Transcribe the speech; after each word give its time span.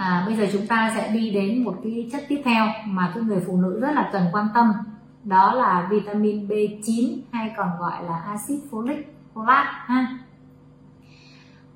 à, 0.00 0.22
bây 0.26 0.36
giờ 0.36 0.46
chúng 0.52 0.66
ta 0.66 0.92
sẽ 0.96 1.08
đi 1.08 1.30
đến 1.30 1.64
một 1.64 1.76
cái 1.82 2.08
chất 2.12 2.22
tiếp 2.28 2.42
theo 2.44 2.66
mà 2.86 3.12
cái 3.14 3.22
người 3.22 3.42
phụ 3.46 3.56
nữ 3.56 3.80
rất 3.80 3.90
là 3.94 4.10
cần 4.12 4.26
quan 4.32 4.48
tâm. 4.54 4.72
Đó 5.24 5.54
là 5.54 5.88
vitamin 5.90 6.48
B9 6.48 7.18
hay 7.32 7.54
còn 7.56 7.70
gọi 7.78 8.04
là 8.04 8.16
axit 8.16 8.58
folic 8.70 9.02
folate 9.34 9.64
ha? 9.64 10.18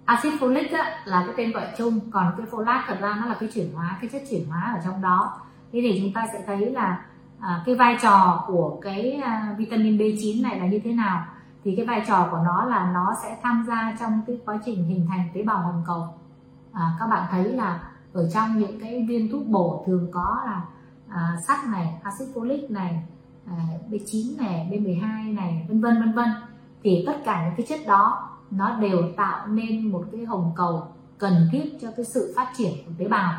Axit 0.04 0.32
folic 0.40 0.76
á, 0.78 1.02
là 1.04 1.22
cái 1.26 1.34
tên 1.36 1.52
gọi 1.52 1.66
chung 1.78 2.00
còn 2.10 2.34
cái 2.36 2.46
folate 2.50 2.82
thật 2.86 2.96
ra 3.00 3.16
nó 3.20 3.26
là 3.26 3.36
cái 3.40 3.48
chuyển 3.54 3.74
hóa 3.74 3.98
cái 4.00 4.10
chất 4.12 4.22
chuyển 4.30 4.48
hóa 4.48 4.72
ở 4.76 4.80
trong 4.84 5.02
đó. 5.02 5.40
Thế 5.72 5.80
thì 5.82 6.00
chúng 6.02 6.12
ta 6.12 6.26
sẽ 6.32 6.42
thấy 6.46 6.70
là 6.70 7.04
à, 7.40 7.62
cái 7.66 7.74
vai 7.74 7.96
trò 8.02 8.44
của 8.46 8.78
cái 8.82 9.12
à, 9.12 9.54
vitamin 9.58 9.96
B9 9.98 10.42
này 10.42 10.60
là 10.60 10.66
như 10.66 10.80
thế 10.84 10.92
nào. 10.92 11.26
Thì 11.64 11.74
cái 11.76 11.86
vai 11.86 12.02
trò 12.06 12.28
của 12.30 12.38
nó 12.44 12.64
là 12.64 12.90
nó 12.94 13.14
sẽ 13.22 13.36
tham 13.42 13.64
gia 13.68 13.96
trong 14.00 14.20
cái 14.26 14.38
quá 14.44 14.58
trình 14.64 14.84
hình 14.84 15.06
thành 15.08 15.28
tế 15.34 15.42
bào 15.42 15.58
hồng 15.58 15.82
cầu. 15.86 16.08
À, 16.72 16.92
các 17.00 17.06
bạn 17.06 17.26
thấy 17.30 17.44
là 17.44 17.80
ở 18.14 18.30
trong 18.30 18.58
những 18.58 18.80
cái 18.80 19.06
viên 19.08 19.30
thuốc 19.32 19.46
bổ 19.46 19.84
thường 19.86 20.08
có 20.12 20.42
là 20.46 20.64
à, 21.08 21.36
sắt 21.46 21.58
này 21.66 22.00
axit 22.02 22.28
folic 22.34 22.72
này 22.72 23.02
à, 23.46 23.56
B9 23.90 24.38
này 24.38 24.68
B12 24.70 25.34
này 25.34 25.66
vân 25.68 25.80
vân 25.80 26.00
vân 26.00 26.12
vân. 26.12 26.28
Thì 26.82 27.04
tất 27.06 27.16
cả 27.24 27.44
những 27.44 27.54
cái 27.56 27.66
chất 27.68 27.86
đó 27.86 28.30
nó 28.50 28.76
đều 28.80 28.98
tạo 29.16 29.46
nên 29.46 29.92
một 29.92 30.04
cái 30.12 30.24
hồng 30.24 30.52
cầu 30.56 30.88
cần 31.18 31.48
thiết 31.52 31.78
cho 31.80 31.90
cái 31.96 32.04
sự 32.04 32.32
phát 32.36 32.52
triển 32.56 32.72
của 32.86 32.92
tế 32.98 33.08
bào. 33.08 33.32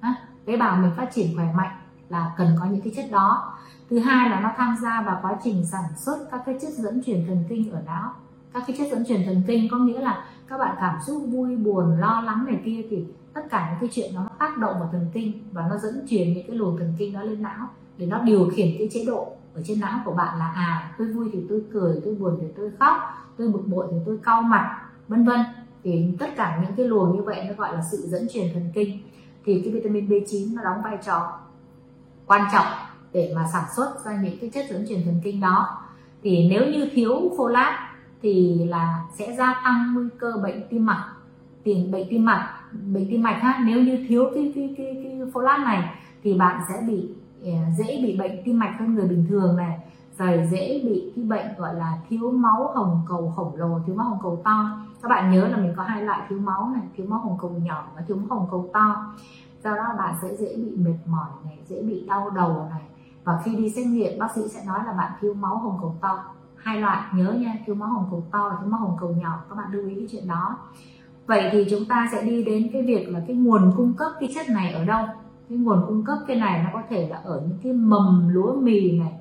À, 0.00 0.14
tế 0.44 0.56
bào 0.56 0.76
mình 0.76 0.92
phát 0.96 1.08
triển 1.14 1.36
khỏe 1.36 1.52
mạnh 1.56 1.76
là 2.08 2.32
cần 2.36 2.56
có 2.60 2.66
những 2.66 2.80
cái 2.80 2.92
chất 2.96 3.10
đó. 3.10 3.54
Thứ 3.90 3.98
hai 3.98 4.30
là 4.30 4.40
nó 4.40 4.50
tham 4.56 4.76
gia 4.82 5.02
vào 5.02 5.18
quá 5.22 5.36
trình 5.44 5.66
sản 5.66 5.84
xuất 5.96 6.18
các 6.30 6.42
cái 6.46 6.58
chất 6.60 6.70
dẫn 6.72 7.02
truyền 7.06 7.24
thần 7.26 7.44
kinh 7.48 7.72
ở 7.72 7.80
não. 7.86 8.12
Các 8.52 8.62
cái 8.66 8.76
chất 8.78 8.88
dẫn 8.92 9.04
truyền 9.06 9.22
thần 9.26 9.42
kinh 9.46 9.68
có 9.70 9.76
nghĩa 9.76 10.00
là 10.00 10.24
các 10.48 10.58
bạn 10.58 10.76
cảm 10.80 10.98
xúc 11.06 11.22
vui 11.28 11.56
buồn 11.56 12.00
lo 12.00 12.20
lắng 12.20 12.44
này 12.46 12.60
kia 12.64 12.82
thì 12.90 13.04
tất 13.34 13.40
cả 13.50 13.68
những 13.70 13.80
cái 13.80 13.88
chuyện 13.92 14.14
đó 14.14 14.20
nó 14.20 14.36
tác 14.38 14.58
động 14.58 14.74
vào 14.80 14.88
thần 14.92 15.06
kinh 15.12 15.32
và 15.52 15.66
nó 15.70 15.78
dẫn 15.78 16.06
truyền 16.08 16.32
những 16.32 16.46
cái 16.46 16.56
luồng 16.56 16.78
thần 16.78 16.94
kinh 16.98 17.12
đó 17.12 17.22
lên 17.22 17.42
não 17.42 17.68
để 17.96 18.06
nó 18.06 18.22
điều 18.22 18.50
khiển 18.54 18.68
cái 18.78 18.88
chế 18.92 19.04
độ 19.06 19.32
ở 19.54 19.62
trên 19.64 19.80
não 19.80 20.00
của 20.04 20.12
bạn 20.12 20.38
là 20.38 20.48
à 20.48 20.92
tôi 20.98 21.08
vui 21.08 21.30
thì 21.32 21.38
tôi 21.48 21.62
cười, 21.72 22.00
tôi 22.04 22.14
buồn 22.14 22.38
thì 22.40 22.46
tôi 22.56 22.70
khóc, 22.78 22.96
tôi 23.36 23.48
bực 23.48 23.62
bội 23.66 23.86
thì 23.90 23.96
tôi 24.06 24.18
cau 24.22 24.42
mặt, 24.42 24.80
vân 25.08 25.24
vân. 25.24 25.40
Thì 25.84 26.16
tất 26.18 26.36
cả 26.36 26.60
những 26.62 26.76
cái 26.76 26.86
luồng 26.86 27.16
như 27.16 27.22
vậy 27.22 27.44
nó 27.48 27.54
gọi 27.54 27.74
là 27.74 27.82
sự 27.90 27.96
dẫn 27.96 28.26
truyền 28.32 28.46
thần 28.54 28.70
kinh. 28.74 28.98
Thì 29.44 29.60
cái 29.64 29.72
vitamin 29.72 30.08
B9 30.08 30.54
nó 30.54 30.62
đóng 30.62 30.82
vai 30.82 30.98
trò 31.06 31.38
quan 32.26 32.48
trọng 32.52 32.66
để 33.12 33.32
mà 33.36 33.46
sản 33.52 33.64
xuất 33.76 34.04
ra 34.04 34.20
những 34.22 34.38
cái 34.40 34.50
chất 34.50 34.66
dẫn 34.70 34.86
truyền 34.88 35.04
thần 35.04 35.20
kinh 35.24 35.40
đó. 35.40 35.82
Thì 36.22 36.48
nếu 36.50 36.66
như 36.66 36.88
thiếu 36.92 37.32
folate 37.36 37.76
thì 38.22 38.64
là 38.68 39.04
sẽ 39.18 39.36
gia 39.36 39.60
tăng 39.64 39.94
nguy 39.94 40.04
cơ 40.18 40.32
bệnh 40.42 40.68
tim 40.70 40.86
mạch, 40.86 41.12
tiền 41.64 41.90
bệnh 41.90 42.06
tim 42.10 42.24
mạch 42.24 42.59
bệnh 42.72 43.06
tim 43.10 43.22
mạch 43.22 43.38
ha. 43.42 43.62
Nếu 43.66 43.82
như 43.82 44.04
thiếu 44.08 44.24
cái 44.34 44.52
cái 44.54 44.74
cái, 44.78 45.00
cái 45.02 45.20
folate 45.32 45.64
này 45.64 45.94
thì 46.22 46.38
bạn 46.38 46.62
sẽ 46.68 46.82
bị 46.86 47.14
ờ, 47.44 47.50
dễ 47.78 48.00
bị 48.02 48.16
bệnh 48.18 48.42
tim 48.44 48.58
mạch 48.58 48.76
hơn 48.78 48.94
người 48.94 49.08
bình 49.08 49.26
thường 49.28 49.56
này. 49.56 49.78
Rồi 50.18 50.48
dễ 50.50 50.80
bị 50.84 51.12
cái 51.16 51.24
bệnh 51.24 51.46
gọi 51.58 51.74
là 51.74 51.98
thiếu 52.08 52.30
máu 52.30 52.72
hồng 52.74 53.02
cầu 53.08 53.32
khổng 53.36 53.56
lồ 53.56 53.80
thiếu 53.86 53.96
máu 53.96 54.06
hồng 54.06 54.18
cầu 54.22 54.40
to. 54.44 54.78
Các 55.02 55.08
bạn 55.08 55.30
nhớ 55.30 55.48
là 55.48 55.56
mình 55.56 55.72
có 55.76 55.82
hai 55.82 56.02
loại 56.02 56.20
thiếu 56.28 56.38
máu 56.38 56.70
này 56.74 56.82
thiếu 56.96 57.06
máu 57.06 57.18
hồng 57.18 57.38
cầu 57.40 57.50
nhỏ 57.50 57.88
và 57.96 58.02
thiếu 58.06 58.16
máu 58.16 58.38
hồng 58.38 58.48
cầu 58.50 58.70
to. 58.72 59.14
Do 59.64 59.76
đó 59.76 59.84
bạn 59.98 60.14
sẽ 60.22 60.36
dễ 60.36 60.56
bị 60.56 60.76
mệt 60.76 60.98
mỏi 61.06 61.28
này 61.44 61.58
dễ 61.66 61.82
bị 61.82 62.06
đau 62.08 62.30
đầu 62.30 62.66
này. 62.70 62.82
Và 63.24 63.40
khi 63.44 63.56
đi 63.56 63.70
xét 63.70 63.86
nghiệm 63.86 64.18
bác 64.18 64.34
sĩ 64.34 64.40
sẽ 64.48 64.64
nói 64.66 64.78
là 64.86 64.92
bạn 64.92 65.12
thiếu 65.20 65.34
máu 65.34 65.58
hồng 65.58 65.78
cầu 65.80 65.96
to. 66.00 66.24
Hai 66.56 66.80
loại 66.80 67.02
nhớ 67.14 67.32
nha 67.32 67.54
thiếu 67.66 67.74
máu 67.74 67.88
hồng 67.88 68.06
cầu 68.10 68.24
to 68.30 68.48
và 68.48 68.56
thiếu 68.60 68.68
máu 68.68 68.80
hồng 68.80 68.96
cầu 69.00 69.10
nhỏ. 69.10 69.42
Các 69.48 69.56
bạn 69.56 69.72
lưu 69.72 69.88
ý 69.88 69.94
cái 69.94 70.06
chuyện 70.10 70.28
đó 70.28 70.56
vậy 71.30 71.48
thì 71.52 71.66
chúng 71.70 71.84
ta 71.84 72.08
sẽ 72.12 72.22
đi 72.22 72.44
đến 72.44 72.70
cái 72.72 72.82
việc 72.82 73.08
là 73.08 73.20
cái 73.26 73.36
nguồn 73.36 73.72
cung 73.76 73.92
cấp 73.92 74.12
cái 74.20 74.28
chất 74.34 74.48
này 74.48 74.72
ở 74.72 74.84
đâu? 74.84 75.06
Cái 75.48 75.58
nguồn 75.58 75.84
cung 75.88 76.04
cấp 76.04 76.18
cái 76.26 76.36
này 76.36 76.62
nó 76.64 76.70
có 76.72 76.82
thể 76.88 77.08
là 77.08 77.16
ở 77.24 77.42
những 77.48 77.58
cái 77.62 77.72
mầm 77.72 78.28
lúa 78.28 78.54
mì 78.60 78.98
này 78.98 79.12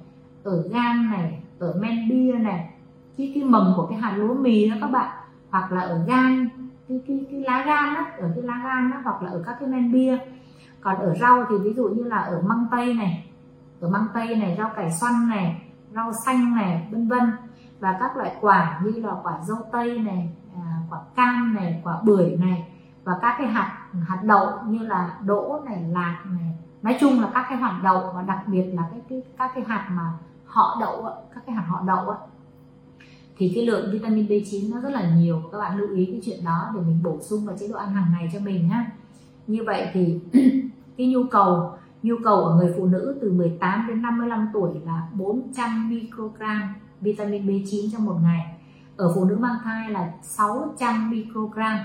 ở 0.43 0.63
gan 0.71 1.11
này 1.11 1.41
ở 1.59 1.75
men 1.81 2.09
bia 2.09 2.31
này. 2.31 2.69
Cái 3.17 3.31
cái 3.35 3.43
mầm 3.43 3.73
của 3.75 3.85
cái 3.85 3.99
hạt 3.99 4.13
lúa 4.17 4.33
mì 4.33 4.69
đó 4.69 4.75
các 4.81 4.87
bạn 4.87 5.09
hoặc 5.49 5.71
là 5.71 5.81
ở 5.81 6.03
gan 6.07 6.49
cái 6.87 7.01
cái, 7.07 7.25
cái 7.31 7.41
lá 7.41 7.63
gan 7.65 7.93
đó, 7.95 8.05
ở 8.17 8.31
cái 8.35 8.43
lá 8.43 8.61
gan 8.63 8.91
đó, 8.91 8.97
hoặc 9.03 9.23
là 9.23 9.29
ở 9.31 9.43
các 9.45 9.55
cái 9.59 9.69
men 9.69 9.91
bia. 9.91 10.17
Còn 10.81 10.95
ở 10.95 11.15
rau 11.15 11.45
thì 11.49 11.55
ví 11.63 11.73
dụ 11.73 11.89
như 11.89 12.03
là 12.03 12.17
ở 12.17 12.41
măng 12.41 12.65
tây 12.71 12.93
này 12.93 13.25
ở 13.79 13.89
măng 13.89 14.07
tây 14.13 14.35
này 14.35 14.55
rau 14.57 14.69
cải 14.75 14.91
xoăn 15.01 15.29
này 15.29 15.61
rau 15.95 16.11
xanh 16.25 16.55
này 16.55 16.87
vân 16.91 17.07
vân. 17.07 17.31
Và 17.79 17.97
các 17.99 18.17
loại 18.17 18.35
quả 18.41 18.81
như 18.83 19.01
là 19.01 19.13
quả 19.23 19.33
dâu 19.47 19.57
tây 19.71 19.99
này 19.99 20.29
quả 20.89 20.99
cam 21.15 21.55
này 21.55 21.81
quả 21.83 22.01
bưởi 22.03 22.37
này 22.39 22.67
và 23.03 23.13
các 23.21 23.35
cái 23.37 23.47
hạt 23.47 23.85
hạt 24.07 24.21
đậu 24.23 24.47
như 24.67 24.79
là 24.79 25.17
đỗ 25.25 25.59
này 25.65 25.83
lạc 25.83 26.23
này. 26.25 26.55
Nói 26.81 26.97
chung 26.99 27.21
là 27.21 27.29
các 27.33 27.45
cái 27.49 27.57
hạt 27.57 27.79
đậu 27.83 28.11
và 28.15 28.21
đặc 28.21 28.47
biệt 28.47 28.63
là 28.63 28.83
cái, 28.91 29.01
cái 29.09 29.23
các 29.37 29.51
cái 29.55 29.63
hạt 29.67 29.89
mà 29.91 30.13
họ 30.45 30.77
đậu 30.81 31.03
các 31.35 31.43
cái 31.45 31.55
hạt 31.55 31.65
họ 31.67 31.81
đậu 31.87 32.13
thì 33.37 33.51
cái 33.55 33.65
lượng 33.65 33.91
vitamin 33.91 34.25
B9 34.25 34.73
nó 34.73 34.81
rất 34.81 34.89
là 34.89 35.09
nhiều. 35.15 35.41
Các 35.51 35.57
bạn 35.57 35.77
lưu 35.77 35.89
ý 35.89 36.05
cái 36.05 36.21
chuyện 36.25 36.45
đó 36.45 36.71
để 36.75 36.81
mình 36.81 36.99
bổ 37.03 37.17
sung 37.21 37.45
vào 37.45 37.57
chế 37.59 37.67
độ 37.67 37.77
ăn 37.77 37.93
hàng 37.93 38.11
ngày 38.11 38.29
cho 38.33 38.39
mình 38.39 38.69
ha 38.69 38.91
như 39.49 39.63
vậy 39.63 39.87
thì 39.93 40.19
cái 40.97 41.07
nhu 41.07 41.23
cầu 41.31 41.71
nhu 42.03 42.15
cầu 42.23 42.43
ở 42.43 42.55
người 42.55 42.73
phụ 42.77 42.85
nữ 42.85 43.17
từ 43.21 43.31
18 43.31 43.85
đến 43.87 44.01
55 44.01 44.49
tuổi 44.53 44.69
là 44.85 45.07
400 45.13 45.89
microgram 45.89 46.61
vitamin 47.01 47.47
B9 47.47 47.91
trong 47.91 48.05
một 48.05 48.15
ngày 48.23 48.58
ở 48.99 49.11
phụ 49.15 49.25
nữ 49.25 49.37
mang 49.39 49.55
thai 49.63 49.89
là 49.89 50.11
600 50.21 51.11
microgram 51.11 51.79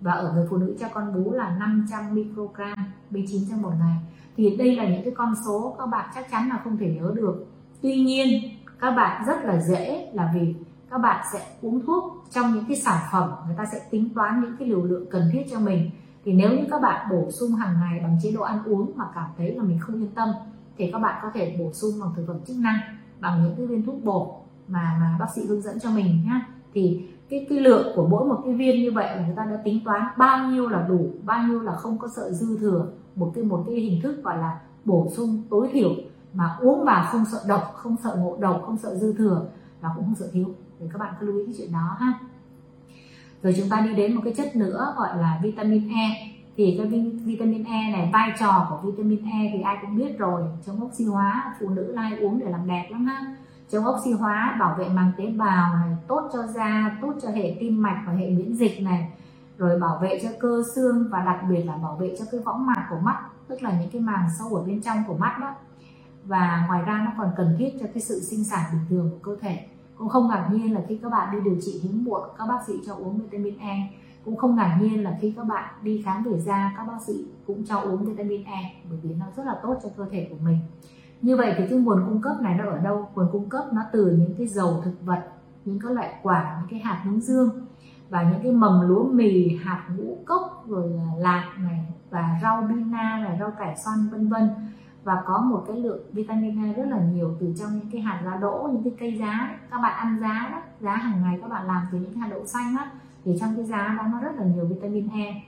và 0.00 0.12
ở 0.12 0.32
người 0.32 0.46
phụ 0.50 0.56
nữ 0.56 0.76
cho 0.80 0.86
con 0.94 1.14
bú 1.14 1.32
là 1.32 1.56
500 1.58 2.14
microgram 2.14 2.78
B9 3.10 3.50
trong 3.50 3.62
một 3.62 3.72
ngày. 3.78 3.96
Thì 4.36 4.56
đây 4.56 4.76
là 4.76 4.88
những 4.88 5.04
cái 5.04 5.12
con 5.16 5.34
số 5.46 5.76
các 5.78 5.86
bạn 5.86 6.10
chắc 6.14 6.30
chắn 6.30 6.48
là 6.48 6.60
không 6.64 6.76
thể 6.76 6.94
nhớ 7.00 7.12
được. 7.16 7.46
Tuy 7.82 8.00
nhiên, 8.00 8.42
các 8.80 8.90
bạn 8.90 9.24
rất 9.26 9.44
là 9.44 9.60
dễ 9.60 10.10
là 10.14 10.32
vì 10.34 10.54
các 10.90 10.98
bạn 10.98 11.24
sẽ 11.32 11.46
uống 11.62 11.86
thuốc 11.86 12.24
trong 12.30 12.54
những 12.54 12.64
cái 12.68 12.76
sản 12.76 13.02
phẩm, 13.12 13.30
người 13.46 13.56
ta 13.58 13.64
sẽ 13.72 13.80
tính 13.90 14.14
toán 14.14 14.40
những 14.40 14.56
cái 14.58 14.68
liều 14.68 14.82
lượng 14.82 15.06
cần 15.10 15.30
thiết 15.32 15.42
cho 15.50 15.60
mình. 15.60 15.90
Thì 16.24 16.32
nếu 16.32 16.50
như 16.50 16.64
các 16.70 16.82
bạn 16.82 17.08
bổ 17.10 17.30
sung 17.30 17.52
hàng 17.52 17.80
ngày 17.80 18.00
bằng 18.02 18.18
chế 18.22 18.32
độ 18.32 18.42
ăn 18.42 18.64
uống 18.64 18.92
mà 18.96 19.04
cảm 19.14 19.30
thấy 19.36 19.54
là 19.54 19.62
mình 19.62 19.78
không 19.78 20.02
yên 20.02 20.10
tâm, 20.14 20.28
thì 20.78 20.90
các 20.92 20.98
bạn 20.98 21.18
có 21.22 21.30
thể 21.34 21.56
bổ 21.58 21.72
sung 21.72 21.90
bằng 22.00 22.10
thực 22.16 22.24
phẩm 22.26 22.36
chức 22.46 22.56
năng, 22.56 22.78
bằng 23.20 23.42
những 23.42 23.56
cái 23.56 23.66
viên 23.66 23.86
thuốc 23.86 24.04
bổ 24.04 24.42
mà 24.68 24.96
mà 25.00 25.16
bác 25.20 25.26
sĩ 25.34 25.46
hướng 25.46 25.62
dẫn 25.62 25.80
cho 25.80 25.90
mình 25.90 26.06
nhé 26.06 26.40
thì 26.74 27.08
cái 27.30 27.46
cái 27.48 27.60
lượng 27.60 27.92
của 27.96 28.06
mỗi 28.06 28.24
một 28.24 28.40
cái 28.44 28.54
viên 28.54 28.82
như 28.82 28.92
vậy 28.92 29.16
là 29.16 29.26
người 29.26 29.36
ta 29.36 29.44
đã 29.44 29.56
tính 29.64 29.80
toán 29.84 30.02
bao 30.18 30.50
nhiêu 30.50 30.68
là 30.68 30.86
đủ, 30.88 31.10
bao 31.24 31.48
nhiêu 31.48 31.60
là 31.60 31.72
không 31.72 31.98
có 31.98 32.08
sợ 32.08 32.30
dư 32.30 32.58
thừa, 32.58 32.86
một 33.14 33.32
cái 33.34 33.44
một 33.44 33.64
cái 33.66 33.76
hình 33.76 34.02
thức 34.02 34.24
gọi 34.24 34.38
là 34.38 34.60
bổ 34.84 35.08
sung 35.16 35.42
tối 35.50 35.68
thiểu. 35.72 35.90
Mà 36.34 36.56
uống 36.60 36.84
vào 36.84 37.06
không 37.12 37.24
sợ 37.32 37.38
độc, 37.48 37.72
không 37.74 37.96
sợ 38.04 38.16
ngộ 38.18 38.36
độc, 38.40 38.62
không 38.66 38.76
sợ 38.76 38.94
dư 38.94 39.12
thừa 39.12 39.46
và 39.80 39.88
cũng 39.96 40.04
không 40.04 40.14
sợ 40.14 40.28
thiếu. 40.32 40.46
Thì 40.80 40.86
các 40.92 40.98
bạn 40.98 41.14
cứ 41.20 41.26
lưu 41.26 41.38
ý 41.38 41.44
cái 41.46 41.54
chuyện 41.58 41.72
đó 41.72 41.96
ha. 41.98 42.18
Rồi 43.42 43.54
chúng 43.58 43.68
ta 43.68 43.80
đi 43.80 43.94
đến 43.94 44.14
một 44.14 44.20
cái 44.24 44.34
chất 44.36 44.56
nữa 44.56 44.94
gọi 44.96 45.18
là 45.18 45.40
vitamin 45.42 45.88
E. 45.88 46.32
Thì 46.56 46.74
cái 46.78 46.86
vitamin 47.24 47.64
E 47.64 47.92
này, 47.92 48.10
vai 48.12 48.32
trò 48.40 48.66
của 48.70 48.90
vitamin 48.90 49.24
E 49.24 49.50
thì 49.52 49.60
ai 49.60 49.76
cũng 49.80 49.96
biết 49.96 50.18
rồi. 50.18 50.42
Chống 50.66 50.84
oxy 50.84 51.04
hóa, 51.04 51.54
phụ 51.60 51.68
nữ 51.68 51.92
lai 51.92 52.18
uống 52.18 52.38
để 52.38 52.50
làm 52.50 52.68
đẹp 52.68 52.88
lắm 52.90 53.06
ha 53.06 53.36
chống 53.70 53.84
oxy 53.86 54.12
hóa, 54.12 54.56
bảo 54.60 54.74
vệ 54.78 54.88
màng 54.88 55.12
tế 55.16 55.26
bào 55.26 55.74
này, 55.74 55.96
tốt 56.08 56.30
cho 56.32 56.46
da, 56.46 56.98
tốt 57.02 57.12
cho 57.22 57.30
hệ 57.30 57.56
tim 57.60 57.82
mạch 57.82 58.02
và 58.06 58.12
hệ 58.12 58.30
miễn 58.30 58.54
dịch 58.54 58.82
này. 58.82 59.12
Rồi 59.58 59.80
bảo 59.80 59.98
vệ 60.02 60.20
cho 60.22 60.28
cơ 60.40 60.62
xương 60.74 61.08
và 61.10 61.22
đặc 61.24 61.40
biệt 61.50 61.62
là 61.64 61.76
bảo 61.76 61.96
vệ 61.96 62.16
cho 62.18 62.24
cái 62.32 62.40
võng 62.40 62.66
mạc 62.66 62.86
của 62.90 62.98
mắt, 62.98 63.16
tức 63.48 63.62
là 63.62 63.80
những 63.80 63.90
cái 63.90 64.00
màng 64.02 64.28
sâu 64.38 64.54
ở 64.54 64.64
bên 64.64 64.82
trong 64.82 64.98
của 65.06 65.16
mắt 65.16 65.38
đó. 65.40 65.54
Và 66.24 66.64
ngoài 66.68 66.82
ra 66.82 67.02
nó 67.04 67.12
còn 67.18 67.32
cần 67.36 67.56
thiết 67.58 67.70
cho 67.80 67.86
cái 67.94 68.02
sự 68.02 68.20
sinh 68.20 68.44
sản 68.44 68.64
bình 68.72 68.80
thường 68.88 69.10
của 69.10 69.30
cơ 69.30 69.40
thể. 69.40 69.66
Cũng 69.98 70.08
không 70.08 70.28
ngạc 70.28 70.48
nhiên 70.52 70.74
là 70.74 70.80
khi 70.88 70.98
các 71.02 71.08
bạn 71.08 71.32
đi 71.32 71.38
điều 71.44 71.56
trị 71.62 71.80
hiếm 71.82 72.04
muộn, 72.04 72.22
các 72.38 72.46
bác 72.46 72.64
sĩ 72.66 72.72
cho 72.86 72.94
uống 72.94 73.20
vitamin 73.20 73.58
E. 73.58 73.92
Cũng 74.24 74.36
không 74.36 74.56
ngạc 74.56 74.78
nhiên 74.80 75.04
là 75.04 75.18
khi 75.20 75.34
các 75.36 75.44
bạn 75.44 75.64
đi 75.82 76.02
khám 76.04 76.22
về 76.22 76.40
da, 76.40 76.74
các 76.76 76.84
bác 76.84 77.02
sĩ 77.06 77.24
cũng 77.46 77.64
cho 77.64 77.80
uống 77.80 78.04
vitamin 78.04 78.44
E 78.44 78.74
bởi 78.90 78.98
vì 79.02 79.14
nó 79.14 79.26
rất 79.36 79.46
là 79.46 79.58
tốt 79.62 79.76
cho 79.82 79.88
cơ 79.96 80.06
thể 80.10 80.26
của 80.30 80.36
mình 80.44 80.58
như 81.22 81.36
vậy 81.36 81.54
thì 81.58 81.64
cái 81.68 81.78
nguồn 81.78 82.04
cung 82.08 82.22
cấp 82.22 82.36
này 82.40 82.54
nó 82.58 82.64
ở 82.70 82.78
đâu? 82.78 83.08
Nguồn 83.14 83.28
cung 83.32 83.48
cấp 83.48 83.64
nó 83.72 83.82
từ 83.92 84.16
những 84.18 84.34
cái 84.38 84.46
dầu 84.46 84.80
thực 84.84 85.04
vật, 85.04 85.22
những 85.64 85.78
cái 85.80 85.94
loại 85.94 86.14
quả, 86.22 86.56
những 86.60 86.70
cái 86.70 86.80
hạt 86.80 87.00
hướng 87.04 87.20
dương 87.20 87.66
và 88.08 88.22
những 88.22 88.42
cái 88.42 88.52
mầm 88.52 88.88
lúa 88.88 89.04
mì, 89.04 89.56
hạt 89.56 89.82
ngũ 89.96 90.18
cốc 90.26 90.64
rồi 90.68 90.92
lạc 91.18 91.50
này 91.58 91.86
và 92.10 92.38
rau 92.42 92.62
bina 92.62 93.18
là 93.24 93.36
rau 93.40 93.50
cải 93.50 93.76
xoăn, 93.76 94.08
vân 94.12 94.28
vân. 94.28 94.50
Và 95.04 95.22
có 95.26 95.38
một 95.38 95.64
cái 95.68 95.76
lượng 95.76 96.02
vitamin 96.12 96.64
A 96.64 96.72
rất 96.72 96.88
là 96.90 97.00
nhiều 97.00 97.36
từ 97.40 97.54
trong 97.58 97.70
những 97.72 97.90
cái 97.92 98.00
hạt 98.00 98.20
giá 98.24 98.36
đỗ, 98.36 98.68
những 98.72 98.82
cái 98.84 98.92
cây 99.00 99.16
giá 99.18 99.58
các 99.70 99.80
bạn 99.82 99.96
ăn 99.96 100.20
giá 100.20 100.48
đó, 100.52 100.62
giá 100.80 100.96
hàng 100.96 101.22
ngày 101.22 101.38
các 101.42 101.50
bạn 101.50 101.66
làm 101.66 101.82
từ 101.92 101.98
những 101.98 102.14
hạt 102.14 102.28
đậu 102.30 102.46
xanh 102.46 102.76
đó 102.76 102.84
thì 103.24 103.36
trong 103.40 103.56
cái 103.56 103.64
giá 103.64 103.94
đó 103.98 104.04
nó 104.12 104.20
rất 104.20 104.36
là 104.36 104.44
nhiều 104.44 104.64
vitamin 104.64 105.08
E 105.08 105.42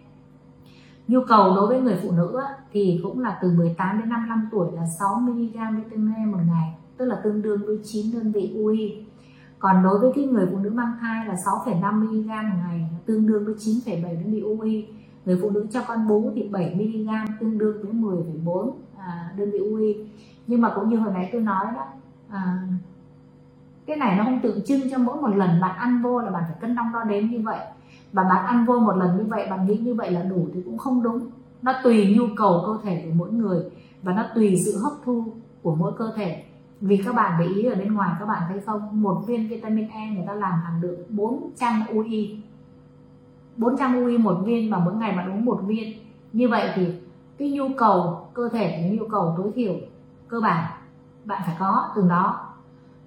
nhu 1.08 1.20
cầu 1.28 1.56
đối 1.56 1.66
với 1.66 1.80
người 1.80 1.98
phụ 2.02 2.10
nữ 2.10 2.40
thì 2.72 3.00
cũng 3.02 3.20
là 3.20 3.38
từ 3.42 3.52
18 3.52 3.98
đến 3.98 4.08
55 4.08 4.48
tuổi 4.52 4.68
là 4.72 4.86
6 4.98 5.20
mg 5.20 5.76
vitamin 5.76 6.14
E 6.14 6.26
một 6.26 6.38
ngày 6.46 6.74
tức 6.96 7.04
là 7.04 7.20
tương 7.24 7.42
đương 7.42 7.66
với 7.66 7.78
9 7.84 8.12
đơn 8.12 8.32
vị 8.32 8.54
UI 8.56 9.06
còn 9.58 9.82
đối 9.82 9.98
với 9.98 10.12
cái 10.14 10.24
người 10.24 10.48
phụ 10.50 10.58
nữ 10.58 10.70
mang 10.70 10.92
thai 11.00 11.26
là 11.26 11.34
6,5 11.34 11.92
mg 11.92 12.26
một 12.26 12.56
ngày 12.68 12.90
tương 13.06 13.26
đương 13.26 13.44
với 13.44 13.54
9,7 13.54 14.02
đơn 14.02 14.32
vị 14.32 14.40
UI 14.40 14.86
người 15.26 15.38
phụ 15.42 15.50
nữ 15.50 15.66
cho 15.72 15.82
con 15.88 16.08
bú 16.08 16.30
thì 16.34 16.48
7 16.48 16.74
mg 16.74 17.08
tương 17.40 17.58
đương 17.58 17.82
với 17.82 17.92
10,4 17.92 18.70
à, 18.98 19.32
đơn 19.36 19.50
vị 19.50 19.58
UI 19.58 19.96
nhưng 20.46 20.60
mà 20.60 20.72
cũng 20.74 20.88
như 20.88 20.96
hồi 20.96 21.12
nãy 21.14 21.28
tôi 21.32 21.40
nói 21.40 21.66
đó 21.74 21.86
à, 22.28 22.68
cái 23.86 23.96
này 23.96 24.16
nó 24.16 24.24
không 24.24 24.40
tượng 24.42 24.64
trưng 24.64 24.90
cho 24.90 24.98
mỗi 24.98 25.16
một 25.16 25.36
lần 25.36 25.60
bạn 25.60 25.76
ăn 25.76 26.02
vô 26.02 26.20
là 26.20 26.30
bạn 26.30 26.42
phải 26.46 26.56
cân 26.60 26.76
đong 26.76 26.92
đo 26.92 27.04
đếm 27.04 27.26
như 27.26 27.40
vậy 27.44 27.58
và 28.12 28.22
bạn 28.22 28.46
ăn 28.46 28.64
vô 28.64 28.78
một 28.78 28.96
lần 28.96 29.18
như 29.18 29.24
vậy, 29.28 29.46
bạn 29.50 29.66
nghĩ 29.66 29.76
như 29.76 29.94
vậy 29.94 30.10
là 30.10 30.22
đủ 30.22 30.48
thì 30.54 30.62
cũng 30.64 30.78
không 30.78 31.02
đúng. 31.02 31.20
Nó 31.62 31.72
tùy 31.84 32.14
nhu 32.16 32.24
cầu 32.36 32.62
cơ 32.66 32.78
thể 32.82 33.02
của 33.04 33.10
mỗi 33.14 33.32
người 33.32 33.60
và 34.02 34.12
nó 34.12 34.24
tùy 34.34 34.62
sự 34.64 34.78
hấp 34.82 34.92
thu 35.04 35.24
của 35.62 35.74
mỗi 35.74 35.92
cơ 35.98 36.12
thể. 36.16 36.44
Vì 36.80 36.96
các 36.96 37.14
bạn 37.14 37.40
để 37.40 37.46
ý 37.46 37.64
ở 37.64 37.74
bên 37.74 37.94
ngoài, 37.94 38.10
các 38.18 38.26
bạn 38.26 38.42
thấy 38.48 38.60
không? 38.60 39.02
Một 39.02 39.22
viên 39.26 39.48
vitamin 39.48 39.88
E 39.88 40.10
người 40.10 40.24
ta 40.26 40.34
làm 40.34 40.52
hàm 40.64 40.82
lượng 40.82 41.00
400 41.08 41.82
UI 41.94 42.42
400 43.56 44.04
UI 44.04 44.18
một 44.18 44.34
viên 44.44 44.70
và 44.70 44.78
mỗi 44.78 44.94
ngày 44.94 45.16
bạn 45.16 45.30
uống 45.30 45.44
một 45.44 45.60
viên. 45.66 45.98
Như 46.32 46.48
vậy 46.48 46.70
thì 46.74 46.86
cái 47.38 47.50
nhu 47.50 47.68
cầu 47.78 48.28
cơ 48.34 48.48
thể 48.48 48.70
cái 48.70 48.98
nhu 49.00 49.08
cầu 49.08 49.34
tối 49.36 49.52
thiểu, 49.54 49.74
cơ 50.28 50.40
bản. 50.40 50.72
Bạn 51.24 51.42
phải 51.46 51.56
có 51.58 51.90
từng 51.96 52.08
đó. 52.08 52.40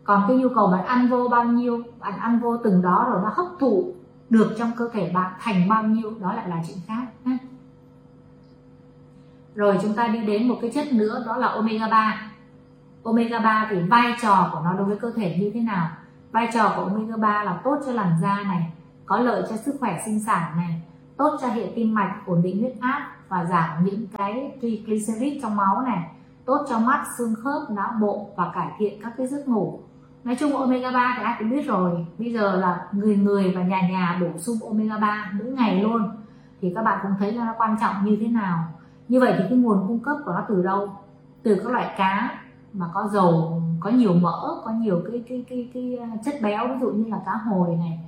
Còn 0.03 0.23
cái 0.27 0.37
nhu 0.37 0.49
cầu 0.49 0.67
bạn 0.67 0.85
ăn 0.85 1.07
vô 1.09 1.27
bao 1.31 1.43
nhiêu, 1.43 1.81
bạn 1.99 2.19
ăn 2.19 2.39
vô 2.39 2.57
từng 2.57 2.81
đó 2.81 3.07
rồi 3.11 3.21
nó 3.23 3.29
hấp 3.35 3.45
thụ 3.59 3.94
được 4.29 4.55
trong 4.57 4.71
cơ 4.77 4.89
thể 4.93 5.11
bạn 5.13 5.33
thành 5.39 5.69
bao 5.69 5.83
nhiêu, 5.83 6.13
đó 6.19 6.33
lại 6.33 6.49
là 6.49 6.63
chuyện 6.67 6.77
khác 6.87 7.05
ha. 7.25 7.37
rồi 9.55 9.77
chúng 9.81 9.93
ta 9.93 10.07
đi 10.07 10.19
đến 10.19 10.47
một 10.47 10.57
cái 10.61 10.71
chất 10.71 10.93
nữa, 10.93 11.23
đó 11.25 11.37
là 11.37 11.47
omega 11.47 11.87
3 11.87 12.31
omega 13.05 13.39
3 13.39 13.67
thì 13.69 13.79
vai 13.79 14.15
trò 14.21 14.49
của 14.53 14.59
nó 14.63 14.73
đối 14.73 14.85
với 14.85 14.97
cơ 14.97 15.11
thể 15.11 15.37
như 15.39 15.51
thế 15.53 15.59
nào? 15.59 15.89
Vai 16.31 16.49
trò 16.53 16.73
của 16.75 16.83
omega 16.83 17.17
3 17.17 17.43
là 17.43 17.61
tốt 17.63 17.77
cho 17.85 17.91
làn 17.91 18.17
da 18.21 18.41
này, 18.43 18.73
có 19.05 19.19
lợi 19.19 19.43
cho 19.49 19.57
sức 19.57 19.75
khỏe 19.79 20.01
sinh 20.05 20.23
sản 20.25 20.57
này, 20.57 20.81
tốt 21.17 21.37
cho 21.41 21.47
hệ 21.47 21.71
tim 21.75 21.93
mạch, 21.93 22.21
ổn 22.25 22.41
định 22.41 22.59
huyết 22.59 22.73
áp 22.79 23.11
và 23.29 23.45
giảm 23.45 23.85
những 23.85 24.07
cái 24.17 24.51
triglycerid 24.61 25.41
trong 25.41 25.55
máu 25.55 25.81
này, 25.81 26.11
tốt 26.45 26.65
cho 26.69 26.79
mắt, 26.79 27.05
xương 27.17 27.35
khớp, 27.43 27.69
não 27.69 27.91
bộ 28.01 28.29
và 28.35 28.51
cải 28.55 28.67
thiện 28.77 29.01
các 29.03 29.13
cái 29.17 29.27
giấc 29.27 29.47
ngủ 29.47 29.79
nói 30.25 30.35
chung 30.39 30.55
omega 30.55 30.91
3 30.91 31.13
thì 31.17 31.23
ai 31.23 31.35
cũng 31.39 31.49
biết 31.49 31.67
rồi. 31.67 32.05
Bây 32.17 32.33
giờ 32.33 32.55
là 32.55 32.87
người 32.91 33.17
người 33.17 33.51
và 33.55 33.63
nhà 33.63 33.81
nhà 33.89 34.19
bổ 34.21 34.37
sung 34.37 34.57
omega 34.67 34.97
3 34.97 35.31
mỗi 35.33 35.51
ngày 35.51 35.81
luôn. 35.81 36.01
Thì 36.61 36.71
các 36.75 36.81
bạn 36.83 36.99
cũng 37.03 37.11
thấy 37.19 37.31
là 37.31 37.45
nó 37.45 37.53
quan 37.57 37.77
trọng 37.81 38.05
như 38.05 38.17
thế 38.21 38.27
nào. 38.27 38.59
Như 39.07 39.19
vậy 39.19 39.33
thì 39.37 39.43
cái 39.49 39.57
nguồn 39.57 39.87
cung 39.87 39.99
cấp 39.99 40.17
của 40.25 40.31
nó 40.31 40.43
từ 40.49 40.63
đâu? 40.63 40.89
Từ 41.43 41.61
các 41.63 41.71
loại 41.71 41.93
cá 41.97 42.39
mà 42.73 42.85
có 42.93 43.07
dầu 43.07 43.61
có 43.79 43.89
nhiều 43.89 44.13
mỡ 44.13 44.61
có 44.65 44.71
nhiều 44.71 45.01
cái 45.11 45.23
cái 45.29 45.45
cái 45.49 45.71
cái 45.73 45.97
à, 45.97 46.09
chất 46.25 46.35
béo. 46.41 46.67
Ví 46.67 46.79
dụ 46.81 46.91
như 46.91 47.11
là 47.11 47.19
cá 47.25 47.31
hồi 47.31 47.75
này 47.75 47.99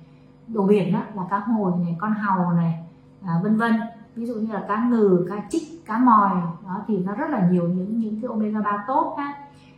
đồ 0.48 0.64
biển 0.64 0.94
đó 0.94 1.02
là 1.14 1.24
cá 1.30 1.40
hồi 1.40 1.72
này 1.80 1.98
con 2.00 2.12
hàu 2.14 2.54
này 2.54 2.86
à, 3.25 3.40
vân 3.44 3.58
vân. 3.58 3.74
Ví 4.16 4.25
dụ 4.25 4.36
như 4.36 4.54
là 4.54 4.64
cá 4.68 4.84
ngừ 4.84 5.25
cá 5.30 5.36
trích 5.50 5.86
cá 5.86 5.98
mòi 5.98 6.31
đó 6.66 6.81
thì 6.88 6.98
nó 6.98 7.14
rất 7.14 7.30
là 7.30 7.48
nhiều 7.52 7.64
những 7.64 8.00
những 8.00 8.22
cái 8.22 8.30
omega 8.30 8.62
3 8.62 8.84
tốt 8.88 9.16
ha. 9.18 9.34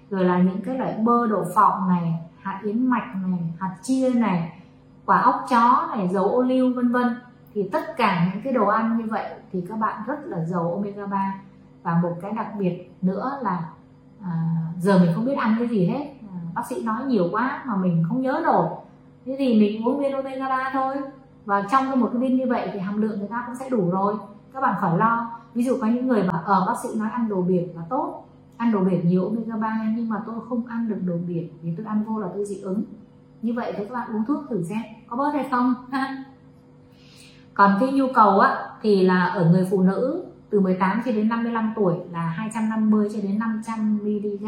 Rồi 0.09 0.24
là 0.24 0.38
những 0.38 0.62
cái 0.62 0.77
loại 0.77 0.97
bơ 1.03 1.27
đậu 1.27 1.45
phộng 1.56 1.88
này 1.88 2.28
hạt 2.41 2.59
yến 2.63 2.88
mạch 2.88 3.15
này 3.27 3.53
hạt 3.59 3.75
chia 3.81 4.09
này 4.09 4.62
quả 5.06 5.21
óc 5.21 5.45
chó 5.50 5.88
này 5.91 6.07
dầu 6.07 6.25
ô 6.25 6.41
liu 6.41 6.74
vân 6.74 6.91
vân. 6.91 7.15
Thì 7.53 7.69
tất 7.71 7.97
cả 7.97 8.31
những 8.33 8.44
cái 8.44 8.53
đồ 8.53 8.68
ăn 8.68 8.97
như 8.97 9.06
vậy 9.09 9.25
thì 9.51 9.65
các 9.69 9.75
bạn 9.75 10.03
rất 10.07 10.19
là 10.25 10.45
giàu 10.45 10.74
omega 10.74 11.06
3 11.06 11.36
và 11.83 12.00
một 12.03 12.18
cái 12.21 12.31
đặc 12.31 12.47
biệt 12.59 12.91
nữa 13.01 13.39
là 13.41 13.69
à, 14.24 14.56
giờ 14.80 15.00
mình 15.00 15.12
không 15.15 15.25
biết 15.25 15.38
ăn 15.38 15.56
cái 15.59 15.68
gì 15.68 15.88
hết. 15.88 16.13
À, 16.21 16.36
bác 16.56 16.68
sĩ 16.68 16.83
nói 16.83 17.03
nhiều 17.06 17.27
quá 17.31 17.63
mà 17.65 17.75
mình 17.75 18.03
không 18.07 18.21
nhớ 18.21 18.41
nổi. 18.44 18.65
Thế 19.25 19.36
thì 19.39 19.59
mình 19.59 19.88
uống 19.88 20.00
viên 20.00 20.13
omega 20.13 20.50
3 20.50 20.69
thôi. 20.74 20.95
Và 21.45 21.63
trong 21.71 22.00
một 22.00 22.09
cái 22.13 22.21
viên 22.21 22.38
như 22.38 22.45
vậy 22.50 22.69
thì 22.74 22.80
hàm 22.80 23.01
lượng 23.01 23.19
người 23.19 23.27
ta 23.27 23.44
cũng 23.47 23.56
sẽ 23.56 23.69
đủ 23.69 23.89
rồi. 23.91 24.15
Các 24.53 24.62
bạn 24.62 24.75
khỏi 24.80 24.97
lo. 24.97 25.31
Ví 25.53 25.63
dụ 25.63 25.77
có 25.81 25.88
những 25.88 26.07
người 26.07 26.24
mà 26.24 26.39
ở 26.45 26.59
ờ, 26.59 26.65
bác 26.68 26.74
sĩ 26.83 26.89
nói 27.00 27.09
ăn 27.09 27.30
đồ 27.30 27.41
biển 27.41 27.75
là 27.75 27.81
tốt 27.89 28.25
ăn 28.59 28.71
đồ 28.71 28.79
biển 28.79 29.07
nhiều 29.07 29.23
omega 29.23 29.57
3 29.57 29.94
nhưng 29.95 30.09
mà 30.09 30.15
tôi 30.25 30.35
không 30.50 30.65
ăn 30.65 30.89
được 30.89 31.00
đồ 31.06 31.17
biển 31.27 31.50
vì 31.61 31.73
tôi 31.77 31.85
ăn 31.85 32.03
vô 32.03 32.19
là 32.19 32.27
tôi 32.33 32.45
dị 32.45 32.61
ứng. 32.61 32.83
Như 33.41 33.53
vậy 33.53 33.73
thì 33.77 33.83
các 33.85 33.94
bạn 33.94 34.15
uống 34.15 34.25
thuốc 34.25 34.44
thử 34.50 34.63
xem, 34.63 34.81
có 35.07 35.17
bớt 35.17 35.33
hay 35.33 35.47
không? 35.51 35.73
Còn 37.53 37.77
cái 37.79 37.91
nhu 37.91 38.06
cầu 38.13 38.39
á, 38.39 38.56
thì 38.81 39.03
là 39.03 39.25
ở 39.25 39.50
người 39.51 39.67
phụ 39.71 39.81
nữ 39.81 40.23
từ 40.50 40.59
18 40.59 41.01
cho 41.06 41.11
đến 41.11 41.29
55 41.29 41.73
tuổi 41.75 41.95
là 42.11 42.21
250 42.21 43.09
cho 43.13 43.19
đến 43.23 43.39
500 43.39 43.97
mg 44.03 44.45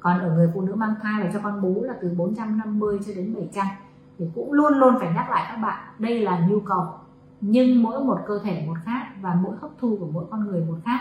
còn 0.00 0.18
ở 0.18 0.34
người 0.34 0.50
phụ 0.54 0.60
nữ 0.60 0.74
mang 0.74 0.94
thai 1.02 1.22
và 1.22 1.30
cho 1.32 1.40
con 1.42 1.62
bú 1.62 1.82
là 1.82 1.94
từ 2.02 2.10
450 2.16 2.98
cho 3.06 3.12
đến 3.16 3.34
700 3.34 3.66
thì 4.18 4.24
cũng 4.34 4.52
luôn 4.52 4.74
luôn 4.74 4.94
phải 5.00 5.12
nhắc 5.14 5.30
lại 5.30 5.44
các 5.48 5.56
bạn, 5.56 5.78
đây 5.98 6.20
là 6.20 6.46
nhu 6.48 6.60
cầu, 6.60 6.84
nhưng 7.40 7.82
mỗi 7.82 8.04
một 8.04 8.18
cơ 8.26 8.40
thể 8.44 8.64
một 8.66 8.76
khác 8.84 9.06
và 9.20 9.34
mỗi 9.42 9.52
hấp 9.60 9.70
thu 9.78 9.96
của 10.00 10.06
mỗi 10.12 10.24
con 10.30 10.46
người 10.46 10.64
một 10.68 10.76
khác 10.84 11.00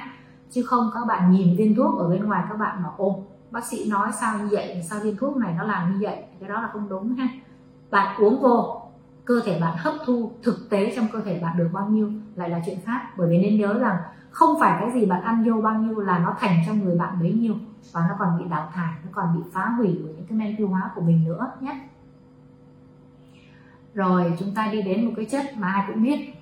chứ 0.51 0.63
không 0.63 0.89
các 0.93 1.05
bạn 1.07 1.31
nhìn 1.31 1.57
viên 1.57 1.75
thuốc 1.75 1.99
ở 1.99 2.09
bên 2.09 2.23
ngoài 2.23 2.43
các 2.49 2.57
bạn 2.57 2.83
mà 2.83 2.89
ôm 2.97 3.13
bác 3.51 3.65
sĩ 3.65 3.89
nói 3.89 4.11
sao 4.21 4.39
như 4.39 4.47
vậy? 4.51 4.81
Sao 4.89 4.99
viên 4.99 5.17
thuốc 5.17 5.37
này 5.37 5.53
nó 5.57 5.63
làm 5.63 5.91
như 5.91 5.97
vậy? 6.01 6.23
Cái 6.39 6.49
đó 6.49 6.61
là 6.61 6.69
không 6.73 6.89
đúng 6.89 7.15
ha. 7.15 7.27
Bạn 7.91 8.21
uống 8.21 8.41
vô, 8.41 8.81
cơ 9.25 9.41
thể 9.45 9.59
bạn 9.61 9.77
hấp 9.77 9.93
thu 10.05 10.31
thực 10.43 10.69
tế 10.69 10.93
trong 10.95 11.07
cơ 11.11 11.21
thể 11.21 11.39
bạn 11.39 11.57
được 11.57 11.69
bao 11.73 11.89
nhiêu 11.89 12.11
lại 12.35 12.49
là 12.49 12.61
chuyện 12.65 12.77
khác. 12.85 13.01
Bởi 13.17 13.29
vì 13.29 13.37
nên 13.37 13.59
nhớ 13.59 13.73
rằng 13.73 13.97
không 14.29 14.59
phải 14.59 14.81
cái 14.81 14.91
gì 14.91 15.05
bạn 15.05 15.21
ăn 15.21 15.43
vô 15.47 15.61
bao 15.61 15.73
nhiêu 15.73 15.99
là 15.99 16.19
nó 16.19 16.35
thành 16.39 16.63
trong 16.67 16.83
người 16.83 16.97
bạn 16.97 17.19
bấy 17.19 17.33
nhiêu 17.33 17.55
và 17.91 18.05
nó 18.09 18.15
còn 18.19 18.39
bị 18.39 18.45
đào 18.49 18.69
thải, 18.73 18.93
nó 19.05 19.09
còn 19.11 19.37
bị 19.37 19.43
phá 19.53 19.69
hủy 19.77 19.99
bởi 20.03 20.13
những 20.13 20.25
cái 20.29 20.37
men 20.37 20.55
tiêu 20.57 20.67
hóa 20.67 20.91
của 20.95 21.01
mình 21.01 21.23
nữa 21.25 21.51
nhé. 21.59 21.79
Rồi, 23.93 24.33
chúng 24.39 24.53
ta 24.55 24.69
đi 24.71 24.81
đến 24.81 25.05
một 25.05 25.11
cái 25.15 25.25
chất 25.25 25.45
mà 25.57 25.67
ai 25.67 25.83
cũng 25.87 26.03
biết, 26.03 26.33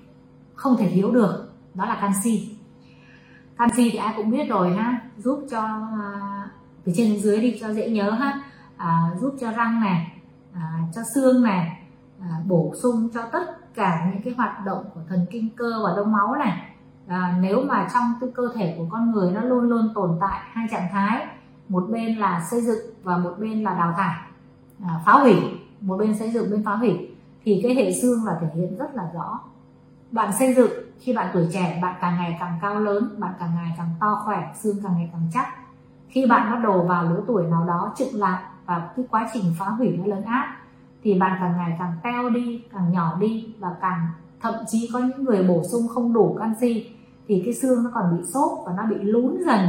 không 0.54 0.76
thể 0.76 0.90
thiếu 0.90 1.10
được, 1.10 1.50
đó 1.74 1.86
là 1.86 1.98
canxi 2.00 2.57
canxi 3.58 3.90
thì 3.90 3.98
ai 3.98 4.14
cũng 4.16 4.30
biết 4.30 4.48
rồi 4.48 4.76
ha. 4.76 5.00
Giúp 5.18 5.46
cho 5.50 5.60
à, 6.00 6.50
từ 6.84 6.92
trên 6.96 7.08
xuống 7.08 7.20
dưới 7.20 7.40
đi 7.40 7.58
cho 7.60 7.72
dễ 7.72 7.90
nhớ 7.90 8.10
ha. 8.10 8.42
À, 8.76 9.10
giúp 9.20 9.34
cho 9.40 9.52
răng 9.52 9.80
này 9.80 10.12
à, 10.54 10.78
cho 10.94 11.02
xương 11.14 11.42
này 11.42 11.82
à, 12.20 12.28
bổ 12.46 12.72
sung 12.82 13.08
cho 13.14 13.22
tất 13.32 13.74
cả 13.74 14.10
những 14.12 14.22
cái 14.22 14.34
hoạt 14.36 14.66
động 14.66 14.84
của 14.94 15.00
thần 15.08 15.26
kinh 15.30 15.48
cơ 15.56 15.72
và 15.84 15.96
đông 15.96 16.12
máu 16.12 16.34
này. 16.34 16.62
À, 17.06 17.38
nếu 17.40 17.62
mà 17.62 17.88
trong 17.94 18.04
cái 18.20 18.30
cơ 18.34 18.42
thể 18.54 18.74
của 18.78 18.86
con 18.90 19.12
người 19.12 19.32
nó 19.32 19.40
luôn 19.40 19.64
luôn 19.64 19.88
tồn 19.94 20.18
tại 20.20 20.40
hai 20.52 20.66
trạng 20.70 20.88
thái 20.92 21.26
một 21.68 21.86
bên 21.90 22.16
là 22.16 22.46
xây 22.50 22.62
dựng 22.62 22.78
và 23.02 23.18
một 23.18 23.34
bên 23.38 23.62
là 23.62 23.74
đào 23.74 23.94
thải 23.96 24.14
à, 24.84 25.00
phá 25.06 25.12
hủy 25.12 25.34
một 25.80 25.96
bên 25.96 26.18
xây 26.18 26.30
dựng 26.30 26.50
bên 26.50 26.64
phá 26.64 26.74
hủy 26.74 27.08
thì 27.44 27.60
cái 27.62 27.74
hệ 27.74 27.92
xương 27.92 28.24
là 28.24 28.38
thể 28.40 28.46
hiện 28.54 28.76
rất 28.78 28.94
là 28.94 29.02
rõ 29.14 29.40
bạn 30.10 30.32
xây 30.38 30.54
dựng, 30.54 30.70
khi 31.00 31.16
bạn 31.16 31.30
tuổi 31.34 31.46
trẻ, 31.52 31.78
bạn 31.82 31.94
càng 32.00 32.16
ngày 32.16 32.36
càng 32.40 32.58
cao 32.62 32.80
lớn, 32.80 33.14
bạn 33.18 33.32
càng 33.40 33.50
ngày 33.54 33.74
càng 33.76 33.90
to 34.00 34.22
khỏe, 34.24 34.54
xương 34.54 34.76
càng 34.82 34.94
ngày 34.96 35.08
càng 35.12 35.28
chắc. 35.34 35.46
Khi 36.08 36.26
bạn 36.26 36.50
bắt 36.50 36.60
đầu 36.62 36.82
vào 36.82 37.04
lứa 37.04 37.22
tuổi 37.26 37.44
nào 37.50 37.64
đó 37.66 37.94
chững 37.96 38.14
lại 38.20 38.42
và 38.66 38.90
cái 38.96 39.04
quá 39.10 39.30
trình 39.34 39.44
phá 39.58 39.66
hủy 39.66 39.96
nó 39.96 40.06
lớn 40.06 40.22
áp 40.24 40.56
thì 41.02 41.18
bạn 41.18 41.36
càng 41.40 41.56
ngày 41.56 41.76
càng 41.78 41.92
teo 42.02 42.30
đi, 42.30 42.64
càng 42.72 42.92
nhỏ 42.92 43.16
đi 43.20 43.54
và 43.58 43.68
càng, 43.80 44.06
thậm 44.40 44.54
chí 44.66 44.90
có 44.92 44.98
những 44.98 45.24
người 45.24 45.42
bổ 45.42 45.62
sung 45.72 45.88
không 45.94 46.12
đủ 46.12 46.36
canxi, 46.40 46.90
thì 47.28 47.42
cái 47.44 47.54
xương 47.54 47.84
nó 47.84 47.90
còn 47.94 48.16
bị 48.16 48.24
sốt 48.24 48.58
và 48.66 48.72
nó 48.76 48.86
bị 48.86 48.96
lún 49.00 49.36
dần. 49.46 49.60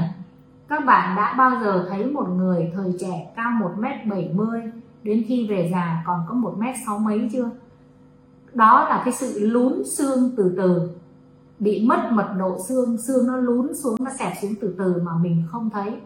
Các 0.70 0.86
bạn 0.86 1.16
đã 1.16 1.36
bao 1.38 1.52
giờ 1.62 1.88
thấy 1.90 2.06
một 2.06 2.30
người 2.30 2.72
thời 2.76 2.94
trẻ 3.00 3.32
cao 3.36 3.52
1m70 3.62 4.72
đến 5.04 5.24
khi 5.28 5.48
về 5.50 5.70
già 5.74 6.04
còn 6.06 6.26
có 6.28 6.36
1m6 6.36 7.00
mấy 7.00 7.30
chưa? 7.34 7.50
Đó 8.54 8.88
là 8.90 9.02
cái 9.06 9.14
sự 9.14 9.48
lún 9.48 9.84
xương 9.98 10.32
từ 10.38 10.54
từ. 10.58 10.90
Bị 11.60 11.86
mất 11.86 12.10
mật 12.12 12.34
độ 12.40 12.58
xương 12.68 12.98
xương 12.98 13.28
nó 13.28 13.38
lún 13.38 13.74
xuống, 13.84 13.96
nó 14.00 14.12
xẹp 14.20 14.34
xuống 14.42 14.52
từ 14.62 14.76
từ 14.78 15.02
mà 15.06 15.12
mình 15.22 15.44
không 15.52 15.70
thấy. 15.70 16.02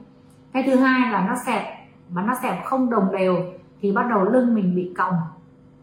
Cái 0.53 0.63
thứ 0.67 0.75
hai 0.75 1.11
là 1.11 1.27
nó 1.27 1.35
xẹp, 1.45 1.63
mà 2.09 2.21
nó 2.21 2.33
xẹp 2.43 2.65
không 2.65 2.89
đồng 2.89 3.11
đều, 3.11 3.35
thì 3.81 3.91
bắt 3.91 4.05
đầu 4.09 4.23
lưng 4.23 4.55
mình 4.55 4.75
bị 4.75 4.93
còng. 4.97 5.15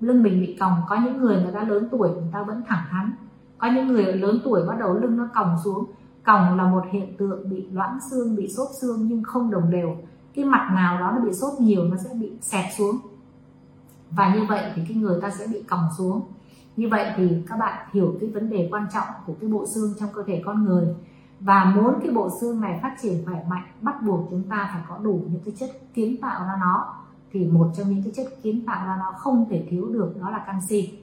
Lưng 0.00 0.22
mình 0.22 0.40
bị 0.40 0.56
còng, 0.60 0.76
có 0.88 0.96
những 1.04 1.16
người 1.16 1.42
người 1.42 1.52
ta 1.52 1.64
lớn 1.64 1.88
tuổi, 1.90 2.10
người 2.10 2.30
ta 2.32 2.42
vẫn 2.42 2.62
thẳng 2.66 2.84
thắn. 2.90 3.12
Có 3.58 3.68
những 3.70 3.88
người 3.88 4.04
lớn 4.04 4.40
tuổi 4.44 4.62
bắt 4.66 4.78
đầu 4.78 4.94
lưng 4.94 5.16
nó 5.16 5.28
còng 5.34 5.56
xuống. 5.64 5.84
Còng 6.24 6.58
là 6.58 6.64
một 6.64 6.84
hiện 6.90 7.16
tượng 7.16 7.50
bị 7.50 7.66
loãng 7.72 7.98
xương, 8.10 8.36
bị 8.36 8.48
sốt 8.56 8.68
xương 8.80 9.08
nhưng 9.08 9.22
không 9.22 9.50
đồng 9.50 9.70
đều. 9.70 9.96
Cái 10.34 10.44
mặt 10.44 10.70
nào 10.74 11.00
đó 11.00 11.12
nó 11.16 11.24
bị 11.24 11.32
sốt 11.32 11.60
nhiều, 11.60 11.84
nó 11.84 11.96
sẽ 11.96 12.10
bị 12.14 12.32
xẹp 12.40 12.64
xuống. 12.78 12.96
Và 14.10 14.34
như 14.34 14.46
vậy 14.48 14.72
thì 14.74 14.82
cái 14.88 14.96
người 14.96 15.20
ta 15.22 15.30
sẽ 15.30 15.46
bị 15.52 15.62
còng 15.62 15.88
xuống 15.98 16.22
như 16.76 16.88
vậy 16.90 17.12
thì 17.16 17.42
các 17.48 17.56
bạn 17.56 17.88
hiểu 17.92 18.16
cái 18.20 18.30
vấn 18.30 18.50
đề 18.50 18.68
quan 18.72 18.86
trọng 18.94 19.06
của 19.26 19.34
cái 19.40 19.50
bộ 19.50 19.66
xương 19.74 19.94
trong 20.00 20.08
cơ 20.14 20.22
thể 20.26 20.42
con 20.44 20.64
người. 20.64 20.94
Và 21.40 21.64
muốn 21.64 21.94
cái 22.02 22.10
bộ 22.10 22.28
xương 22.40 22.60
này 22.60 22.78
phát 22.82 22.96
triển 23.02 23.24
khỏe 23.24 23.44
mạnh 23.48 23.64
bắt 23.80 24.02
buộc 24.02 24.26
chúng 24.30 24.42
ta 24.42 24.70
phải 24.72 24.82
có 24.88 24.98
đủ 24.98 25.22
những 25.30 25.40
cái 25.44 25.54
chất 25.58 25.70
kiến 25.94 26.16
tạo 26.22 26.46
ra 26.46 26.56
nó 26.60 26.94
thì 27.32 27.44
một 27.44 27.70
trong 27.76 27.88
những 27.88 28.02
cái 28.02 28.12
chất 28.16 28.26
kiến 28.42 28.66
tạo 28.66 28.86
ra 28.86 28.96
nó 28.96 29.12
không 29.18 29.46
thể 29.50 29.66
thiếu 29.70 29.88
được 29.88 30.14
đó 30.20 30.30
là 30.30 30.38
canxi. 30.38 30.98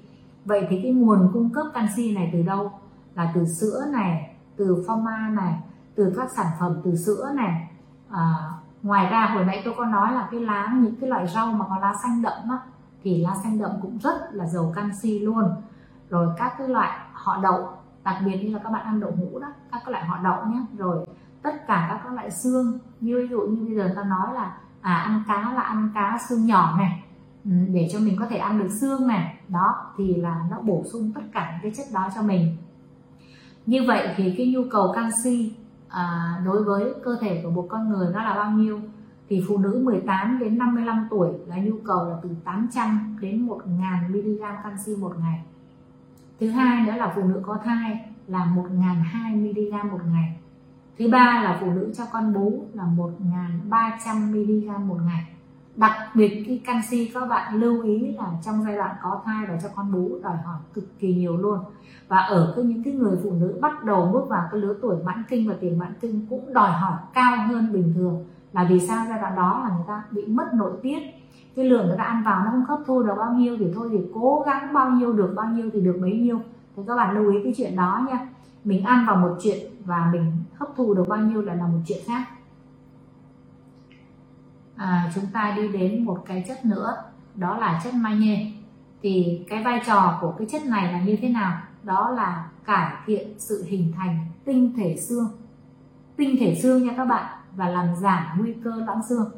Vậy 0.45 0.67
thì 0.69 0.79
cái 0.83 0.91
nguồn 0.91 1.29
cung 1.33 1.49
cấp 1.49 1.65
canxi 1.73 2.15
này 2.15 2.29
từ 2.33 2.41
đâu? 2.41 2.71
Là 3.15 3.31
từ 3.35 3.45
sữa 3.45 3.85
này 3.91 4.35
từ 4.55 4.83
phô 4.87 4.95
mai 4.95 5.31
này 5.31 5.59
từ 5.95 6.13
các 6.17 6.31
sản 6.35 6.47
phẩm 6.59 6.81
từ 6.83 6.95
sữa 6.95 7.31
này. 7.35 7.67
À, 8.09 8.35
ngoài 8.83 9.09
ra 9.09 9.31
hồi 9.35 9.45
nãy 9.45 9.61
tôi 9.65 9.73
có 9.77 9.85
nói 9.85 10.13
là 10.13 10.27
cái 10.31 10.39
lá 10.39 10.73
những 10.81 10.95
cái 11.01 11.09
loại 11.09 11.27
rau 11.27 11.53
mà 11.53 11.65
có 11.69 11.77
lá 11.81 11.93
xanh 12.03 12.21
đậm 12.21 12.49
á, 12.49 12.57
thì 13.03 13.17
lá 13.17 13.35
xanh 13.43 13.59
đậm 13.59 13.71
cũng 13.81 13.97
rất 13.97 14.29
là 14.31 14.45
giàu 14.45 14.73
canxi 14.75 15.19
luôn. 15.19 15.43
Rồi 16.09 16.27
các 16.37 16.53
cái 16.57 16.67
loại 16.67 16.99
họ 17.13 17.39
đậu 17.43 17.69
đặc 18.03 18.15
biệt 18.25 18.43
như 18.43 18.53
là 18.53 18.59
các 18.63 18.69
bạn 18.69 18.85
ăn 18.85 18.99
đậu 18.99 19.11
hũ 19.11 19.39
đó 19.39 19.47
các 19.71 19.81
cái 19.85 19.91
loại 19.91 20.05
họ 20.05 20.17
đậu 20.23 20.45
nhé. 20.45 20.59
Rồi 20.77 21.05
tất 21.41 21.67
cả 21.67 21.87
các, 21.89 22.01
các 22.03 22.13
loại 22.13 22.31
xương 22.31 22.79
như 22.99 23.15
ví 23.21 23.27
dụ 23.27 23.41
như 23.41 23.65
bây 23.65 23.75
giờ 23.75 23.93
ta 23.95 24.03
nói 24.03 24.33
là 24.33 24.57
à 24.81 24.95
ăn 24.95 25.23
cá 25.27 25.53
là 25.53 25.61
ăn 25.61 25.89
cá 25.95 26.17
xương 26.29 26.45
nhỏ 26.45 26.77
này 26.77 27.03
ừ, 27.45 27.51
để 27.73 27.89
cho 27.93 27.99
mình 27.99 28.15
có 28.19 28.25
thể 28.29 28.37
ăn 28.37 28.59
được 28.59 28.69
xương 28.81 29.07
này. 29.07 29.37
Đó 29.47 29.75
thì 29.97 30.15
là 30.15 30.45
nó 30.51 30.61
bổ 30.61 30.83
sung 30.91 31.11
tất 31.15 31.21
cả 31.33 31.51
những 31.51 31.59
cái 31.61 31.71
chất 31.77 31.93
đó 31.93 32.09
cho 32.15 32.21
mình. 32.21 32.57
Như 33.65 33.83
vậy 33.87 34.13
thì 34.15 34.35
cái 34.37 34.53
nhu 34.53 34.61
cầu 34.71 34.91
canxi 34.95 35.55
à, 35.89 36.37
đối 36.45 36.63
với 36.63 36.93
cơ 37.03 37.17
thể 37.21 37.41
của 37.43 37.49
một 37.49 37.67
con 37.69 37.89
người 37.89 38.13
nó 38.13 38.23
là 38.23 38.35
bao 38.35 38.51
nhiêu? 38.51 38.79
Thì 39.29 39.43
phụ 39.47 39.57
nữ 39.57 39.81
18 39.83 40.39
đến 40.39 40.57
55 40.57 41.07
tuổi 41.09 41.29
là 41.47 41.57
nhu 41.57 41.75
cầu 41.85 42.09
là 42.09 42.15
từ 42.23 42.29
800 42.43 43.17
đến 43.21 43.47
1.000 43.47 44.09
mg 44.09 44.41
canxi 44.63 44.95
một 44.95 45.13
ngày. 45.19 45.41
Thứ 46.39 46.49
hai 46.49 46.85
nữa 46.85 46.93
là 46.97 47.13
phụ 47.15 47.23
nữ 47.23 47.41
có 47.45 47.57
thai 47.63 48.13
là 48.27 48.53
1.200 48.55 49.35
mg 49.35 49.91
một 49.91 50.01
ngày. 50.13 50.37
Thứ 50.99 51.09
ba 51.11 51.41
là 51.43 51.57
phụ 51.61 51.71
nữ 51.71 51.93
cho 51.97 52.03
con 52.11 52.33
bú 52.33 52.65
là 52.73 52.83
1.300 52.97 54.15
mg 54.31 54.87
một 54.87 54.97
ngày. 55.05 55.23
Đặc 55.75 55.91
biệt 56.15 56.43
khi 56.45 56.57
canxi 56.57 57.11
các 57.13 57.25
bạn 57.29 57.55
lưu 57.55 57.83
ý 57.83 58.11
là 58.11 58.31
trong 58.45 58.63
giai 58.63 58.75
đoạn 58.75 58.95
có 59.01 59.21
thai 59.25 59.45
và 59.49 59.59
cho 59.63 59.69
con 59.75 59.91
bú 59.91 60.19
đòi 60.23 60.37
hỏi 60.37 60.57
cực 60.73 60.99
kỳ 60.99 61.15
nhiều 61.15 61.37
luôn. 61.37 61.59
Và 62.07 62.17
ở 62.17 62.53
cái 62.55 62.65
những 62.65 62.83
cái 62.83 62.93
người 62.93 63.17
phụ 63.23 63.31
nữ 63.31 63.57
bắt 63.61 63.83
đầu 63.83 64.09
bước 64.13 64.29
vào 64.29 64.47
cái 64.51 64.61
lứa 64.61 64.75
tuổi 64.81 64.95
mãn 65.03 65.23
kinh 65.29 65.49
và 65.49 65.55
tiền 65.59 65.77
mãn 65.77 65.93
kinh 66.01 66.25
cũng 66.29 66.53
đòi 66.53 66.71
hỏi 66.71 66.97
cao 67.13 67.47
hơn 67.47 67.73
bình 67.73 67.93
thường 67.95 68.25
là 68.57 68.63
vì 68.63 68.79
sao 68.79 69.05
giai 69.09 69.19
đoạn 69.19 69.35
đó 69.35 69.61
là 69.63 69.75
người 69.75 69.85
ta 69.87 70.03
bị 70.11 70.25
mất 70.25 70.53
nội 70.53 70.71
tiết? 70.81 70.99
Cái 71.55 71.65
lượng 71.65 71.87
người 71.87 71.97
ta 71.97 72.03
ăn 72.03 72.23
vào 72.23 72.45
nó 72.45 72.51
không 72.51 72.65
hấp 72.65 72.79
thu 72.85 73.03
được 73.03 73.13
bao 73.17 73.33
nhiêu 73.33 73.57
thì 73.57 73.65
thôi 73.75 73.89
thì 73.91 73.97
cố 74.13 74.43
gắng 74.45 74.73
bao 74.73 74.89
nhiêu 74.89 75.13
được 75.13 75.33
bao 75.35 75.45
nhiêu 75.45 75.69
thì 75.73 75.81
được 75.81 75.97
bấy 76.01 76.11
nhiêu. 76.11 76.39
Thì 76.75 76.83
các 76.87 76.95
bạn 76.95 77.15
lưu 77.15 77.31
ý 77.31 77.39
cái 77.43 77.53
chuyện 77.57 77.75
đó 77.75 78.05
nha. 78.09 78.27
Mình 78.63 78.83
ăn 78.83 79.05
vào 79.05 79.15
một 79.15 79.37
chuyện 79.43 79.57
và 79.85 80.09
mình 80.11 80.31
hấp 80.53 80.69
thu 80.75 80.93
được 80.93 81.03
bao 81.07 81.19
nhiêu 81.19 81.41
là 81.41 81.53
là 81.53 81.67
một 81.67 81.79
chuyện 81.87 81.99
khác. 82.07 82.23
À, 84.75 85.11
chúng 85.15 85.25
ta 85.33 85.53
đi 85.57 85.67
đến 85.67 86.05
một 86.05 86.23
cái 86.25 86.45
chất 86.47 86.65
nữa 86.65 86.93
đó 87.35 87.57
là 87.57 87.81
chất 87.83 87.93
magie. 87.93 88.51
Thì 89.01 89.45
cái 89.49 89.63
vai 89.63 89.81
trò 89.87 90.17
của 90.21 90.33
cái 90.37 90.47
chất 90.51 90.65
này 90.65 90.93
là 90.93 91.01
như 91.01 91.17
thế 91.21 91.29
nào? 91.29 91.61
Đó 91.83 92.09
là 92.09 92.49
cải 92.65 92.95
thiện 93.05 93.27
sự 93.37 93.63
hình 93.67 93.93
thành 93.95 94.25
tinh 94.45 94.73
thể 94.77 94.97
xương. 94.97 95.27
Tinh 96.15 96.35
thể 96.39 96.59
xương 96.63 96.83
nha 96.83 96.93
các 96.97 97.05
bạn 97.05 97.25
và 97.57 97.69
làm 97.69 97.95
giảm 97.95 98.25
nguy 98.39 98.53
cơ 98.63 98.75
loãng 98.75 99.01
xương. 99.09 99.31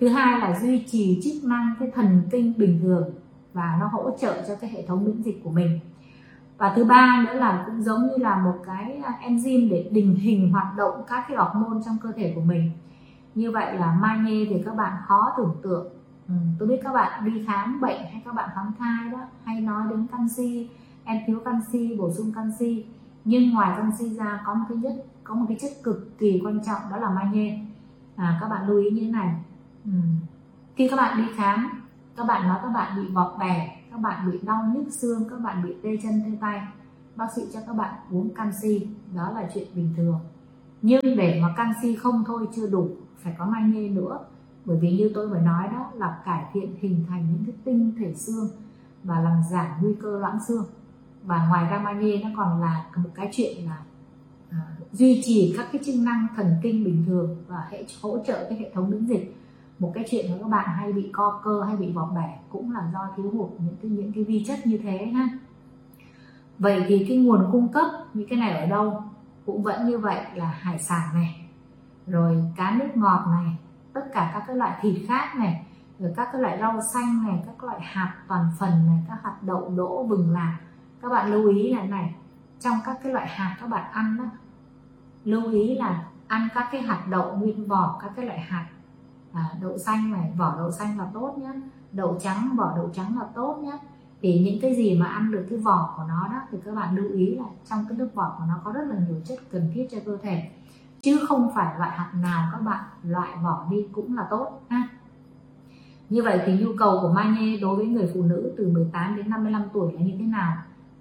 Thứ 0.00 0.08
hai 0.08 0.40
là 0.40 0.60
duy 0.60 0.84
trì 0.86 1.20
chức 1.24 1.44
năng 1.44 1.74
cái 1.80 1.90
thần 1.94 2.22
kinh 2.30 2.52
bình 2.58 2.80
thường 2.82 3.10
và 3.52 3.76
nó 3.80 3.86
hỗ 3.86 4.10
trợ 4.20 4.44
cho 4.48 4.54
cái 4.54 4.70
hệ 4.70 4.86
thống 4.86 5.04
miễn 5.04 5.22
dịch 5.22 5.40
của 5.44 5.50
mình. 5.50 5.80
Và 6.58 6.72
thứ 6.76 6.84
ba 6.84 7.24
nữa 7.26 7.34
là 7.34 7.64
cũng 7.66 7.82
giống 7.82 8.02
như 8.02 8.16
là 8.16 8.38
một 8.38 8.54
cái 8.66 9.02
à, 9.04 9.12
enzyme 9.28 9.70
để 9.70 9.88
đình 9.92 10.14
hình 10.14 10.52
hoạt 10.52 10.76
động 10.76 11.02
các 11.08 11.24
cái 11.28 11.36
hormone 11.36 11.80
trong 11.86 11.96
cơ 12.02 12.12
thể 12.12 12.32
của 12.34 12.40
mình. 12.40 12.70
Như 13.34 13.50
vậy 13.50 13.74
là 13.74 13.92
magie 13.92 14.46
thì 14.50 14.62
các 14.64 14.76
bạn 14.76 14.92
khó 15.06 15.32
tưởng 15.36 15.56
tượng. 15.62 15.86
Ừ, 16.28 16.34
tôi 16.58 16.68
biết 16.68 16.80
các 16.84 16.92
bạn 16.92 17.24
đi 17.24 17.44
khám 17.46 17.80
bệnh 17.80 18.00
hay 18.12 18.22
các 18.24 18.34
bạn 18.34 18.50
khám 18.54 18.72
thai 18.78 19.10
đó 19.12 19.18
hay 19.44 19.60
nói 19.60 19.84
đến 19.90 20.06
canxi 20.12 20.68
em 21.04 21.22
thiếu 21.26 21.40
canxi 21.44 21.96
bổ 21.98 22.12
sung 22.12 22.32
canxi. 22.32 22.84
Nhưng 23.24 23.50
ngoài 23.50 23.74
canxi 23.76 24.14
ra 24.14 24.40
có 24.46 24.54
một 24.54 24.64
cái 24.68 24.78
chất 24.82 25.06
có 25.26 25.34
một 25.34 25.44
cái 25.48 25.56
chất 25.60 25.70
cực 25.82 26.18
kỳ 26.18 26.40
quan 26.44 26.60
trọng 26.66 26.80
đó 26.90 26.96
là 26.96 27.10
magie. 27.10 27.58
À, 28.16 28.38
các 28.40 28.48
bạn 28.48 28.68
lưu 28.68 28.78
ý 28.78 28.90
như 28.90 29.00
thế 29.00 29.10
này. 29.10 29.34
Ừ. 29.84 29.92
khi 30.76 30.88
các 30.88 30.96
bạn 30.96 31.18
đi 31.18 31.32
khám 31.36 31.82
các 32.16 32.24
bạn 32.26 32.48
nói 32.48 32.58
các 32.62 32.68
bạn 32.68 32.96
bị 32.96 33.08
bọt 33.14 33.38
bè 33.38 33.76
các 33.90 34.00
bạn 34.00 34.30
bị 34.30 34.38
đau 34.42 34.64
nhức 34.74 34.92
xương 34.92 35.28
các 35.30 35.40
bạn 35.40 35.62
bị 35.64 35.74
tê 35.82 35.96
chân 36.02 36.22
tê 36.24 36.30
tay 36.40 36.60
bác 37.16 37.26
sĩ 37.36 37.42
cho 37.52 37.60
các 37.66 37.72
bạn 37.72 37.94
uống 38.10 38.34
canxi 38.34 38.86
đó 39.14 39.32
là 39.34 39.48
chuyện 39.54 39.68
bình 39.74 39.94
thường. 39.96 40.18
Nhưng 40.82 41.00
để 41.16 41.40
mà 41.42 41.54
canxi 41.56 41.96
không 41.96 42.24
thôi 42.26 42.48
chưa 42.56 42.66
đủ 42.66 42.88
phải 43.18 43.34
có 43.38 43.46
magie 43.46 43.88
nữa. 43.88 44.18
Bởi 44.64 44.76
vì 44.80 44.96
như 44.96 45.10
tôi 45.14 45.28
vừa 45.28 45.38
nói 45.38 45.68
đó 45.68 45.90
là 45.94 46.18
cải 46.24 46.44
thiện 46.52 46.76
hình 46.80 47.04
thành 47.08 47.26
những 47.32 47.44
cái 47.46 47.54
tinh 47.64 47.92
thể 47.98 48.14
xương 48.14 48.48
và 49.04 49.20
làm 49.20 49.42
giảm 49.50 49.66
nguy 49.80 49.94
cơ 50.02 50.18
loãng 50.18 50.38
xương. 50.48 50.64
Và 51.22 51.46
ngoài 51.48 51.70
ra 51.70 51.78
magie 51.78 52.20
nó 52.24 52.28
còn 52.36 52.60
là 52.60 52.86
một 52.96 53.10
cái 53.14 53.28
chuyện 53.32 53.66
là 53.66 53.82
Ờ, 54.50 54.56
duy 54.92 55.22
trì 55.24 55.54
các 55.56 55.66
cái 55.72 55.82
chức 55.86 55.94
năng 55.98 56.26
thần 56.36 56.56
kinh 56.62 56.84
bình 56.84 57.04
thường 57.06 57.36
và 57.48 57.66
hệ 57.70 57.84
hỗ 58.02 58.18
trợ 58.26 58.46
cái 58.48 58.58
hệ 58.58 58.70
thống 58.74 58.90
miễn 58.90 59.06
dịch. 59.06 59.36
Một 59.78 59.92
cái 59.94 60.04
chuyện 60.10 60.30
mà 60.30 60.36
các 60.40 60.48
bạn 60.48 60.68
hay 60.76 60.92
bị 60.92 61.10
co 61.12 61.40
cơ 61.44 61.62
hay 61.62 61.76
bị 61.76 61.92
vỏ 61.92 62.06
bẻ 62.14 62.38
cũng 62.48 62.72
là 62.72 62.90
do 62.92 63.08
thiếu 63.16 63.30
hụt 63.30 63.50
những 63.58 63.76
cái 63.82 63.90
những 63.90 64.12
cái 64.12 64.24
vi 64.24 64.44
chất 64.44 64.66
như 64.66 64.78
thế 64.78 65.06
ha. 65.06 65.28
Vậy 66.58 66.84
thì 66.88 67.06
cái 67.08 67.16
nguồn 67.16 67.48
cung 67.52 67.68
cấp 67.68 67.86
những 68.14 68.28
cái 68.28 68.38
này 68.38 68.60
ở 68.60 68.66
đâu? 68.66 69.02
Cũng 69.46 69.62
vẫn 69.62 69.88
như 69.88 69.98
vậy 69.98 70.20
là 70.34 70.46
hải 70.60 70.78
sản 70.78 71.14
này, 71.14 71.48
rồi 72.06 72.44
cá 72.56 72.76
nước 72.78 72.88
ngọt 72.94 73.24
này, 73.30 73.56
tất 73.92 74.00
cả 74.12 74.30
các 74.34 74.44
cái 74.46 74.56
loại 74.56 74.78
thịt 74.82 74.94
khác 75.08 75.36
này, 75.36 75.66
rồi 75.98 76.12
các 76.16 76.28
cái 76.32 76.42
loại 76.42 76.58
rau 76.60 76.80
xanh 76.94 77.26
này, 77.26 77.42
các 77.46 77.64
loại 77.64 77.80
hạt 77.82 78.14
toàn 78.28 78.48
phần 78.58 78.86
này, 78.86 78.98
các 79.08 79.18
hạt 79.22 79.36
đậu 79.42 79.72
đỗ, 79.76 80.02
vừng 80.02 80.30
lạc. 80.30 80.58
Các 81.02 81.08
bạn 81.08 81.32
lưu 81.32 81.48
ý 81.48 81.74
là 81.74 81.82
này 81.82 82.14
trong 82.60 82.78
các 82.84 82.98
cái 83.02 83.12
loại 83.12 83.28
hạt 83.28 83.56
các 83.60 83.66
bạn 83.66 83.92
ăn 83.92 84.16
đó. 84.18 84.24
Lưu 85.24 85.52
ý 85.52 85.74
là 85.74 86.04
ăn 86.26 86.48
các 86.54 86.68
cái 86.72 86.82
hạt 86.82 87.06
đậu 87.10 87.36
nguyên 87.36 87.68
vỏ 87.68 87.98
các 88.02 88.12
cái 88.16 88.26
loại 88.26 88.40
hạt 88.40 88.66
à, 89.32 89.50
đậu 89.60 89.78
xanh 89.78 90.12
này 90.12 90.32
vỏ 90.36 90.56
đậu 90.56 90.70
xanh 90.70 90.98
là 90.98 91.06
tốt 91.14 91.34
nhé 91.38 91.52
đậu 91.92 92.18
trắng 92.20 92.48
vỏ 92.56 92.72
đậu 92.76 92.90
trắng 92.94 93.18
là 93.18 93.26
tốt 93.34 93.58
nhé 93.62 93.78
thì 94.22 94.38
những 94.38 94.60
cái 94.60 94.74
gì 94.74 94.98
mà 94.98 95.06
ăn 95.06 95.30
được 95.30 95.46
cái 95.50 95.58
vỏ 95.58 95.94
của 95.96 96.04
nó 96.08 96.28
đó 96.28 96.40
thì 96.50 96.58
các 96.64 96.74
bạn 96.74 96.96
lưu 96.96 97.12
ý 97.12 97.34
là 97.34 97.44
trong 97.70 97.84
cái 97.88 97.98
nước 97.98 98.08
vỏ 98.14 98.34
của 98.38 98.44
nó 98.48 98.54
có 98.64 98.72
rất 98.72 98.84
là 98.88 98.96
nhiều 99.08 99.20
chất 99.24 99.38
cần 99.50 99.70
thiết 99.74 99.86
cho 99.90 99.98
cơ 100.06 100.16
thể. 100.22 100.50
Chứ 101.02 101.18
không 101.28 101.50
phải 101.54 101.78
loại 101.78 101.90
hạt 101.90 102.10
nào 102.22 102.48
các 102.52 102.58
bạn 102.58 102.84
loại 103.02 103.28
vỏ 103.42 103.66
đi 103.70 103.86
cũng 103.92 104.16
là 104.16 104.26
tốt 104.30 104.62
ha. 104.68 104.88
Như 106.08 106.22
vậy 106.22 106.40
thì 106.46 106.58
nhu 106.58 106.70
cầu 106.78 106.98
của 107.02 107.12
magie 107.12 107.56
đối 107.60 107.76
với 107.76 107.86
người 107.86 108.10
phụ 108.14 108.22
nữ 108.22 108.54
từ 108.56 108.68
18 108.68 109.16
đến 109.16 109.30
55 109.30 109.62
tuổi 109.72 109.92
là 109.92 110.00
như 110.00 110.12
thế 110.18 110.24
nào? 110.24 110.56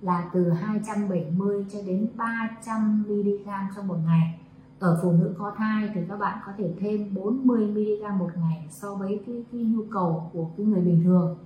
Là 0.05 0.29
từ 0.33 0.49
270 0.49 1.65
cho 1.73 1.79
đến 1.87 2.07
300 2.15 3.03
mg 3.07 3.49
trong 3.75 3.87
một 3.87 3.97
ngày. 4.05 4.39
Ở 4.79 4.99
phụ 5.03 5.11
nữ 5.11 5.35
có 5.37 5.53
thai 5.57 5.89
thì 5.93 6.01
các 6.09 6.19
bạn 6.19 6.37
có 6.45 6.51
thể 6.57 6.73
thêm 6.79 7.13
40 7.13 7.67
mg 7.67 8.19
một 8.19 8.29
ngày 8.35 8.67
so 8.69 8.95
với 8.95 9.19
cái, 9.25 9.43
cái 9.51 9.61
nhu 9.61 9.81
cầu 9.91 10.29
của 10.33 10.49
cái 10.57 10.65
người 10.65 10.81
bình 10.81 11.03
thường. 11.03 11.37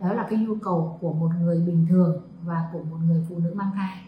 Đó 0.00 0.12
là 0.12 0.26
cái 0.30 0.38
nhu 0.38 0.54
cầu 0.54 0.98
của 1.00 1.12
một 1.12 1.30
người 1.40 1.60
bình 1.66 1.86
thường 1.88 2.22
và 2.44 2.68
của 2.72 2.82
một 2.90 2.96
người 3.06 3.26
phụ 3.28 3.38
nữ 3.38 3.54
mang 3.54 3.70
thai. 3.74 3.98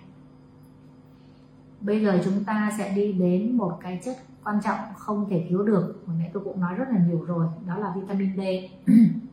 Bây 1.81 2.03
giờ 2.03 2.21
chúng 2.25 2.45
ta 2.45 2.73
sẽ 2.79 2.95
đi 2.95 3.13
đến 3.13 3.57
một 3.57 3.79
cái 3.81 4.01
chất 4.05 4.17
quan 4.45 4.61
trọng 4.65 4.79
không 4.97 5.27
thể 5.31 5.47
thiếu 5.49 5.63
được 5.63 6.03
hồi 6.07 6.17
nãy 6.19 6.31
tôi 6.33 6.45
cũng 6.45 6.61
nói 6.61 6.75
rất 6.75 6.89
là 6.91 6.99
nhiều 7.09 7.25
rồi 7.25 7.47
đó 7.67 7.79
là 7.79 7.95
vitamin 7.97 8.37
D. 8.37 8.41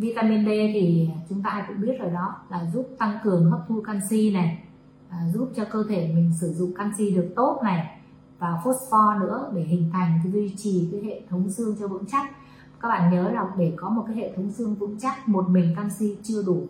vitamin 0.00 0.44
D 0.44 0.48
thì 0.48 1.10
chúng 1.28 1.42
ta 1.42 1.50
ai 1.50 1.64
cũng 1.68 1.80
biết 1.80 1.92
rồi 2.00 2.10
đó 2.10 2.34
là 2.48 2.70
giúp 2.74 2.88
tăng 2.98 3.18
cường 3.24 3.50
hấp 3.50 3.60
thu 3.68 3.82
canxi 3.86 4.30
này 4.30 4.62
à, 5.08 5.18
giúp 5.34 5.52
cho 5.56 5.64
cơ 5.64 5.84
thể 5.88 6.12
mình 6.14 6.32
sử 6.40 6.52
dụng 6.52 6.74
canxi 6.74 7.10
được 7.10 7.32
tốt 7.36 7.60
này 7.62 8.00
và 8.38 8.60
phosphor 8.64 9.20
nữa 9.20 9.50
để 9.54 9.62
hình 9.62 9.90
thành 9.92 10.20
cái 10.22 10.32
duy 10.32 10.54
trì 10.56 10.88
cái 10.92 11.00
hệ 11.00 11.20
thống 11.30 11.50
xương 11.50 11.76
cho 11.80 11.88
vững 11.88 12.04
chắc. 12.06 12.30
Các 12.80 12.88
bạn 12.88 13.12
nhớ 13.12 13.30
là 13.30 13.44
để 13.56 13.72
có 13.76 13.88
một 13.88 14.04
cái 14.06 14.16
hệ 14.16 14.32
thống 14.36 14.50
xương 14.50 14.74
vững 14.74 14.98
chắc 14.98 15.28
một 15.28 15.48
mình 15.48 15.74
canxi 15.76 16.16
chưa 16.22 16.42
đủ 16.42 16.66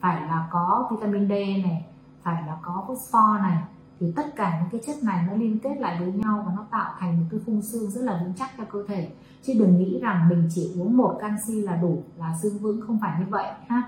phải 0.00 0.20
là 0.20 0.48
có 0.50 0.88
vitamin 0.90 1.28
D 1.28 1.30
này 1.64 1.84
phải 2.22 2.42
là 2.46 2.58
có 2.62 2.84
phosphor 2.86 3.40
này 3.42 3.62
thì 4.00 4.12
tất 4.16 4.36
cả 4.36 4.60
những 4.60 4.70
cái 4.70 4.80
chất 4.86 5.04
này 5.04 5.24
nó 5.28 5.36
liên 5.36 5.58
kết 5.58 5.74
lại 5.78 6.00
với 6.00 6.12
nhau 6.12 6.44
và 6.46 6.52
nó 6.56 6.66
tạo 6.70 6.94
thành 6.98 7.20
một 7.20 7.26
cái 7.30 7.40
khung 7.46 7.62
xương 7.62 7.90
rất 7.90 8.00
là 8.00 8.20
vững 8.24 8.34
chắc 8.38 8.50
cho 8.58 8.64
cơ 8.64 8.84
thể. 8.88 9.08
Chứ 9.42 9.52
đừng 9.58 9.78
nghĩ 9.78 9.98
rằng 10.02 10.28
mình 10.28 10.48
chỉ 10.54 10.70
uống 10.76 10.96
một 10.96 11.18
canxi 11.20 11.62
là 11.62 11.76
đủ, 11.76 12.02
là 12.16 12.36
xương 12.42 12.58
vững, 12.58 12.80
không 12.80 12.98
phải 13.00 13.20
như 13.20 13.26
vậy 13.30 13.46
ha. 13.68 13.82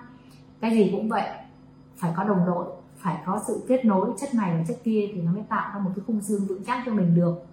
Cái 0.61 0.71
gì 0.71 0.90
cũng 0.93 1.09
vậy, 1.09 1.29
phải 1.97 2.12
có 2.17 2.25
đồng 2.25 2.47
đội, 2.47 2.67
phải 2.97 3.17
có 3.26 3.43
sự 3.47 3.64
kết 3.69 3.85
nối 3.85 4.11
chất 4.21 4.35
này 4.35 4.57
và 4.59 4.64
chất 4.69 4.76
kia 4.85 5.11
thì 5.14 5.23
nó 5.23 5.33
mới 5.33 5.43
tạo 5.49 5.71
ra 5.75 5.81
một 5.81 5.90
cái 5.97 6.05
khung 6.07 6.21
xương 6.21 6.47
vững 6.47 6.64
chắc 6.64 6.83
cho 6.87 6.93
mình 6.93 7.14
được. 7.14 7.47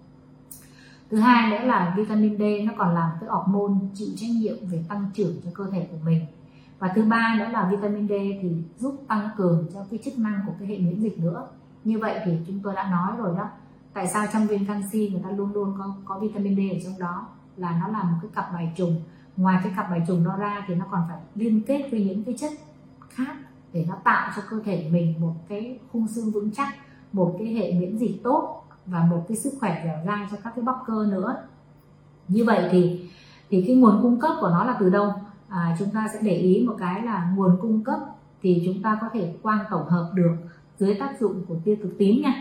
Thứ 1.11 1.17
hai 1.17 1.51
nữa 1.51 1.65
là 1.65 1.93
vitamin 1.97 2.37
D 2.37 2.41
nó 2.67 2.73
còn 2.77 2.93
làm 2.93 3.11
cái 3.21 3.29
hormone 3.29 3.73
chịu 3.93 4.07
trách 4.15 4.29
nhiệm 4.41 4.55
về 4.71 4.83
tăng 4.89 5.09
trưởng 5.13 5.35
cho 5.45 5.51
cơ 5.53 5.69
thể 5.71 5.87
của 5.91 5.97
mình. 6.05 6.25
Và 6.79 6.91
thứ 6.95 7.03
ba 7.03 7.35
nữa 7.39 7.47
là 7.51 7.69
vitamin 7.71 8.07
D 8.07 8.11
thì 8.41 8.51
giúp 8.79 9.03
tăng 9.07 9.29
cường 9.37 9.67
cho 9.73 9.85
cái 9.91 9.99
chức 10.05 10.17
năng 10.19 10.39
của 10.45 10.53
cái 10.59 10.67
hệ 10.67 10.77
miễn 10.77 11.01
dịch 11.01 11.19
nữa 11.19 11.47
như 11.87 11.99
vậy 11.99 12.19
thì 12.25 12.31
chúng 12.47 12.59
tôi 12.63 12.75
đã 12.75 12.89
nói 12.91 13.17
rồi 13.17 13.37
đó. 13.37 13.49
Tại 13.93 14.07
sao 14.07 14.25
trong 14.33 14.47
viên 14.47 14.65
canxi 14.65 15.09
người 15.09 15.21
ta 15.23 15.31
luôn 15.31 15.53
luôn 15.53 15.73
có 15.77 15.95
có 16.05 16.19
vitamin 16.19 16.55
D 16.55 16.59
ở 16.75 16.79
trong 16.83 16.99
đó? 16.99 17.27
Là 17.57 17.79
nó 17.81 17.87
là 17.87 18.03
một 18.03 18.17
cái 18.21 18.31
cặp 18.35 18.53
bài 18.53 18.73
trùng. 18.77 19.01
Ngoài 19.37 19.59
cái 19.63 19.73
cặp 19.75 19.89
bài 19.89 20.01
trùng 20.07 20.23
đó 20.23 20.37
ra 20.37 20.65
thì 20.67 20.75
nó 20.75 20.85
còn 20.91 21.01
phải 21.09 21.17
liên 21.35 21.61
kết 21.67 21.87
với 21.91 22.05
những 22.05 22.23
cái 22.23 22.35
chất 22.37 22.51
khác 23.09 23.35
để 23.73 23.85
nó 23.89 23.95
tạo 24.03 24.31
cho 24.35 24.41
cơ 24.49 24.59
thể 24.65 24.89
mình 24.91 25.21
một 25.21 25.33
cái 25.47 25.79
khung 25.91 26.07
xương 26.07 26.31
vững 26.31 26.51
chắc 26.51 26.67
một 27.13 27.35
cái 27.39 27.47
hệ 27.47 27.73
miễn 27.73 27.97
dịch 27.97 28.23
tốt 28.23 28.63
và 28.85 29.03
một 29.03 29.25
cái 29.27 29.37
sức 29.37 29.53
khỏe 29.59 29.81
dẻo 29.83 29.97
dai 30.05 30.27
cho 30.31 30.37
các 30.43 30.53
cái 30.55 30.65
bắp 30.65 30.75
cơ 30.87 31.07
nữa. 31.11 31.35
Như 32.27 32.45
vậy 32.45 32.69
thì 32.71 33.09
thì 33.49 33.63
cái 33.67 33.75
nguồn 33.75 34.01
cung 34.01 34.19
cấp 34.19 34.31
của 34.41 34.49
nó 34.49 34.63
là 34.63 34.77
từ 34.79 34.89
đâu? 34.89 35.13
À, 35.47 35.75
chúng 35.79 35.89
ta 35.91 36.07
sẽ 36.13 36.19
để 36.21 36.35
ý 36.35 36.65
một 36.67 36.75
cái 36.79 37.01
là 37.01 37.33
nguồn 37.35 37.57
cung 37.61 37.83
cấp 37.83 37.99
thì 38.41 38.61
chúng 38.65 38.81
ta 38.81 38.97
có 39.01 39.09
thể 39.13 39.35
quang 39.41 39.65
tổng 39.69 39.89
hợp 39.89 40.11
được 40.13 40.35
dưới 40.77 40.95
tác 40.99 41.19
dụng 41.19 41.45
của 41.47 41.55
tia 41.65 41.75
cực 41.75 41.97
tím 41.97 42.21
nha. 42.21 42.33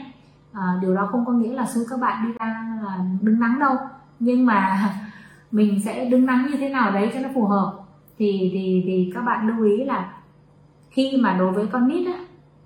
À, 0.53 0.79
điều 0.83 0.95
đó 0.95 1.09
không 1.13 1.25
có 1.27 1.33
nghĩa 1.33 1.53
là 1.53 1.67
xui 1.67 1.85
các 1.91 2.01
bạn 2.01 2.27
đi 2.27 2.33
ra 2.39 2.79
là 2.85 2.99
đứng 3.21 3.41
nắng 3.41 3.59
đâu. 3.59 3.77
Nhưng 4.21 4.47
mà 4.47 4.91
mình 5.51 5.81
sẽ 5.85 6.05
đứng 6.05 6.27
nắng 6.27 6.47
như 6.51 6.57
thế 6.57 6.69
nào 6.69 6.91
đấy 6.91 7.11
cho 7.15 7.21
nó 7.21 7.29
phù 7.35 7.47
hợp. 7.47 7.73
Thì 8.19 8.51
thì 8.53 8.83
thì 8.87 9.11
các 9.15 9.23
bạn 9.23 9.49
lưu 9.49 9.67
ý 9.67 9.85
là 9.85 10.13
khi 10.91 11.17
mà 11.23 11.37
đối 11.39 11.53
với 11.53 11.67
con 11.67 11.89
nít 11.89 12.07
á 12.07 12.19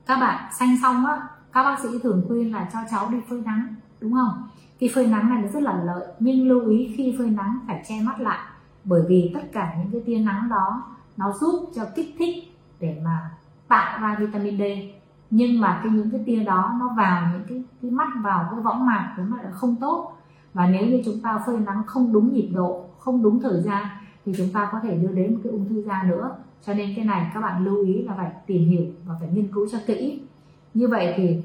các 0.06 0.16
bạn 0.16 0.52
xanh 0.52 0.76
xong 0.82 1.06
á 1.06 1.28
các 1.52 1.62
bác 1.62 1.78
sĩ 1.82 1.88
thường 2.02 2.24
khuyên 2.28 2.52
là 2.52 2.68
cho 2.72 2.78
cháu 2.90 3.08
đi 3.10 3.16
phơi 3.28 3.42
nắng 3.44 3.74
đúng 4.00 4.12
không? 4.12 4.48
Khi 4.78 4.90
phơi 4.94 5.06
nắng 5.06 5.30
này 5.30 5.42
nó 5.42 5.48
rất 5.48 5.62
là 5.62 5.82
lợi 5.84 6.06
nhưng 6.20 6.48
lưu 6.48 6.68
ý 6.68 6.94
khi 6.96 7.14
phơi 7.18 7.30
nắng 7.30 7.58
phải 7.66 7.82
che 7.88 8.00
mắt 8.00 8.20
lại 8.20 8.38
bởi 8.84 9.02
vì 9.08 9.30
tất 9.34 9.40
cả 9.52 9.74
những 9.78 9.92
cái 9.92 10.00
tia 10.06 10.18
nắng 10.18 10.48
đó 10.48 10.82
nó 11.16 11.32
giúp 11.32 11.70
cho 11.74 11.84
kích 11.94 12.14
thích 12.18 12.36
để 12.80 13.00
mà 13.04 13.30
tạo 13.68 14.00
ra 14.02 14.16
vitamin 14.20 14.58
D 14.58 14.62
nhưng 15.30 15.60
mà 15.60 15.80
cái 15.82 15.92
những 15.92 16.10
cái 16.10 16.20
tia 16.26 16.44
đó 16.44 16.76
nó 16.80 16.94
vào 16.96 17.30
những 17.32 17.42
cái 17.48 17.62
cái 17.82 17.90
mắt 17.90 18.08
vào 18.22 18.48
cái 18.50 18.60
võng 18.60 18.86
mạc 18.86 19.14
thì 19.16 19.22
nó 19.30 19.36
lại 19.36 19.52
không 19.52 19.76
tốt. 19.76 20.12
Và 20.54 20.66
nếu 20.66 20.86
như 20.86 21.02
chúng 21.04 21.20
ta 21.20 21.42
phơi 21.46 21.58
nắng 21.58 21.82
không 21.86 22.12
đúng 22.12 22.34
nhịp 22.34 22.50
độ 22.54 22.84
không 22.98 23.22
đúng 23.22 23.40
thời 23.40 23.62
gian 23.62 23.86
thì 24.26 24.32
chúng 24.36 24.48
ta 24.52 24.68
có 24.72 24.80
thể 24.80 24.96
đưa 24.96 25.08
đến 25.08 25.34
một 25.34 25.40
cái 25.44 25.52
ung 25.52 25.68
thư 25.68 25.82
da 25.82 26.02
nữa. 26.02 26.36
Cho 26.66 26.74
nên 26.74 26.96
cái 26.96 27.04
này 27.04 27.30
các 27.34 27.40
bạn 27.40 27.64
lưu 27.64 27.84
ý 27.84 28.02
là 28.02 28.14
phải 28.16 28.30
tìm 28.46 28.68
hiểu 28.68 28.84
và 29.06 29.14
phải 29.20 29.28
nghiên 29.32 29.52
cứu 29.52 29.68
cho 29.72 29.78
kỹ. 29.86 30.20
Như 30.74 30.88
vậy 30.88 31.14
thì 31.16 31.42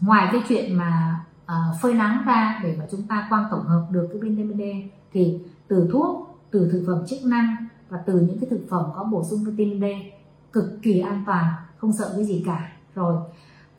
ngoài 0.00 0.28
cái 0.32 0.42
chuyện 0.48 0.74
mà 0.74 1.20
uh, 1.44 1.80
phơi 1.82 1.94
nắng 1.94 2.22
ra 2.26 2.60
để 2.62 2.76
mà 2.78 2.84
chúng 2.90 3.02
ta 3.02 3.26
quang 3.30 3.44
tổng 3.50 3.66
hợp 3.66 3.86
được 3.90 4.08
cái 4.12 4.20
vitamin 4.20 4.58
D 4.58 4.90
thì 5.12 5.38
từ 5.68 5.88
thuốc 5.92 6.38
từ 6.50 6.68
thực 6.72 6.84
phẩm 6.86 7.06
chức 7.06 7.18
năng 7.24 7.56
và 7.88 7.98
từ 8.06 8.20
những 8.20 8.38
cái 8.40 8.50
thực 8.50 8.66
phẩm 8.70 8.84
có 8.94 9.04
bổ 9.04 9.24
sung 9.24 9.44
vitamin 9.44 9.80
D 9.80 9.84
cực 10.52 10.78
kỳ 10.82 11.00
an 11.00 11.22
toàn 11.26 11.44
không 11.78 11.92
sợ 11.92 12.12
cái 12.16 12.24
gì 12.24 12.42
cả. 12.46 12.72
Rồi 12.94 13.16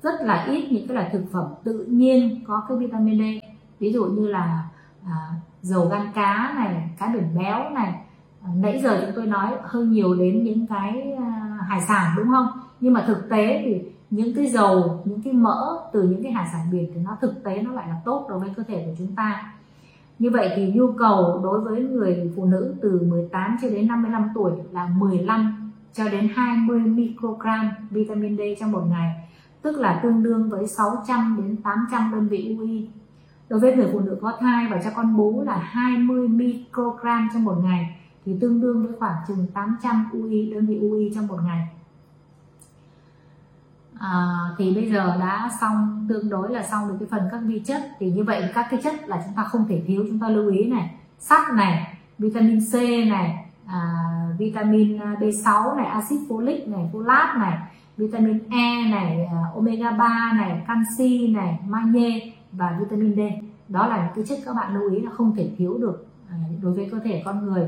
rất 0.03 0.22
là 0.22 0.44
ít 0.44 0.72
những 0.72 0.88
cái 0.88 0.96
loại 0.96 1.10
thực 1.13 1.24
phẩm 1.32 1.46
tự 1.63 1.86
nhiên 1.89 2.44
có 2.48 2.63
cái 2.70 2.77
vitamin 2.77 3.20
D. 3.20 3.46
Ví 3.79 3.94
dụ 3.94 4.06
như 4.06 4.27
là 4.27 4.70
à, 5.06 5.32
dầu 5.62 5.86
gan 5.86 6.12
cá 6.15 6.53
này 6.56 6.89
cá 7.00 7.08
biển 7.08 7.38
béo 7.38 7.70
này. 7.70 7.94
À, 8.41 8.50
nãy 8.56 8.82
giờ 8.84 9.01
chúng 9.01 9.15
tôi 9.15 9.25
nói 9.25 9.51
hơi 9.63 9.86
nhiều 9.86 10.15
đến 10.15 10.44
những 10.44 10.68
cái 10.68 11.13
à, 11.13 11.58
hải 11.70 11.82
sản 11.82 12.12
đúng 12.18 12.27
không? 12.27 12.48
Nhưng 12.79 12.94
mà 12.94 13.03
thực 13.08 13.29
tế 13.29 13.62
thì 13.65 13.82
những 14.10 14.36
cái 14.36 14.46
dầu 14.48 15.01
những 15.06 15.22
cái 15.22 15.34
mỡ 15.34 15.77
từ 15.94 16.03
những 16.03 16.24
cái 16.24 16.32
hải 16.32 16.48
sản 16.51 16.68
biển 16.72 16.91
thì 16.94 17.01
nó 17.01 17.18
thực 17.22 17.44
tế 17.44 17.62
nó 17.62 17.72
lại 17.72 17.88
là 17.88 18.01
tốt 18.06 18.25
đối 18.29 18.39
với 18.39 18.50
cơ 18.56 18.63
thể 18.63 18.84
của 18.86 18.96
chúng 18.98 19.15
ta. 19.15 19.53
Như 20.20 20.29
vậy 20.29 20.53
thì 20.56 20.72
nhu 20.75 20.91
cầu 20.91 21.39
đối 21.44 21.62
với 21.62 21.82
người 21.82 22.32
phụ 22.36 22.46
nữ 22.46 22.75
từ 22.82 23.01
18 23.10 23.58
cho 23.62 23.70
đến 23.70 23.88
55 23.88 24.29
tuổi 24.36 24.51
là 24.72 24.89
15 24.98 25.59
cho 25.93 26.10
đến 26.10 26.29
20 26.36 26.79
microgram 26.79 27.69
vitamin 27.89 28.38
D 28.38 28.41
trong 28.60 28.72
một 28.72 28.84
ngày 28.89 29.29
tức 29.62 29.77
là 29.77 30.00
tương 30.03 30.24
đương 30.24 30.50
với 30.50 30.67
600 30.67 31.38
đến 31.38 31.58
800 31.63 32.12
đơn 32.12 32.27
vị 32.27 32.58
UI 32.60 32.89
đối 33.50 33.60
với 33.60 33.75
người 33.75 33.89
phụ 33.93 34.00
nữ 34.00 34.17
có 34.22 34.34
thai 34.39 34.67
và 34.72 34.81
cho 34.84 34.89
con 34.96 35.17
bú 35.17 35.43
là 35.46 35.58
20 35.58 36.27
microgram 36.27 37.29
trong 37.34 37.43
một 37.43 37.58
ngày 37.63 38.00
thì 38.25 38.36
tương 38.41 38.62
đương 38.62 38.84
với 38.84 38.96
khoảng 39.00 39.15
chừng 39.27 39.48
800 39.53 40.10
UI 40.13 40.51
đơn 40.53 40.65
vị 40.65 40.79
UI 40.81 41.12
trong 41.15 41.27
một 41.27 41.39
ngày. 41.46 41.67
À, 44.00 44.38
thì 44.58 44.75
bây 44.75 44.91
giờ 44.91 45.17
đã 45.19 45.50
xong 45.62 46.05
tương 46.10 46.29
đối 46.29 46.51
là 46.51 46.63
xong 46.63 46.88
được 46.88 46.96
cái 47.00 47.08
phần 47.12 47.22
các 47.31 47.38
vi 47.38 47.60
chất. 47.60 47.81
Thì 48.00 48.12
như 48.12 48.24
vậy 48.24 48.43
các 48.53 48.67
cái 48.72 48.81
chất 48.84 49.10
là 49.10 49.22
chúng 49.25 49.36
ta 49.36 49.43
không 49.43 49.65
thể 49.69 49.84
thiếu. 49.88 50.05
Chúng 50.10 50.19
ta 50.19 50.29
lưu 50.29 50.51
ý 50.51 50.65
này 50.65 50.96
sắt 51.19 51.53
này 51.53 51.98
vitamin 52.17 52.60
C 52.72 52.74
này 53.10 53.46
à, 53.65 54.09
vitamin 54.39 54.98
à, 55.01 55.15
B6 55.19 55.75
này, 55.75 55.86
axit 55.86 56.19
folic 56.29 56.72
này, 56.72 56.89
folate 56.93 57.39
này, 57.39 57.58
vitamin 57.98 58.39
E 58.50 58.89
này 58.91 59.25
à, 59.25 59.41
omega 59.55 59.91
3 59.91 60.34
này, 60.38 60.62
canxi 60.67 61.27
này, 61.27 61.60
magie 61.67 62.34
và 62.51 62.77
vitamin 62.79 63.15
D. 63.15 63.19
Đó 63.67 63.88
là 63.88 63.98
những 63.98 64.15
cái 64.15 64.25
chất 64.27 64.39
các 64.46 64.55
bạn 64.55 64.74
lưu 64.74 64.91
ý 64.91 65.01
là 65.01 65.12
không 65.12 65.36
thể 65.36 65.50
thiếu 65.58 65.77
được 65.77 66.08
à, 66.29 66.36
đối 66.62 66.74
với 66.74 66.89
cơ 66.91 67.00
thể 67.00 67.22
con 67.25 67.46
người. 67.46 67.67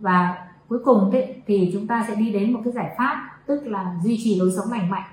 Và 0.00 0.46
cuối 0.68 0.78
cùng 0.84 1.12
thì 1.46 1.70
chúng 1.72 1.86
ta 1.86 2.04
sẽ 2.08 2.14
đi 2.14 2.32
đến 2.32 2.52
một 2.52 2.60
cái 2.64 2.72
giải 2.72 2.94
pháp, 2.98 3.28
tức 3.46 3.66
là 3.66 3.94
duy 4.04 4.18
trì 4.24 4.40
lối 4.40 4.52
sống 4.56 4.72
lành 4.72 4.90
mạnh. 4.90 5.04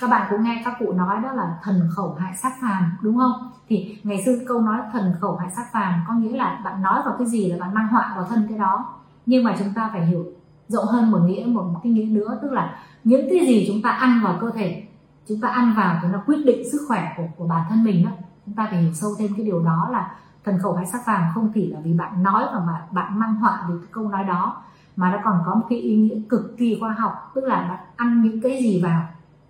Các 0.00 0.10
bạn 0.10 0.26
cũng 0.30 0.42
nghe 0.42 0.62
các 0.64 0.74
cụ 0.78 0.92
nói 0.92 1.20
đó 1.22 1.32
là 1.32 1.58
thần 1.62 1.88
khẩu 1.90 2.14
hại 2.14 2.36
sát 2.36 2.52
phàm, 2.60 2.92
đúng 3.02 3.18
không? 3.18 3.32
Thì 3.68 3.98
ngày 4.02 4.22
xưa 4.24 4.38
câu 4.48 4.60
nói 4.60 4.80
thần 4.92 5.14
khẩu 5.20 5.36
hại 5.36 5.50
sát 5.56 5.64
phàm 5.72 6.04
có 6.08 6.14
nghĩa 6.14 6.36
là 6.36 6.60
bạn 6.64 6.82
nói 6.82 7.02
vào 7.04 7.14
cái 7.18 7.26
gì 7.26 7.52
là 7.52 7.56
bạn 7.60 7.74
mang 7.74 7.88
họa 7.88 8.12
vào 8.16 8.24
thân 8.24 8.46
cái 8.48 8.58
đó 8.58 9.01
nhưng 9.26 9.44
mà 9.44 9.56
chúng 9.58 9.68
ta 9.74 9.90
phải 9.92 10.06
hiểu 10.06 10.24
rộng 10.68 10.86
hơn 10.86 11.10
một 11.10 11.18
nghĩa 11.26 11.44
một, 11.46 11.80
cái 11.82 11.92
nghĩa 11.92 12.04
nữa 12.04 12.38
tức 12.42 12.52
là 12.52 12.78
những 13.04 13.26
cái 13.30 13.46
gì 13.46 13.64
chúng 13.68 13.82
ta 13.82 13.90
ăn 13.90 14.20
vào 14.24 14.38
cơ 14.40 14.50
thể 14.50 14.82
chúng 15.28 15.40
ta 15.40 15.48
ăn 15.48 15.74
vào 15.76 15.98
thì 16.02 16.08
nó 16.12 16.22
quyết 16.26 16.38
định 16.44 16.70
sức 16.72 16.78
khỏe 16.88 17.14
của 17.16 17.22
của 17.36 17.46
bản 17.46 17.66
thân 17.68 17.84
mình 17.84 18.04
đó. 18.04 18.10
Chúng 18.46 18.54
ta 18.54 18.66
phải 18.70 18.82
hiểu 18.82 18.92
sâu 18.94 19.10
thêm 19.18 19.30
cái 19.36 19.46
điều 19.46 19.62
đó 19.62 19.88
là 19.92 20.16
thần 20.44 20.58
khẩu 20.58 20.72
hay 20.72 20.86
sắc 20.86 21.00
phàm 21.06 21.22
không 21.34 21.52
chỉ 21.54 21.72
là 21.72 21.80
vì 21.84 21.92
bạn 21.92 22.22
nói 22.22 22.44
và 22.52 22.60
mà 22.66 22.86
bạn 22.90 23.18
mang 23.18 23.34
họa 23.34 23.64
được 23.68 23.78
cái 23.82 23.88
câu 23.92 24.08
nói 24.08 24.24
đó 24.24 24.62
mà 24.96 25.10
nó 25.12 25.18
còn 25.24 25.38
có 25.46 25.54
một 25.54 25.66
cái 25.68 25.78
ý 25.78 25.96
nghĩa 25.96 26.20
cực 26.28 26.54
kỳ 26.58 26.76
khoa 26.80 26.92
học 26.92 27.32
tức 27.34 27.44
là 27.44 27.60
bạn 27.68 27.78
ăn 27.96 28.22
những 28.22 28.40
cái 28.40 28.62
gì 28.62 28.82
vào 28.82 29.02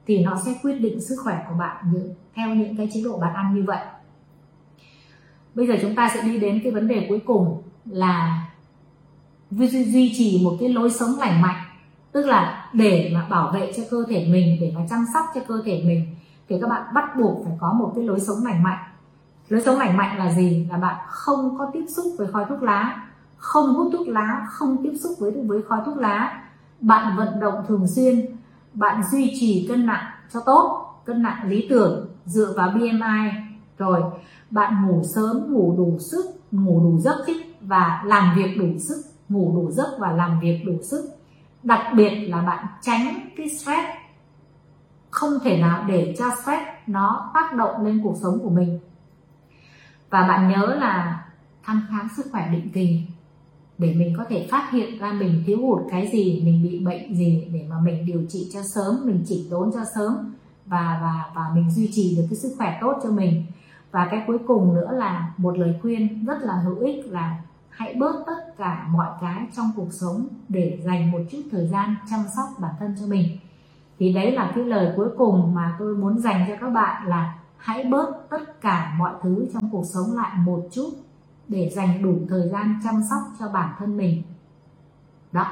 thì 0.07 0.25
nó 0.25 0.37
sẽ 0.37 0.55
quyết 0.63 0.79
định 0.81 1.01
sức 1.01 1.17
khỏe 1.25 1.47
của 1.49 1.55
bạn 1.55 1.77
những, 1.93 2.15
theo 2.35 2.55
những 2.55 2.77
cái 2.77 2.89
chế 2.95 3.01
độ 3.05 3.19
bạn 3.19 3.35
ăn 3.35 3.55
như 3.55 3.65
vậy. 3.67 3.85
Bây 5.55 5.67
giờ 5.67 5.75
chúng 5.83 5.95
ta 5.95 6.11
sẽ 6.15 6.23
đi 6.23 6.39
đến 6.39 6.61
cái 6.65 6.73
vấn 6.73 6.89
đề 6.89 7.07
cuối 7.09 7.23
cùng 7.27 7.63
là 7.85 8.47
duy, 9.59 9.85
duy 9.85 10.15
trì 10.17 10.41
một 10.45 10.57
cái 10.61 10.69
lối 10.69 10.91
sống 10.91 11.11
lành 11.19 11.43
mạnh 11.43 11.65
tức 12.13 12.27
là 12.27 12.71
để 12.73 13.11
mà 13.15 13.27
bảo 13.31 13.53
vệ 13.55 13.73
cho 13.77 13.83
cơ 13.91 14.05
thể 14.09 14.27
mình 14.31 14.59
để 14.61 14.73
mà 14.75 14.81
chăm 14.91 15.05
sóc 15.15 15.27
cho 15.35 15.41
cơ 15.49 15.63
thể 15.65 15.83
mình 15.87 16.07
thì 16.49 16.57
các 16.61 16.71
bạn 16.71 16.83
bắt 16.95 17.05
buộc 17.19 17.45
phải 17.45 17.53
có 17.61 17.73
một 17.73 17.93
cái 17.95 18.05
lối 18.05 18.21
sống 18.21 18.45
lành 18.45 18.63
mạnh. 18.63 18.79
Lối 19.49 19.63
sống 19.65 19.79
lành 19.79 19.97
mạnh 19.97 20.19
là 20.19 20.33
gì? 20.33 20.67
Là 20.71 20.77
bạn 20.77 20.97
không 21.09 21.59
có 21.59 21.71
tiếp 21.73 21.85
xúc 21.89 22.07
với 22.19 22.27
khói 22.33 22.45
thuốc 22.49 22.63
lá 22.63 23.03
không 23.43 23.75
hút 23.75 23.89
thuốc 23.93 24.09
lá 24.09 24.47
không 24.51 24.77
tiếp 24.83 24.93
xúc 25.03 25.13
với 25.19 25.33
với 25.47 25.63
khói 25.69 25.81
thuốc 25.87 25.97
lá. 25.97 26.43
Bạn 26.81 27.17
vận 27.17 27.41
động 27.41 27.65
thường 27.69 27.87
xuyên 27.87 28.27
bạn 28.75 29.03
duy 29.13 29.33
trì 29.41 29.67
cân 29.69 29.87
nặng 29.87 30.05
cho 30.33 30.41
tốt 30.47 30.95
cân 31.05 31.23
nặng 31.23 31.49
lý 31.49 31.67
tưởng 31.71 32.09
dựa 32.25 32.53
vào 32.57 32.71
BMI 32.71 33.31
rồi 33.79 34.03
bạn 34.51 34.87
ngủ 34.87 35.03
sớm 35.15 35.53
ngủ 35.53 35.75
đủ 35.79 35.99
sức 35.99 36.25
ngủ 36.51 36.81
đủ 36.81 36.99
giấc 37.01 37.17
thích 37.27 37.57
và 37.61 38.03
làm 38.07 38.37
việc 38.37 38.57
đủ 38.59 38.79
sức 38.79 39.12
ngủ 39.33 39.53
đủ 39.55 39.71
giấc 39.71 39.97
và 39.99 40.13
làm 40.13 40.41
việc 40.41 40.63
đủ 40.67 40.73
sức. 40.83 41.11
Đặc 41.63 41.81
biệt 41.97 42.11
là 42.11 42.43
bạn 42.43 42.67
tránh 42.83 43.21
cái 43.37 43.49
stress. 43.49 43.89
Không 45.11 45.33
thể 45.45 45.61
nào 45.61 45.85
để 45.89 46.15
cho 46.19 46.25
stress 46.43 46.63
nó 46.87 47.31
tác 47.35 47.55
động 47.57 47.87
lên 47.87 48.01
cuộc 48.05 48.17
sống 48.23 48.39
của 48.43 48.51
mình. 48.51 48.79
Và 50.11 50.23
bạn 50.23 50.49
nhớ 50.49 50.77
là 50.81 51.25
thăm 51.63 51.87
khám 51.91 52.09
sức 52.17 52.27
khỏe 52.33 52.49
định 52.53 52.71
kỳ 52.73 53.01
để 53.79 53.95
mình 53.95 54.15
có 54.19 54.25
thể 54.29 54.47
phát 54.51 54.71
hiện 54.73 54.99
ra 54.99 55.13
mình 55.13 55.43
thiếu 55.47 55.59
hụt 55.61 55.83
cái 55.91 56.11
gì, 56.13 56.43
mình 56.45 56.63
bị 56.63 56.79
bệnh 56.79 57.15
gì 57.15 57.49
để 57.53 57.67
mà 57.71 57.77
mình 57.85 58.07
điều 58.07 58.23
trị 58.29 58.51
cho 58.53 58.61
sớm, 58.75 59.01
mình 59.05 59.25
chỉnh 59.27 59.51
đốn 59.51 59.71
cho 59.75 59.81
sớm 59.95 60.35
và 60.67 60.99
và 61.03 61.33
và 61.35 61.51
mình 61.55 61.71
duy 61.71 61.91
trì 61.93 62.17
được 62.17 62.23
cái 62.31 62.37
sức 62.37 62.55
khỏe 62.59 62.79
tốt 62.81 63.01
cho 63.03 63.11
mình. 63.11 63.45
Và 63.91 64.09
cái 64.11 64.25
cuối 64.27 64.39
cùng 64.47 64.75
nữa 64.75 64.93
là 64.93 65.33
một 65.37 65.59
lời 65.59 65.75
khuyên 65.83 66.25
rất 66.27 66.43
là 66.43 66.55
hữu 66.55 66.79
ích 66.79 67.07
là 67.07 67.43
hãy 67.73 67.95
bớt 67.95 68.23
tất 68.27 68.57
cả 68.59 68.87
mọi 68.91 69.11
cái 69.21 69.47
trong 69.57 69.71
cuộc 69.77 69.93
sống 69.93 70.27
để 70.49 70.81
dành 70.85 71.11
một 71.11 71.21
chút 71.31 71.43
thời 71.51 71.69
gian 71.69 71.97
chăm 72.11 72.21
sóc 72.37 72.49
bản 72.59 72.75
thân 72.79 72.97
cho 73.01 73.07
mình. 73.07 73.39
Thì 73.99 74.13
đấy 74.13 74.33
là 74.33 74.53
cái 74.55 74.65
lời 74.65 74.93
cuối 74.97 75.09
cùng 75.19 75.55
mà 75.55 75.77
tôi 75.79 75.97
muốn 75.97 76.19
dành 76.19 76.45
cho 76.49 76.55
các 76.61 76.69
bạn 76.71 77.07
là 77.07 77.39
hãy 77.57 77.85
bớt 77.85 78.31
tất 78.31 78.61
cả 78.61 78.95
mọi 78.99 79.13
thứ 79.23 79.47
trong 79.55 79.71
cuộc 79.71 79.85
sống 79.85 80.17
lại 80.17 80.33
một 80.45 80.61
chút 80.73 80.91
để 81.49 81.71
dành 81.75 82.03
đủ 82.03 82.19
thời 82.29 82.49
gian 82.49 82.81
chăm 82.85 82.95
sóc 83.11 83.21
cho 83.39 83.49
bản 83.49 83.75
thân 83.79 83.97
mình. 83.97 84.23
Đó 85.33 85.47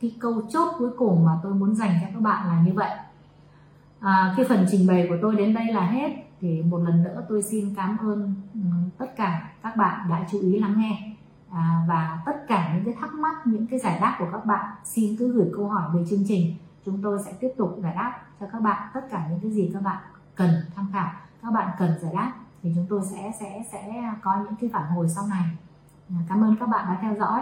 cái 0.00 0.16
câu 0.18 0.42
chốt 0.52 0.74
cuối 0.78 0.90
cùng 0.98 1.24
mà 1.24 1.32
tôi 1.42 1.54
muốn 1.54 1.74
dành 1.74 1.98
cho 2.00 2.06
các 2.14 2.20
bạn 2.20 2.46
là 2.46 2.62
như 2.66 2.72
vậy. 2.74 2.90
À, 4.00 4.34
cái 4.36 4.46
phần 4.48 4.66
trình 4.70 4.86
bày 4.86 5.06
của 5.08 5.16
tôi 5.22 5.36
đến 5.36 5.54
đây 5.54 5.72
là 5.72 5.86
hết. 5.86 6.10
Thì 6.40 6.62
một 6.62 6.78
lần 6.78 7.02
nữa 7.02 7.22
tôi 7.28 7.42
xin 7.42 7.74
cảm 7.76 7.96
ơn 7.98 8.34
ừ, 8.54 8.60
tất 8.98 9.16
cả 9.16 9.52
các 9.62 9.76
bạn 9.76 10.10
đã 10.10 10.26
chú 10.32 10.40
ý 10.40 10.58
lắng 10.58 10.74
nghe 10.76 11.15
à, 11.56 11.80
và 11.88 12.18
tất 12.26 12.36
cả 12.48 12.72
những 12.74 12.84
cái 12.84 12.94
thắc 13.00 13.14
mắc 13.14 13.34
những 13.44 13.66
cái 13.66 13.78
giải 13.78 13.98
đáp 14.00 14.16
của 14.18 14.26
các 14.32 14.44
bạn 14.44 14.66
xin 14.84 15.16
cứ 15.18 15.32
gửi 15.32 15.46
câu 15.56 15.68
hỏi 15.68 15.82
về 15.94 16.00
chương 16.10 16.24
trình. 16.28 16.54
Chúng 16.86 17.02
tôi 17.02 17.18
sẽ 17.24 17.32
tiếp 17.40 17.50
tục 17.56 17.78
giải 17.82 17.92
đáp 17.94 18.12
cho 18.40 18.46
các 18.52 18.62
bạn 18.62 18.88
tất 18.94 19.00
cả 19.10 19.26
những 19.30 19.40
cái 19.42 19.50
gì 19.50 19.70
các 19.74 19.82
bạn 19.82 19.98
cần 20.34 20.50
tham 20.76 20.86
khảo. 20.92 21.10
Các 21.42 21.52
bạn 21.54 21.68
cần 21.78 21.90
giải 22.02 22.12
đáp 22.14 22.32
thì 22.62 22.70
chúng 22.74 22.86
tôi 22.90 23.00
sẽ 23.12 23.32
sẽ 23.40 23.62
sẽ 23.72 24.02
có 24.22 24.30
những 24.44 24.54
cái 24.60 24.70
phản 24.72 24.86
hồi 24.86 25.08
sau 25.08 25.24
này. 25.30 25.44
À, 26.10 26.16
cảm 26.28 26.44
ơn 26.44 26.56
các 26.60 26.68
bạn 26.68 26.84
đã 26.88 26.98
theo 27.02 27.14
dõi. 27.18 27.40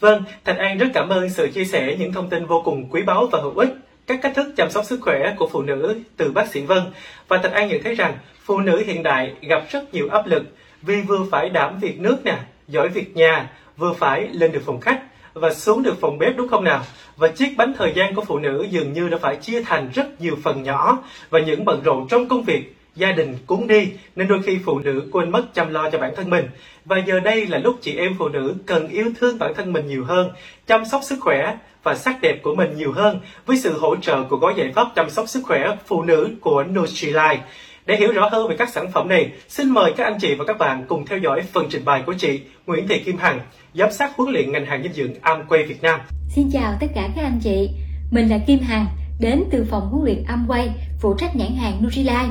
Vâng, 0.00 0.24
Thành 0.44 0.56
An 0.56 0.78
rất 0.78 0.86
cảm 0.94 1.08
ơn 1.08 1.30
sự 1.30 1.50
chia 1.54 1.64
sẻ 1.64 1.96
những 1.98 2.12
thông 2.12 2.30
tin 2.30 2.46
vô 2.46 2.62
cùng 2.64 2.88
quý 2.90 3.02
báu 3.02 3.26
và 3.32 3.38
hữu 3.42 3.54
ích. 3.56 3.74
Các 4.06 4.18
cách 4.22 4.32
thức 4.36 4.54
chăm 4.56 4.70
sóc 4.70 4.84
sức 4.84 5.00
khỏe 5.02 5.34
của 5.38 5.48
phụ 5.52 5.62
nữ 5.62 6.02
từ 6.16 6.32
bác 6.32 6.48
sĩ 6.48 6.66
Vân. 6.66 6.82
Và 7.28 7.38
thạch 7.42 7.52
An 7.52 7.68
nhận 7.68 7.82
thấy 7.84 7.94
rằng 7.94 8.18
phụ 8.44 8.60
nữ 8.60 8.82
hiện 8.86 9.02
đại 9.02 9.36
gặp 9.40 9.62
rất 9.70 9.94
nhiều 9.94 10.08
áp 10.08 10.26
lực 10.26 10.42
vì 10.82 11.02
vừa 11.02 11.18
phải 11.30 11.50
đảm 11.50 11.78
việc 11.78 12.00
nước 12.00 12.16
nè, 12.24 12.38
giỏi 12.74 12.88
việc 12.88 13.16
nhà, 13.16 13.50
vừa 13.76 13.92
phải 13.92 14.28
lên 14.32 14.52
được 14.52 14.62
phòng 14.66 14.80
khách 14.80 15.02
và 15.34 15.54
xuống 15.54 15.82
được 15.82 16.00
phòng 16.00 16.18
bếp 16.18 16.36
đúng 16.36 16.48
không 16.48 16.64
nào? 16.64 16.84
Và 17.16 17.28
chiếc 17.28 17.56
bánh 17.56 17.72
thời 17.78 17.92
gian 17.94 18.14
của 18.14 18.24
phụ 18.24 18.38
nữ 18.38 18.66
dường 18.70 18.92
như 18.92 19.08
đã 19.08 19.18
phải 19.18 19.36
chia 19.36 19.62
thành 19.62 19.90
rất 19.94 20.20
nhiều 20.20 20.36
phần 20.42 20.62
nhỏ 20.62 20.98
và 21.30 21.40
những 21.40 21.64
bận 21.64 21.82
rộn 21.82 22.06
trong 22.08 22.28
công 22.28 22.42
việc 22.42 22.76
gia 22.96 23.12
đình 23.12 23.36
cuốn 23.46 23.66
đi 23.66 23.88
nên 24.16 24.28
đôi 24.28 24.42
khi 24.42 24.58
phụ 24.64 24.78
nữ 24.78 25.08
quên 25.12 25.30
mất 25.30 25.44
chăm 25.54 25.72
lo 25.72 25.90
cho 25.90 25.98
bản 25.98 26.12
thân 26.16 26.30
mình 26.30 26.48
và 26.84 26.98
giờ 27.06 27.20
đây 27.20 27.46
là 27.46 27.58
lúc 27.58 27.78
chị 27.80 27.96
em 27.96 28.14
phụ 28.18 28.28
nữ 28.28 28.54
cần 28.66 28.88
yêu 28.88 29.06
thương 29.20 29.38
bản 29.38 29.54
thân 29.54 29.72
mình 29.72 29.86
nhiều 29.86 30.04
hơn 30.04 30.30
chăm 30.66 30.84
sóc 30.84 31.00
sức 31.04 31.18
khỏe 31.20 31.56
và 31.82 31.94
sắc 31.94 32.20
đẹp 32.20 32.42
của 32.42 32.54
mình 32.54 32.76
nhiều 32.76 32.92
hơn 32.92 33.20
với 33.46 33.56
sự 33.56 33.78
hỗ 33.78 33.96
trợ 33.96 34.22
của 34.22 34.36
gói 34.36 34.54
giải 34.56 34.72
pháp 34.74 34.86
chăm 34.94 35.10
sóc 35.10 35.28
sức 35.28 35.40
khỏe 35.44 35.76
phụ 35.86 36.02
nữ 36.02 36.30
của 36.40 36.64
Nutrilite. 36.64 37.40
Để 37.86 37.96
hiểu 37.96 38.12
rõ 38.12 38.28
hơn 38.32 38.48
về 38.48 38.56
các 38.58 38.68
sản 38.68 38.90
phẩm 38.92 39.08
này, 39.08 39.32
xin 39.48 39.70
mời 39.70 39.92
các 39.96 40.04
anh 40.04 40.18
chị 40.20 40.34
và 40.34 40.44
các 40.44 40.58
bạn 40.58 40.84
cùng 40.88 41.06
theo 41.06 41.18
dõi 41.18 41.42
phần 41.52 41.66
trình 41.70 41.84
bày 41.84 42.02
của 42.06 42.14
chị 42.18 42.40
Nguyễn 42.66 42.88
Thị 42.88 42.98
Kim 43.04 43.16
Hằng, 43.16 43.40
giám 43.74 43.92
sát 43.92 44.16
huấn 44.16 44.32
luyện 44.32 44.52
ngành 44.52 44.66
hàng 44.66 44.82
dinh 44.82 44.92
dưỡng 44.92 45.12
Amway 45.22 45.68
Việt 45.68 45.82
Nam. 45.82 46.00
Xin 46.28 46.50
chào 46.52 46.74
tất 46.80 46.86
cả 46.94 47.08
các 47.16 47.22
anh 47.24 47.40
chị, 47.42 47.70
mình 48.10 48.28
là 48.28 48.38
Kim 48.46 48.58
Hằng, 48.58 48.86
đến 49.20 49.44
từ 49.50 49.66
phòng 49.70 49.88
huấn 49.88 50.04
luyện 50.04 50.24
Amway, 50.24 50.68
phụ 51.00 51.14
trách 51.18 51.36
nhãn 51.36 51.54
hàng 51.56 51.82
Nutrilite. 51.84 52.28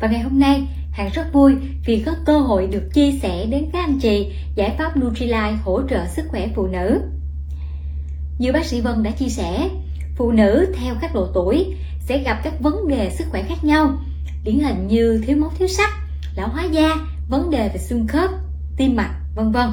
Và 0.00 0.08
ngày 0.08 0.20
hôm 0.20 0.40
nay, 0.40 0.62
Hằng 0.92 1.10
rất 1.14 1.32
vui 1.32 1.54
vì 1.86 2.02
có 2.06 2.12
cơ 2.26 2.38
hội 2.38 2.66
được 2.66 2.88
chia 2.94 3.10
sẻ 3.22 3.46
đến 3.50 3.70
các 3.72 3.84
anh 3.84 3.98
chị 3.98 4.32
giải 4.54 4.74
pháp 4.78 4.96
Nutrilite 4.96 5.56
hỗ 5.64 5.82
trợ 5.90 6.06
sức 6.06 6.22
khỏe 6.28 6.48
phụ 6.54 6.66
nữ. 6.66 7.00
Như 8.38 8.52
bác 8.52 8.64
sĩ 8.64 8.80
Vân 8.80 9.02
đã 9.02 9.10
chia 9.10 9.28
sẻ, 9.28 9.68
phụ 10.16 10.32
nữ 10.32 10.74
theo 10.78 10.94
các 11.00 11.14
độ 11.14 11.28
tuổi 11.34 11.74
sẽ 12.00 12.18
gặp 12.18 12.40
các 12.44 12.60
vấn 12.60 12.88
đề 12.88 13.10
sức 13.10 13.24
khỏe 13.30 13.42
khác 13.42 13.64
nhau, 13.64 13.98
điển 14.46 14.60
hình 14.60 14.86
như 14.86 15.22
thiếu 15.26 15.36
máu 15.36 15.52
thiếu 15.58 15.68
sắt, 15.68 15.90
lão 16.36 16.48
hóa 16.48 16.64
da, 16.64 16.96
vấn 17.28 17.50
đề 17.50 17.68
về 17.68 17.78
xương 17.78 18.06
khớp, 18.06 18.30
tim 18.76 18.96
mạch, 18.96 19.14
vân 19.34 19.52
vân. 19.52 19.70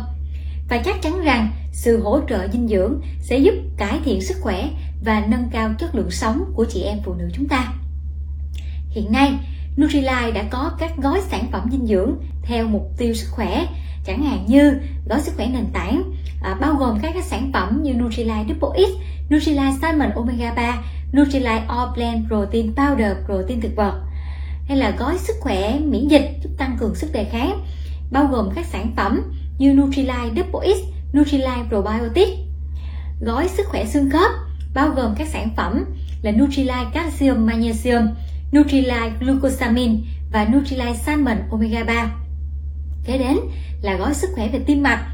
Và 0.70 0.78
chắc 0.78 1.02
chắn 1.02 1.22
rằng 1.22 1.52
sự 1.72 2.04
hỗ 2.04 2.20
trợ 2.30 2.48
dinh 2.48 2.68
dưỡng 2.68 3.02
sẽ 3.20 3.38
giúp 3.38 3.54
cải 3.78 4.00
thiện 4.06 4.22
sức 4.22 4.38
khỏe 4.42 4.70
và 5.06 5.26
nâng 5.28 5.50
cao 5.52 5.74
chất 5.80 5.96
lượng 5.96 6.12
sống 6.12 6.44
của 6.56 6.66
chị 6.70 6.82
em 6.82 6.98
phụ 7.06 7.14
nữ 7.14 7.30
chúng 7.34 7.48
ta. 7.48 7.74
Hiện 8.90 9.12
nay, 9.12 9.34
Nutrilite 9.78 10.32
đã 10.32 10.44
có 10.50 10.72
các 10.80 10.98
gói 10.98 11.22
sản 11.30 11.52
phẩm 11.52 11.70
dinh 11.72 11.88
dưỡng 11.88 12.16
theo 12.44 12.68
mục 12.68 12.92
tiêu 12.98 13.14
sức 13.14 13.28
khỏe, 13.32 13.66
chẳng 14.06 14.24
hạn 14.24 14.46
như 14.48 14.74
gói 15.10 15.22
sức 15.22 15.32
khỏe 15.36 15.48
nền 15.48 15.66
tảng 15.74 16.04
à, 16.44 16.58
bao 16.62 16.74
gồm 16.74 17.00
các, 17.02 17.12
các 17.14 17.24
sản 17.24 17.52
phẩm 17.54 17.84
như 17.84 17.94
Nutrilite 17.94 18.46
Double 18.50 18.84
X, 18.86 18.90
Nutrilite 19.34 19.78
Salmon 19.82 20.12
Omega 20.16 20.54
3, 20.54 20.84
Nutrilite 21.18 21.66
All 21.68 21.94
Plant 21.94 22.28
Protein 22.28 22.74
Powder 22.76 23.16
protein 23.26 23.62
thực 23.62 23.76
vật 23.76 24.02
hay 24.68 24.78
là 24.78 24.92
gói 25.00 25.18
sức 25.18 25.36
khỏe 25.40 25.80
miễn 25.80 26.08
dịch 26.08 26.38
giúp 26.44 26.50
tăng 26.58 26.78
cường 26.80 26.96
sức 26.96 27.14
đề 27.14 27.24
kháng 27.24 27.66
bao 28.12 28.28
gồm 28.32 28.50
các 28.56 28.66
sản 28.66 28.94
phẩm 28.96 29.22
như 29.58 29.74
Nutrilite 29.74 30.30
Double 30.36 30.74
X, 30.74 30.78
Nutrilite 31.18 31.66
Probiotic 31.70 32.30
gói 33.22 33.48
sức 33.48 33.68
khỏe 33.68 33.86
xương 33.86 34.10
khớp 34.10 34.32
bao 34.74 34.90
gồm 34.90 35.16
các 35.18 35.28
sản 35.28 35.50
phẩm 35.58 35.86
là 36.22 36.32
Nutrilite 36.32 36.86
Calcium 36.94 37.46
Magnesium, 37.46 38.08
Nutrilite 38.52 39.12
Glucosamine 39.20 39.96
và 40.32 40.46
Nutrilite 40.46 40.94
Salmon 40.94 41.38
Omega 41.52 41.84
3. 41.84 42.12
Kế 43.06 43.18
đến 43.18 43.38
là 43.82 43.96
gói 43.96 44.14
sức 44.14 44.30
khỏe 44.36 44.50
về 44.50 44.60
tim 44.60 44.84
mạch, 44.84 45.06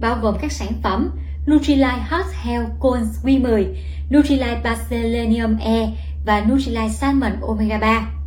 bao 0.00 0.18
gồm 0.22 0.36
các 0.40 0.52
sản 0.52 0.72
phẩm 0.82 1.10
Nutrilite 1.50 2.04
Heart 2.10 2.28
Health 2.42 2.68
Cones 2.80 3.08
Q10, 3.24 3.64
Nutrilite 4.10 4.60
Baselenium 4.64 5.56
E 5.56 5.90
và 6.26 6.40
Nutrilite 6.40 6.88
Salmon 6.88 7.32
Omega 7.40 7.78
3. 7.78 8.17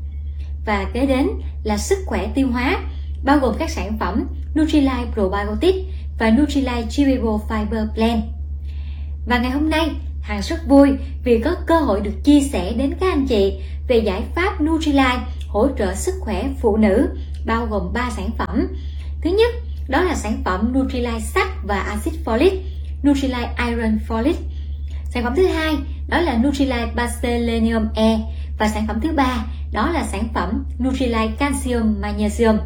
Và 0.66 0.86
kế 0.94 1.06
đến 1.06 1.28
là 1.64 1.78
sức 1.78 2.00
khỏe 2.06 2.32
tiêu 2.36 2.48
hóa, 2.48 2.78
bao 3.24 3.38
gồm 3.38 3.56
các 3.60 3.70
sản 3.70 3.98
phẩm 4.00 4.28
Nutrilite 4.56 5.06
Probiotic 5.14 5.76
và 6.20 6.30
Nutrilite 6.30 6.86
Chewable 6.90 7.40
Fiber 7.48 7.88
Blend. 7.96 8.24
Và 9.26 9.38
ngày 9.38 9.52
hôm 9.52 9.70
nay, 9.70 9.90
Hằng 10.22 10.42
rất 10.42 10.68
vui 10.68 10.90
vì 11.24 11.40
có 11.40 11.56
cơ 11.66 11.80
hội 11.80 12.02
được 12.02 12.24
chia 12.24 12.42
sẻ 12.42 12.74
đến 12.78 12.94
các 13.00 13.14
anh 13.14 13.28
chị 13.28 13.54
về 13.88 13.98
giải 13.98 14.22
pháp 14.36 14.62
Nutrilite 14.62 15.20
hỗ 15.48 15.68
trợ 15.78 15.96
sức 15.96 16.14
khỏe 16.20 16.50
phụ 16.62 16.78
nữ 16.78 17.10
bao 17.46 17.66
gồm 17.66 17.94
3 17.94 18.10
sản 18.16 18.30
phẩm. 18.38 18.68
Thứ 19.22 19.30
nhất, 19.30 19.54
đó 19.88 20.02
là 20.02 20.16
sản 20.16 20.42
phẩm 20.46 20.74
Nutrilite 20.74 21.20
sắt 21.20 21.48
và 21.64 21.80
axit 21.80 22.14
folic, 22.26 22.52
Nutrilite 23.04 23.56
Iron 23.68 24.00
Folic. 24.08 24.36
Sản 25.10 25.24
phẩm 25.24 25.34
thứ 25.36 25.48
hai, 25.48 25.76
đó 26.08 26.22
là 26.22 26.38
Nutrilite 26.38 26.92
Baselenium 26.96 27.88
E 27.96 28.20
và 28.62 28.68
sản 28.68 28.88
phẩm 28.88 29.00
thứ 29.02 29.12
ba, 29.12 29.46
đó 29.72 29.92
là 29.92 30.04
sản 30.04 30.28
phẩm 30.34 30.66
Nutrilite 30.84 31.32
Calcium 31.40 32.02
Magnesium. 32.02 32.58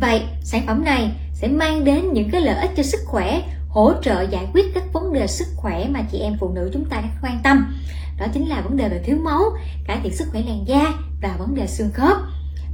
Vậy, 0.00 0.22
sản 0.42 0.66
phẩm 0.66 0.84
này 0.84 1.10
sẽ 1.32 1.48
mang 1.48 1.84
đến 1.84 2.12
những 2.12 2.30
cái 2.30 2.40
lợi 2.40 2.56
ích 2.60 2.70
cho 2.76 2.82
sức 2.82 3.00
khỏe 3.06 3.42
hỗ 3.68 3.92
trợ 4.02 4.22
giải 4.22 4.46
quyết 4.52 4.74
các 4.74 4.84
vấn 4.92 5.12
đề 5.12 5.26
sức 5.26 5.46
khỏe 5.56 5.88
mà 5.88 6.00
chị 6.12 6.18
em 6.18 6.36
phụ 6.40 6.52
nữ 6.54 6.70
chúng 6.72 6.84
ta 6.84 6.96
đang 6.96 7.16
quan 7.22 7.40
tâm. 7.42 7.76
Đó 8.18 8.26
chính 8.32 8.48
là 8.48 8.60
vấn 8.60 8.76
đề 8.76 8.88
về 8.88 9.02
thiếu 9.04 9.16
máu 9.24 9.42
cải 9.86 10.00
thiện 10.02 10.16
sức 10.16 10.28
khỏe 10.30 10.42
làn 10.46 10.68
da 10.68 10.94
và 11.22 11.36
vấn 11.38 11.54
đề 11.54 11.66
xương 11.66 11.90
khớp. 11.94 12.16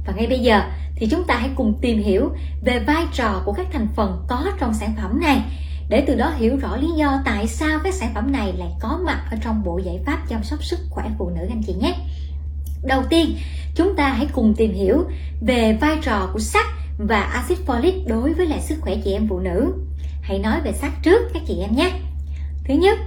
Và 0.05 0.13
ngay 0.13 0.27
bây 0.27 0.39
giờ 0.39 0.61
thì 0.95 1.07
chúng 1.11 1.27
ta 1.27 1.35
hãy 1.35 1.49
cùng 1.55 1.79
tìm 1.81 2.03
hiểu 2.03 2.29
về 2.65 2.79
vai 2.79 3.05
trò 3.13 3.41
của 3.45 3.53
các 3.53 3.67
thành 3.73 3.87
phần 3.95 4.25
có 4.27 4.45
trong 4.59 4.73
sản 4.73 4.93
phẩm 5.01 5.19
này 5.21 5.41
để 5.89 6.03
từ 6.07 6.15
đó 6.15 6.33
hiểu 6.37 6.57
rõ 6.57 6.77
lý 6.77 6.87
do 6.97 7.21
tại 7.25 7.47
sao 7.47 7.79
các 7.83 7.93
sản 7.93 8.11
phẩm 8.15 8.31
này 8.31 8.53
lại 8.57 8.69
có 8.79 8.99
mặt 9.05 9.23
ở 9.31 9.37
trong 9.43 9.63
bộ 9.63 9.77
giải 9.77 9.99
pháp 10.05 10.19
chăm 10.29 10.43
sóc 10.43 10.63
sức 10.63 10.79
khỏe 10.89 11.05
phụ 11.17 11.29
nữ 11.29 11.41
anh 11.49 11.61
chị 11.67 11.73
nhé. 11.73 11.95
Đầu 12.83 13.03
tiên, 13.09 13.37
chúng 13.75 13.95
ta 13.95 14.09
hãy 14.09 14.27
cùng 14.33 14.53
tìm 14.57 14.73
hiểu 14.73 15.03
về 15.41 15.77
vai 15.81 15.97
trò 16.01 16.29
của 16.33 16.39
sắt 16.39 16.65
và 16.97 17.21
axit 17.21 17.57
folic 17.65 18.07
đối 18.07 18.33
với 18.33 18.47
lại 18.47 18.61
sức 18.61 18.75
khỏe 18.81 18.95
chị 19.03 19.11
em 19.11 19.27
phụ 19.29 19.39
nữ. 19.39 19.73
Hãy 20.21 20.39
nói 20.39 20.61
về 20.63 20.71
sắt 20.71 20.91
trước 21.03 21.21
các 21.33 21.43
chị 21.47 21.59
em 21.59 21.75
nhé. 21.75 21.91
Thứ 22.65 22.73
nhất, 22.73 22.99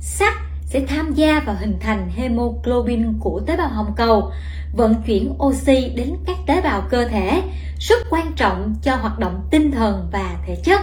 sắt 0.00 0.34
sẽ 0.64 0.80
tham 0.88 1.14
gia 1.14 1.40
vào 1.40 1.56
hình 1.60 1.78
thành 1.80 2.10
hemoglobin 2.10 3.18
của 3.20 3.40
tế 3.46 3.56
bào 3.56 3.68
hồng 3.68 3.92
cầu, 3.96 4.32
vận 4.72 4.94
chuyển 5.06 5.34
oxy 5.42 5.88
đến 5.96 6.16
các 6.26 6.36
tế 6.46 6.60
bào 6.60 6.82
cơ 6.90 7.08
thể, 7.08 7.42
rất 7.78 7.98
quan 8.10 8.32
trọng 8.36 8.74
cho 8.82 8.96
hoạt 8.96 9.18
động 9.18 9.40
tinh 9.50 9.70
thần 9.72 10.08
và 10.12 10.36
thể 10.46 10.56
chất 10.64 10.80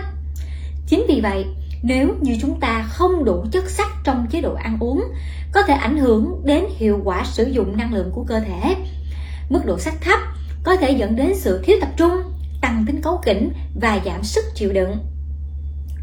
chính 0.88 1.06
vì 1.08 1.21
vậy 1.21 1.45
nếu 1.84 2.15
như 2.21 2.38
chúng 2.41 2.60
ta 2.60 2.84
không 2.89 3.24
đủ 3.26 3.45
chất 3.52 3.69
sắt 3.69 3.88
trong 4.04 4.28
chế 4.32 4.41
độ 4.41 4.54
ăn 4.54 4.78
uống 4.80 5.04
có 5.52 5.62
thể 5.62 5.74
ảnh 5.74 5.98
hưởng 5.98 6.41
đến 6.45 6.65
hiệu 6.78 7.02
quả 7.04 7.24
sử 7.26 7.43
dụng 7.43 7.78
năng 7.78 7.93
lượng 7.93 8.12
của 8.12 8.24
cơ 8.24 8.39
thể 8.39 8.76
mức 9.50 9.65
độ 9.65 9.80
sắt 9.80 9.93
thấp 10.02 10.19
có 10.63 10.76
thể 10.76 10.91
dẫn 10.91 11.15
đến 11.15 11.34
sự 11.36 11.62
thiếu 11.63 11.78
tập 11.82 11.89
trung 11.98 12.12
tăng 12.62 12.84
tính 12.88 13.02
cấu 13.02 13.21
kỉnh 13.26 13.52
và 13.82 14.00
giảm 14.06 14.24
sức 14.24 14.45
chịu 14.56 14.74
đựng 14.74 14.98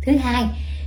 Thứ 0.02 0.12
hai, 0.16 0.44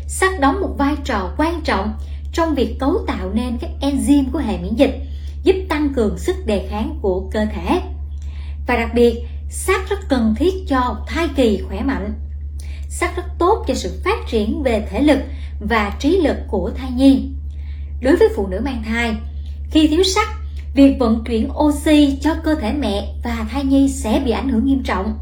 sắt 0.08 0.40
đóng 0.40 0.62
một 0.62 0.76
vai 0.78 0.96
trò 1.04 1.34
quan 1.38 1.62
trọng 1.62 1.94
trong 2.34 2.56
việc 2.56 2.76
cấu 2.80 2.94
tạo 3.08 3.32
nên 3.34 3.58
các 3.58 3.70
enzyme 3.82 4.32
của 4.34 4.40
hệ 4.40 4.58
miễn 4.58 4.76
dịch, 4.76 5.00
giúp 5.44 5.56
tăng 5.70 5.94
cường 5.94 6.18
sức 6.18 6.36
đề 6.46 6.68
kháng 6.70 7.00
của 7.02 7.30
cơ 7.32 7.46
thể. 7.46 7.82
Và 8.68 8.76
đặc 8.76 8.90
biệt, 8.96 9.24
sắt 9.50 9.90
rất 9.90 10.00
cần 10.10 10.36
thiết 10.38 10.54
cho 10.68 10.98
thai 11.08 11.28
kỳ 11.36 11.58
khỏe 11.68 11.82
mạnh. 11.82 12.14
Sắt 13.00 13.16
rất 13.16 13.26
tốt 13.38 13.66
cho 13.68 13.74
sự 13.74 14.02
phát 14.04 14.28
triển 14.28 14.64
về 14.64 14.88
thể 14.90 15.02
lực 15.02 15.20
và 15.60 15.96
trí 16.00 16.18
lực 16.18 16.38
của 16.48 16.72
thai 16.78 16.92
nhi. 16.92 17.30
Đối 18.02 18.16
với 18.16 18.28
phụ 18.36 18.48
nữ 18.48 18.62
mang 18.66 18.84
thai, 18.86 19.16
khi 19.72 19.88
thiếu 19.88 20.04
sắt, 20.04 20.28
việc 20.76 20.96
vận 21.00 21.24
chuyển 21.24 21.50
oxy 21.58 22.18
cho 22.22 22.36
cơ 22.44 22.56
thể 22.56 22.74
mẹ 22.74 23.14
và 23.24 23.48
thai 23.52 23.64
nhi 23.64 23.90
sẽ 23.90 24.22
bị 24.26 24.32
ảnh 24.32 24.50
hưởng 24.50 24.66
nghiêm 24.66 24.84
trọng. 24.84 25.20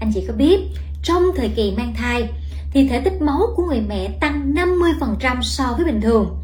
Anh 0.00 0.12
chị 0.14 0.24
có 0.28 0.34
biết, 0.34 0.60
trong 1.02 1.22
thời 1.36 1.48
kỳ 1.48 1.74
mang 1.76 1.94
thai, 1.94 2.28
thì 2.72 2.88
thể 2.88 3.00
tích 3.00 3.22
máu 3.22 3.40
của 3.56 3.66
người 3.66 3.80
mẹ 3.88 4.08
tăng 4.20 4.54
50% 4.54 5.42
so 5.42 5.74
với 5.76 5.84
bình 5.84 6.00
thường. 6.00 6.38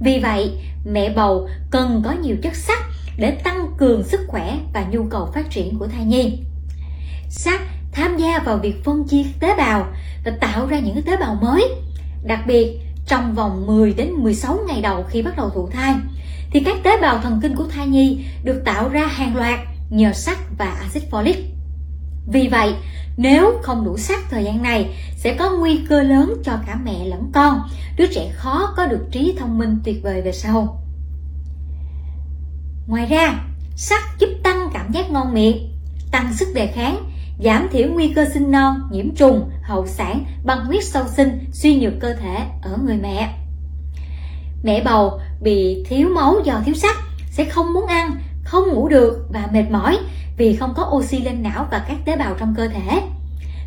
Vì 0.00 0.18
vậy, 0.18 0.52
mẹ 0.84 1.12
bầu 1.16 1.48
cần 1.70 2.02
có 2.04 2.12
nhiều 2.12 2.36
chất 2.42 2.56
sắt 2.56 2.78
để 3.16 3.30
tăng 3.30 3.66
cường 3.78 4.04
sức 4.04 4.20
khỏe 4.28 4.58
và 4.74 4.86
nhu 4.90 5.04
cầu 5.10 5.30
phát 5.34 5.50
triển 5.50 5.78
của 5.78 5.86
thai 5.86 6.04
nhi. 6.04 6.38
Sắt 7.28 7.60
tham 7.92 8.16
gia 8.16 8.38
vào 8.38 8.58
việc 8.58 8.84
phân 8.84 9.04
chia 9.08 9.22
tế 9.40 9.56
bào 9.56 9.86
và 10.24 10.32
tạo 10.40 10.66
ra 10.66 10.78
những 10.78 11.02
tế 11.02 11.16
bào 11.16 11.34
mới. 11.34 11.68
Đặc 12.24 12.40
biệt, 12.46 12.80
trong 13.06 13.34
vòng 13.34 13.66
10 13.66 13.94
đến 13.94 14.10
16 14.10 14.58
ngày 14.68 14.80
đầu 14.80 15.04
khi 15.08 15.22
bắt 15.22 15.36
đầu 15.36 15.50
thụ 15.50 15.68
thai, 15.68 15.94
thì 16.50 16.60
các 16.60 16.76
tế 16.82 17.00
bào 17.00 17.18
thần 17.18 17.40
kinh 17.42 17.56
của 17.56 17.66
thai 17.66 17.86
nhi 17.86 18.24
được 18.44 18.62
tạo 18.64 18.88
ra 18.88 19.06
hàng 19.06 19.36
loạt 19.36 19.60
nhờ 19.90 20.12
sắt 20.12 20.38
và 20.58 20.66
axit 20.66 21.02
folic. 21.10 21.34
Vì 22.26 22.48
vậy, 22.48 22.74
nếu 23.16 23.60
không 23.62 23.84
đủ 23.84 23.96
sắt 23.98 24.18
thời 24.30 24.44
gian 24.44 24.62
này 24.62 24.94
sẽ 25.16 25.34
có 25.34 25.50
nguy 25.50 25.80
cơ 25.88 26.02
lớn 26.02 26.34
cho 26.44 26.52
cả 26.66 26.78
mẹ 26.84 27.04
lẫn 27.04 27.30
con, 27.34 27.60
đứa 27.96 28.06
trẻ 28.06 28.30
khó 28.34 28.74
có 28.76 28.86
được 28.86 29.06
trí 29.10 29.36
thông 29.38 29.58
minh 29.58 29.78
tuyệt 29.84 30.02
vời 30.02 30.22
về 30.22 30.32
sau. 30.32 30.82
Ngoài 32.86 33.06
ra, 33.06 33.44
sắt 33.76 34.02
giúp 34.18 34.28
tăng 34.42 34.68
cảm 34.74 34.92
giác 34.92 35.10
ngon 35.10 35.34
miệng, 35.34 35.70
tăng 36.10 36.34
sức 36.34 36.48
đề 36.54 36.66
kháng, 36.66 37.11
giảm 37.38 37.68
thiểu 37.72 37.88
nguy 37.88 38.08
cơ 38.08 38.24
sinh 38.34 38.50
non, 38.50 38.80
nhiễm 38.90 39.14
trùng, 39.14 39.50
hậu 39.62 39.86
sản, 39.86 40.24
băng 40.44 40.64
huyết 40.64 40.84
sau 40.84 41.08
sinh, 41.08 41.44
suy 41.52 41.80
nhược 41.80 41.92
cơ 42.00 42.14
thể 42.14 42.36
ở 42.62 42.78
người 42.84 42.96
mẹ. 42.96 43.34
Mẹ 44.62 44.82
bầu 44.84 45.20
bị 45.40 45.84
thiếu 45.88 46.08
máu 46.08 46.36
do 46.44 46.60
thiếu 46.64 46.74
sắt 46.74 46.96
sẽ 47.30 47.44
không 47.44 47.72
muốn 47.72 47.86
ăn, 47.86 48.16
không 48.44 48.68
ngủ 48.68 48.88
được 48.88 49.26
và 49.28 49.48
mệt 49.52 49.64
mỏi 49.70 49.98
vì 50.36 50.56
không 50.56 50.74
có 50.76 50.90
oxy 50.92 51.18
lên 51.18 51.42
não 51.42 51.66
và 51.70 51.84
các 51.88 51.96
tế 52.04 52.16
bào 52.16 52.34
trong 52.38 52.54
cơ 52.56 52.68
thể. 52.68 53.02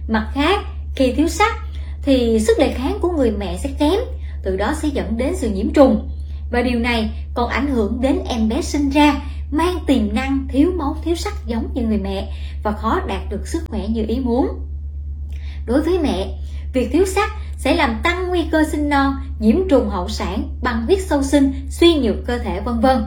Mặt 0.08 0.28
khác, 0.34 0.60
khi 0.96 1.12
thiếu 1.12 1.28
sắt 1.28 1.54
thì 2.02 2.40
sức 2.40 2.54
đề 2.60 2.74
kháng 2.74 3.00
của 3.02 3.12
người 3.12 3.32
mẹ 3.32 3.58
sẽ 3.58 3.70
kém, 3.80 4.00
từ 4.44 4.58
đó 4.58 4.74
sẽ 4.82 4.88
dẫn 4.88 5.18
đến 5.18 5.34
sự 5.36 5.50
nhiễm 5.50 5.74
trùng. 5.74 6.10
Và 6.52 6.62
điều 6.62 6.80
này 6.80 7.10
còn 7.34 7.50
ảnh 7.50 7.68
hưởng 7.68 8.02
đến 8.02 8.20
em 8.28 8.50
bé 8.50 8.62
sinh 8.62 8.90
ra 8.90 9.22
mang 9.58 9.80
tiềm 9.88 10.14
năng 10.14 10.48
thiếu 10.50 10.72
máu 10.78 10.98
thiếu 11.04 11.16
sắt 11.16 11.34
giống 11.46 11.74
như 11.74 11.82
người 11.82 11.98
mẹ 11.98 12.34
và 12.64 12.72
khó 12.72 13.00
đạt 13.08 13.22
được 13.30 13.48
sức 13.48 13.64
khỏe 13.68 13.88
như 13.88 14.06
ý 14.08 14.20
muốn. 14.20 14.48
Đối 15.66 15.82
với 15.82 16.00
mẹ, 16.00 16.38
việc 16.74 16.90
thiếu 16.92 17.06
sắt 17.06 17.30
sẽ 17.58 17.76
làm 17.76 18.00
tăng 18.04 18.28
nguy 18.28 18.44
cơ 18.52 18.64
sinh 18.72 18.90
non, 18.90 19.16
nhiễm 19.40 19.56
trùng 19.70 19.90
hậu 19.90 20.10
sản, 20.10 20.50
băng 20.62 20.86
huyết 20.86 21.00
sâu 21.02 21.24
sinh, 21.24 21.68
suy 21.70 21.96
nhược 21.96 22.16
cơ 22.26 22.38
thể 22.38 22.62
vân 22.62 22.80
vân. 22.80 23.04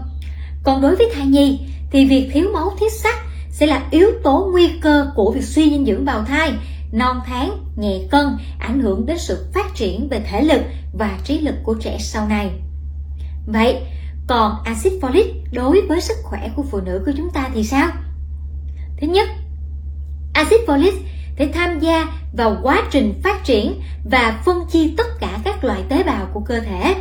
Còn 0.62 0.80
đối 0.80 0.96
với 0.96 1.10
thai 1.14 1.26
nhi 1.26 1.60
thì 1.90 2.06
việc 2.06 2.30
thiếu 2.32 2.50
máu 2.54 2.72
thiếu 2.80 2.88
sắt 2.88 3.14
sẽ 3.50 3.66
là 3.66 3.82
yếu 3.90 4.08
tố 4.24 4.48
nguy 4.52 4.68
cơ 4.80 5.06
của 5.14 5.32
việc 5.32 5.44
suy 5.44 5.70
dinh 5.70 5.86
dưỡng 5.86 6.04
bào 6.04 6.24
thai, 6.24 6.52
non 6.92 7.20
tháng, 7.26 7.64
nhẹ 7.76 8.00
cân, 8.10 8.26
ảnh 8.58 8.80
hưởng 8.80 9.06
đến 9.06 9.18
sự 9.18 9.46
phát 9.54 9.74
triển 9.74 10.08
về 10.08 10.20
thể 10.20 10.42
lực 10.42 10.60
và 10.92 11.18
trí 11.24 11.40
lực 11.40 11.54
của 11.62 11.74
trẻ 11.74 11.96
sau 12.00 12.28
này. 12.28 12.50
Vậy, 13.46 13.76
còn 14.28 14.62
axit 14.64 14.92
folic 15.00 15.34
đối 15.52 15.80
với 15.80 16.00
sức 16.00 16.16
khỏe 16.22 16.50
của 16.56 16.62
phụ 16.62 16.80
nữ 16.80 17.02
của 17.06 17.12
chúng 17.16 17.30
ta 17.30 17.50
thì 17.54 17.64
sao? 17.64 17.90
Thứ 19.00 19.06
nhất, 19.06 19.28
axit 20.34 20.60
folic 20.66 20.92
để 21.36 21.50
tham 21.54 21.80
gia 21.80 22.06
vào 22.36 22.56
quá 22.62 22.82
trình 22.90 23.20
phát 23.24 23.44
triển 23.44 23.80
và 24.10 24.42
phân 24.44 24.66
chia 24.70 24.84
tất 24.96 25.06
cả 25.20 25.38
các 25.44 25.64
loại 25.64 25.82
tế 25.88 26.02
bào 26.02 26.26
của 26.32 26.40
cơ 26.40 26.60
thể. 26.60 26.94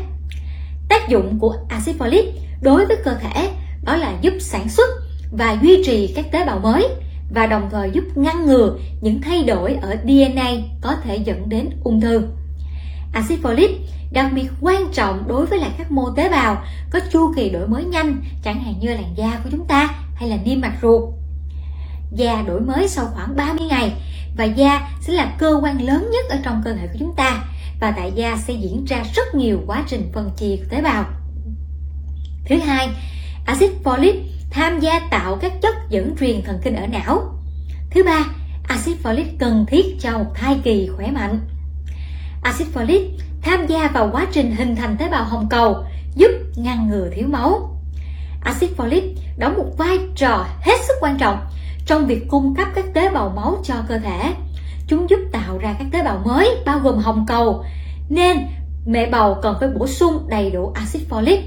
Tác 0.90 1.10
dụng 1.10 1.40
của 1.40 1.56
axit 1.70 1.96
folic 2.00 2.32
đối 2.62 2.86
với 2.86 2.98
cơ 3.06 3.14
thể 3.14 3.50
đó 3.84 3.96
là 3.96 4.14
giúp 4.22 4.34
sản 4.40 4.70
xuất 4.70 4.90
và 5.32 5.58
duy 5.62 5.84
trì 5.86 6.14
các 6.16 6.32
tế 6.32 6.46
bào 6.46 6.60
mới 6.60 6.88
và 7.34 7.48
đồng 7.48 7.70
thời 7.72 7.90
giúp 7.94 8.04
ngăn 8.16 8.46
ngừa 8.46 8.78
những 9.02 9.22
thay 9.22 9.44
đổi 9.44 9.74
ở 9.74 9.96
DNA 10.04 10.52
có 10.82 10.96
thể 11.04 11.16
dẫn 11.16 11.50
đến 11.50 11.70
ung 11.84 12.02
thư. 12.02 12.22
Axit 13.14 13.40
folic 13.44 13.70
đặc 14.12 14.32
biệt 14.34 14.48
quan 14.62 14.92
trọng 14.94 15.28
đối 15.28 15.46
với 15.46 15.60
lại 15.60 15.72
các 15.78 15.92
mô 15.92 16.10
tế 16.10 16.30
bào 16.30 16.64
có 16.90 17.00
chu 17.12 17.34
kỳ 17.36 17.50
đổi 17.50 17.68
mới 17.68 17.84
nhanh 17.84 18.22
chẳng 18.44 18.64
hạn 18.64 18.74
như 18.80 18.90
làn 18.90 19.14
da 19.18 19.40
của 19.44 19.50
chúng 19.52 19.66
ta 19.68 19.90
hay 20.16 20.30
là 20.30 20.38
niêm 20.46 20.62
mạc 20.62 20.74
ruột. 20.82 21.04
Da 22.12 22.44
đổi 22.48 22.62
mới 22.62 22.88
sau 22.88 23.06
khoảng 23.14 23.36
30 23.36 23.68
ngày 23.68 23.94
và 24.38 24.44
da 24.44 24.90
sẽ 25.02 25.14
là 25.14 25.36
cơ 25.38 25.60
quan 25.64 25.82
lớn 25.82 26.10
nhất 26.12 26.26
ở 26.30 26.38
trong 26.44 26.62
cơ 26.66 26.74
thể 26.74 26.88
của 26.88 26.98
chúng 27.00 27.16
ta 27.16 27.44
và 27.80 27.92
tại 27.92 28.12
da 28.16 28.38
sẽ 28.48 28.54
diễn 28.54 28.86
ra 28.86 29.04
rất 29.16 29.36
nhiều 29.36 29.62
quá 29.68 29.84
trình 29.88 30.12
phân 30.14 30.32
chia 30.38 30.56
tế 30.70 30.82
bào. 30.82 31.06
Thứ 32.46 32.56
hai, 32.60 32.90
axit 33.46 33.72
folic 33.84 34.16
tham 34.50 34.80
gia 34.80 35.00
tạo 35.00 35.38
các 35.42 35.54
chất 35.62 35.76
dẫn 35.90 36.16
truyền 36.20 36.42
thần 36.42 36.60
kinh 36.64 36.76
ở 36.76 36.88
não. 36.88 37.22
Thứ 37.92 38.04
ba, 38.04 38.26
axit 38.68 38.98
folic 39.04 39.26
cần 39.40 39.66
thiết 39.68 39.86
cho 40.00 40.18
một 40.18 40.32
thai 40.36 40.60
kỳ 40.64 40.90
khỏe 40.96 41.12
mạnh. 41.12 41.40
Axit 42.48 42.68
folic 42.74 43.02
tham 43.42 43.68
gia 43.68 43.88
vào 43.88 44.10
quá 44.12 44.28
trình 44.32 44.56
hình 44.56 44.76
thành 44.76 44.98
tế 45.00 45.10
bào 45.10 45.24
hồng 45.24 45.48
cầu, 45.50 45.76
giúp 46.16 46.32
ngăn 46.56 46.90
ngừa 46.90 47.10
thiếu 47.16 47.28
máu. 47.28 47.76
Axit 48.42 48.70
folic 48.78 49.02
đóng 49.38 49.58
một 49.58 49.78
vai 49.78 50.00
trò 50.16 50.46
hết 50.62 50.78
sức 50.88 50.94
quan 51.02 51.18
trọng 51.18 51.40
trong 51.86 52.06
việc 52.06 52.28
cung 52.30 52.56
cấp 52.56 52.68
các 52.76 52.86
tế 52.94 53.10
bào 53.10 53.34
máu 53.36 53.58
cho 53.64 53.76
cơ 53.88 54.00
thể. 54.00 54.34
Chúng 54.88 55.10
giúp 55.10 55.20
tạo 55.32 55.58
ra 55.58 55.76
các 55.80 55.88
tế 55.92 56.04
bào 56.04 56.22
mới 56.26 56.56
bao 56.66 56.80
gồm 56.80 56.98
hồng 56.98 57.26
cầu, 57.28 57.64
nên 58.10 58.38
mẹ 58.86 59.10
bầu 59.10 59.38
cần 59.42 59.56
phải 59.60 59.70
bổ 59.70 59.88
sung 59.88 60.28
đầy 60.30 60.52
đủ 60.52 60.72
axit 60.76 61.02
folic 61.10 61.40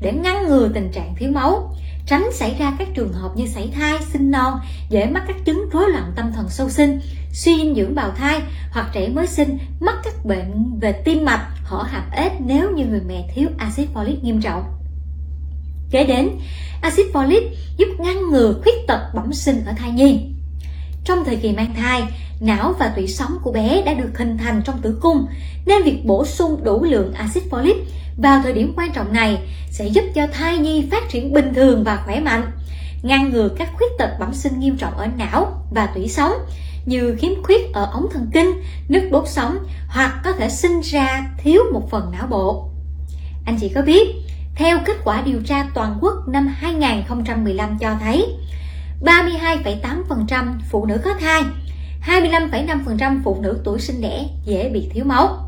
để 0.00 0.12
ngăn 0.12 0.46
ngừa 0.46 0.68
tình 0.74 0.90
trạng 0.92 1.14
thiếu 1.16 1.30
máu 1.34 1.74
tránh 2.06 2.28
xảy 2.32 2.56
ra 2.58 2.76
các 2.78 2.88
trường 2.94 3.12
hợp 3.12 3.32
như 3.36 3.46
sảy 3.46 3.70
thai, 3.74 3.98
sinh 4.12 4.30
non, 4.30 4.60
dễ 4.88 5.06
mắc 5.06 5.24
các 5.26 5.36
chứng 5.44 5.68
rối 5.72 5.90
loạn 5.90 6.12
tâm 6.16 6.32
thần 6.32 6.48
sâu 6.48 6.70
sinh, 6.70 7.00
suy 7.32 7.56
dinh 7.56 7.74
dưỡng 7.74 7.94
bào 7.94 8.10
thai 8.10 8.40
hoặc 8.70 8.90
trẻ 8.92 9.08
mới 9.08 9.26
sinh 9.26 9.58
mắc 9.80 9.94
các 10.04 10.24
bệnh 10.24 10.78
về 10.80 10.92
tim 10.92 11.24
mạch, 11.24 11.48
hở 11.64 11.82
hàm 11.82 12.10
ếch 12.10 12.32
nếu 12.40 12.70
như 12.70 12.86
người 12.86 13.00
mẹ 13.08 13.28
thiếu 13.34 13.48
axit 13.58 13.88
folic 13.94 14.16
nghiêm 14.22 14.40
trọng. 14.40 14.64
Kế 15.90 16.04
đến, 16.04 16.30
axit 16.80 17.06
folic 17.12 17.42
giúp 17.76 17.88
ngăn 17.98 18.30
ngừa 18.30 18.60
khuyết 18.62 18.86
tật 18.86 19.00
bẩm 19.14 19.32
sinh 19.32 19.64
ở 19.66 19.72
thai 19.76 19.90
nhi. 19.90 20.26
Trong 21.04 21.24
thời 21.24 21.36
kỳ 21.36 21.52
mang 21.52 21.74
thai, 21.74 22.02
não 22.40 22.74
và 22.78 22.88
tủy 22.88 23.06
sống 23.06 23.38
của 23.42 23.52
bé 23.52 23.82
đã 23.86 23.94
được 23.94 24.18
hình 24.18 24.38
thành 24.38 24.62
trong 24.64 24.82
tử 24.82 24.98
cung, 25.02 25.26
nên 25.66 25.82
việc 25.82 26.02
bổ 26.04 26.24
sung 26.24 26.64
đủ 26.64 26.84
lượng 26.84 27.12
axit 27.12 27.42
folic 27.50 27.76
vào 28.16 28.40
thời 28.42 28.52
điểm 28.52 28.72
quan 28.76 28.92
trọng 28.92 29.12
này 29.12 29.38
sẽ 29.70 29.86
giúp 29.86 30.04
cho 30.14 30.26
thai 30.32 30.58
nhi 30.58 30.88
phát 30.90 31.08
triển 31.08 31.32
bình 31.32 31.54
thường 31.54 31.84
và 31.84 32.02
khỏe 32.04 32.20
mạnh, 32.20 32.50
ngăn 33.02 33.30
ngừa 33.30 33.48
các 33.58 33.68
khuyết 33.76 33.98
tật 33.98 34.10
bẩm 34.20 34.34
sinh 34.34 34.60
nghiêm 34.60 34.76
trọng 34.76 34.98
ở 34.98 35.06
não 35.18 35.64
và 35.70 35.86
tủy 35.86 36.08
sống 36.08 36.32
như 36.86 37.16
khiếm 37.18 37.42
khuyết 37.42 37.72
ở 37.72 37.90
ống 37.92 38.06
thần 38.12 38.30
kinh, 38.32 38.62
nứt 38.88 39.02
đốt 39.10 39.28
sống 39.28 39.58
hoặc 39.88 40.20
có 40.24 40.32
thể 40.32 40.48
sinh 40.48 40.80
ra 40.80 41.26
thiếu 41.38 41.62
một 41.72 41.90
phần 41.90 42.10
não 42.10 42.26
bộ. 42.26 42.70
Anh 43.46 43.56
chị 43.60 43.68
có 43.68 43.82
biết, 43.82 44.08
theo 44.54 44.78
kết 44.84 44.96
quả 45.04 45.22
điều 45.22 45.42
tra 45.42 45.66
toàn 45.74 45.98
quốc 46.00 46.28
năm 46.28 46.46
2015 46.46 47.78
cho 47.78 47.94
thấy, 48.00 48.26
32,8% 49.00 50.52
phụ 50.70 50.86
nữ 50.86 51.00
có 51.04 51.14
thai, 51.20 51.42
25,5% 52.06 53.20
phụ 53.24 53.40
nữ 53.40 53.60
tuổi 53.64 53.80
sinh 53.80 54.00
đẻ 54.00 54.28
dễ 54.44 54.68
bị 54.68 54.88
thiếu 54.92 55.04
máu. 55.04 55.38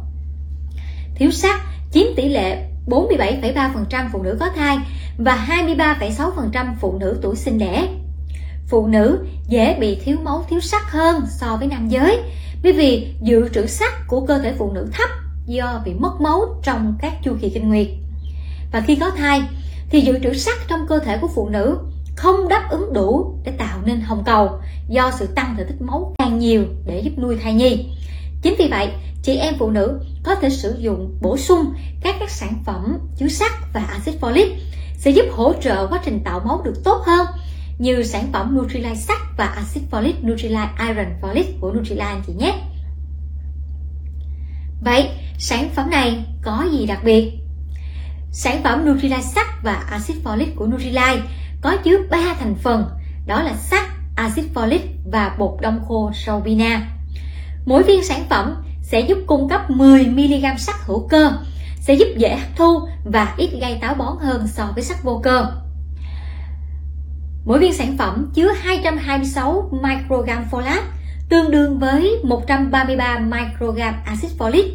Thiếu 1.15 1.31
sắt 1.31 1.61
chiếm 1.93 2.07
tỷ 2.17 2.29
lệ 2.29 2.65
47,3% 2.87 4.09
phụ 4.13 4.23
nữ 4.23 4.37
có 4.41 4.49
thai 4.57 4.79
và 5.19 5.47
23,6% 5.49 6.75
phụ 6.81 6.99
nữ 6.99 7.19
tuổi 7.23 7.37
sinh 7.37 7.59
đẻ. 7.59 7.89
Phụ 8.69 8.87
nữ 8.87 9.27
dễ 9.49 9.77
bị 9.81 9.99
thiếu 10.05 10.17
máu 10.23 10.45
thiếu 10.51 10.61
sắt 10.61 10.83
hơn 10.83 11.23
so 11.41 11.57
với 11.57 11.69
nam 11.69 11.89
giới 11.89 12.21
bởi 12.63 12.73
vì 12.73 13.15
dự 13.23 13.49
trữ 13.49 13.67
sắt 13.67 13.93
của 14.07 14.21
cơ 14.21 14.39
thể 14.39 14.55
phụ 14.59 14.73
nữ 14.73 14.89
thấp 14.93 15.11
do 15.47 15.83
bị 15.85 15.95
mất 15.95 16.21
máu 16.21 16.61
trong 16.63 16.95
các 17.01 17.13
chu 17.23 17.37
kỳ 17.41 17.51
kinh 17.51 17.69
nguyệt. 17.69 17.89
Và 18.73 18.81
khi 18.81 18.97
có 18.97 19.11
thai 19.11 19.43
thì 19.91 20.01
dự 20.01 20.19
trữ 20.23 20.35
sắt 20.35 20.59
trong 20.69 20.87
cơ 20.89 20.99
thể 20.99 21.19
của 21.21 21.29
phụ 21.35 21.49
nữ 21.49 21.79
không 22.19 22.49
đáp 22.49 22.69
ứng 22.71 22.93
đủ 22.93 23.41
để 23.45 23.53
tạo 23.53 23.79
nên 23.85 24.01
hồng 24.01 24.23
cầu 24.27 24.61
do 24.89 25.11
sự 25.19 25.27
tăng 25.27 25.55
thể 25.59 25.65
tích 25.65 25.81
máu 25.81 26.15
càng 26.19 26.39
nhiều 26.39 26.65
để 26.87 27.01
giúp 27.01 27.11
nuôi 27.19 27.37
thai 27.43 27.55
nhi. 27.55 27.87
Chính 28.43 28.55
vì 28.59 28.69
vậy, 28.71 28.89
chị 29.23 29.37
em 29.37 29.55
phụ 29.59 29.71
nữ 29.71 30.01
có 30.25 30.35
thể 30.35 30.51
sử 30.51 30.77
dụng 30.79 31.19
bổ 31.21 31.37
sung 31.37 31.75
các 32.03 32.17
các 32.21 32.31
sản 32.31 32.63
phẩm 32.65 32.99
chứa 33.17 33.29
sắt 33.29 33.53
và 33.73 33.81
axit 33.81 34.21
folic 34.21 34.49
sẽ 34.97 35.11
giúp 35.11 35.25
hỗ 35.33 35.53
trợ 35.61 35.87
quá 35.87 36.01
trình 36.05 36.21
tạo 36.25 36.41
máu 36.45 36.63
được 36.65 36.85
tốt 36.85 37.03
hơn 37.07 37.27
như 37.79 38.03
sản 38.03 38.33
phẩm 38.33 38.57
Nutrilite 38.57 38.95
sắt 38.95 39.19
và 39.37 39.47
axit 39.47 39.83
folic 39.91 40.13
Nutrilite 40.23 40.71
Iron 40.89 41.07
Folic 41.23 41.45
của 41.61 41.73
Nutrilite 41.73 42.21
chị 42.27 42.33
nhé. 42.33 42.55
Vậy, 44.85 45.09
sản 45.39 45.71
phẩm 45.75 45.91
này 45.91 46.25
có 46.43 46.69
gì 46.73 46.87
đặc 46.87 47.05
biệt? 47.05 47.33
Sản 48.33 48.63
phẩm 48.65 48.85
Nutrilite 48.87 49.23
sắt 49.23 49.47
và 49.63 49.73
axit 49.73 50.17
folic 50.25 50.55
của 50.57 50.67
Nutrilite 50.67 51.23
có 51.61 51.77
chứa 51.85 51.97
3 52.11 52.19
thành 52.39 52.55
phần, 52.55 52.85
đó 53.27 53.43
là 53.43 53.55
sắt, 53.55 53.85
axit 54.17 54.45
folic 54.55 54.81
và 55.13 55.35
bột 55.39 55.61
đông 55.61 55.81
khô 55.89 56.11
Saubina. 56.15 56.89
Mỗi 57.67 57.83
viên 57.83 58.05
sản 58.05 58.25
phẩm 58.31 58.55
sẽ 58.83 59.01
giúp 59.01 59.19
cung 59.27 59.49
cấp 59.49 59.71
10mg 59.71 60.57
sắt 60.57 60.77
hữu 60.81 61.09
cơ, 61.09 61.33
sẽ 61.81 61.95
giúp 61.95 62.09
dễ 62.17 62.37
hấp 62.37 62.57
thu 62.57 62.81
và 63.05 63.35
ít 63.37 63.51
gây 63.61 63.79
táo 63.81 63.95
bón 63.95 64.17
hơn 64.21 64.47
so 64.49 64.73
với 64.75 64.85
sắt 64.85 65.03
vô 65.03 65.21
cơ. 65.25 65.47
Mỗi 67.45 67.59
viên 67.59 67.75
sản 67.75 67.97
phẩm 67.99 68.31
chứa 68.35 68.53
226 68.53 69.71
microgram 69.83 70.45
folate, 70.51 70.83
tương 71.29 71.51
đương 71.51 71.79
với 71.79 72.17
133 72.25 73.19
microgram 73.19 73.95
axit 74.05 74.31
folic. 74.39 74.69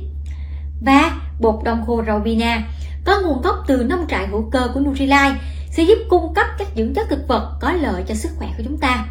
Và 0.81 1.11
bột 1.39 1.63
đông 1.63 1.85
khô 1.85 2.03
Robina 2.07 2.61
có 3.05 3.21
nguồn 3.21 3.41
gốc 3.41 3.63
từ 3.67 3.83
nông 3.83 4.05
trại 4.09 4.27
hữu 4.27 4.49
cơ 4.51 4.67
của 4.73 4.79
Nutrilite 4.79 5.35
sẽ 5.75 5.83
giúp 5.83 5.97
cung 6.09 6.33
cấp 6.33 6.45
các 6.57 6.67
dưỡng 6.75 6.93
chất 6.93 7.09
thực 7.09 7.27
vật 7.27 7.57
có 7.61 7.71
lợi 7.71 8.03
cho 8.07 8.15
sức 8.15 8.29
khỏe 8.37 8.53
của 8.57 8.63
chúng 8.65 8.77
ta. 8.77 9.05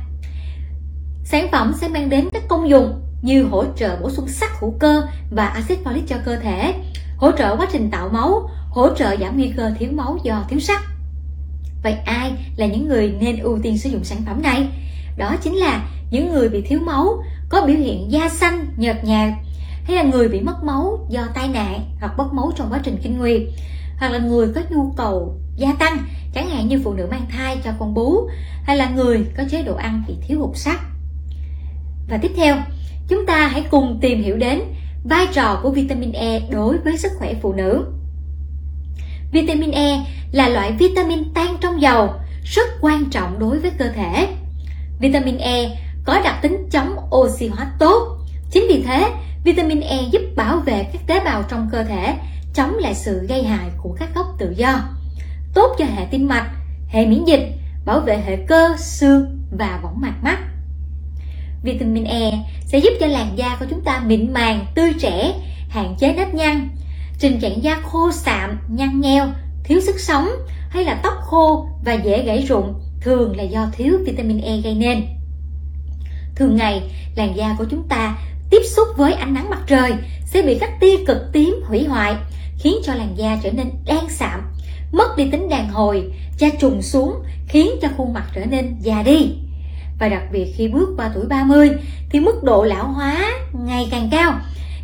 Sản 1.25 1.49
phẩm 1.53 1.73
sẽ 1.81 1.89
mang 1.89 2.09
đến 2.09 2.29
các 2.33 2.43
công 2.49 2.69
dụng 2.69 3.03
như 3.23 3.45
hỗ 3.45 3.65
trợ 3.77 3.97
bổ 4.01 4.11
sung 4.11 4.29
sắt 4.29 4.51
hữu 4.61 4.75
cơ 4.81 5.03
và 5.31 5.47
axit 5.47 5.79
folic 5.85 6.03
cho 6.07 6.17
cơ 6.25 6.37
thể, 6.37 6.75
hỗ 7.17 7.33
trợ 7.33 7.57
quá 7.57 7.67
trình 7.73 7.91
tạo 7.91 8.09
máu, 8.13 8.51
hỗ 8.71 8.95
trợ 8.95 9.17
giảm 9.21 9.37
nguy 9.37 9.53
cơ 9.57 9.71
thiếu 9.79 9.89
máu 9.93 10.19
do 10.23 10.45
thiếu 10.49 10.61
sắt. 10.61 10.81
Vậy 11.83 11.93
ai 11.93 12.33
là 12.57 12.67
những 12.67 12.89
người 12.89 13.15
nên 13.21 13.39
ưu 13.39 13.59
tiên 13.63 13.79
sử 13.79 13.91
dụng 13.91 14.05
sản 14.05 14.19
phẩm 14.27 14.43
này? 14.43 14.69
Đó 15.17 15.37
chính 15.43 15.57
là 15.57 15.85
những 16.11 16.33
người 16.33 16.49
bị 16.49 16.63
thiếu 16.63 16.81
máu, 16.81 17.23
có 17.49 17.67
biểu 17.67 17.77
hiện 17.77 18.13
da 18.13 18.29
xanh, 18.29 18.67
nhợt 18.77 19.05
nhạt, 19.05 19.33
hay 19.85 19.97
là 19.97 20.03
người 20.03 20.29
bị 20.29 20.41
mất 20.41 20.65
máu 20.65 21.07
do 21.11 21.27
tai 21.35 21.49
nạn 21.49 21.81
hoặc 22.01 22.19
mất 22.19 22.33
máu 22.33 22.53
trong 22.57 22.71
quá 22.71 22.81
trình 22.83 22.99
kinh 23.03 23.19
nguyệt, 23.19 23.43
hoặc 23.99 24.09
là 24.09 24.19
người 24.19 24.53
có 24.55 24.61
nhu 24.71 24.93
cầu 24.97 25.39
gia 25.57 25.73
tăng, 25.73 25.99
chẳng 26.35 26.49
hạn 26.49 26.69
như 26.69 26.81
phụ 26.85 26.93
nữ 26.93 27.07
mang 27.11 27.27
thai 27.31 27.59
cho 27.65 27.73
con 27.79 27.95
bú, 27.95 28.29
hay 28.65 28.77
là 28.77 28.91
người 28.91 29.27
có 29.37 29.45
chế 29.51 29.63
độ 29.63 29.75
ăn 29.75 30.03
bị 30.09 30.15
thiếu 30.27 30.41
hụt 30.41 30.57
sắt. 30.57 30.81
Và 32.09 32.19
tiếp 32.23 32.33
theo, 32.37 32.57
chúng 33.09 33.27
ta 33.27 33.47
hãy 33.47 33.65
cùng 33.71 33.99
tìm 34.01 34.23
hiểu 34.23 34.37
đến 34.37 34.61
vai 35.05 35.27
trò 35.33 35.61
của 35.63 35.71
vitamin 35.71 36.13
E 36.13 36.41
đối 36.51 36.79
với 36.79 36.99
sức 36.99 37.13
khỏe 37.19 37.35
phụ 37.43 37.53
nữ. 37.53 37.87
Vitamin 39.33 39.71
E 39.71 40.07
là 40.33 40.49
loại 40.49 40.73
vitamin 40.73 41.35
tan 41.35 41.57
trong 41.61 41.83
dầu, 41.83 42.09
rất 42.45 42.69
quan 42.81 43.11
trọng 43.11 43.39
đối 43.39 43.59
với 43.59 43.71
cơ 43.71 43.89
thể. 43.89 44.29
Vitamin 45.01 45.39
E 45.39 45.79
có 46.05 46.21
đặc 46.25 46.39
tính 46.43 46.69
chống 46.71 46.97
oxy 47.15 47.47
hóa 47.47 47.73
tốt. 47.79 48.19
Chính 48.51 48.65
vì 48.69 48.83
thế, 48.87 49.13
vitamin 49.45 49.81
E 49.81 50.03
giúp 50.13 50.23
bảo 50.37 50.59
vệ 50.59 50.85
các 50.93 51.07
tế 51.07 51.25
bào 51.25 51.43
trong 51.43 51.69
cơ 51.73 51.85
thể, 51.85 52.17
chống 52.55 52.75
lại 52.75 52.95
sự 52.95 53.27
gây 53.29 53.45
hại 53.45 53.71
của 53.83 53.97
các 53.99 54.15
gốc 54.15 54.27
tự 54.39 54.55
do, 54.57 54.81
tốt 55.55 55.75
cho 55.79 55.85
hệ 55.85 56.05
tim 56.11 56.29
mạch, 56.29 56.51
hệ 56.89 57.07
miễn 57.07 57.25
dịch, 57.25 57.53
bảo 57.85 58.01
vệ 58.01 58.19
hệ 58.27 58.37
cơ, 58.37 58.77
xương 58.79 59.39
và 59.59 59.81
võng 59.83 60.01
mạc 60.01 60.15
mắt. 60.23 60.39
Vitamin 61.63 62.05
E 62.05 62.31
sẽ 62.65 62.79
giúp 62.79 62.91
cho 63.01 63.07
làn 63.07 63.39
da 63.39 63.57
của 63.61 63.67
chúng 63.71 63.81
ta 63.85 64.03
mịn 64.07 64.33
màng, 64.33 64.67
tươi 64.75 64.93
trẻ, 65.01 65.35
hạn 65.69 65.95
chế 65.99 66.13
nếp 66.13 66.35
nhăn, 66.35 66.69
tình 67.21 67.41
trạng 67.41 67.63
da 67.63 67.81
khô 67.83 68.13
sạm, 68.13 68.59
nhăn 68.69 69.01
nheo, 69.01 69.27
thiếu 69.65 69.81
sức 69.81 70.01
sống 70.01 70.29
hay 70.71 70.85
là 70.85 71.01
tóc 71.03 71.15
khô 71.21 71.69
và 71.85 71.93
dễ 71.93 72.23
gãy 72.23 72.43
rụng 72.43 72.75
thường 73.01 73.37
là 73.37 73.43
do 73.43 73.69
thiếu 73.73 73.99
vitamin 74.07 74.41
E 74.41 74.57
gây 74.57 74.75
nên. 74.75 75.07
Thường 76.35 76.57
ngày, 76.57 76.83
làn 77.17 77.37
da 77.37 77.55
của 77.59 77.65
chúng 77.71 77.89
ta 77.89 78.19
tiếp 78.51 78.63
xúc 78.65 78.89
với 78.97 79.13
ánh 79.13 79.35
nắng 79.35 79.51
mặt 79.51 79.61
trời 79.67 79.93
sẽ 80.25 80.43
bị 80.43 80.59
các 80.61 80.71
tia 80.81 81.05
cực 81.07 81.33
tím 81.33 81.61
hủy 81.67 81.85
hoại, 81.85 82.15
khiến 82.59 82.77
cho 82.85 82.95
làn 82.95 83.19
da 83.19 83.39
trở 83.43 83.51
nên 83.53 83.71
đen 83.87 84.09
sạm, 84.09 84.41
mất 84.93 85.17
đi 85.17 85.31
tính 85.31 85.49
đàn 85.49 85.69
hồi, 85.69 86.13
da 86.39 86.49
trùng 86.61 86.83
xuống, 86.83 87.15
khiến 87.49 87.71
cho 87.83 87.89
khuôn 87.97 88.13
mặt 88.13 88.25
trở 88.35 88.45
nên 88.45 88.77
già 88.81 89.03
đi. 89.03 89.35
Và 89.99 90.09
đặc 90.09 90.23
biệt 90.33 90.55
khi 90.57 90.69
bước 90.69 90.89
qua 90.97 91.11
tuổi 91.15 91.27
30 91.27 91.71
thì 92.11 92.21
mức 92.21 92.43
độ 92.43 92.65
lão 92.65 92.89
hóa 92.89 93.33
ngày 93.53 93.89
càng 93.91 94.09
cao. 94.11 94.33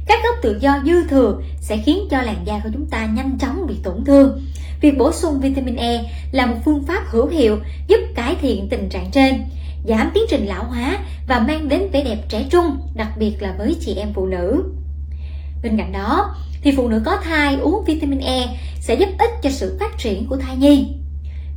Các 0.06 0.18
gốc 0.22 0.36
tự 0.42 0.58
do 0.60 0.78
dư 0.84 1.08
thừa 1.08 1.40
sẽ 1.60 1.76
khiến 1.76 2.08
cho 2.10 2.22
làn 2.22 2.36
da 2.44 2.60
của 2.64 2.70
chúng 2.72 2.86
ta 2.86 3.06
nhanh 3.06 3.38
chóng 3.38 3.66
bị 3.66 3.74
tổn 3.82 4.04
thương. 4.04 4.40
Việc 4.80 4.98
bổ 4.98 5.12
sung 5.12 5.40
vitamin 5.40 5.76
E 5.76 6.04
là 6.32 6.46
một 6.46 6.56
phương 6.64 6.84
pháp 6.86 7.02
hữu 7.06 7.26
hiệu 7.26 7.58
giúp 7.88 8.00
cải 8.14 8.34
thiện 8.34 8.68
tình 8.68 8.88
trạng 8.88 9.10
trên, 9.10 9.44
giảm 9.88 10.10
tiến 10.14 10.24
trình 10.30 10.46
lão 10.46 10.64
hóa 10.64 10.98
và 11.28 11.38
mang 11.38 11.68
đến 11.68 11.88
vẻ 11.92 12.04
đẹp 12.04 12.18
trẻ 12.28 12.44
trung, 12.50 12.76
đặc 12.94 13.08
biệt 13.18 13.36
là 13.40 13.54
với 13.58 13.76
chị 13.80 13.94
em 13.94 14.08
phụ 14.14 14.26
nữ. 14.26 14.64
Bên 15.62 15.76
cạnh 15.76 15.92
đó, 15.92 16.34
thì 16.62 16.72
phụ 16.76 16.88
nữ 16.88 17.02
có 17.04 17.16
thai 17.24 17.56
uống 17.56 17.84
vitamin 17.84 18.20
E 18.20 18.48
sẽ 18.80 18.94
giúp 18.94 19.08
ích 19.18 19.30
cho 19.42 19.50
sự 19.50 19.76
phát 19.80 19.98
triển 19.98 20.26
của 20.26 20.36
thai 20.36 20.56
nhi. 20.56 20.86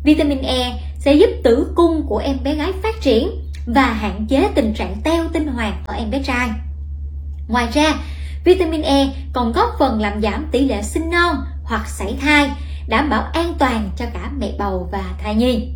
Vitamin 0.04 0.42
E 0.42 0.80
sẽ 1.00 1.14
giúp 1.14 1.30
tử 1.44 1.74
cung 1.76 2.08
của 2.08 2.18
em 2.18 2.38
bé 2.44 2.56
gái 2.56 2.72
phát 2.84 3.02
triển 3.02 3.30
và 3.66 3.86
hạn 3.86 4.26
chế 4.30 4.48
tình 4.56 4.74
trạng 4.74 4.96
teo 5.04 5.28
tinh 5.34 5.48
hoàn 5.48 5.84
ở 5.88 5.94
em 5.94 6.12
bé 6.12 6.24
trai. 6.24 6.50
Ngoài 7.48 7.68
ra, 7.74 7.94
vitamin 8.44 8.82
E 8.82 9.08
còn 9.34 9.52
góp 9.52 9.70
phần 9.80 10.02
làm 10.02 10.22
giảm 10.22 10.48
tỷ 10.52 10.66
lệ 10.66 10.82
sinh 10.82 11.10
non 11.10 11.36
hoặc 11.64 11.90
sảy 11.90 12.18
thai, 12.22 12.50
đảm 12.88 13.10
bảo 13.10 13.22
an 13.34 13.54
toàn 13.60 13.90
cho 13.98 14.06
cả 14.14 14.32
mẹ 14.38 14.54
bầu 14.58 14.90
và 14.92 15.04
thai 15.24 15.36
nhi. 15.36 15.74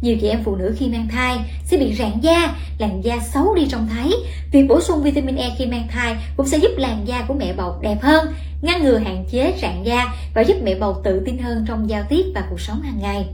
Nhiều 0.00 0.16
chị 0.20 0.28
em 0.28 0.42
phụ 0.44 0.56
nữ 0.56 0.74
khi 0.78 0.88
mang 0.88 1.08
thai 1.08 1.38
sẽ 1.64 1.76
bị 1.76 1.94
rạn 1.94 2.20
da, 2.20 2.54
làn 2.78 3.04
da 3.04 3.18
xấu 3.32 3.54
đi 3.54 3.66
trông 3.70 3.88
thấy. 3.92 4.14
Việc 4.52 4.66
bổ 4.68 4.80
sung 4.80 5.02
vitamin 5.02 5.36
E 5.36 5.54
khi 5.58 5.66
mang 5.66 5.88
thai 5.90 6.16
cũng 6.36 6.46
sẽ 6.46 6.58
giúp 6.58 6.70
làn 6.76 7.08
da 7.08 7.22
của 7.28 7.34
mẹ 7.34 7.52
bầu 7.52 7.78
đẹp 7.82 7.98
hơn, 8.02 8.34
ngăn 8.62 8.82
ngừa 8.82 8.98
hạn 8.98 9.24
chế 9.30 9.54
rạn 9.62 9.82
da 9.84 10.14
và 10.34 10.42
giúp 10.42 10.56
mẹ 10.62 10.74
bầu 10.74 11.00
tự 11.04 11.22
tin 11.26 11.38
hơn 11.38 11.64
trong 11.68 11.90
giao 11.90 12.04
tiếp 12.08 12.24
và 12.34 12.44
cuộc 12.50 12.60
sống 12.60 12.82
hàng 12.82 12.98
ngày. 13.00 13.26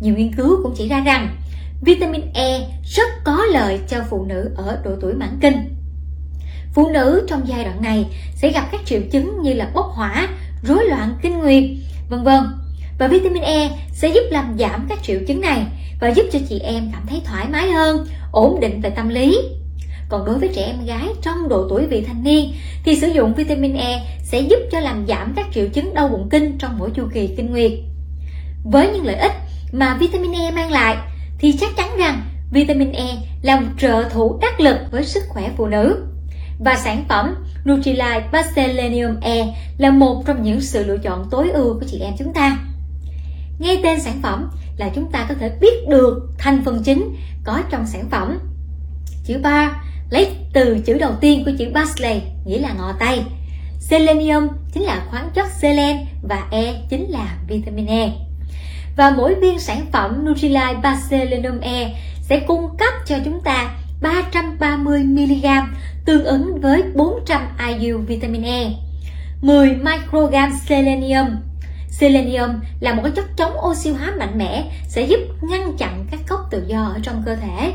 Nhiều 0.00 0.14
nghiên 0.14 0.34
cứu 0.34 0.62
cũng 0.62 0.74
chỉ 0.76 0.88
ra 0.88 1.00
rằng 1.00 1.36
vitamin 1.80 2.22
E 2.34 2.60
rất 2.84 3.08
có 3.24 3.44
lợi 3.52 3.80
cho 3.88 4.00
phụ 4.10 4.24
nữ 4.24 4.50
ở 4.56 4.78
độ 4.84 4.90
tuổi 5.00 5.14
mãn 5.14 5.38
kinh. 5.40 5.74
Phụ 6.74 6.88
nữ 6.88 7.26
trong 7.28 7.48
giai 7.48 7.64
đoạn 7.64 7.82
này 7.82 8.06
sẽ 8.34 8.52
gặp 8.52 8.68
các 8.72 8.80
triệu 8.84 9.00
chứng 9.12 9.42
như 9.42 9.52
là 9.52 9.70
bốc 9.74 9.86
hỏa, 9.94 10.28
rối 10.62 10.84
loạn 10.84 11.18
kinh 11.22 11.38
nguyệt, 11.38 11.64
vân 12.08 12.24
vân. 12.24 12.40
Và 12.98 13.08
vitamin 13.08 13.42
E 13.42 13.70
sẽ 13.92 14.08
giúp 14.08 14.22
làm 14.30 14.56
giảm 14.58 14.86
các 14.88 15.02
triệu 15.02 15.20
chứng 15.28 15.40
này 15.40 15.66
và 16.00 16.08
giúp 16.08 16.26
cho 16.32 16.38
chị 16.48 16.58
em 16.58 16.90
cảm 16.92 17.02
thấy 17.06 17.20
thoải 17.24 17.46
mái 17.52 17.70
hơn, 17.70 18.06
ổn 18.32 18.60
định 18.60 18.80
về 18.80 18.90
tâm 18.90 19.08
lý. 19.08 19.38
Còn 20.08 20.24
đối 20.24 20.38
với 20.38 20.48
trẻ 20.54 20.62
em 20.62 20.86
gái 20.86 21.08
trong 21.22 21.48
độ 21.48 21.66
tuổi 21.70 21.86
vị 21.86 22.04
thành 22.06 22.24
niên 22.24 22.52
thì 22.84 22.96
sử 22.96 23.08
dụng 23.08 23.34
vitamin 23.34 23.74
E 23.74 24.00
sẽ 24.22 24.40
giúp 24.40 24.58
cho 24.72 24.80
làm 24.80 25.06
giảm 25.08 25.32
các 25.36 25.46
triệu 25.54 25.68
chứng 25.68 25.94
đau 25.94 26.08
bụng 26.08 26.28
kinh 26.30 26.58
trong 26.58 26.78
mỗi 26.78 26.90
chu 26.94 27.02
kỳ 27.14 27.26
kinh 27.36 27.50
nguyệt. 27.50 27.72
Với 28.64 28.88
những 28.88 29.06
lợi 29.06 29.16
ích 29.16 29.32
mà 29.72 29.96
vitamin 30.00 30.32
E 30.32 30.50
mang 30.50 30.72
lại 30.72 30.96
thì 31.38 31.52
chắc 31.52 31.76
chắn 31.76 31.96
rằng 31.98 32.22
vitamin 32.52 32.92
E 32.92 33.16
là 33.42 33.60
một 33.60 33.66
trợ 33.78 34.08
thủ 34.12 34.38
đắc 34.40 34.60
lực 34.60 34.76
với 34.90 35.04
sức 35.04 35.22
khỏe 35.28 35.50
phụ 35.56 35.66
nữ. 35.66 36.06
Và 36.58 36.74
sản 36.74 37.04
phẩm 37.08 37.34
Nutrilite 37.68 38.42
Selenium 38.56 39.20
E 39.20 39.54
là 39.78 39.90
một 39.90 40.22
trong 40.26 40.42
những 40.42 40.60
sự 40.60 40.84
lựa 40.84 40.98
chọn 40.98 41.28
tối 41.30 41.50
ưu 41.50 41.74
của 41.74 41.86
chị 41.86 41.98
em 41.98 42.12
chúng 42.18 42.32
ta. 42.32 42.58
Ngay 43.58 43.80
tên 43.82 44.00
sản 44.00 44.20
phẩm 44.22 44.50
là 44.76 44.88
chúng 44.94 45.10
ta 45.10 45.26
có 45.28 45.34
thể 45.34 45.50
biết 45.60 45.88
được 45.88 46.28
thành 46.38 46.64
phần 46.64 46.82
chính 46.84 47.16
có 47.44 47.62
trong 47.70 47.86
sản 47.86 48.08
phẩm. 48.10 48.38
Chữ 49.24 49.38
ba 49.42 49.82
lấy 50.10 50.36
từ 50.52 50.78
chữ 50.78 50.98
đầu 50.98 51.12
tiên 51.20 51.44
của 51.44 51.50
chữ 51.58 51.70
Basley 51.74 52.22
nghĩa 52.44 52.58
là 52.58 52.72
ngò 52.72 52.92
tay. 52.98 53.24
Selenium 53.80 54.48
chính 54.72 54.82
là 54.82 55.06
khoáng 55.10 55.30
chất 55.34 55.46
selen 55.60 55.96
và 56.22 56.46
E 56.50 56.74
chính 56.90 57.10
là 57.10 57.38
vitamin 57.48 57.86
E. 57.86 58.12
Và 58.96 59.10
mỗi 59.10 59.34
viên 59.34 59.58
sản 59.58 59.86
phẩm 59.92 60.24
Nutrilite 60.24 60.74
Baselenium 60.82 61.60
E 61.60 61.94
sẽ 62.22 62.40
cung 62.40 62.76
cấp 62.78 62.94
cho 63.06 63.16
chúng 63.24 63.40
ta 63.40 63.70
330mg 64.00 65.66
tương 66.04 66.24
ứng 66.24 66.60
với 66.60 66.82
400 66.94 67.42
IU 67.68 67.98
vitamin 67.98 68.42
E, 68.42 68.70
10 69.40 69.74
microgram 69.74 70.52
selenium. 70.66 71.26
Selenium 71.98 72.60
là 72.80 72.94
một 72.94 73.02
cái 73.02 73.12
chất 73.16 73.24
chống 73.36 73.56
oxy 73.66 73.90
hóa 73.90 74.12
mạnh 74.18 74.38
mẽ 74.38 74.64
sẽ 74.88 75.02
giúp 75.02 75.18
ngăn 75.42 75.76
chặn 75.76 76.06
các 76.10 76.20
gốc 76.28 76.40
tự 76.50 76.64
do 76.66 76.84
ở 76.84 77.00
trong 77.02 77.22
cơ 77.26 77.36
thể. 77.36 77.72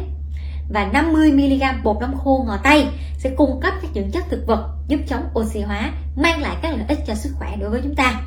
Và 0.69 0.89
50mg 0.93 1.73
bột 1.83 1.97
nấm 2.01 2.17
khô 2.17 2.43
ngò 2.47 2.57
tây 2.63 2.87
sẽ 3.17 3.29
cung 3.37 3.59
cấp 3.61 3.73
các 3.81 3.91
dưỡng 3.95 4.11
chất 4.11 4.23
thực 4.29 4.47
vật 4.47 4.69
giúp 4.87 4.99
chống 5.07 5.23
oxy 5.39 5.61
hóa, 5.61 5.91
mang 6.15 6.41
lại 6.41 6.55
các 6.61 6.69
lợi 6.71 6.85
ích 6.87 6.99
cho 7.07 7.15
sức 7.15 7.29
khỏe 7.39 7.55
đối 7.59 7.69
với 7.69 7.81
chúng 7.83 7.95
ta. 7.95 8.21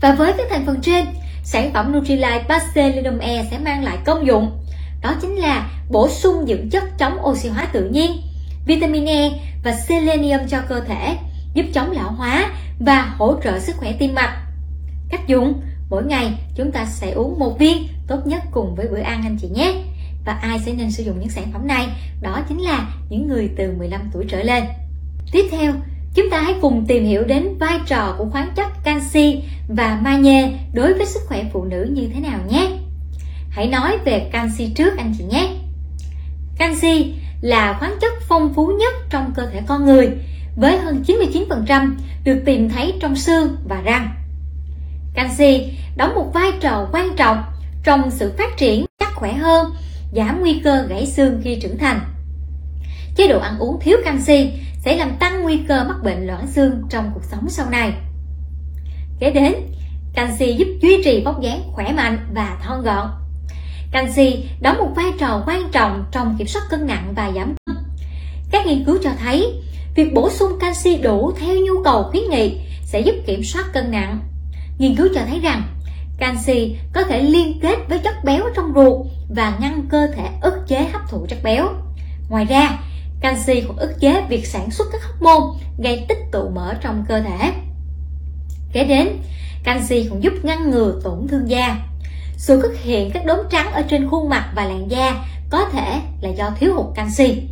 Và 0.00 0.12
với 0.12 0.32
các 0.36 0.46
thành 0.50 0.66
phần 0.66 0.80
trên, 0.82 1.04
sản 1.44 1.72
phẩm 1.72 1.92
Nutrilite 1.92 2.44
Basellinum 2.48 3.18
E 3.18 3.44
sẽ 3.50 3.58
mang 3.58 3.84
lại 3.84 3.98
công 4.04 4.26
dụng 4.26 4.58
đó 5.02 5.14
chính 5.20 5.36
là 5.36 5.70
bổ 5.90 6.08
sung 6.08 6.44
dưỡng 6.48 6.70
chất 6.70 6.84
chống 6.98 7.18
oxy 7.24 7.48
hóa 7.48 7.66
tự 7.72 7.88
nhiên, 7.88 8.22
vitamin 8.66 9.06
E 9.08 9.30
và 9.64 9.72
selenium 9.72 10.40
cho 10.48 10.60
cơ 10.68 10.80
thể, 10.80 11.16
giúp 11.54 11.66
chống 11.74 11.90
lão 11.90 12.12
hóa 12.12 12.50
và 12.80 13.14
hỗ 13.18 13.40
trợ 13.44 13.58
sức 13.58 13.76
khỏe 13.76 13.92
tim 13.98 14.14
mạch. 14.14 14.45
Cách 15.08 15.26
dùng, 15.26 15.60
mỗi 15.90 16.04
ngày 16.04 16.32
chúng 16.54 16.72
ta 16.72 16.84
sẽ 16.84 17.10
uống 17.10 17.38
một 17.38 17.58
viên, 17.58 17.88
tốt 18.06 18.26
nhất 18.26 18.42
cùng 18.50 18.74
với 18.74 18.88
bữa 18.88 19.00
ăn 19.00 19.22
anh 19.22 19.36
chị 19.40 19.48
nhé. 19.48 19.74
Và 20.24 20.32
ai 20.32 20.58
sẽ 20.58 20.72
nên 20.72 20.90
sử 20.90 21.02
dụng 21.02 21.20
những 21.20 21.30
sản 21.30 21.52
phẩm 21.52 21.66
này? 21.66 21.86
Đó 22.20 22.42
chính 22.48 22.60
là 22.60 22.88
những 23.08 23.28
người 23.28 23.50
từ 23.56 23.72
15 23.78 24.00
tuổi 24.12 24.24
trở 24.28 24.42
lên. 24.42 24.64
Tiếp 25.32 25.48
theo, 25.50 25.72
chúng 26.14 26.30
ta 26.30 26.40
hãy 26.40 26.54
cùng 26.60 26.84
tìm 26.86 27.04
hiểu 27.04 27.24
đến 27.24 27.58
vai 27.58 27.78
trò 27.86 28.14
của 28.18 28.26
khoáng 28.30 28.52
chất 28.56 28.66
canxi 28.84 29.42
và 29.68 30.00
magie 30.02 30.50
đối 30.72 30.94
với 30.94 31.06
sức 31.06 31.20
khỏe 31.26 31.44
phụ 31.52 31.64
nữ 31.64 31.88
như 31.92 32.08
thế 32.14 32.20
nào 32.20 32.40
nhé. 32.48 32.70
Hãy 33.50 33.68
nói 33.68 33.98
về 34.04 34.28
canxi 34.32 34.72
trước 34.74 34.96
anh 34.98 35.14
chị 35.18 35.24
nhé. 35.24 35.56
Canxi 36.58 37.14
là 37.40 37.76
khoáng 37.78 37.96
chất 38.00 38.12
phong 38.28 38.54
phú 38.54 38.66
nhất 38.66 38.94
trong 39.10 39.32
cơ 39.34 39.46
thể 39.46 39.60
con 39.66 39.86
người 39.86 40.10
với 40.56 40.78
hơn 40.78 41.04
99% 41.06 41.94
được 42.24 42.42
tìm 42.46 42.68
thấy 42.68 42.94
trong 43.00 43.16
xương 43.16 43.56
và 43.68 43.80
răng. 43.80 44.08
Canxi 45.16 45.72
đóng 45.96 46.14
một 46.14 46.30
vai 46.34 46.50
trò 46.60 46.88
quan 46.92 47.16
trọng 47.16 47.42
trong 47.84 48.10
sự 48.10 48.32
phát 48.38 48.56
triển 48.56 48.84
chắc 48.98 49.14
khỏe 49.14 49.32
hơn, 49.32 49.74
giảm 50.12 50.40
nguy 50.40 50.60
cơ 50.64 50.86
gãy 50.88 51.06
xương 51.06 51.40
khi 51.44 51.58
trưởng 51.62 51.78
thành. 51.78 52.00
Chế 53.16 53.28
độ 53.28 53.38
ăn 53.38 53.58
uống 53.58 53.80
thiếu 53.80 53.98
canxi 54.04 54.52
sẽ 54.84 54.96
làm 54.96 55.16
tăng 55.16 55.42
nguy 55.42 55.58
cơ 55.68 55.84
mắc 55.84 55.96
bệnh 56.04 56.26
loãng 56.26 56.46
xương 56.46 56.82
trong 56.90 57.10
cuộc 57.14 57.24
sống 57.24 57.48
sau 57.48 57.70
này. 57.70 57.92
Kế 59.20 59.30
đến, 59.30 59.54
canxi 60.14 60.54
giúp 60.54 60.66
duy 60.82 61.02
trì 61.04 61.22
vóc 61.24 61.40
dáng 61.40 61.62
khỏe 61.72 61.92
mạnh 61.92 62.26
và 62.34 62.58
thon 62.62 62.82
gọn. 62.82 63.06
Canxi 63.92 64.44
đóng 64.60 64.78
một 64.78 64.90
vai 64.96 65.12
trò 65.18 65.42
quan 65.46 65.62
trọng 65.72 66.04
trong 66.12 66.34
kiểm 66.38 66.46
soát 66.46 66.62
cân 66.70 66.86
nặng 66.86 67.12
và 67.16 67.32
giảm 67.34 67.54
cân. 67.66 67.76
Các 68.50 68.66
nghiên 68.66 68.84
cứu 68.84 68.98
cho 69.02 69.10
thấy, 69.18 69.52
việc 69.94 70.14
bổ 70.14 70.30
sung 70.30 70.58
canxi 70.60 70.96
đủ 70.96 71.32
theo 71.40 71.54
nhu 71.54 71.82
cầu 71.84 72.02
khuyến 72.10 72.22
nghị 72.30 72.58
sẽ 72.84 73.00
giúp 73.00 73.14
kiểm 73.26 73.44
soát 73.44 73.64
cân 73.72 73.90
nặng. 73.90 74.20
Nghiên 74.78 74.96
cứu 74.96 75.08
cho 75.14 75.20
thấy 75.28 75.40
rằng, 75.40 75.62
canxi 76.18 76.76
có 76.92 77.02
thể 77.02 77.22
liên 77.22 77.60
kết 77.60 77.76
với 77.88 77.98
chất 77.98 78.24
béo 78.24 78.44
trong 78.56 78.72
ruột 78.74 79.06
và 79.28 79.56
ngăn 79.60 79.86
cơ 79.90 80.06
thể 80.16 80.28
ức 80.40 80.54
chế 80.68 80.88
hấp 80.92 81.10
thụ 81.10 81.26
chất 81.28 81.38
béo. 81.42 81.68
Ngoài 82.28 82.44
ra, 82.44 82.78
canxi 83.20 83.60
còn 83.60 83.76
ức 83.76 84.00
chế 84.00 84.22
việc 84.28 84.46
sản 84.46 84.70
xuất 84.70 84.84
các 84.92 85.00
hormone 85.04 85.60
gây 85.78 86.04
tích 86.08 86.18
tụ 86.32 86.48
mỡ 86.48 86.74
trong 86.80 87.04
cơ 87.08 87.20
thể. 87.20 87.52
Kế 88.72 88.84
đến, 88.84 89.08
canxi 89.64 90.06
còn 90.10 90.22
giúp 90.22 90.32
ngăn 90.42 90.70
ngừa 90.70 91.00
tổn 91.04 91.28
thương 91.28 91.50
da. 91.50 91.76
Sự 92.36 92.62
xuất 92.62 92.82
hiện 92.82 93.10
các 93.10 93.26
đốm 93.26 93.38
trắng 93.50 93.72
ở 93.72 93.82
trên 93.82 94.08
khuôn 94.10 94.28
mặt 94.28 94.50
và 94.54 94.64
làn 94.64 94.90
da 94.90 95.24
có 95.50 95.68
thể 95.72 96.00
là 96.20 96.30
do 96.30 96.50
thiếu 96.60 96.74
hụt 96.74 96.86
canxi. 96.94 97.42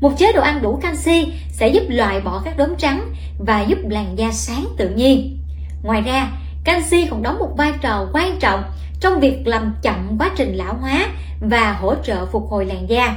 Một 0.00 0.12
chế 0.18 0.32
độ 0.32 0.42
ăn 0.42 0.62
đủ 0.62 0.78
canxi 0.82 1.32
sẽ 1.52 1.68
giúp 1.68 1.82
loại 1.88 2.20
bỏ 2.20 2.42
các 2.44 2.56
đốm 2.56 2.76
trắng 2.78 3.14
và 3.38 3.62
giúp 3.62 3.78
làn 3.88 4.18
da 4.18 4.32
sáng 4.32 4.66
tự 4.76 4.88
nhiên. 4.88 5.38
Ngoài 5.82 6.00
ra, 6.00 6.30
canxi 6.64 7.06
còn 7.10 7.22
đóng 7.22 7.38
một 7.38 7.50
vai 7.56 7.72
trò 7.80 8.08
quan 8.12 8.38
trọng 8.40 8.62
trong 9.00 9.20
việc 9.20 9.46
làm 9.46 9.74
chậm 9.82 10.16
quá 10.18 10.30
trình 10.36 10.54
lão 10.54 10.74
hóa 10.74 11.06
và 11.40 11.72
hỗ 11.72 11.94
trợ 11.94 12.26
phục 12.26 12.46
hồi 12.50 12.64
làn 12.66 12.88
da. 12.88 13.16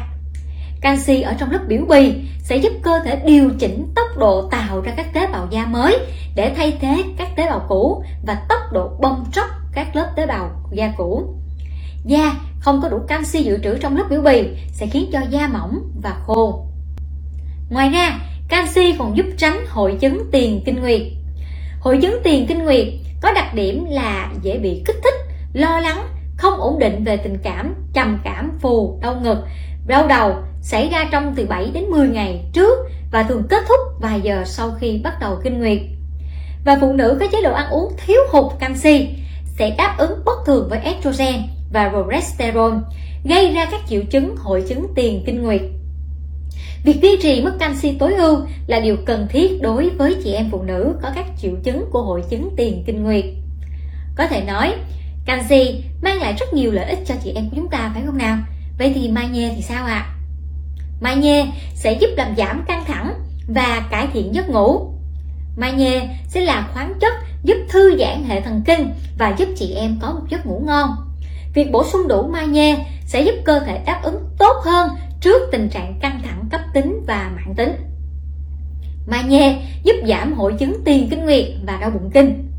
Canxi 0.82 1.22
ở 1.22 1.34
trong 1.40 1.52
lớp 1.52 1.60
biểu 1.68 1.86
bì 1.90 2.14
sẽ 2.40 2.58
giúp 2.58 2.74
cơ 2.84 3.00
thể 3.06 3.16
điều 3.26 3.50
chỉnh 3.60 3.88
tốc 3.96 4.08
độ 4.18 4.48
tạo 4.52 4.82
ra 4.82 4.94
các 4.98 5.14
tế 5.14 5.28
bào 5.28 5.48
da 5.52 5.66
mới 5.66 5.98
để 6.36 6.54
thay 6.56 6.78
thế 6.82 7.04
các 7.18 7.36
tế 7.36 7.50
bào 7.50 7.66
cũ 7.68 8.04
và 8.26 8.36
tốc 8.50 8.60
độ 8.72 8.90
bong 9.02 9.26
tróc 9.34 9.46
các 9.74 9.96
lớp 9.96 10.08
tế 10.16 10.26
bào 10.26 10.50
da 10.72 10.94
cũ. 10.98 11.36
Da 12.06 12.36
không 12.60 12.82
có 12.82 12.90
đủ 12.90 13.00
canxi 13.08 13.44
dự 13.44 13.58
trữ 13.64 13.78
trong 13.78 13.98
lớp 13.98 14.04
biểu 14.10 14.22
bì 14.22 14.48
sẽ 14.72 14.88
khiến 14.88 15.10
cho 15.14 15.20
da 15.30 15.48
mỏng 15.48 15.80
và 16.04 16.16
khô. 16.26 16.66
Ngoài 17.70 17.90
ra, 17.90 18.20
canxi 18.48 18.96
còn 19.00 19.18
giúp 19.18 19.26
tránh 19.38 19.66
hội 19.70 19.98
chứng 20.00 20.24
tiền 20.32 20.62
kinh 20.66 20.82
nguyệt. 20.82 21.02
Hội 21.80 22.00
chứng 22.02 22.18
tiền 22.24 22.48
kinh 22.48 22.64
nguyệt 22.64 22.88
có 23.24 23.32
đặc 23.32 23.54
điểm 23.54 23.86
là 23.90 24.30
dễ 24.42 24.58
bị 24.58 24.84
kích 24.86 24.96
thích, 25.04 25.14
lo 25.54 25.80
lắng, 25.80 26.08
không 26.38 26.54
ổn 26.60 26.80
định 26.80 27.04
về 27.04 27.18
tình 27.18 27.38
cảm, 27.44 27.76
trầm 27.94 28.20
cảm, 28.24 28.52
phù, 28.62 29.00
đau 29.02 29.16
ngực, 29.16 29.38
đau 29.88 30.08
đầu 30.08 30.36
xảy 30.62 30.90
ra 30.90 31.10
trong 31.12 31.34
từ 31.36 31.46
7 31.46 31.72
đến 31.74 31.84
10 31.84 32.08
ngày 32.08 32.46
trước 32.54 32.78
và 33.12 33.24
thường 33.24 33.44
kết 33.50 33.64
thúc 33.68 33.80
vài 34.02 34.22
giờ 34.22 34.44
sau 34.46 34.72
khi 34.80 35.02
bắt 35.04 35.14
đầu 35.20 35.40
kinh 35.44 35.60
nguyệt. 35.60 35.80
Và 36.66 36.78
phụ 36.82 36.94
nữ 36.94 37.18
có 37.20 37.26
chế 37.32 37.42
độ 37.42 37.54
ăn 37.54 37.70
uống 37.70 37.94
thiếu 38.06 38.20
hụt 38.32 38.60
canxi 38.60 39.10
sẽ 39.46 39.76
đáp 39.78 39.96
ứng 39.98 40.26
bất 40.26 40.46
thường 40.46 40.68
với 40.70 40.80
estrogen 40.80 41.42
và 41.74 41.90
progesterone, 41.90 42.78
gây 43.24 43.54
ra 43.54 43.66
các 43.72 43.82
triệu 43.88 44.02
chứng 44.12 44.36
hội 44.38 44.64
chứng 44.68 44.88
tiền 44.96 45.24
kinh 45.26 45.44
nguyệt. 45.44 45.62
Việc 46.84 47.02
duy 47.02 47.18
trì 47.22 47.42
mức 47.42 47.54
canxi 47.60 47.98
tối 48.00 48.14
ưu 48.14 48.40
là 48.68 48.80
điều 48.80 48.98
cần 49.06 49.28
thiết 49.30 49.62
đối 49.62 49.90
với 49.90 50.16
chị 50.24 50.34
em 50.34 50.50
phụ 50.52 50.64
nữ 50.64 50.96
có 51.02 51.12
các 51.16 51.26
triệu 51.42 51.52
chứng 51.64 51.86
của 51.92 52.02
hội 52.02 52.24
chứng 52.30 52.50
tiền 52.58 52.84
kinh 52.86 53.04
nguyệt. 53.04 53.26
Có 54.16 54.28
thể 54.28 54.44
nói, 54.44 54.74
canxi 55.26 55.84
mang 56.02 56.22
lại 56.22 56.34
rất 56.40 56.54
nhiều 56.54 56.72
lợi 56.72 56.86
ích 56.86 57.00
cho 57.06 57.16
chị 57.24 57.32
em 57.36 57.50
của 57.50 57.56
chúng 57.56 57.70
ta 57.70 57.92
phải 57.94 58.04
không 58.06 58.18
nào? 58.18 58.38
Vậy 58.80 58.92
thì 58.96 59.10
magie 59.10 59.54
thì 59.56 59.62
sao 59.62 59.86
ạ? 59.86 59.94
À? 59.94 60.12
Magie 61.02 61.46
sẽ 61.76 61.94
giúp 61.94 62.10
làm 62.18 62.36
giảm 62.38 62.64
căng 62.68 62.86
thẳng 62.86 63.14
và 63.48 63.88
cải 63.92 64.08
thiện 64.14 64.36
giấc 64.36 64.50
ngủ. 64.50 64.94
Magie 65.58 66.10
sẽ 66.28 66.42
là 66.42 66.70
khoáng 66.74 66.94
chất 67.00 67.14
giúp 67.44 67.58
thư 67.70 67.98
giãn 67.98 68.24
hệ 68.28 68.42
thần 68.42 68.62
kinh 68.66 68.90
và 69.18 69.36
giúp 69.38 69.50
chị 69.56 69.74
em 69.74 70.00
có 70.02 70.12
một 70.12 70.26
giấc 70.30 70.46
ngủ 70.46 70.64
ngon. 70.66 70.90
Việc 71.54 71.72
bổ 71.72 71.84
sung 71.84 72.08
đủ 72.08 72.24
magie 72.24 72.76
sẽ 73.06 73.22
giúp 73.22 73.36
cơ 73.46 73.60
thể 73.60 73.82
đáp 73.86 74.00
ứng 74.04 74.20
tốt 74.38 74.56
hơn 74.66 74.90
trước 75.24 75.42
tình 75.52 75.70
trạng 75.70 76.00
căng 76.02 76.22
thẳng 76.24 76.46
cấp 76.52 76.62
tính 76.74 77.04
và 77.08 77.32
mãn 77.36 77.56
tính. 77.56 77.76
Magie 79.08 79.62
giúp 79.84 79.96
giảm 80.08 80.34
hội 80.34 80.54
chứng 80.60 80.84
tiền 80.86 81.08
kinh 81.10 81.26
nguyệt 81.26 81.46
và 81.66 81.78
đau 81.82 81.90
bụng 81.90 82.10
kinh. 82.14 82.52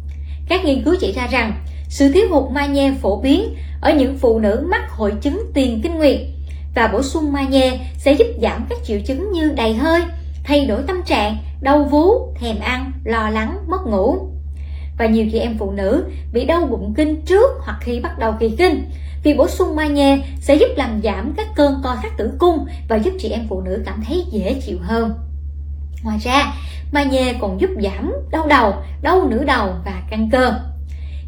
Các 0.48 0.64
nghiên 0.64 0.84
cứu 0.84 0.94
chỉ 1.00 1.12
ra 1.12 1.26
rằng 1.26 1.52
sự 1.88 2.12
thiếu 2.12 2.26
hụt 2.30 2.52
magie 2.52 2.92
phổ 3.02 3.20
biến 3.20 3.54
ở 3.80 3.94
những 3.94 4.18
phụ 4.18 4.38
nữ 4.38 4.66
mắc 4.70 4.90
hội 4.90 5.12
chứng 5.20 5.42
tiền 5.54 5.80
kinh 5.82 5.94
nguyệt 5.94 6.18
và 6.74 6.88
bổ 6.88 7.02
sung 7.02 7.32
magie 7.32 7.80
sẽ 7.98 8.12
giúp 8.12 8.26
giảm 8.42 8.66
các 8.68 8.78
triệu 8.84 9.00
chứng 9.00 9.32
như 9.32 9.52
đầy 9.56 9.74
hơi, 9.74 10.02
thay 10.44 10.66
đổi 10.66 10.82
tâm 10.86 11.02
trạng, 11.02 11.36
đau 11.60 11.84
vú, 11.84 12.34
thèm 12.40 12.60
ăn, 12.60 12.92
lo 13.04 13.30
lắng, 13.30 13.58
mất 13.66 13.86
ngủ. 13.86 14.33
Và 14.98 15.06
nhiều 15.06 15.26
chị 15.32 15.38
em 15.38 15.58
phụ 15.58 15.70
nữ 15.70 16.04
bị 16.32 16.44
đau 16.44 16.66
bụng 16.66 16.94
kinh 16.96 17.22
trước 17.24 17.50
hoặc 17.60 17.78
khi 17.80 18.00
bắt 18.00 18.18
đầu 18.18 18.34
kỳ 18.40 18.50
kinh. 18.58 18.84
Việc 19.22 19.36
bổ 19.36 19.48
sung 19.48 19.76
magie 19.76 20.18
sẽ 20.40 20.54
giúp 20.54 20.68
làm 20.76 21.00
giảm 21.04 21.32
các 21.36 21.46
cơn 21.56 21.80
co 21.84 21.96
thắt 22.02 22.16
tử 22.16 22.32
cung 22.38 22.66
và 22.88 22.96
giúp 22.96 23.14
chị 23.18 23.28
em 23.28 23.46
phụ 23.48 23.60
nữ 23.60 23.82
cảm 23.86 24.02
thấy 24.06 24.24
dễ 24.30 24.60
chịu 24.66 24.78
hơn. 24.82 25.14
Ngoài 26.02 26.18
ra, 26.18 26.54
magie 26.92 27.32
còn 27.40 27.60
giúp 27.60 27.70
giảm 27.82 28.12
đau 28.30 28.46
đầu, 28.46 28.74
đau 29.02 29.28
nửa 29.28 29.44
đầu 29.44 29.68
và 29.84 30.02
căng 30.10 30.30
cơ. 30.30 30.54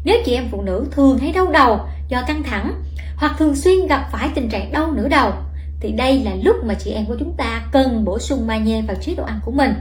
Nếu 0.03 0.17
chị 0.25 0.33
em 0.33 0.47
phụ 0.51 0.61
nữ 0.61 0.87
thường 0.91 1.17
thấy 1.19 1.31
đau 1.31 1.47
đầu 1.51 1.79
do 2.09 2.21
căng 2.27 2.43
thẳng 2.43 2.73
hoặc 3.15 3.35
thường 3.39 3.55
xuyên 3.55 3.87
gặp 3.87 4.09
phải 4.11 4.29
tình 4.35 4.49
trạng 4.49 4.71
đau 4.71 4.91
nửa 4.91 5.07
đầu 5.07 5.31
thì 5.79 5.91
đây 5.91 6.19
là 6.19 6.31
lúc 6.43 6.55
mà 6.63 6.73
chị 6.73 6.91
em 6.91 7.05
của 7.05 7.15
chúng 7.19 7.33
ta 7.37 7.63
cần 7.71 8.05
bổ 8.05 8.19
sung 8.19 8.47
magie 8.47 8.81
vào 8.81 8.97
chế 9.01 9.15
độ 9.15 9.23
ăn 9.23 9.39
của 9.45 9.51
mình. 9.51 9.73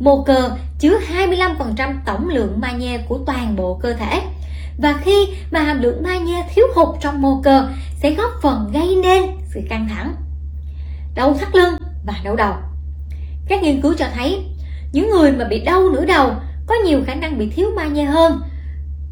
Mô 0.00 0.22
cơ 0.22 0.50
chứa 0.78 0.98
25% 0.98 1.94
tổng 2.06 2.28
lượng 2.28 2.60
magie 2.60 2.98
của 2.98 3.18
toàn 3.26 3.56
bộ 3.56 3.78
cơ 3.82 3.92
thể. 3.92 4.22
Và 4.78 5.00
khi 5.02 5.28
mà 5.50 5.60
hàm 5.60 5.82
lượng 5.82 6.02
magie 6.02 6.42
thiếu 6.54 6.64
hụt 6.74 6.88
trong 7.00 7.22
mô 7.22 7.40
cơ 7.42 7.68
sẽ 8.02 8.10
góp 8.10 8.30
phần 8.42 8.70
gây 8.72 8.96
nên 9.02 9.22
sự 9.54 9.60
căng 9.68 9.88
thẳng, 9.88 10.14
đau 11.14 11.34
thắt 11.34 11.54
lưng 11.54 11.74
và 12.06 12.14
đau 12.24 12.36
đầu. 12.36 12.54
Các 13.48 13.62
nghiên 13.62 13.80
cứu 13.80 13.94
cho 13.98 14.06
thấy 14.14 14.44
những 14.92 15.10
người 15.10 15.32
mà 15.32 15.44
bị 15.44 15.60
đau 15.60 15.90
nửa 15.90 16.04
đầu 16.04 16.30
có 16.66 16.74
nhiều 16.84 17.00
khả 17.06 17.14
năng 17.14 17.38
bị 17.38 17.50
thiếu 17.50 17.68
magie 17.76 18.04
hơn 18.04 18.40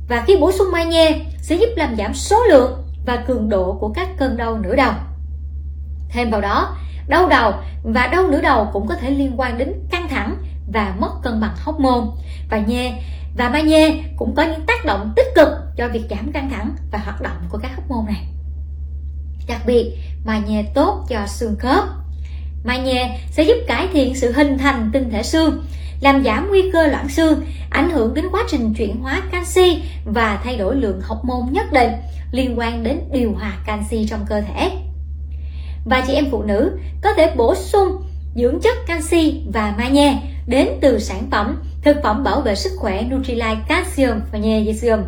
và 0.09 0.25
khi 0.27 0.37
bổ 0.37 0.53
sung 0.53 0.73
magie 0.73 1.21
sẽ 1.43 1.57
giúp 1.57 1.69
làm 1.77 1.97
giảm 1.97 2.15
số 2.15 2.45
lượng 2.49 2.83
và 3.07 3.17
cường 3.17 3.49
độ 3.49 3.79
của 3.81 3.89
các 3.89 4.09
cơn 4.17 4.37
đau 4.37 4.59
nửa 4.59 4.77
đầu. 4.77 4.93
Thêm 6.09 6.31
vào 6.31 6.41
đó, 6.41 6.77
đau 7.09 7.29
đầu 7.29 7.53
và 7.83 8.07
đau 8.07 8.29
nửa 8.29 8.41
đầu 8.41 8.71
cũng 8.73 8.87
có 8.87 8.95
thể 8.95 9.11
liên 9.11 9.41
quan 9.41 9.59
đến 9.59 9.73
căng 9.91 10.09
thẳng 10.09 10.37
và 10.73 10.95
mất 10.99 11.11
cân 11.23 11.41
bằng 11.41 11.57
hormone 11.65 12.07
và 12.51 12.59
nhê 12.59 12.93
và 13.37 13.49
magie 13.49 14.03
cũng 14.17 14.35
có 14.35 14.43
những 14.43 14.67
tác 14.67 14.85
động 14.85 15.13
tích 15.17 15.27
cực 15.35 15.49
cho 15.77 15.89
việc 15.89 16.03
giảm 16.11 16.33
căng 16.33 16.51
thẳng 16.51 16.77
và 16.93 16.99
hoạt 16.99 17.21
động 17.21 17.37
của 17.49 17.59
các 17.59 17.77
hóc 17.77 17.85
môn 17.89 18.07
này. 18.07 18.27
Đặc 19.49 19.61
biệt, 19.67 19.99
magie 20.25 20.63
tốt 20.75 21.07
cho 21.09 21.27
xương 21.27 21.57
khớp. 21.59 21.85
Magie 22.65 23.19
sẽ 23.31 23.43
giúp 23.43 23.57
cải 23.67 23.89
thiện 23.93 24.15
sự 24.15 24.33
hình 24.33 24.59
thành 24.59 24.91
tinh 24.93 25.11
thể 25.11 25.23
xương, 25.23 25.65
làm 26.01 26.25
giảm 26.25 26.49
nguy 26.49 26.71
cơ 26.73 26.87
loãng 26.87 27.09
xương, 27.09 27.45
ảnh 27.71 27.91
hưởng 27.91 28.15
đến 28.15 28.25
quá 28.33 28.45
trình 28.49 28.75
chuyển 28.75 29.01
hóa 29.01 29.23
canxi 29.33 29.83
và 30.05 30.41
thay 30.45 30.57
đổi 30.57 30.77
lượng 30.77 31.01
hormone 31.05 31.53
nhất 31.53 31.73
định 31.73 31.93
liên 32.33 32.59
quan 32.59 32.83
đến 32.83 33.01
điều 33.13 33.33
hòa 33.33 33.59
canxi 33.67 34.07
trong 34.11 34.27
cơ 34.29 34.41
thể. 34.41 34.71
Và 35.85 36.05
chị 36.07 36.15
em 36.15 36.27
phụ 36.31 36.43
nữ 36.43 36.79
có 37.03 37.13
thể 37.17 37.35
bổ 37.37 37.55
sung 37.55 38.03
dưỡng 38.35 38.61
chất 38.61 38.77
canxi 38.87 39.43
và 39.53 39.75
magie 39.79 40.15
đến 40.47 40.69
từ 40.81 40.99
sản 40.99 41.29
phẩm 41.31 41.63
thực 41.83 41.97
phẩm 42.03 42.25
bảo 42.25 42.41
vệ 42.41 42.55
sức 42.55 42.73
khỏe 42.77 43.03
Nutrilite 43.03 43.57
Calcium 43.69 44.21
và 44.33 44.39
Magnesium 44.39 45.01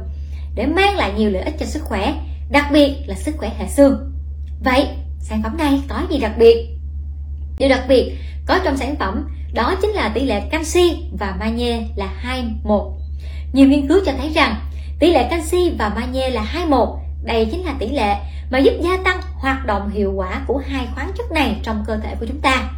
để 0.54 0.66
mang 0.66 0.96
lại 0.96 1.12
nhiều 1.16 1.30
lợi 1.30 1.42
ích 1.42 1.54
cho 1.60 1.66
sức 1.66 1.82
khỏe, 1.82 2.14
đặc 2.50 2.66
biệt 2.72 2.96
là 3.06 3.14
sức 3.14 3.34
khỏe 3.38 3.50
hệ 3.58 3.68
xương. 3.68 4.12
Vậy, 4.64 4.88
sản 5.20 5.42
phẩm 5.42 5.56
này 5.56 5.82
có 5.88 6.02
gì 6.10 6.18
đặc 6.18 6.32
biệt? 6.38 6.68
Điều 7.58 7.68
đặc 7.68 7.84
biệt 7.88 8.16
có 8.46 8.58
trong 8.64 8.76
sản 8.76 8.96
phẩm 8.96 9.28
đó 9.54 9.74
chính 9.82 9.90
là 9.90 10.10
tỷ 10.14 10.24
lệ 10.24 10.40
canxi 10.50 10.96
và 11.18 11.36
magie 11.40 11.88
là 11.96 12.06
21. 12.16 12.82
Nhiều 13.52 13.68
nghiên 13.68 13.88
cứu 13.88 14.00
cho 14.06 14.12
thấy 14.18 14.30
rằng 14.34 14.54
tỷ 14.98 15.12
lệ 15.12 15.28
canxi 15.30 15.70
và 15.78 15.88
magie 15.88 16.30
là 16.30 16.42
21. 16.42 16.88
Đây 17.24 17.48
chính 17.50 17.64
là 17.64 17.74
tỷ 17.78 17.88
lệ 17.88 18.16
mà 18.50 18.58
giúp 18.58 18.72
gia 18.80 18.96
tăng 19.04 19.20
hoạt 19.32 19.66
động 19.66 19.90
hiệu 19.90 20.12
quả 20.12 20.40
của 20.46 20.62
hai 20.66 20.86
khoáng 20.94 21.12
chất 21.18 21.32
này 21.32 21.60
trong 21.62 21.84
cơ 21.86 21.96
thể 21.96 22.14
của 22.20 22.26
chúng 22.26 22.40
ta. 22.40 22.70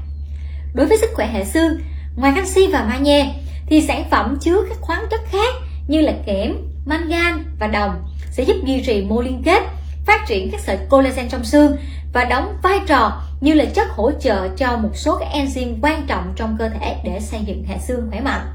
Đối 0.74 0.86
với 0.86 0.98
sức 0.98 1.10
khỏe 1.14 1.26
hệ 1.26 1.44
xương, 1.44 1.78
ngoài 2.16 2.32
canxi 2.36 2.66
và 2.66 2.84
magie 2.84 3.34
thì 3.66 3.80
sản 3.80 4.04
phẩm 4.10 4.38
chứa 4.40 4.62
các 4.68 4.78
khoáng 4.80 5.04
chất 5.10 5.20
khác 5.30 5.54
như 5.88 6.00
là 6.00 6.12
kẽm, 6.26 6.56
mangan 6.86 7.44
và 7.58 7.66
đồng 7.66 8.04
sẽ 8.30 8.42
giúp 8.44 8.56
duy 8.64 8.82
trì 8.86 9.04
mô 9.04 9.20
liên 9.20 9.42
kết, 9.44 9.62
phát 10.06 10.26
triển 10.26 10.50
các 10.50 10.60
sợi 10.60 10.78
collagen 10.90 11.28
trong 11.28 11.44
xương 11.44 11.76
và 12.12 12.24
đóng 12.24 12.56
vai 12.62 12.80
trò 12.86 13.22
như 13.40 13.54
là 13.54 13.64
chất 13.64 13.88
hỗ 13.90 14.12
trợ 14.12 14.48
cho 14.48 14.76
một 14.76 14.90
số 14.94 15.16
các 15.16 15.28
enzyme 15.34 15.74
quan 15.82 16.06
trọng 16.06 16.32
trong 16.36 16.56
cơ 16.58 16.68
thể 16.68 16.96
để 17.04 17.20
xây 17.20 17.40
dựng 17.46 17.64
hệ 17.64 17.78
xương 17.78 18.06
khỏe 18.10 18.20
mạnh. 18.20 18.46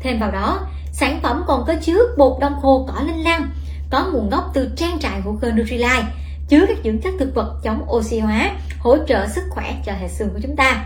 Thêm 0.00 0.18
vào 0.18 0.30
đó, 0.30 0.66
sản 0.92 1.20
phẩm 1.22 1.44
còn 1.46 1.64
có 1.66 1.74
chứa 1.82 2.00
bột 2.18 2.40
đông 2.40 2.54
khô 2.62 2.88
cỏ 2.88 3.02
linh 3.06 3.24
lăng, 3.24 3.50
có 3.90 4.10
nguồn 4.12 4.30
gốc 4.30 4.50
từ 4.54 4.70
trang 4.76 4.98
trại 4.98 5.20
hữu 5.20 5.38
cơ 5.40 5.50
Nutrilite, 5.50 6.04
chứa 6.48 6.64
các 6.68 6.76
dưỡng 6.84 7.00
chất 7.00 7.14
thực 7.18 7.34
vật 7.34 7.60
chống 7.64 7.86
oxy 7.90 8.18
hóa, 8.18 8.50
hỗ 8.78 8.96
trợ 9.06 9.26
sức 9.26 9.44
khỏe 9.50 9.74
cho 9.86 9.92
hệ 9.92 10.08
xương 10.08 10.28
của 10.30 10.40
chúng 10.42 10.56
ta. 10.56 10.84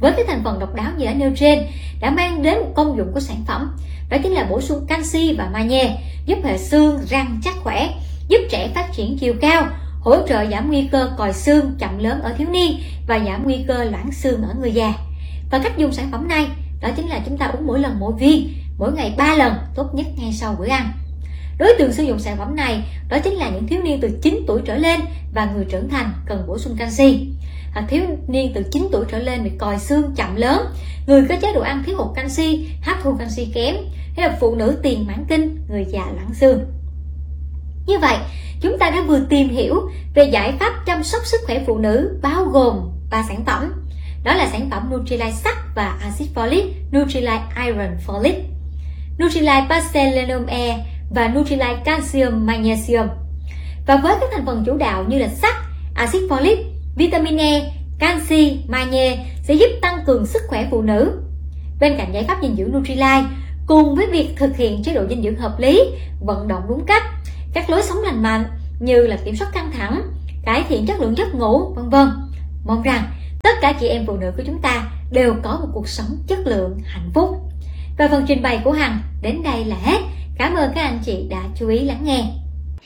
Với 0.00 0.12
cái 0.12 0.24
thành 0.28 0.44
phần 0.44 0.58
độc 0.58 0.74
đáo 0.74 0.92
như 0.96 1.04
đã 1.04 1.14
nêu 1.14 1.30
trên 1.36 1.66
đã 2.00 2.10
mang 2.10 2.42
đến 2.42 2.58
một 2.58 2.72
công 2.74 2.96
dụng 2.96 3.12
của 3.14 3.20
sản 3.20 3.44
phẩm, 3.46 3.76
đó 4.10 4.16
chính 4.22 4.32
là 4.32 4.46
bổ 4.50 4.60
sung 4.60 4.86
canxi 4.88 5.34
và 5.38 5.50
magie, 5.52 5.98
giúp 6.26 6.38
hệ 6.44 6.58
xương 6.58 6.98
răng 7.06 7.40
chắc 7.44 7.54
khỏe, 7.62 7.88
giúp 8.28 8.38
trẻ 8.50 8.70
phát 8.74 8.92
triển 8.92 9.18
chiều 9.18 9.34
cao, 9.40 9.66
hỗ 10.00 10.26
trợ 10.28 10.46
giảm 10.50 10.68
nguy 10.68 10.88
cơ 10.92 11.10
còi 11.16 11.32
xương 11.32 11.74
chậm 11.78 11.98
lớn 11.98 12.20
ở 12.22 12.32
thiếu 12.38 12.48
niên 12.50 12.78
và 13.06 13.18
giảm 13.26 13.44
nguy 13.44 13.64
cơ 13.68 13.84
loãng 13.84 14.12
xương 14.12 14.42
ở 14.42 14.54
người 14.60 14.72
già. 14.72 14.94
Và 15.50 15.58
cách 15.58 15.78
dùng 15.78 15.92
sản 15.92 16.08
phẩm 16.12 16.28
này 16.28 16.46
đó 16.80 16.88
chính 16.96 17.08
là 17.08 17.20
chúng 17.26 17.38
ta 17.38 17.46
uống 17.46 17.66
mỗi 17.66 17.80
lần 17.80 17.96
mỗi 18.00 18.12
viên, 18.18 18.54
mỗi 18.78 18.92
ngày 18.92 19.14
3 19.16 19.34
lần, 19.34 19.52
tốt 19.74 19.94
nhất 19.94 20.06
ngay 20.16 20.32
sau 20.32 20.56
bữa 20.58 20.68
ăn. 20.68 20.92
Đối 21.58 21.74
tượng 21.78 21.92
sử 21.92 22.02
dụng 22.02 22.18
sản 22.18 22.36
phẩm 22.36 22.56
này 22.56 22.82
đó 23.08 23.18
chính 23.18 23.34
là 23.34 23.50
những 23.50 23.66
thiếu 23.66 23.82
niên 23.82 24.00
từ 24.00 24.18
9 24.22 24.40
tuổi 24.46 24.60
trở 24.64 24.76
lên 24.76 25.00
và 25.34 25.44
người 25.44 25.64
trưởng 25.64 25.88
thành 25.88 26.12
cần 26.26 26.44
bổ 26.46 26.58
sung 26.58 26.76
canxi 26.78 27.28
à, 27.76 27.86
thiếu 27.88 28.02
niên 28.28 28.52
từ 28.54 28.62
9 28.72 28.88
tuổi 28.92 29.04
trở 29.08 29.18
lên 29.18 29.44
bị 29.44 29.50
còi 29.58 29.78
xương 29.78 30.14
chậm 30.16 30.36
lớn, 30.36 30.66
người 31.06 31.26
có 31.28 31.36
chế 31.42 31.52
độ 31.52 31.60
ăn 31.60 31.82
thiếu 31.86 31.96
hụt 31.98 32.16
canxi, 32.16 32.68
hấp 32.82 32.96
thu 33.02 33.14
canxi 33.18 33.52
kém, 33.54 33.76
hay 34.16 34.28
là 34.28 34.36
phụ 34.40 34.54
nữ 34.54 34.78
tiền 34.82 35.06
mãn 35.06 35.24
kinh, 35.28 35.58
người 35.68 35.84
già 35.84 36.06
loãng 36.14 36.34
xương. 36.34 36.64
Như 37.86 37.98
vậy, 37.98 38.16
chúng 38.60 38.78
ta 38.78 38.90
đã 38.90 39.02
vừa 39.06 39.20
tìm 39.28 39.48
hiểu 39.48 39.90
về 40.14 40.24
giải 40.24 40.52
pháp 40.60 40.72
chăm 40.86 41.04
sóc 41.04 41.26
sức 41.26 41.40
khỏe 41.46 41.62
phụ 41.66 41.78
nữ 41.78 42.18
bao 42.22 42.44
gồm 42.44 42.90
ba 43.10 43.24
sản 43.28 43.44
phẩm. 43.44 43.72
Đó 44.24 44.34
là 44.34 44.48
sản 44.52 44.70
phẩm 44.70 44.90
Nutrilite 44.92 45.32
sắt 45.32 45.54
và 45.74 45.98
axit 46.02 46.28
folic, 46.34 46.64
Nutrilite 46.92 47.44
Iron 47.66 47.96
Folic, 48.06 48.34
Nutrilite 49.18 49.66
Pastellinum 49.68 50.46
E 50.46 50.84
và 51.10 51.28
Nutrilite 51.28 51.82
Calcium 51.84 52.46
Magnesium. 52.46 53.06
Và 53.86 53.96
với 53.96 54.14
các 54.20 54.30
thành 54.32 54.46
phần 54.46 54.62
chủ 54.66 54.76
đạo 54.76 55.04
như 55.08 55.18
là 55.18 55.28
sắt, 55.28 55.54
axit 55.94 56.22
folic, 56.30 56.75
vitamin 56.96 57.36
E, 57.36 57.72
canxi, 57.98 58.60
magie 58.68 59.18
sẽ 59.42 59.54
giúp 59.54 59.68
tăng 59.82 60.04
cường 60.06 60.26
sức 60.26 60.42
khỏe 60.48 60.68
phụ 60.70 60.82
nữ. 60.82 61.12
Bên 61.80 61.94
cạnh 61.98 62.12
giải 62.14 62.24
pháp 62.24 62.38
dinh 62.42 62.56
dưỡng 62.56 62.72
Nutrilite, 62.72 63.24
cùng 63.66 63.94
với 63.94 64.06
việc 64.06 64.28
thực 64.36 64.56
hiện 64.56 64.82
chế 64.82 64.94
độ 64.94 65.02
dinh 65.08 65.22
dưỡng 65.22 65.36
hợp 65.36 65.54
lý, 65.58 65.80
vận 66.20 66.48
động 66.48 66.62
đúng 66.68 66.84
cách, 66.86 67.02
các 67.54 67.70
lối 67.70 67.82
sống 67.82 67.98
lành 68.02 68.22
mạnh 68.22 68.44
như 68.80 69.06
là 69.06 69.16
kiểm 69.24 69.36
soát 69.36 69.48
căng 69.54 69.70
thẳng, 69.72 70.02
cải 70.44 70.64
thiện 70.68 70.86
chất 70.86 71.00
lượng 71.00 71.16
giấc 71.16 71.34
ngủ, 71.34 71.72
vân 71.74 71.88
vân. 71.88 72.08
Mong 72.64 72.82
rằng 72.82 73.02
tất 73.42 73.54
cả 73.60 73.72
chị 73.80 73.86
em 73.86 74.06
phụ 74.06 74.16
nữ 74.16 74.32
của 74.36 74.42
chúng 74.46 74.62
ta 74.62 74.88
đều 75.12 75.34
có 75.42 75.58
một 75.60 75.68
cuộc 75.72 75.88
sống 75.88 76.18
chất 76.26 76.38
lượng, 76.44 76.78
hạnh 76.84 77.10
phúc. 77.14 77.36
Và 77.98 78.08
phần 78.08 78.24
trình 78.28 78.42
bày 78.42 78.60
của 78.64 78.72
Hằng 78.72 79.00
đến 79.22 79.42
đây 79.42 79.64
là 79.64 79.76
hết. 79.82 79.98
Cảm 80.38 80.54
ơn 80.54 80.70
các 80.74 80.82
anh 80.82 80.98
chị 81.04 81.26
đã 81.30 81.42
chú 81.58 81.68
ý 81.68 81.78
lắng 81.78 82.00
nghe. 82.04 82.24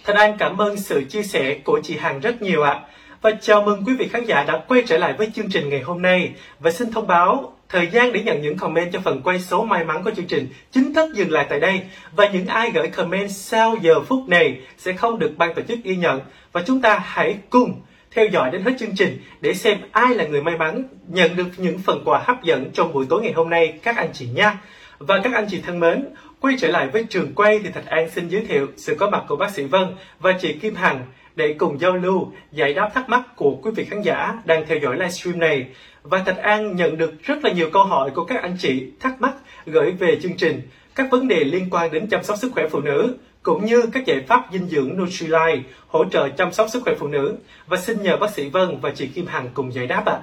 Thân 0.04 0.16
An 0.16 0.36
cảm 0.38 0.58
ơn 0.58 0.76
sự 0.76 1.04
chia 1.08 1.22
sẻ 1.22 1.58
của 1.64 1.80
chị 1.82 1.96
Hằng 1.96 2.20
rất 2.20 2.42
nhiều 2.42 2.62
ạ. 2.62 2.80
Và 3.22 3.30
chào 3.40 3.62
mừng 3.62 3.84
quý 3.86 3.94
vị 3.98 4.08
khán 4.08 4.24
giả 4.24 4.44
đã 4.44 4.62
quay 4.68 4.82
trở 4.86 4.98
lại 4.98 5.12
với 5.12 5.30
chương 5.34 5.50
trình 5.50 5.68
ngày 5.68 5.80
hôm 5.80 6.02
nay. 6.02 6.32
Và 6.60 6.70
xin 6.70 6.92
thông 6.92 7.06
báo, 7.06 7.52
thời 7.68 7.86
gian 7.86 8.12
để 8.12 8.22
nhận 8.22 8.42
những 8.42 8.56
comment 8.56 8.92
cho 8.92 9.00
phần 9.00 9.22
quay 9.22 9.40
số 9.40 9.64
may 9.64 9.84
mắn 9.84 10.04
của 10.04 10.10
chương 10.10 10.26
trình 10.26 10.48
chính 10.70 10.94
thức 10.94 11.14
dừng 11.14 11.30
lại 11.30 11.46
tại 11.48 11.60
đây. 11.60 11.80
Và 12.12 12.28
những 12.28 12.46
ai 12.46 12.70
gửi 12.70 12.88
comment 12.88 13.30
sau 13.30 13.76
giờ 13.82 14.00
phút 14.00 14.28
này 14.28 14.60
sẽ 14.78 14.92
không 14.92 15.18
được 15.18 15.32
ban 15.36 15.54
tổ 15.54 15.62
chức 15.62 15.78
ghi 15.84 15.96
nhận. 15.96 16.20
Và 16.52 16.62
chúng 16.66 16.82
ta 16.82 16.98
hãy 17.04 17.36
cùng 17.50 17.80
theo 18.10 18.26
dõi 18.26 18.50
đến 18.50 18.62
hết 18.62 18.72
chương 18.78 18.96
trình 18.96 19.18
để 19.40 19.54
xem 19.54 19.78
ai 19.92 20.14
là 20.14 20.26
người 20.26 20.42
may 20.42 20.56
mắn 20.56 20.84
nhận 21.08 21.36
được 21.36 21.48
những 21.56 21.78
phần 21.78 22.02
quà 22.04 22.22
hấp 22.24 22.42
dẫn 22.42 22.70
trong 22.74 22.92
buổi 22.92 23.06
tối 23.08 23.22
ngày 23.22 23.32
hôm 23.32 23.50
nay 23.50 23.78
các 23.82 23.96
anh 23.96 24.10
chị 24.12 24.26
nha. 24.34 24.58
Và 24.98 25.20
các 25.24 25.34
anh 25.34 25.46
chị 25.50 25.60
thân 25.66 25.80
mến, 25.80 26.08
quay 26.40 26.56
trở 26.58 26.68
lại 26.68 26.88
với 26.88 27.04
trường 27.04 27.34
quay 27.34 27.58
thì 27.58 27.70
Thạch 27.70 27.86
An 27.86 28.10
xin 28.10 28.28
giới 28.28 28.44
thiệu 28.46 28.66
sự 28.76 28.94
có 28.94 29.10
mặt 29.10 29.24
của 29.28 29.36
bác 29.36 29.50
sĩ 29.50 29.64
Vân 29.64 29.86
và 30.18 30.32
chị 30.40 30.52
Kim 30.52 30.74
Hằng 30.74 31.06
để 31.36 31.54
cùng 31.58 31.80
giao 31.80 31.96
lưu, 31.96 32.32
giải 32.52 32.74
đáp 32.74 32.90
thắc 32.94 33.08
mắc 33.08 33.36
của 33.36 33.56
quý 33.62 33.70
vị 33.76 33.84
khán 33.84 34.02
giả 34.02 34.34
đang 34.44 34.66
theo 34.66 34.78
dõi 34.78 34.96
livestream 34.96 35.38
này. 35.38 35.66
Và 36.02 36.18
Thạch 36.18 36.36
An 36.36 36.76
nhận 36.76 36.96
được 36.96 37.22
rất 37.22 37.44
là 37.44 37.52
nhiều 37.52 37.70
câu 37.72 37.84
hỏi 37.84 38.10
của 38.14 38.24
các 38.24 38.42
anh 38.42 38.56
chị 38.58 38.86
thắc 39.00 39.20
mắc 39.20 39.34
gửi 39.66 39.90
về 39.90 40.18
chương 40.22 40.36
trình, 40.36 40.62
các 40.94 41.06
vấn 41.10 41.28
đề 41.28 41.44
liên 41.44 41.68
quan 41.70 41.90
đến 41.92 42.06
chăm 42.06 42.24
sóc 42.24 42.38
sức 42.38 42.52
khỏe 42.52 42.68
phụ 42.70 42.80
nữ, 42.80 43.16
cũng 43.42 43.64
như 43.64 43.82
các 43.92 44.06
giải 44.06 44.20
pháp 44.28 44.46
dinh 44.52 44.68
dưỡng 44.68 44.96
Nutrilite 44.98 45.62
hỗ 45.86 46.04
trợ 46.04 46.28
chăm 46.28 46.52
sóc 46.52 46.66
sức 46.70 46.82
khỏe 46.82 46.94
phụ 46.98 47.08
nữ. 47.08 47.36
Và 47.66 47.76
xin 47.76 48.02
nhờ 48.02 48.16
bác 48.16 48.30
sĩ 48.30 48.48
Vân 48.48 48.80
và 48.80 48.90
chị 48.90 49.06
Kim 49.06 49.26
Hằng 49.26 49.48
cùng 49.54 49.74
giải 49.74 49.86
đáp 49.86 50.02
ạ. 50.06 50.12
À. 50.12 50.22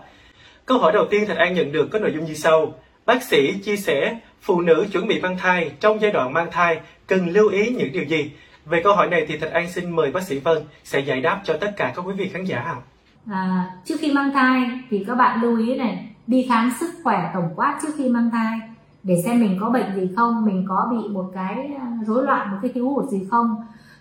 Câu 0.65 0.77
hỏi 0.77 0.91
đầu 0.93 1.05
tiên 1.09 1.25
Thạch 1.25 1.37
An 1.37 1.53
nhận 1.53 1.71
được 1.71 1.87
có 1.91 1.99
nội 1.99 2.11
dung 2.15 2.25
như 2.25 2.33
sau. 2.33 2.79
Bác 3.07 3.23
sĩ 3.23 3.53
chia 3.53 3.77
sẻ 3.77 4.19
phụ 4.41 4.61
nữ 4.61 4.85
chuẩn 4.91 5.07
bị 5.07 5.21
mang 5.21 5.37
thai 5.37 5.71
trong 5.79 6.01
giai 6.01 6.11
đoạn 6.11 6.33
mang 6.33 6.47
thai 6.51 6.79
cần 7.07 7.29
lưu 7.29 7.49
ý 7.49 7.69
những 7.69 7.91
điều 7.91 8.03
gì? 8.03 8.31
Về 8.65 8.81
câu 8.83 8.95
hỏi 8.95 9.09
này 9.09 9.25
thì 9.27 9.37
Thạch 9.37 9.51
An 9.51 9.69
xin 9.69 9.95
mời 9.95 10.11
bác 10.11 10.23
sĩ 10.23 10.39
Vân 10.39 10.57
sẽ 10.83 10.99
giải 10.99 11.21
đáp 11.21 11.41
cho 11.43 11.57
tất 11.61 11.73
cả 11.77 11.93
các 11.95 12.01
quý 12.01 12.13
vị 12.13 12.29
khán 12.29 12.45
giả. 12.45 12.75
À, 13.31 13.69
trước 13.85 13.95
khi 13.99 14.13
mang 14.13 14.31
thai 14.33 14.71
thì 14.89 15.03
các 15.07 15.15
bạn 15.15 15.41
lưu 15.41 15.57
ý 15.57 15.75
này 15.75 16.09
đi 16.27 16.45
khám 16.49 16.71
sức 16.79 16.89
khỏe 17.03 17.31
tổng 17.33 17.49
quát 17.55 17.79
trước 17.81 17.93
khi 17.97 18.09
mang 18.09 18.29
thai 18.31 18.59
để 19.03 19.21
xem 19.25 19.39
mình 19.39 19.57
có 19.61 19.69
bệnh 19.69 19.95
gì 19.95 20.09
không, 20.15 20.45
mình 20.45 20.65
có 20.69 20.87
bị 20.91 21.07
một 21.09 21.31
cái 21.33 21.69
à, 21.79 21.87
rối 22.07 22.23
loạn, 22.23 22.51
một 22.51 22.57
cái 22.61 22.71
thiếu 22.73 22.89
hụt 22.89 23.09
gì 23.09 23.27
không. 23.31 23.55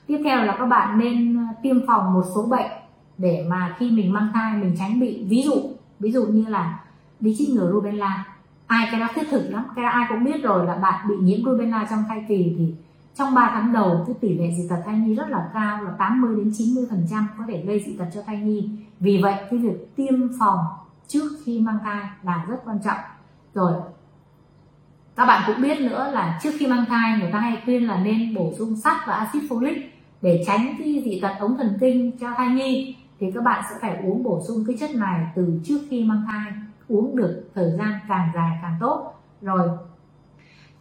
Tiếp 0.06 0.18
theo 0.24 0.44
là 0.44 0.56
các 0.58 0.66
bạn 0.66 0.98
nên 0.98 1.38
à, 1.38 1.48
tiêm 1.62 1.86
phòng 1.86 2.14
một 2.14 2.24
số 2.34 2.42
bệnh 2.42 2.70
để 3.18 3.44
mà 3.48 3.76
khi 3.78 3.90
mình 3.90 4.12
mang 4.12 4.30
thai 4.34 4.56
mình 4.56 4.74
tránh 4.78 5.00
bị 5.00 5.24
ví 5.28 5.42
dụ 5.42 5.54
ví 5.98 6.12
dụ 6.12 6.26
như 6.26 6.44
là 6.48 6.78
đi 7.20 7.34
chích 7.38 7.48
ngừa 7.48 7.70
rubella 7.72 8.35
ai 8.66 8.88
cái 8.90 9.00
đó 9.00 9.08
thiết 9.14 9.28
thực 9.30 9.50
lắm. 9.50 9.64
Cái 9.76 9.82
đó 9.82 9.88
ai 9.88 10.06
cũng 10.08 10.24
biết 10.24 10.42
rồi 10.42 10.66
là 10.66 10.74
bạn 10.74 11.08
bị 11.08 11.14
nhiễm 11.20 11.44
rubella 11.44 11.86
trong 11.90 12.04
thai 12.08 12.24
kỳ 12.28 12.54
thì 12.58 12.74
trong 13.14 13.34
3 13.34 13.50
tháng 13.54 13.72
đầu, 13.72 14.04
cái 14.06 14.16
tỷ 14.20 14.38
lệ 14.38 14.50
dị 14.56 14.68
tật 14.68 14.82
thai 14.86 14.98
nhi 14.98 15.14
rất 15.14 15.28
là 15.28 15.50
cao, 15.54 15.84
là 15.84 15.90
80 15.98 16.36
đến 16.36 16.52
90 16.56 16.86
phần 16.90 17.06
trăm 17.10 17.26
có 17.38 17.44
thể 17.48 17.62
gây 17.66 17.82
dị 17.86 17.96
tật 17.98 18.06
cho 18.14 18.22
thai 18.26 18.36
nhi. 18.36 18.70
Vì 19.00 19.20
vậy, 19.22 19.34
cái 19.50 19.58
việc 19.58 19.96
tiêm 19.96 20.14
phòng 20.38 20.58
trước 21.08 21.28
khi 21.44 21.60
mang 21.60 21.78
thai 21.84 22.04
là 22.22 22.44
rất 22.48 22.56
quan 22.64 22.78
trọng. 22.84 22.98
Rồi, 23.54 23.72
các 25.16 25.26
bạn 25.26 25.42
cũng 25.46 25.62
biết 25.62 25.80
nữa 25.80 26.10
là 26.12 26.38
trước 26.42 26.50
khi 26.58 26.66
mang 26.66 26.84
thai, 26.88 27.18
người 27.18 27.32
ta 27.32 27.40
hay 27.40 27.62
khuyên 27.64 27.86
là 27.86 28.04
nên 28.04 28.34
bổ 28.34 28.52
sung 28.58 28.76
sắt 28.76 28.96
và 29.06 29.14
axit 29.14 29.42
folic 29.42 29.80
để 30.22 30.44
tránh 30.46 30.74
cái 30.78 31.02
dị 31.04 31.20
tật 31.20 31.32
ống 31.40 31.56
thần 31.56 31.76
kinh 31.80 32.18
cho 32.18 32.34
thai 32.36 32.48
nhi. 32.48 32.96
Thì 33.20 33.26
các 33.34 33.44
bạn 33.44 33.64
sẽ 33.70 33.76
phải 33.80 33.96
uống 34.04 34.22
bổ 34.22 34.42
sung 34.48 34.64
cái 34.66 34.76
chất 34.80 34.94
này 34.94 35.26
từ 35.36 35.60
trước 35.64 35.78
khi 35.90 36.04
mang 36.04 36.22
thai 36.26 36.52
uống 36.88 37.16
được 37.16 37.50
thời 37.54 37.70
gian 37.78 37.92
càng 38.08 38.28
dài 38.34 38.58
càng 38.62 38.76
tốt. 38.80 39.12
Rồi, 39.42 39.68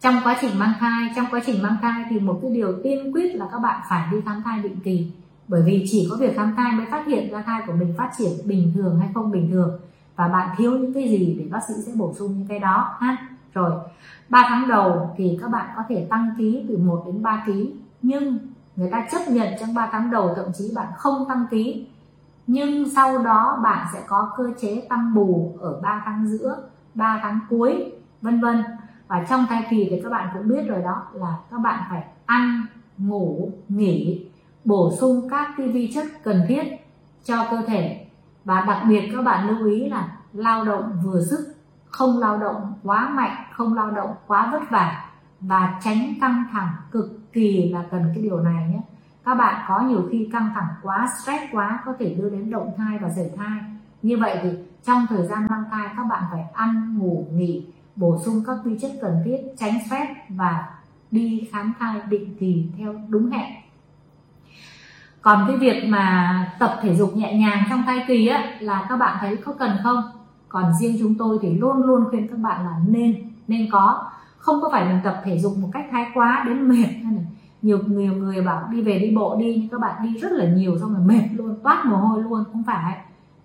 trong 0.00 0.14
quá 0.24 0.36
trình 0.40 0.58
mang 0.58 0.72
thai, 0.80 1.12
trong 1.16 1.26
quá 1.30 1.40
trình 1.46 1.62
mang 1.62 1.76
thai 1.82 2.04
thì 2.10 2.20
một 2.20 2.38
cái 2.42 2.50
điều 2.50 2.82
tiên 2.82 3.12
quyết 3.12 3.34
là 3.34 3.48
các 3.52 3.58
bạn 3.58 3.80
phải 3.90 4.08
đi 4.12 4.18
khám 4.26 4.42
thai 4.42 4.62
định 4.62 4.76
kỳ. 4.84 5.12
Bởi 5.48 5.62
vì 5.62 5.84
chỉ 5.90 6.08
có 6.10 6.16
việc 6.16 6.36
khám 6.36 6.54
thai 6.56 6.72
mới 6.72 6.86
phát 6.90 7.06
hiện 7.06 7.32
ra 7.32 7.42
thai 7.42 7.62
của 7.66 7.72
mình 7.72 7.94
phát 7.98 8.10
triển 8.18 8.32
bình 8.44 8.72
thường 8.74 8.98
hay 9.00 9.08
không 9.14 9.30
bình 9.30 9.50
thường. 9.50 9.80
Và 10.16 10.28
bạn 10.28 10.56
thiếu 10.58 10.70
những 10.70 10.94
cái 10.94 11.08
gì 11.08 11.36
để 11.38 11.46
bác 11.50 11.60
sĩ 11.68 11.74
sẽ 11.86 11.92
bổ 11.96 12.14
sung 12.14 12.38
những 12.38 12.46
cái 12.48 12.58
đó 12.58 12.96
ha. 12.98 13.16
Rồi 13.54 13.70
3 14.28 14.44
tháng 14.48 14.68
đầu 14.68 15.14
thì 15.16 15.38
các 15.42 15.48
bạn 15.48 15.66
có 15.76 15.82
thể 15.88 16.06
tăng 16.10 16.30
ký 16.38 16.64
từ 16.68 16.76
1 16.76 17.02
đến 17.06 17.22
3 17.22 17.44
ký. 17.46 17.72
Nhưng 18.02 18.38
người 18.76 18.90
ta 18.90 19.06
chấp 19.12 19.28
nhận 19.28 19.48
trong 19.60 19.74
3 19.74 19.88
tháng 19.92 20.10
đầu, 20.10 20.34
thậm 20.36 20.46
chí 20.58 20.72
bạn 20.74 20.86
không 20.96 21.28
tăng 21.28 21.46
ký 21.50 21.86
nhưng 22.46 22.90
sau 22.90 23.18
đó 23.18 23.60
bạn 23.62 23.86
sẽ 23.92 24.02
có 24.06 24.32
cơ 24.36 24.50
chế 24.60 24.86
tăng 24.88 25.14
bù 25.14 25.56
ở 25.60 25.80
3 25.82 26.02
tháng 26.04 26.26
giữa 26.26 26.56
3 26.94 27.20
tháng 27.22 27.40
cuối, 27.50 27.92
vân 28.22 28.40
vân. 28.40 28.64
Và 29.08 29.26
trong 29.28 29.46
thai 29.48 29.66
kỳ 29.70 29.86
thì 29.90 30.00
các 30.02 30.12
bạn 30.12 30.28
cũng 30.34 30.48
biết 30.48 30.62
rồi 30.68 30.82
đó 30.82 31.02
là 31.12 31.36
các 31.50 31.58
bạn 31.58 31.82
phải 31.90 32.04
ăn, 32.26 32.66
ngủ, 32.98 33.50
nghỉ, 33.68 34.26
bổ 34.64 34.92
sung 35.00 35.28
các 35.30 35.50
cái 35.56 35.68
vi 35.68 35.92
chất 35.94 36.06
cần 36.24 36.42
thiết 36.48 36.64
cho 37.24 37.46
cơ 37.50 37.62
thể. 37.66 38.06
Và 38.44 38.60
đặc 38.60 38.82
biệt 38.88 39.10
các 39.12 39.22
bạn 39.22 39.48
lưu 39.48 39.66
ý 39.66 39.88
là 39.88 40.16
lao 40.32 40.64
động 40.64 41.00
vừa 41.04 41.24
sức, 41.24 41.54
không 41.86 42.18
lao 42.18 42.38
động 42.38 42.72
quá 42.82 43.08
mạnh, 43.08 43.44
không 43.52 43.74
lao 43.74 43.90
động 43.90 44.10
quá 44.26 44.48
vất 44.52 44.70
vả. 44.70 45.10
Và 45.40 45.80
tránh 45.84 46.14
căng 46.20 46.44
thẳng 46.52 46.68
cực 46.90 47.32
kỳ 47.32 47.72
là 47.72 47.84
cần 47.90 48.02
cái 48.14 48.22
điều 48.22 48.40
này 48.40 48.68
nhé 48.68 48.80
các 49.26 49.34
bạn 49.34 49.64
có 49.68 49.80
nhiều 49.80 50.08
khi 50.10 50.28
căng 50.32 50.50
thẳng 50.54 50.68
quá, 50.82 51.08
stress 51.22 51.44
quá, 51.52 51.78
có 51.86 51.94
thể 51.98 52.14
đưa 52.14 52.30
đến 52.30 52.50
động 52.50 52.72
thai 52.76 52.98
và 52.98 53.10
sảy 53.16 53.30
thai. 53.36 53.60
Như 54.02 54.18
vậy 54.18 54.38
thì 54.42 54.50
trong 54.84 55.06
thời 55.08 55.26
gian 55.26 55.46
mang 55.50 55.64
thai, 55.70 55.88
các 55.96 56.04
bạn 56.04 56.22
phải 56.30 56.44
ăn, 56.54 56.98
ngủ, 56.98 57.26
nghỉ, 57.32 57.66
bổ 57.96 58.18
sung 58.24 58.42
các 58.46 58.56
vi 58.64 58.78
chất 58.80 58.90
cần 59.00 59.22
thiết, 59.24 59.36
tránh 59.58 59.74
stress 59.86 60.10
và 60.28 60.68
đi 61.10 61.48
khám 61.52 61.72
thai 61.78 62.00
định 62.08 62.36
kỳ 62.40 62.66
theo 62.78 62.94
đúng 63.08 63.30
hẹn. 63.30 63.52
Còn 65.22 65.44
cái 65.48 65.56
việc 65.56 65.84
mà 65.88 66.56
tập 66.58 66.78
thể 66.82 66.96
dục 66.96 67.16
nhẹ 67.16 67.38
nhàng 67.38 67.64
trong 67.70 67.82
thai 67.86 68.04
kỳ 68.08 68.26
á, 68.26 68.56
là 68.60 68.86
các 68.88 68.96
bạn 68.96 69.16
thấy 69.20 69.36
có 69.36 69.52
cần 69.52 69.70
không? 69.82 70.02
Còn 70.48 70.72
riêng 70.80 70.96
chúng 71.00 71.14
tôi 71.14 71.38
thì 71.42 71.54
luôn 71.54 71.82
luôn 71.82 72.04
khuyên 72.10 72.28
các 72.28 72.38
bạn 72.38 72.64
là 72.64 72.80
nên 72.88 73.30
nên 73.48 73.70
có. 73.70 74.10
Không 74.38 74.60
có 74.62 74.68
phải 74.72 74.84
mình 74.84 75.00
tập 75.04 75.22
thể 75.24 75.38
dục 75.38 75.52
một 75.58 75.68
cách 75.72 75.86
thái 75.90 76.06
quá 76.14 76.44
đến 76.46 76.68
mệt 76.68 76.86
hay 76.86 77.12
này 77.12 77.24
nhiều 77.66 77.78
nhiều 77.86 78.12
người 78.12 78.42
bảo 78.42 78.68
đi 78.70 78.82
về, 78.82 78.98
đi 78.98 79.16
bộ, 79.16 79.36
đi, 79.36 79.56
nhưng 79.60 79.68
các 79.68 79.80
bạn 79.80 80.02
đi 80.02 80.18
rất 80.20 80.32
là 80.32 80.46
nhiều, 80.46 80.78
xong 80.78 80.94
rồi 80.94 81.04
mệt 81.04 81.28
luôn, 81.32 81.58
toát 81.62 81.86
mồ 81.86 81.96
hôi 81.96 82.22
luôn, 82.22 82.44
không 82.52 82.62
phải. 82.66 82.98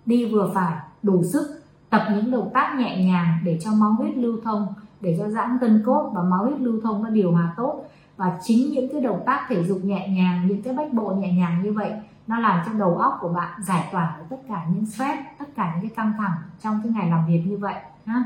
Đi 0.06 0.32
vừa 0.32 0.50
phải, 0.54 0.76
đủ 1.02 1.22
sức, 1.32 1.62
tập 1.90 2.02
những 2.10 2.30
động 2.30 2.50
tác 2.54 2.74
nhẹ 2.78 3.04
nhàng 3.06 3.38
để 3.44 3.58
cho 3.62 3.70
máu 3.72 3.92
huyết 3.92 4.16
lưu 4.16 4.36
thông, 4.44 4.66
để 5.00 5.16
cho 5.18 5.28
giãn 5.28 5.58
gân 5.60 5.82
cốt 5.86 6.10
và 6.14 6.22
máu 6.22 6.44
huyết 6.44 6.60
lưu 6.60 6.80
thông 6.82 7.04
nó 7.04 7.10
điều 7.10 7.32
hòa 7.32 7.54
tốt. 7.56 7.84
Và 8.16 8.38
chính 8.42 8.70
những 8.70 8.92
cái 8.92 9.00
động 9.00 9.22
tác 9.26 9.46
thể 9.48 9.64
dục 9.64 9.78
nhẹ 9.84 10.08
nhàng, 10.08 10.48
những 10.48 10.62
cái 10.62 10.74
bách 10.74 10.92
bộ 10.92 11.14
nhẹ 11.14 11.32
nhàng 11.32 11.62
như 11.62 11.72
vậy, 11.72 11.92
nó 12.26 12.38
làm 12.38 12.62
cho 12.66 12.72
đầu 12.72 12.96
óc 12.96 13.18
của 13.20 13.28
bạn 13.28 13.62
giải 13.62 13.88
tỏa 13.92 14.16
tất 14.30 14.36
cả 14.48 14.66
những 14.74 14.86
stress, 14.86 15.18
tất 15.38 15.48
cả 15.56 15.72
những 15.74 15.82
cái 15.82 15.96
căng 15.96 16.12
thẳng 16.18 16.36
trong 16.62 16.80
cái 16.82 16.92
ngày 16.92 17.10
làm 17.10 17.26
việc 17.26 17.42
như 17.46 17.56
vậy, 17.56 17.74
ha? 18.06 18.24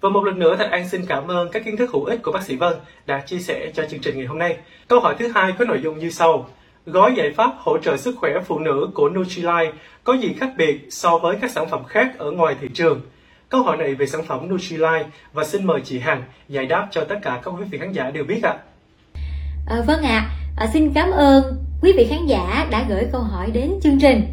Và 0.00 0.08
một 0.08 0.24
lần 0.24 0.38
nữa 0.38 0.56
Thạch 0.56 0.70
An 0.70 0.88
xin 0.88 1.06
cảm 1.06 1.30
ơn 1.30 1.48
các 1.52 1.64
kiến 1.64 1.76
thức 1.76 1.90
hữu 1.92 2.04
ích 2.04 2.22
của 2.22 2.32
bác 2.32 2.42
sĩ 2.42 2.56
Vân 2.56 2.74
đã 3.06 3.20
chia 3.20 3.38
sẻ 3.38 3.70
cho 3.74 3.86
chương 3.90 4.00
trình 4.00 4.16
ngày 4.16 4.26
hôm 4.26 4.38
nay. 4.38 4.56
Câu 4.88 5.00
hỏi 5.00 5.14
thứ 5.18 5.32
hai 5.34 5.52
có 5.58 5.64
nội 5.64 5.80
dung 5.82 5.98
như 5.98 6.10
sau. 6.10 6.48
Gói 6.86 7.14
giải 7.16 7.32
pháp 7.36 7.52
hỗ 7.58 7.78
trợ 7.78 7.96
sức 7.96 8.16
khỏe 8.18 8.32
phụ 8.46 8.58
nữ 8.58 8.88
của 8.94 9.08
Nutrilite 9.08 9.72
có 10.04 10.12
gì 10.12 10.34
khác 10.40 10.50
biệt 10.56 10.86
so 10.90 11.18
với 11.18 11.36
các 11.40 11.50
sản 11.50 11.68
phẩm 11.70 11.84
khác 11.84 12.18
ở 12.18 12.30
ngoài 12.30 12.56
thị 12.60 12.68
trường? 12.74 13.00
Câu 13.48 13.62
hỏi 13.62 13.76
này 13.76 13.94
về 13.94 14.06
sản 14.06 14.22
phẩm 14.24 14.48
Nutrilite 14.48 15.06
và 15.32 15.44
xin 15.44 15.66
mời 15.66 15.80
chị 15.84 15.98
Hằng 15.98 16.22
giải 16.48 16.66
đáp 16.66 16.88
cho 16.90 17.04
tất 17.04 17.16
cả 17.22 17.40
các 17.44 17.50
quý 17.50 17.64
vị 17.70 17.78
khán 17.78 17.92
giả 17.92 18.10
đều 18.10 18.24
biết 18.24 18.40
ạ. 18.42 18.50
À. 18.50 18.62
À, 19.66 19.82
vâng 19.86 20.02
ạ, 20.02 20.30
à, 20.56 20.66
xin 20.72 20.92
cảm 20.94 21.10
ơn 21.10 21.42
quý 21.82 21.92
vị 21.96 22.06
khán 22.10 22.26
giả 22.26 22.66
đã 22.70 22.84
gửi 22.88 23.06
câu 23.12 23.20
hỏi 23.20 23.50
đến 23.52 23.70
chương 23.82 23.98
trình. 24.00 24.32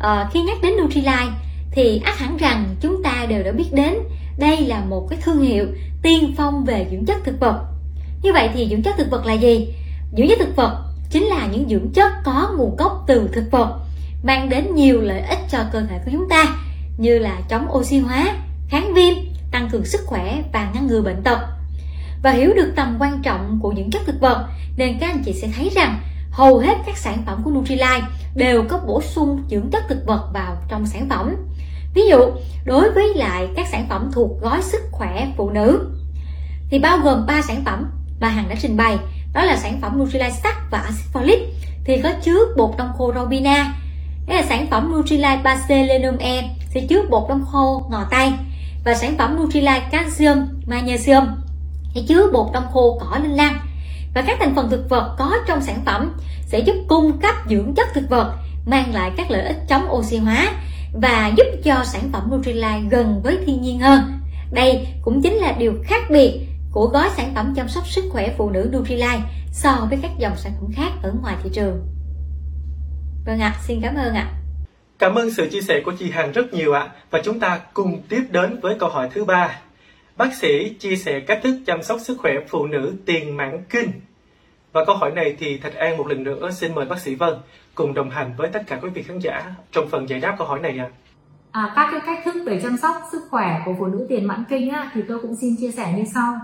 À, 0.00 0.28
khi 0.32 0.42
nhắc 0.42 0.58
đến 0.62 0.72
Nutrilite 0.76 1.32
thì 1.72 2.02
ắt 2.04 2.18
hẳn 2.18 2.36
rằng 2.36 2.64
chúng 2.80 3.02
ta 3.02 3.26
đều 3.28 3.42
đã 3.42 3.52
biết 3.52 3.68
đến 3.72 3.94
đây 4.38 4.66
là 4.66 4.84
một 4.84 5.06
cái 5.10 5.18
thương 5.22 5.42
hiệu 5.42 5.66
tiên 6.02 6.34
phong 6.36 6.64
về 6.64 6.86
dưỡng 6.90 7.04
chất 7.04 7.16
thực 7.24 7.40
vật. 7.40 7.64
Như 8.22 8.32
vậy 8.32 8.50
thì 8.54 8.68
dưỡng 8.70 8.82
chất 8.82 8.94
thực 8.98 9.10
vật 9.10 9.26
là 9.26 9.32
gì? 9.32 9.74
Dưỡng 10.16 10.28
chất 10.28 10.38
thực 10.38 10.56
vật 10.56 10.84
chính 11.10 11.24
là 11.24 11.46
những 11.46 11.68
dưỡng 11.68 11.92
chất 11.92 12.12
có 12.24 12.54
nguồn 12.56 12.76
gốc 12.76 13.04
từ 13.06 13.28
thực 13.32 13.50
vật 13.50 13.80
mang 14.22 14.48
đến 14.48 14.74
nhiều 14.74 15.00
lợi 15.00 15.20
ích 15.20 15.38
cho 15.50 15.58
cơ 15.72 15.80
thể 15.80 15.98
của 16.04 16.10
chúng 16.12 16.28
ta 16.28 16.44
như 16.98 17.18
là 17.18 17.40
chống 17.48 17.66
oxy 17.72 17.98
hóa, 17.98 18.36
kháng 18.68 18.94
viêm, 18.94 19.14
tăng 19.50 19.68
cường 19.72 19.84
sức 19.84 20.00
khỏe 20.06 20.42
và 20.52 20.70
ngăn 20.74 20.86
ngừa 20.86 21.02
bệnh 21.02 21.22
tật. 21.22 21.38
Và 22.22 22.30
hiểu 22.30 22.52
được 22.56 22.72
tầm 22.76 22.96
quan 23.00 23.22
trọng 23.22 23.58
của 23.62 23.72
những 23.72 23.90
chất 23.90 24.02
thực 24.06 24.20
vật 24.20 24.46
nên 24.76 24.98
các 25.00 25.06
anh 25.06 25.22
chị 25.24 25.32
sẽ 25.32 25.48
thấy 25.56 25.70
rằng 25.74 26.00
hầu 26.38 26.58
hết 26.58 26.74
các 26.86 26.96
sản 26.96 27.22
phẩm 27.26 27.42
của 27.44 27.50
Nutrilite 27.50 28.02
đều 28.34 28.64
có 28.68 28.78
bổ 28.86 29.02
sung 29.02 29.42
dưỡng 29.50 29.70
chất 29.70 29.82
thực 29.88 30.06
vật 30.06 30.30
vào 30.34 30.56
trong 30.68 30.86
sản 30.86 31.08
phẩm. 31.08 31.36
ví 31.94 32.02
dụ, 32.10 32.18
đối 32.64 32.90
với 32.90 33.14
lại 33.14 33.48
các 33.56 33.66
sản 33.68 33.86
phẩm 33.88 34.10
thuộc 34.12 34.30
gói 34.40 34.62
sức 34.62 34.80
khỏe 34.90 35.32
phụ 35.36 35.50
nữ, 35.50 35.90
thì 36.70 36.78
bao 36.78 36.98
gồm 36.98 37.26
3 37.26 37.42
sản 37.42 37.64
phẩm 37.64 37.90
mà 38.20 38.28
Hằng 38.28 38.48
đã 38.48 38.54
trình 38.60 38.76
bày. 38.76 38.98
Đó 39.34 39.44
là 39.44 39.56
sản 39.56 39.78
phẩm 39.80 39.98
Nutrilite 39.98 40.30
sắt 40.30 40.54
và 40.70 40.78
acid 40.78 41.06
folic 41.12 41.38
thì 41.84 42.00
có 42.02 42.12
chứa 42.22 42.40
bột 42.56 42.70
đông 42.78 42.92
khô 42.98 43.12
Robina. 43.14 43.74
Đây 44.26 44.36
là 44.36 44.42
sản 44.48 44.66
phẩm 44.70 44.92
Nutrilite 44.92 45.40
Baselenum 45.44 46.16
E 46.18 46.56
sẽ 46.74 46.80
chứa 46.80 47.02
bột 47.10 47.28
đông 47.28 47.44
khô 47.52 47.86
ngò 47.90 48.04
tây 48.10 48.32
và 48.84 48.94
sản 48.94 49.14
phẩm 49.18 49.36
Nutrilite 49.36 49.88
Calcium 49.90 50.48
Magnesium, 50.66 51.24
thì 51.94 52.04
chứa 52.08 52.30
bột 52.32 52.52
đông 52.52 52.66
khô 52.72 52.98
cỏ 53.00 53.18
linh 53.18 53.34
lăng 53.34 53.58
và 54.18 54.24
các 54.26 54.38
thành 54.40 54.54
phần 54.54 54.70
thực 54.70 54.88
vật 54.88 55.14
có 55.18 55.38
trong 55.46 55.60
sản 55.60 55.80
phẩm 55.86 56.16
sẽ 56.46 56.58
giúp 56.58 56.74
cung 56.88 57.18
cấp 57.22 57.34
dưỡng 57.50 57.74
chất 57.74 57.88
thực 57.94 58.10
vật 58.10 58.34
mang 58.66 58.94
lại 58.94 59.10
các 59.16 59.30
lợi 59.30 59.42
ích 59.42 59.56
chống 59.68 59.88
oxy 59.90 60.16
hóa 60.16 60.52
và 61.02 61.32
giúp 61.36 61.46
cho 61.64 61.84
sản 61.84 62.02
phẩm 62.12 62.30
Nutrilite 62.30 62.80
gần 62.90 63.20
với 63.24 63.38
thiên 63.46 63.62
nhiên 63.62 63.80
hơn 63.80 64.00
đây 64.52 64.86
cũng 65.02 65.22
chính 65.22 65.34
là 65.34 65.52
điều 65.58 65.74
khác 65.84 66.10
biệt 66.10 66.46
của 66.72 66.86
gói 66.86 67.10
sản 67.16 67.32
phẩm 67.34 67.52
chăm 67.56 67.68
sóc 67.68 67.88
sức 67.88 68.04
khỏe 68.10 68.34
phụ 68.38 68.50
nữ 68.50 68.70
Nutrilite 68.72 69.20
so 69.52 69.86
với 69.90 69.98
các 70.02 70.10
dòng 70.18 70.36
sản 70.36 70.52
phẩm 70.60 70.70
khác 70.74 70.90
ở 71.02 71.12
ngoài 71.22 71.36
thị 71.42 71.50
trường. 71.52 71.86
Vâng 73.26 73.40
ạ, 73.40 73.52
à, 73.56 73.60
xin 73.66 73.80
cảm 73.82 73.94
ơn 73.94 74.14
ạ. 74.14 74.28
À. 74.32 74.34
Cảm 74.98 75.14
ơn 75.14 75.30
sự 75.30 75.48
chia 75.52 75.60
sẻ 75.60 75.82
của 75.84 75.92
chị 75.98 76.10
Hằng 76.10 76.32
rất 76.32 76.54
nhiều 76.54 76.72
ạ. 76.72 76.80
À. 76.80 76.92
Và 77.10 77.20
chúng 77.24 77.40
ta 77.40 77.60
cùng 77.74 78.02
tiếp 78.08 78.22
đến 78.30 78.60
với 78.60 78.76
câu 78.78 78.88
hỏi 78.88 79.08
thứ 79.14 79.24
ba. 79.24 79.58
Bác 80.16 80.34
sĩ 80.34 80.74
chia 80.78 80.96
sẻ 80.96 81.20
cách 81.20 81.40
thức 81.42 81.60
chăm 81.66 81.82
sóc 81.82 82.00
sức 82.00 82.18
khỏe 82.18 82.32
phụ 82.48 82.66
nữ 82.66 82.94
tiền 83.06 83.36
mãn 83.36 83.64
kinh. 83.70 83.90
Và 84.72 84.84
câu 84.84 84.96
hỏi 84.96 85.10
này 85.10 85.36
thì 85.38 85.58
Thạch 85.58 85.74
An 85.74 85.96
một 85.96 86.06
lần 86.06 86.22
nữa 86.22 86.50
xin 86.50 86.74
mời 86.74 86.86
bác 86.86 86.98
sĩ 86.98 87.14
Vân 87.14 87.34
cùng 87.74 87.94
đồng 87.94 88.10
hành 88.10 88.32
với 88.36 88.48
tất 88.48 88.62
cả 88.66 88.78
quý 88.82 88.90
vị 88.90 89.02
khán 89.02 89.18
giả 89.18 89.54
trong 89.72 89.88
phần 89.88 90.08
giải 90.08 90.20
đáp 90.20 90.34
câu 90.38 90.46
hỏi 90.46 90.60
này 90.60 90.78
ạ. 90.78 90.88
À. 90.88 91.08
À, 91.50 91.72
các 91.76 91.88
cái 91.90 92.00
cách 92.06 92.24
thức 92.24 92.42
để 92.46 92.60
chăm 92.62 92.76
sóc 92.76 92.96
sức 93.12 93.22
khỏe 93.30 93.62
của 93.64 93.74
phụ 93.78 93.86
nữ 93.86 94.06
tiền 94.08 94.24
mãn 94.24 94.44
kinh 94.48 94.70
á, 94.70 94.90
thì 94.94 95.02
tôi 95.08 95.20
cũng 95.20 95.36
xin 95.36 95.56
chia 95.60 95.70
sẻ 95.70 95.94
như 95.96 96.04
sau 96.14 96.34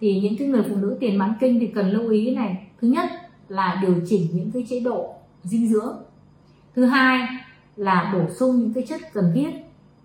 thì 0.00 0.20
những 0.20 0.36
cái 0.38 0.48
người 0.48 0.62
phụ 0.68 0.76
nữ 0.76 0.96
tiền 1.00 1.18
mãn 1.18 1.34
kinh 1.40 1.60
thì 1.60 1.66
cần 1.66 1.90
lưu 1.90 2.10
ý 2.10 2.34
này 2.34 2.66
thứ 2.80 2.88
nhất 2.88 3.10
là 3.48 3.78
điều 3.82 3.94
chỉnh 4.06 4.28
những 4.32 4.50
cái 4.54 4.66
chế 4.70 4.80
độ 4.80 5.14
dinh 5.42 5.68
dưỡng 5.68 5.96
thứ 6.76 6.84
hai 6.84 7.28
là 7.76 8.12
bổ 8.14 8.34
sung 8.38 8.60
những 8.60 8.74
cái 8.74 8.84
chất 8.88 9.00
cần 9.12 9.32
thiết 9.34 9.50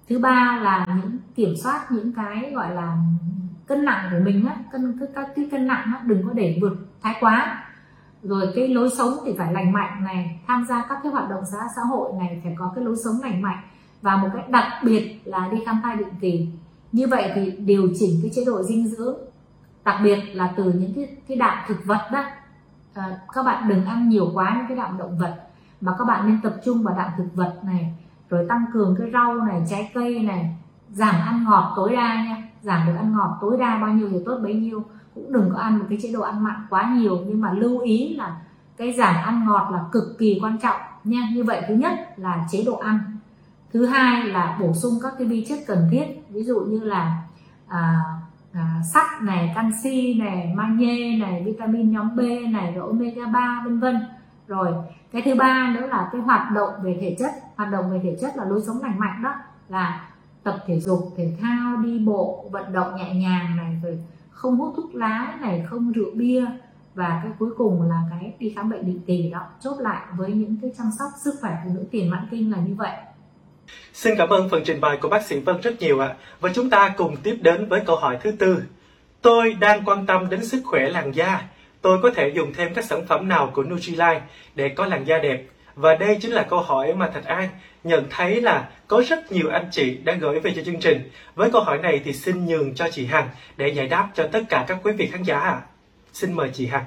thứ 0.10 0.20
ba 0.20 0.60
là 0.64 0.88
những 1.02 1.18
kiểm 1.36 1.54
soát 1.64 1.92
những 1.92 2.14
cái 2.14 2.52
gọi 2.56 2.76
là 2.76 2.98
cân 3.68 3.86
nặng 3.86 4.10
của 4.12 4.18
mình 4.26 4.46
á 4.46 4.56
cân 4.72 5.00
các 5.16 5.28
cái 5.36 5.48
cân 5.52 5.68
nặng 5.68 5.84
á, 5.86 6.02
đừng 6.06 6.24
có 6.28 6.34
để 6.34 6.58
vượt 6.62 6.78
thái 7.02 7.16
quá 7.20 7.67
rồi 8.24 8.52
cái 8.56 8.68
lối 8.68 8.90
sống 8.98 9.12
thì 9.26 9.36
phải 9.38 9.54
lành 9.54 9.72
mạnh 9.72 10.04
này 10.04 10.40
tham 10.48 10.66
gia 10.70 10.86
các 10.90 11.00
cái 11.04 11.12
hoạt 11.12 11.30
động 11.30 11.44
xã 11.52 11.58
xã 11.76 11.82
hội 11.82 12.12
này 12.20 12.42
phải 12.44 12.56
có 12.60 12.72
cái 12.76 12.84
lối 12.86 12.96
sống 13.06 13.16
lành 13.22 13.42
mạnh. 13.42 13.60
Và 14.02 14.16
một 14.18 14.28
cái 14.34 14.44
đặc 14.50 14.68
biệt 14.84 15.22
là 15.26 15.48
đi 15.52 15.58
khám 15.66 15.80
thai 15.84 15.96
định 15.96 16.14
kỳ. 16.22 16.48
Như 16.92 17.08
vậy 17.08 17.32
thì 17.36 17.52
điều 17.52 17.90
chỉnh 18.00 18.20
cái 18.22 18.32
chế 18.36 18.46
độ 18.46 18.64
dinh 18.64 18.88
dưỡng 18.88 19.18
đặc 19.86 20.00
biệt 20.04 20.20
là 20.34 20.54
từ 20.58 20.64
những 20.64 20.94
cái 20.96 21.08
cái 21.28 21.38
đạm 21.38 21.58
thực 21.68 21.86
vật 21.86 22.10
đó. 22.12 22.24
À, 22.94 23.20
các 23.34 23.44
bạn 23.44 23.70
đừng 23.70 23.86
ăn 23.86 24.10
nhiều 24.10 24.32
quá 24.34 24.54
những 24.58 24.68
cái 24.68 24.78
đạm 24.78 24.98
động 24.98 25.18
vật 25.18 25.36
mà 25.82 25.96
các 26.00 26.06
bạn 26.06 26.28
nên 26.28 26.42
tập 26.44 26.56
trung 26.66 26.84
vào 26.84 26.98
đạm 26.98 27.12
thực 27.18 27.28
vật 27.36 27.54
này 27.64 27.94
rồi 28.30 28.46
tăng 28.50 28.66
cường 28.74 28.96
cái 29.00 29.12
rau 29.14 29.34
này 29.34 29.62
trái 29.70 29.92
cây 29.94 30.20
này 30.20 30.56
giảm 30.90 31.16
ăn 31.26 31.44
ngọt 31.44 31.74
tối 31.76 31.96
đa 31.96 32.16
nha. 32.16 32.44
Giảm 32.62 32.88
được 32.88 32.94
ăn 32.98 33.14
ngọt 33.14 33.38
tối 33.42 33.58
đa 33.60 33.78
bao 33.82 33.94
nhiêu 33.94 34.10
thì 34.12 34.18
tốt 34.26 34.40
bấy 34.44 34.54
nhiêu 34.54 34.84
cũng 35.18 35.34
đừng 35.34 35.50
có 35.54 35.60
ăn 35.60 35.80
một 35.80 35.86
cái 35.90 35.98
chế 36.02 36.12
độ 36.12 36.22
ăn 36.22 36.44
mặn 36.44 36.56
quá 36.70 36.94
nhiều 36.96 37.20
nhưng 37.28 37.42
mà 37.42 37.54
lưu 37.54 37.80
ý 37.80 38.16
là 38.16 38.36
cái 38.78 38.94
giảm 38.94 39.16
ăn 39.16 39.46
ngọt 39.46 39.70
là 39.72 39.80
cực 39.92 40.16
kỳ 40.20 40.40
quan 40.42 40.58
trọng 40.58 40.82
nha. 41.04 41.30
Như 41.34 41.44
vậy 41.44 41.62
thứ 41.68 41.74
nhất 41.74 41.94
là 42.16 42.48
chế 42.52 42.64
độ 42.66 42.76
ăn. 42.76 43.00
Thứ 43.74 43.86
hai 43.86 44.24
là 44.24 44.58
bổ 44.62 44.74
sung 44.74 44.94
các 45.04 45.14
cái 45.18 45.28
vi 45.28 45.46
chất 45.50 45.60
cần 45.68 45.88
thiết 45.92 46.06
ví 46.30 46.44
dụ 46.44 46.60
như 46.60 46.80
là 46.80 47.22
à, 47.68 48.02
à, 48.54 48.82
sắt 48.94 49.22
này 49.22 49.52
canxi 49.56 50.14
này 50.14 50.54
magie 50.56 51.18
này 51.18 51.44
vitamin 51.46 51.92
nhóm 51.92 52.16
B 52.16 52.20
này 52.52 52.74
rồi 52.76 52.88
omega 52.88 53.26
3 53.26 53.62
vân 53.66 53.80
vân. 53.80 53.98
Rồi 54.48 54.74
cái 55.12 55.22
thứ 55.26 55.36
ba 55.36 55.76
nữa 55.80 55.88
là 55.88 56.10
cái 56.12 56.22
hoạt 56.22 56.52
động 56.52 56.70
về 56.82 56.98
thể 57.02 57.16
chất. 57.20 57.32
Hoạt 57.56 57.72
động 57.72 57.92
về 57.92 58.00
thể 58.04 58.18
chất 58.22 58.38
là 58.38 58.46
lối 58.46 58.62
sống 58.68 58.82
lành 58.82 59.00
mạnh 59.00 59.24
đó 59.24 59.34
là 59.70 60.08
tập 60.44 60.58
thể 60.68 60.80
dục 60.80 61.14
thể 61.18 61.32
thao 61.42 61.78
đi 61.78 62.00
bộ 62.00 62.46
vận 62.52 62.74
động 62.74 62.96
nhẹ 62.96 63.16
nhàng 63.16 63.58
này 63.58 63.80
rồi 63.84 64.00
không 64.38 64.58
hút 64.58 64.74
thuốc 64.76 64.96
lá 64.96 65.38
này, 65.42 65.66
không 65.70 65.92
rượu 65.92 66.12
bia 66.14 66.46
và 66.96 67.22
cái 67.24 67.32
cuối 67.40 67.50
cùng 67.58 67.82
là 67.82 68.04
cái 68.10 68.34
đi 68.40 68.54
khám 68.56 68.70
bệnh 68.70 68.86
định 68.86 69.00
kỳ 69.08 69.30
đó, 69.34 69.42
chốt 69.60 69.76
lại 69.80 70.06
với 70.18 70.32
những 70.32 70.58
cái 70.62 70.72
chăm 70.78 70.88
sóc 71.00 71.10
sức 71.24 71.34
khỏe 71.42 71.58
phụ 71.64 71.72
nữ 71.74 71.86
tiền 71.92 72.10
mãn 72.10 72.28
kinh 72.32 72.52
là 72.52 72.58
như 72.58 72.76
vậy 72.76 72.92
Xin 73.94 74.14
cảm 74.18 74.30
ơn 74.30 74.50
phần 74.50 74.64
trình 74.66 74.82
bày 74.82 74.98
của 74.98 75.10
bác 75.10 75.26
sĩ 75.26 75.40
Vân 75.40 75.62
rất 75.62 75.80
nhiều 75.80 76.00
ạ. 76.00 76.16
Và 76.40 76.50
chúng 76.54 76.70
ta 76.70 76.94
cùng 76.98 77.16
tiếp 77.24 77.38
đến 77.42 77.70
với 77.70 77.82
câu 77.86 77.96
hỏi 77.96 78.18
thứ 78.22 78.32
tư. 78.32 78.64
Tôi 79.22 79.54
đang 79.54 79.86
quan 79.86 80.06
tâm 80.06 80.30
đến 80.30 80.46
sức 80.46 80.62
khỏe 80.66 80.90
làn 80.90 81.16
da. 81.16 81.42
Tôi 81.82 82.00
có 82.04 82.12
thể 82.16 82.32
dùng 82.36 82.54
thêm 82.54 82.74
các 82.74 82.86
sản 82.86 83.06
phẩm 83.08 83.28
nào 83.28 83.52
của 83.54 83.64
Nutrilite 83.64 84.22
để 84.56 84.70
có 84.70 84.86
làn 84.86 85.08
da 85.08 85.18
đẹp? 85.18 85.48
Và 85.76 85.96
đây 85.96 86.18
chính 86.22 86.32
là 86.32 86.44
câu 86.44 86.60
hỏi 86.60 86.94
mà 86.94 87.08
Thạch 87.08 87.26
An 87.26 87.50
nhận 87.88 88.08
thấy 88.10 88.42
là 88.42 88.68
có 88.88 89.04
rất 89.10 89.32
nhiều 89.32 89.50
anh 89.50 89.68
chị 89.72 89.98
đã 90.04 90.14
gửi 90.14 90.40
về 90.40 90.54
cho 90.56 90.64
chương 90.66 90.80
trình. 90.80 91.12
Với 91.36 91.52
câu 91.52 91.62
hỏi 91.62 91.78
này 91.78 92.02
thì 92.06 92.14
xin 92.14 92.46
nhường 92.46 92.76
cho 92.76 92.90
chị 92.92 93.06
Hằng 93.06 93.30
để 93.58 93.68
giải 93.68 93.88
đáp 93.88 94.10
cho 94.16 94.28
tất 94.32 94.40
cả 94.50 94.66
các 94.68 94.78
quý 94.84 94.92
vị 94.92 95.08
khán 95.12 95.24
giả 95.24 95.40
ạ. 95.40 95.62
Xin 96.14 96.34
mời 96.34 96.50
chị 96.54 96.66
Hằng. 96.66 96.86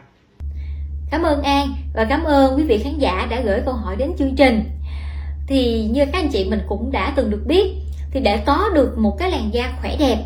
Cảm 1.10 1.22
ơn 1.22 1.42
An 1.42 1.74
và 1.94 2.06
cảm 2.08 2.24
ơn 2.24 2.56
quý 2.56 2.62
vị 2.62 2.80
khán 2.84 2.98
giả 2.98 3.26
đã 3.30 3.40
gửi 3.44 3.60
câu 3.64 3.74
hỏi 3.74 3.96
đến 3.96 4.12
chương 4.18 4.36
trình 4.36 4.64
thì 5.46 5.88
như 5.90 6.04
các 6.06 6.18
anh 6.18 6.28
chị 6.28 6.46
mình 6.50 6.60
cũng 6.68 6.92
đã 6.92 7.12
từng 7.16 7.30
được 7.30 7.42
biết, 7.46 7.74
thì 8.10 8.20
để 8.20 8.42
có 8.46 8.70
được 8.74 8.98
một 8.98 9.16
cái 9.18 9.30
làn 9.30 9.54
da 9.54 9.72
khỏe 9.80 9.96
đẹp, 9.98 10.18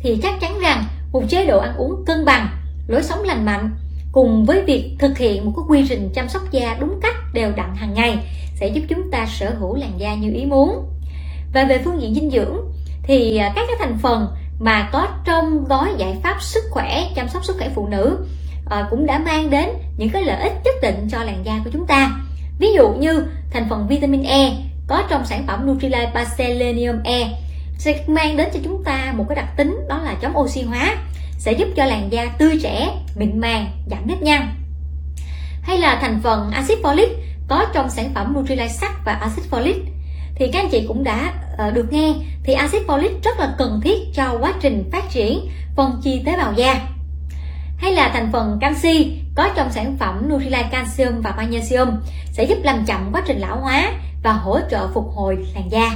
thì 0.00 0.18
chắc 0.22 0.34
chắn 0.40 0.60
rằng 0.60 0.84
một 1.12 1.22
chế 1.28 1.46
độ 1.46 1.58
ăn 1.58 1.76
uống 1.76 2.04
cân 2.06 2.24
bằng, 2.24 2.48
lối 2.88 3.02
sống 3.02 3.22
lành 3.22 3.44
mạnh 3.44 3.70
cùng 4.12 4.44
với 4.44 4.62
việc 4.62 4.96
thực 4.98 5.18
hiện 5.18 5.44
một 5.44 5.52
cái 5.56 5.64
quy 5.68 5.86
trình 5.88 6.10
chăm 6.14 6.28
sóc 6.28 6.42
da 6.50 6.76
đúng 6.80 7.00
cách 7.02 7.14
đều 7.34 7.52
đặn 7.56 7.74
hàng 7.74 7.94
ngày 7.94 8.18
sẽ 8.62 8.68
giúp 8.68 8.82
chúng 8.88 9.10
ta 9.10 9.26
sở 9.26 9.54
hữu 9.58 9.74
làn 9.74 9.90
da 9.98 10.14
như 10.14 10.32
ý 10.34 10.44
muốn. 10.44 10.88
Và 11.54 11.64
về 11.64 11.78
phương 11.84 12.02
diện 12.02 12.14
dinh 12.14 12.30
dưỡng, 12.30 12.56
thì 13.02 13.36
à, 13.36 13.52
các 13.54 13.64
cái 13.68 13.76
thành 13.78 13.98
phần 14.02 14.26
mà 14.60 14.88
có 14.92 15.08
trong 15.24 15.64
gói 15.64 15.88
giải 15.98 16.16
pháp 16.22 16.42
sức 16.42 16.64
khỏe, 16.70 17.04
chăm 17.14 17.28
sóc 17.28 17.44
sức 17.44 17.56
khỏe 17.58 17.68
phụ 17.74 17.88
nữ 17.88 18.18
à, 18.70 18.86
cũng 18.90 19.06
đã 19.06 19.18
mang 19.18 19.50
đến 19.50 19.68
những 19.96 20.10
cái 20.10 20.22
lợi 20.22 20.42
ích 20.42 20.52
nhất 20.64 20.74
định 20.82 21.08
cho 21.10 21.24
làn 21.24 21.44
da 21.44 21.60
của 21.64 21.70
chúng 21.72 21.86
ta. 21.86 22.10
Ví 22.58 22.72
dụ 22.76 22.88
như 22.88 23.24
thành 23.50 23.66
phần 23.70 23.86
vitamin 23.88 24.22
E 24.22 24.52
có 24.86 25.02
trong 25.10 25.24
sản 25.24 25.44
phẩm 25.46 25.66
Nutrilite 25.66 26.10
Baselenium 26.14 27.02
E 27.04 27.28
sẽ 27.78 28.04
mang 28.06 28.36
đến 28.36 28.48
cho 28.54 28.60
chúng 28.64 28.84
ta 28.84 29.12
một 29.16 29.24
cái 29.28 29.36
đặc 29.36 29.56
tính, 29.56 29.80
đó 29.88 30.00
là 30.04 30.14
chống 30.22 30.38
oxy 30.38 30.62
hóa, 30.62 30.96
sẽ 31.38 31.52
giúp 31.52 31.68
cho 31.76 31.84
làn 31.84 32.12
da 32.12 32.26
tươi 32.38 32.58
trẻ, 32.62 32.88
mịn 33.16 33.40
màng, 33.40 33.66
giảm 33.90 34.06
nếp 34.06 34.22
nhăn. 34.22 34.48
Hay 35.62 35.78
là 35.78 35.98
thành 36.00 36.20
phần 36.22 36.50
axit 36.50 36.78
folic 36.82 37.08
có 37.52 37.66
trong 37.72 37.90
sản 37.90 38.10
phẩm 38.14 38.34
Nutrilite 38.36 38.68
sắt 38.68 38.90
và 39.04 39.12
axit 39.12 39.44
folic. 39.50 39.74
Thì 40.34 40.48
các 40.52 40.60
anh 40.60 40.68
chị 40.70 40.84
cũng 40.88 41.04
đã 41.04 41.32
uh, 41.68 41.74
được 41.74 41.92
nghe. 41.92 42.14
Thì 42.44 42.52
axit 42.52 42.82
folic 42.86 43.10
rất 43.24 43.38
là 43.38 43.54
cần 43.58 43.80
thiết 43.84 43.98
cho 44.14 44.38
quá 44.40 44.54
trình 44.60 44.88
phát 44.92 45.10
triển 45.10 45.50
phân 45.76 46.00
chia 46.04 46.22
tế 46.26 46.36
bào 46.36 46.52
da. 46.52 46.80
Hay 47.78 47.92
là 47.92 48.08
thành 48.08 48.28
phần 48.32 48.58
canxi 48.60 49.18
có 49.34 49.48
trong 49.56 49.70
sản 49.70 49.96
phẩm 49.98 50.28
Nutrilite 50.28 50.68
Calcium 50.70 51.20
và 51.20 51.34
Magnesium 51.36 51.88
sẽ 52.32 52.44
giúp 52.44 52.58
làm 52.62 52.84
chậm 52.86 53.10
quá 53.12 53.22
trình 53.26 53.38
lão 53.38 53.60
hóa 53.60 53.92
và 54.22 54.32
hỗ 54.32 54.58
trợ 54.70 54.88
phục 54.94 55.04
hồi 55.14 55.36
làn 55.54 55.72
da. 55.72 55.90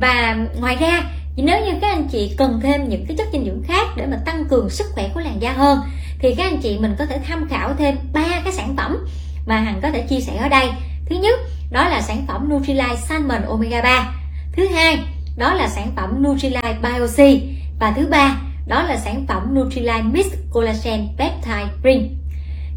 Và 0.00 0.36
ngoài 0.60 0.76
ra 0.80 1.02
nếu 1.36 1.64
như 1.64 1.72
các 1.80 1.88
anh 1.88 2.08
chị 2.08 2.34
cần 2.38 2.60
thêm 2.62 2.88
những 2.88 3.06
cái 3.08 3.16
chất 3.16 3.26
dinh 3.32 3.44
dưỡng 3.44 3.62
khác 3.62 3.86
để 3.96 4.06
mà 4.06 4.16
tăng 4.24 4.44
cường 4.44 4.70
sức 4.70 4.86
khỏe 4.94 5.10
của 5.14 5.20
làn 5.20 5.42
da 5.42 5.52
hơn 5.52 5.78
thì 6.18 6.34
các 6.34 6.44
anh 6.44 6.60
chị 6.60 6.78
mình 6.78 6.94
có 6.98 7.06
thể 7.06 7.18
tham 7.26 7.48
khảo 7.48 7.74
thêm 7.78 7.96
ba 8.12 8.40
cái 8.44 8.52
sản 8.52 8.76
phẩm 8.76 9.06
mà 9.46 9.56
hằng 9.56 9.80
có 9.82 9.90
thể 9.90 10.00
chia 10.00 10.20
sẻ 10.20 10.36
ở 10.36 10.48
đây. 10.48 10.68
Thứ 11.06 11.16
nhất 11.16 11.40
đó 11.70 11.88
là 11.88 12.02
sản 12.02 12.24
phẩm 12.28 12.48
Nutrilite 12.48 12.96
Salmon 12.96 13.42
Omega 13.42 13.82
3 13.82 14.12
thứ 14.52 14.66
hai 14.66 14.98
đó 15.36 15.54
là 15.54 15.68
sản 15.68 15.92
phẩm 15.96 16.22
Nutrilite 16.22 16.78
BioC 16.82 17.40
và 17.80 17.92
thứ 17.96 18.06
ba 18.06 18.36
đó 18.66 18.82
là 18.82 18.96
sản 18.96 19.24
phẩm 19.28 19.54
Nutrilite 19.54 20.02
Mix 20.02 20.26
Collagen 20.52 21.08
Peptide 21.18 21.68
Cream. 21.82 22.00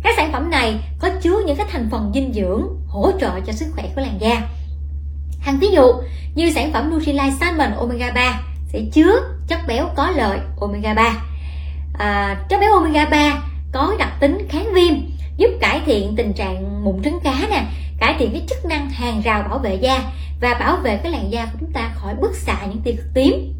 Các 0.03 0.13
sản 0.17 0.31
phẩm 0.31 0.49
này 0.49 0.79
có 0.99 1.09
chứa 1.21 1.41
những 1.45 1.57
cái 1.57 1.65
thành 1.71 1.87
phần 1.91 2.11
dinh 2.13 2.33
dưỡng 2.33 2.67
hỗ 2.87 3.11
trợ 3.21 3.39
cho 3.39 3.53
sức 3.53 3.65
khỏe 3.75 3.83
của 3.95 4.01
làn 4.01 4.21
da. 4.21 4.41
Hàng 5.39 5.59
ví 5.59 5.67
dụ 5.71 5.93
như 6.35 6.51
sản 6.51 6.73
phẩm 6.73 6.89
Nutrilite 6.89 7.33
Salmon 7.39 7.71
Omega 7.71 8.11
3 8.11 8.41
sẽ 8.67 8.81
chứa 8.93 9.21
chất 9.47 9.59
béo 9.67 9.89
có 9.95 10.11
lợi 10.11 10.39
Omega 10.59 10.93
3 10.93 11.15
à, 11.99 12.37
chất 12.49 12.59
béo 12.59 12.73
Omega 12.73 13.05
3 13.05 13.41
có 13.71 13.95
đặc 13.99 14.11
tính 14.19 14.47
kháng 14.49 14.73
viêm 14.73 14.93
giúp 15.39 15.49
cải 15.59 15.81
thiện 15.85 16.13
tình 16.17 16.33
trạng 16.33 16.83
mụn 16.83 17.03
trứng 17.03 17.19
cá 17.23 17.47
nè, 17.49 17.63
cải 17.99 18.15
thiện 18.19 18.31
cái 18.31 18.41
chức 18.49 18.65
năng 18.65 18.89
hàng 18.89 19.21
rào 19.21 19.43
bảo 19.49 19.59
vệ 19.59 19.75
da 19.75 20.03
và 20.41 20.53
bảo 20.53 20.77
vệ 20.77 20.97
cái 20.97 21.11
làn 21.11 21.31
da 21.31 21.45
của 21.45 21.57
chúng 21.59 21.71
ta 21.73 21.91
khỏi 21.95 22.15
bức 22.21 22.35
xạ 22.35 22.57
những 22.69 22.81
tia 22.81 22.91
cực 22.91 23.05
tím. 23.13 23.53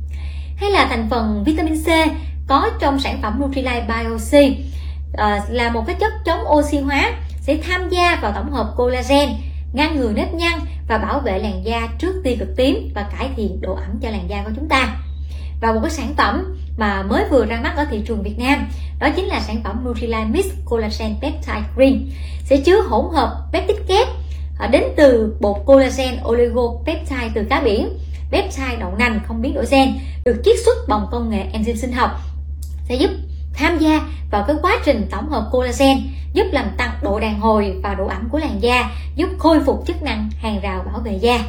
Hay 0.58 0.72
là 0.72 0.88
thành 0.90 1.08
phần 1.10 1.44
vitamin 1.44 1.84
C 1.84 1.88
có 2.48 2.70
trong 2.80 3.00
sản 3.00 3.20
phẩm 3.22 3.42
Nutrilite 3.42 3.86
BioC 3.88 4.54
ờ, 5.14 5.40
là 5.50 5.70
một 5.70 5.84
cái 5.88 5.96
chất 6.00 6.14
chống 6.26 6.40
oxy 6.50 6.78
hóa, 6.78 7.12
sẽ 7.42 7.58
tham 7.68 7.90
gia 7.90 8.16
vào 8.22 8.32
tổng 8.36 8.52
hợp 8.52 8.74
collagen, 8.78 9.30
ngăn 9.74 9.96
ngừa 9.96 10.12
nếp 10.16 10.34
nhăn 10.34 10.60
và 10.88 10.98
bảo 10.98 11.20
vệ 11.20 11.40
làn 11.40 11.66
da 11.66 11.88
trước 12.00 12.22
tia 12.24 12.36
cực 12.36 12.50
tím 12.58 12.92
và 12.96 13.10
cải 13.18 13.30
thiện 13.36 13.62
độ 13.62 13.74
ẩm 13.74 14.00
cho 14.02 14.10
làn 14.10 14.30
da 14.30 14.44
của 14.44 14.52
chúng 14.56 14.68
ta 14.70 14.96
và 15.62 15.72
một 15.72 15.80
cái 15.82 15.92
sản 15.92 16.14
phẩm 16.18 16.58
mà 16.78 17.04
mới 17.04 17.26
vừa 17.32 17.46
ra 17.46 17.60
mắt 17.64 17.74
ở 17.76 17.86
thị 17.92 18.02
trường 18.08 18.24
Việt 18.24 18.40
Nam. 18.40 18.68
Đó 19.00 19.10
chính 19.16 19.26
là 19.26 19.40
sản 19.40 19.62
phẩm 19.64 19.86
Nutrilite 19.86 20.26
Mix 20.26 20.46
Collagen 20.66 21.16
Peptide 21.22 21.64
Cream. 21.76 22.10
Sẽ 22.44 22.58
chứa 22.58 22.82
hỗn 22.82 23.06
hợp 23.14 23.46
peptide 23.54 23.80
kép 23.88 24.08
à, 24.60 24.68
đến 24.68 24.84
từ 24.98 25.36
bột 25.40 25.58
collagen 25.66 26.18
oligopeptide 26.26 27.30
từ 27.36 27.44
cá 27.50 27.62
biển. 27.62 27.98
Peptide 28.32 28.76
đậu 28.80 28.96
nành 28.98 29.20
không 29.28 29.42
biến 29.42 29.54
đổi 29.54 29.66
gen, 29.72 30.00
được 30.26 30.42
chiết 30.46 30.56
xuất 30.66 30.88
bằng 30.88 31.06
công 31.12 31.30
nghệ 31.30 31.46
enzyme 31.54 31.76
sinh 31.76 31.92
học. 31.92 32.12
Sẽ 32.90 32.96
giúp 32.96 33.12
tham 33.54 33.78
gia 33.78 34.02
vào 34.32 34.44
cái 34.48 34.56
quá 34.62 34.78
trình 34.86 35.08
tổng 35.12 35.30
hợp 35.30 35.50
collagen, 35.52 35.98
giúp 36.34 36.46
làm 36.52 36.66
tăng 36.78 36.92
độ 37.02 37.20
đàn 37.20 37.40
hồi 37.40 37.76
và 37.84 37.94
độ 37.94 38.08
ẩm 38.08 38.30
của 38.32 38.38
làn 38.38 38.62
da, 38.62 38.92
giúp 39.16 39.30
khôi 39.40 39.60
phục 39.66 39.84
chức 39.88 40.04
năng 40.04 40.30
hàng 40.42 40.60
rào 40.64 40.84
bảo 40.92 41.00
vệ 41.00 41.14
da. 41.22 41.40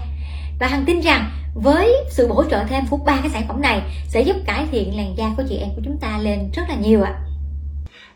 Và 0.59 0.67
hằng 0.67 0.85
tin 0.85 1.01
rằng 1.01 1.31
với 1.55 1.95
sự 2.11 2.29
hỗ 2.29 2.45
trợ 2.45 2.65
thêm 2.69 2.85
của 2.91 2.97
ba 2.97 3.19
cái 3.21 3.31
sản 3.31 3.43
phẩm 3.49 3.61
này, 3.61 3.83
sẽ 4.09 4.21
giúp 4.21 4.37
cải 4.47 4.67
thiện 4.71 4.97
làn 4.97 5.15
da 5.17 5.27
của 5.37 5.43
chị 5.49 5.57
em 5.57 5.69
của 5.77 5.83
chúng 5.85 5.99
ta 6.01 6.19
lên 6.19 6.51
rất 6.55 6.63
là 6.69 6.75
nhiều 6.75 7.03
ạ 7.03 7.15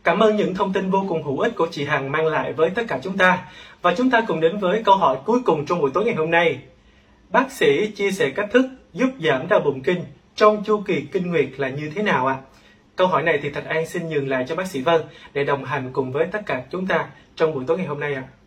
Cảm 0.05 0.19
ơn 0.19 0.37
những 0.37 0.55
thông 0.55 0.73
tin 0.73 0.91
vô 0.91 1.05
cùng 1.09 1.23
hữu 1.23 1.39
ích 1.39 1.53
của 1.57 1.69
chị 1.71 1.85
Hằng 1.85 2.13
mang 2.13 2.27
lại 2.27 2.53
với 2.53 2.71
tất 2.71 2.83
cả 2.89 2.99
chúng 3.03 3.19
ta. 3.19 3.49
Và 3.83 3.95
chúng 3.95 4.11
ta 4.11 4.25
cùng 4.27 4.41
đến 4.41 4.59
với 4.59 4.83
câu 4.83 4.97
hỏi 4.97 5.17
cuối 5.25 5.41
cùng 5.45 5.67
trong 5.67 5.81
buổi 5.81 5.91
tối 5.95 6.05
ngày 6.05 6.15
hôm 6.15 6.31
nay. 6.31 6.59
Bác 7.31 7.53
sĩ 7.53 7.87
chia 7.87 8.11
sẻ 8.11 8.31
cách 8.31 8.49
thức 8.53 8.67
giúp 8.93 9.09
giảm 9.21 9.49
đau 9.49 9.61
bụng 9.61 9.83
kinh 9.83 10.05
trong 10.35 10.65
chu 10.65 10.81
kỳ 10.87 11.01
kinh 11.13 11.31
nguyệt 11.31 11.49
là 11.57 11.69
như 11.69 11.91
thế 11.95 12.03
nào 12.03 12.27
ạ? 12.27 12.35
À? 12.35 12.43
Câu 12.97 13.07
hỏi 13.07 13.23
này 13.23 13.39
thì 13.43 13.51
Thạch 13.51 13.65
An 13.65 13.87
xin 13.87 14.09
nhường 14.09 14.29
lại 14.29 14.45
cho 14.49 14.57
bác 14.57 14.67
sĩ 14.67 14.83
Vân 14.83 15.01
để 15.33 15.45
đồng 15.45 15.65
hành 15.65 15.91
cùng 15.93 16.13
với 16.13 16.27
tất 16.33 16.41
cả 16.47 16.63
chúng 16.71 16.87
ta 16.87 17.09
trong 17.37 17.55
buổi 17.55 17.65
tối 17.67 17.79
ngày 17.79 17.87
hôm 17.87 18.01
nay 18.01 18.15
ạ. 18.15 18.23
À. 18.27 18.44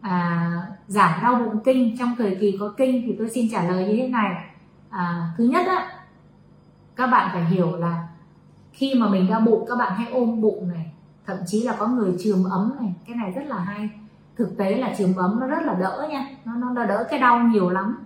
À, 0.00 0.50
giảm 0.86 1.22
đau 1.22 1.34
bụng 1.34 1.58
kinh. 1.64 1.96
Trong 1.98 2.14
thời 2.18 2.36
kỳ 2.40 2.56
có 2.60 2.74
kinh 2.76 3.02
thì 3.06 3.14
tôi 3.18 3.30
xin 3.30 3.48
trả 3.52 3.64
lời 3.64 3.88
như 3.88 3.96
thế 3.96 4.08
này. 4.08 4.44
À, 4.90 5.32
thứ 5.38 5.44
nhất 5.44 5.66
á, 5.66 5.88
các 6.96 7.06
bạn 7.06 7.30
phải 7.32 7.44
hiểu 7.44 7.76
là 7.76 8.08
khi 8.72 8.94
mà 8.94 9.08
mình 9.08 9.30
đau 9.30 9.40
bụng 9.40 9.64
các 9.68 9.76
bạn 9.78 9.92
hãy 9.96 10.12
ôm 10.12 10.40
bụng 10.40 10.68
này, 10.68 10.92
thậm 11.26 11.36
chí 11.46 11.62
là 11.62 11.76
có 11.78 11.86
người 11.86 12.14
trường 12.24 12.44
ấm 12.44 12.72
này, 12.80 12.94
cái 13.06 13.16
này 13.16 13.30
rất 13.30 13.42
là 13.46 13.58
hay. 13.58 13.90
Thực 14.36 14.56
tế 14.58 14.76
là 14.76 14.94
trường 14.98 15.16
ấm 15.16 15.40
nó 15.40 15.46
rất 15.46 15.62
là 15.62 15.74
đỡ 15.74 16.06
nha, 16.10 16.26
nó 16.44 16.54
nó 16.54 16.84
đỡ 16.84 17.06
cái 17.10 17.20
đau 17.20 17.38
nhiều 17.38 17.70
lắm. 17.70 17.98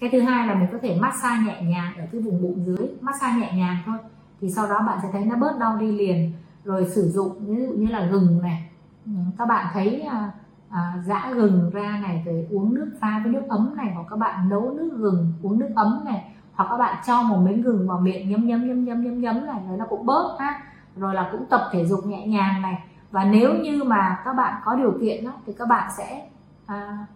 Cái 0.00 0.10
thứ 0.12 0.20
hai 0.20 0.46
là 0.46 0.54
mình 0.54 0.68
có 0.72 0.78
thể 0.82 0.98
massage 1.00 1.42
nhẹ 1.46 1.62
nhàng 1.62 1.92
ở 1.96 2.04
cái 2.12 2.20
vùng 2.20 2.42
bụng 2.42 2.64
dưới, 2.66 2.88
massage 3.00 3.40
nhẹ 3.40 3.52
nhàng 3.54 3.76
thôi. 3.86 3.98
Thì 4.40 4.50
sau 4.50 4.68
đó 4.68 4.82
bạn 4.86 4.98
sẽ 5.02 5.08
thấy 5.12 5.24
nó 5.24 5.36
bớt 5.36 5.58
đau 5.58 5.76
đi 5.76 5.92
liền. 5.92 6.32
Rồi 6.64 6.86
sử 6.94 7.10
dụng 7.10 7.46
ví 7.46 7.66
dụ 7.66 7.72
như 7.72 7.86
là 7.86 8.06
gừng 8.06 8.42
này. 8.42 8.68
Ừ, 9.06 9.12
các 9.38 9.48
bạn 9.48 9.66
thấy 9.72 10.00
à, 10.00 10.30
à, 10.72 10.94
giã 11.06 11.30
gừng 11.34 11.70
ra 11.70 11.98
này 12.02 12.22
rồi 12.26 12.46
uống 12.50 12.74
nước 12.74 12.90
pha 13.00 13.20
với 13.24 13.32
nước 13.32 13.42
ấm 13.48 13.76
này 13.76 13.92
hoặc 13.94 14.06
các 14.10 14.16
bạn 14.16 14.48
nấu 14.48 14.70
nước 14.70 14.90
gừng 14.96 15.32
uống 15.42 15.58
nước 15.58 15.70
ấm 15.76 16.00
này 16.04 16.24
hoặc 16.54 16.66
các 16.70 16.76
bạn 16.76 16.96
cho 17.06 17.22
một 17.22 17.36
miếng 17.36 17.62
gừng 17.62 17.88
vào 17.88 17.98
miệng 17.98 18.30
nhấm 18.30 18.46
nhấm 18.46 18.66
nhấm 18.66 18.84
nhấm 18.84 19.02
nhấm 19.02 19.20
nhấm 19.20 19.46
này 19.46 19.60
rồi 19.68 19.78
nó 19.78 19.84
cũng 19.90 20.06
bớt 20.06 20.36
ha. 20.40 20.62
Rồi 20.96 21.14
là 21.14 21.28
cũng 21.32 21.44
tập 21.50 21.68
thể 21.72 21.86
dục 21.86 22.06
nhẹ 22.06 22.26
nhàng 22.26 22.62
này. 22.62 22.78
Và 23.10 23.24
nếu 23.24 23.54
như 23.54 23.84
mà 23.84 24.22
các 24.24 24.32
bạn 24.32 24.54
có 24.64 24.74
điều 24.74 24.92
kiện 25.00 25.24
đó, 25.24 25.30
thì 25.46 25.52
các 25.58 25.68
bạn 25.68 25.90
sẽ 25.98 26.28
à, 26.66 27.06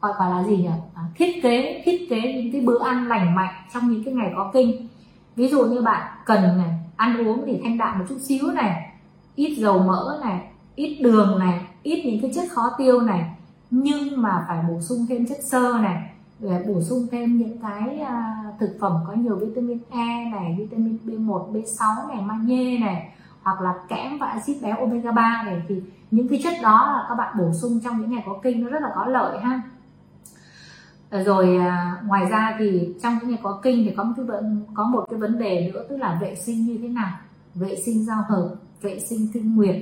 gọi 0.00 0.12
gọi 0.18 0.30
là 0.30 0.42
gì 0.42 0.56
nhỉ? 0.56 0.68
À, 0.94 1.02
thiết 1.14 1.42
kế 1.42 1.82
thiết 1.84 2.06
kế 2.10 2.20
những 2.20 2.52
cái 2.52 2.60
bữa 2.60 2.84
ăn 2.84 3.08
lành 3.08 3.34
mạnh 3.34 3.54
trong 3.74 3.88
những 3.88 4.04
cái 4.04 4.14
ngày 4.14 4.32
có 4.36 4.50
kinh. 4.54 4.88
Ví 5.36 5.48
dụ 5.48 5.64
như 5.64 5.82
bạn 5.82 6.02
cần 6.24 6.42
này 6.42 6.78
ăn 6.96 7.26
uống 7.26 7.42
thì 7.46 7.60
thanh 7.64 7.78
đạm 7.78 7.98
một 7.98 8.04
chút 8.08 8.18
xíu 8.28 8.46
này 8.54 8.90
ít 9.34 9.56
dầu 9.58 9.78
mỡ 9.78 10.18
này 10.22 10.40
ít 10.74 11.00
đường 11.02 11.38
này 11.38 11.60
ít 11.84 12.02
những 12.04 12.22
cái 12.22 12.30
chất 12.34 12.44
khó 12.50 12.70
tiêu 12.78 13.00
này 13.00 13.36
nhưng 13.70 14.22
mà 14.22 14.44
phải 14.48 14.64
bổ 14.68 14.80
sung 14.80 15.06
thêm 15.08 15.26
chất 15.26 15.38
xơ 15.44 15.78
này 15.82 16.10
để 16.38 16.64
bổ 16.68 16.80
sung 16.80 17.06
thêm 17.10 17.36
những 17.36 17.58
cái 17.58 18.00
uh, 18.02 18.60
thực 18.60 18.76
phẩm 18.80 18.92
có 19.06 19.12
nhiều 19.12 19.36
vitamin 19.36 19.78
E 19.90 20.30
này, 20.32 20.56
vitamin 20.58 20.98
B1, 21.04 21.52
B6 21.52 22.08
này, 22.08 22.22
magie 22.22 22.78
này 22.78 23.08
hoặc 23.42 23.60
là 23.60 23.74
kẽm 23.88 24.18
và 24.18 24.26
axit 24.26 24.56
béo 24.62 24.76
omega 24.76 25.12
3 25.12 25.42
này. 25.46 25.62
Thì 25.68 25.82
những 26.10 26.28
cái 26.28 26.40
chất 26.44 26.54
đó 26.62 26.92
là 26.96 27.06
các 27.08 27.14
bạn 27.14 27.36
bổ 27.38 27.52
sung 27.52 27.80
trong 27.84 28.00
những 28.00 28.10
ngày 28.10 28.22
có 28.26 28.38
kinh 28.42 28.64
nó 28.64 28.70
rất 28.70 28.82
là 28.82 28.88
có 28.94 29.06
lợi 29.06 29.38
ha. 29.40 29.62
À, 31.10 31.22
rồi 31.22 31.56
à, 31.56 32.02
ngoài 32.06 32.26
ra 32.30 32.56
thì 32.58 32.94
trong 33.02 33.18
những 33.20 33.30
ngày 33.30 33.40
có 33.42 33.60
kinh 33.62 33.84
thì 33.84 33.94
có 33.96 34.04
một 34.04 34.12
cái 34.16 34.26
vấn 34.26 34.64
có 34.74 34.84
một 34.84 35.04
cái 35.10 35.18
vấn 35.18 35.38
đề 35.38 35.70
nữa 35.72 35.84
tức 35.88 35.96
là 35.96 36.18
vệ 36.20 36.34
sinh 36.34 36.66
như 36.66 36.78
thế 36.82 36.88
nào? 36.88 37.18
Vệ 37.54 37.76
sinh 37.86 38.04
giao 38.04 38.22
hợp 38.28 38.54
vệ 38.80 39.00
sinh 39.00 39.28
kinh 39.34 39.56
nguyệt 39.56 39.76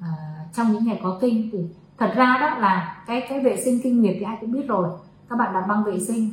à, 0.00 0.35
trong 0.52 0.72
những 0.72 0.84
ngày 0.84 1.00
có 1.02 1.18
kinh 1.20 1.48
thì 1.52 1.58
thật 1.98 2.12
ra 2.16 2.38
đó 2.40 2.58
là 2.58 3.04
cái 3.06 3.26
cái 3.28 3.40
vệ 3.40 3.56
sinh 3.64 3.80
kinh 3.82 4.00
nguyệt 4.00 4.16
thì 4.18 4.24
ai 4.24 4.36
cũng 4.40 4.52
biết 4.52 4.66
rồi. 4.68 4.88
Các 5.28 5.36
bạn 5.36 5.54
đặt 5.54 5.66
băng 5.68 5.84
vệ 5.84 6.00
sinh 6.00 6.30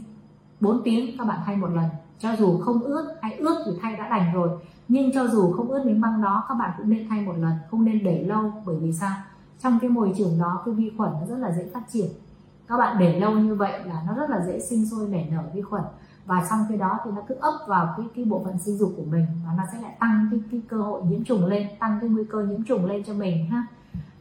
4 0.60 0.82
tiếng 0.84 1.18
các 1.18 1.28
bạn 1.28 1.40
thay 1.46 1.56
một 1.58 1.70
lần. 1.76 1.86
Cho 2.20 2.36
dù 2.40 2.58
không 2.58 2.84
ướt 2.84 3.18
hay 3.22 3.34
ướt 3.34 3.64
thì 3.66 3.72
thay 3.82 3.96
đã 3.98 4.10
đành 4.10 4.34
rồi. 4.34 4.50
Nhưng 4.88 5.12
cho 5.14 5.28
dù 5.28 5.52
không 5.52 5.72
ướt 5.72 5.86
miếng 5.86 6.02
băng 6.02 6.22
đó 6.22 6.46
các 6.50 6.56
bạn 6.56 6.72
cũng 6.78 6.90
nên 6.90 7.08
thay 7.10 7.22
một 7.22 7.34
lần 7.38 7.54
không 7.72 7.86
nên 7.86 8.04
để 8.04 8.24
lâu 8.24 8.54
bởi 8.66 8.76
vì 8.82 8.94
sao? 8.94 9.16
Trong 9.60 9.80
cái 9.82 9.90
môi 9.90 10.14
trường 10.18 10.40
đó 10.40 10.62
cái 10.66 10.74
vi 10.74 10.92
khuẩn 10.98 11.12
nó 11.12 11.26
rất 11.28 11.38
là 11.38 11.52
dễ 11.52 11.70
phát 11.74 11.82
triển. 11.92 12.08
Các 12.68 12.78
bạn 12.78 12.98
để 13.00 13.20
lâu 13.20 13.32
như 13.32 13.56
vậy 13.56 13.80
là 13.86 14.04
nó 14.08 14.14
rất 14.16 14.30
là 14.30 14.46
dễ 14.48 14.60
sinh 14.60 14.86
sôi 14.86 15.08
nảy 15.08 15.28
nở 15.32 15.44
vi 15.54 15.62
khuẩn. 15.62 15.84
Và 16.26 16.48
trong 16.50 16.60
khi 16.70 16.78
đó 16.78 17.00
thì 17.06 17.12
nó 17.16 17.22
cứ 17.28 17.36
ấp 17.36 17.54
vào 17.68 17.94
cái 17.98 18.06
cái 18.16 18.26
bộ 18.26 18.42
phận 18.46 18.60
sinh 18.60 18.78
dục 18.78 18.94
của 18.98 19.04
mình 19.04 19.26
và 19.46 19.54
nó 19.58 19.64
sẽ 19.74 19.82
lại 19.82 19.96
tăng 20.00 20.28
cái, 20.32 20.40
cái 20.52 20.62
cơ 20.68 20.78
hội 20.78 21.02
nhiễm 21.04 21.24
trùng 21.24 21.46
lên 21.46 21.68
tăng 21.80 21.98
cái 22.02 22.10
nguy 22.10 22.24
cơ 22.32 22.44
nhiễm 22.44 22.64
trùng 22.64 22.86
lên 22.86 23.04
cho 23.04 23.14
mình 23.14 23.50
ha 23.52 23.68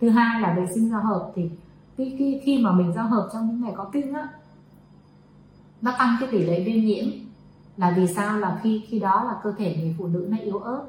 thứ 0.02 0.08
hai 0.08 0.40
là 0.40 0.54
vệ 0.54 0.66
sinh 0.74 0.90
giao 0.90 1.00
hợp 1.00 1.32
thì 1.34 1.50
khi, 1.96 2.14
khi, 2.18 2.40
khi 2.44 2.58
mà 2.58 2.72
mình 2.72 2.92
giao 2.94 3.06
hợp 3.06 3.28
trong 3.32 3.46
những 3.46 3.60
ngày 3.60 3.72
có 3.76 3.84
kinh 3.92 4.12
á 4.12 4.28
nó 5.82 5.92
tăng 5.98 6.16
cái 6.20 6.28
tỷ 6.32 6.44
lệ 6.44 6.64
viêm 6.66 6.84
nhiễm. 6.84 7.04
Là 7.76 7.94
vì 7.96 8.06
sao? 8.06 8.38
Là 8.38 8.60
khi 8.62 8.82
khi 8.88 8.98
đó 8.98 9.24
là 9.24 9.36
cơ 9.42 9.52
thể 9.58 9.76
người 9.76 9.94
phụ 9.98 10.06
nữ 10.06 10.28
nó 10.30 10.36
yếu 10.36 10.58
ớt. 10.58 10.82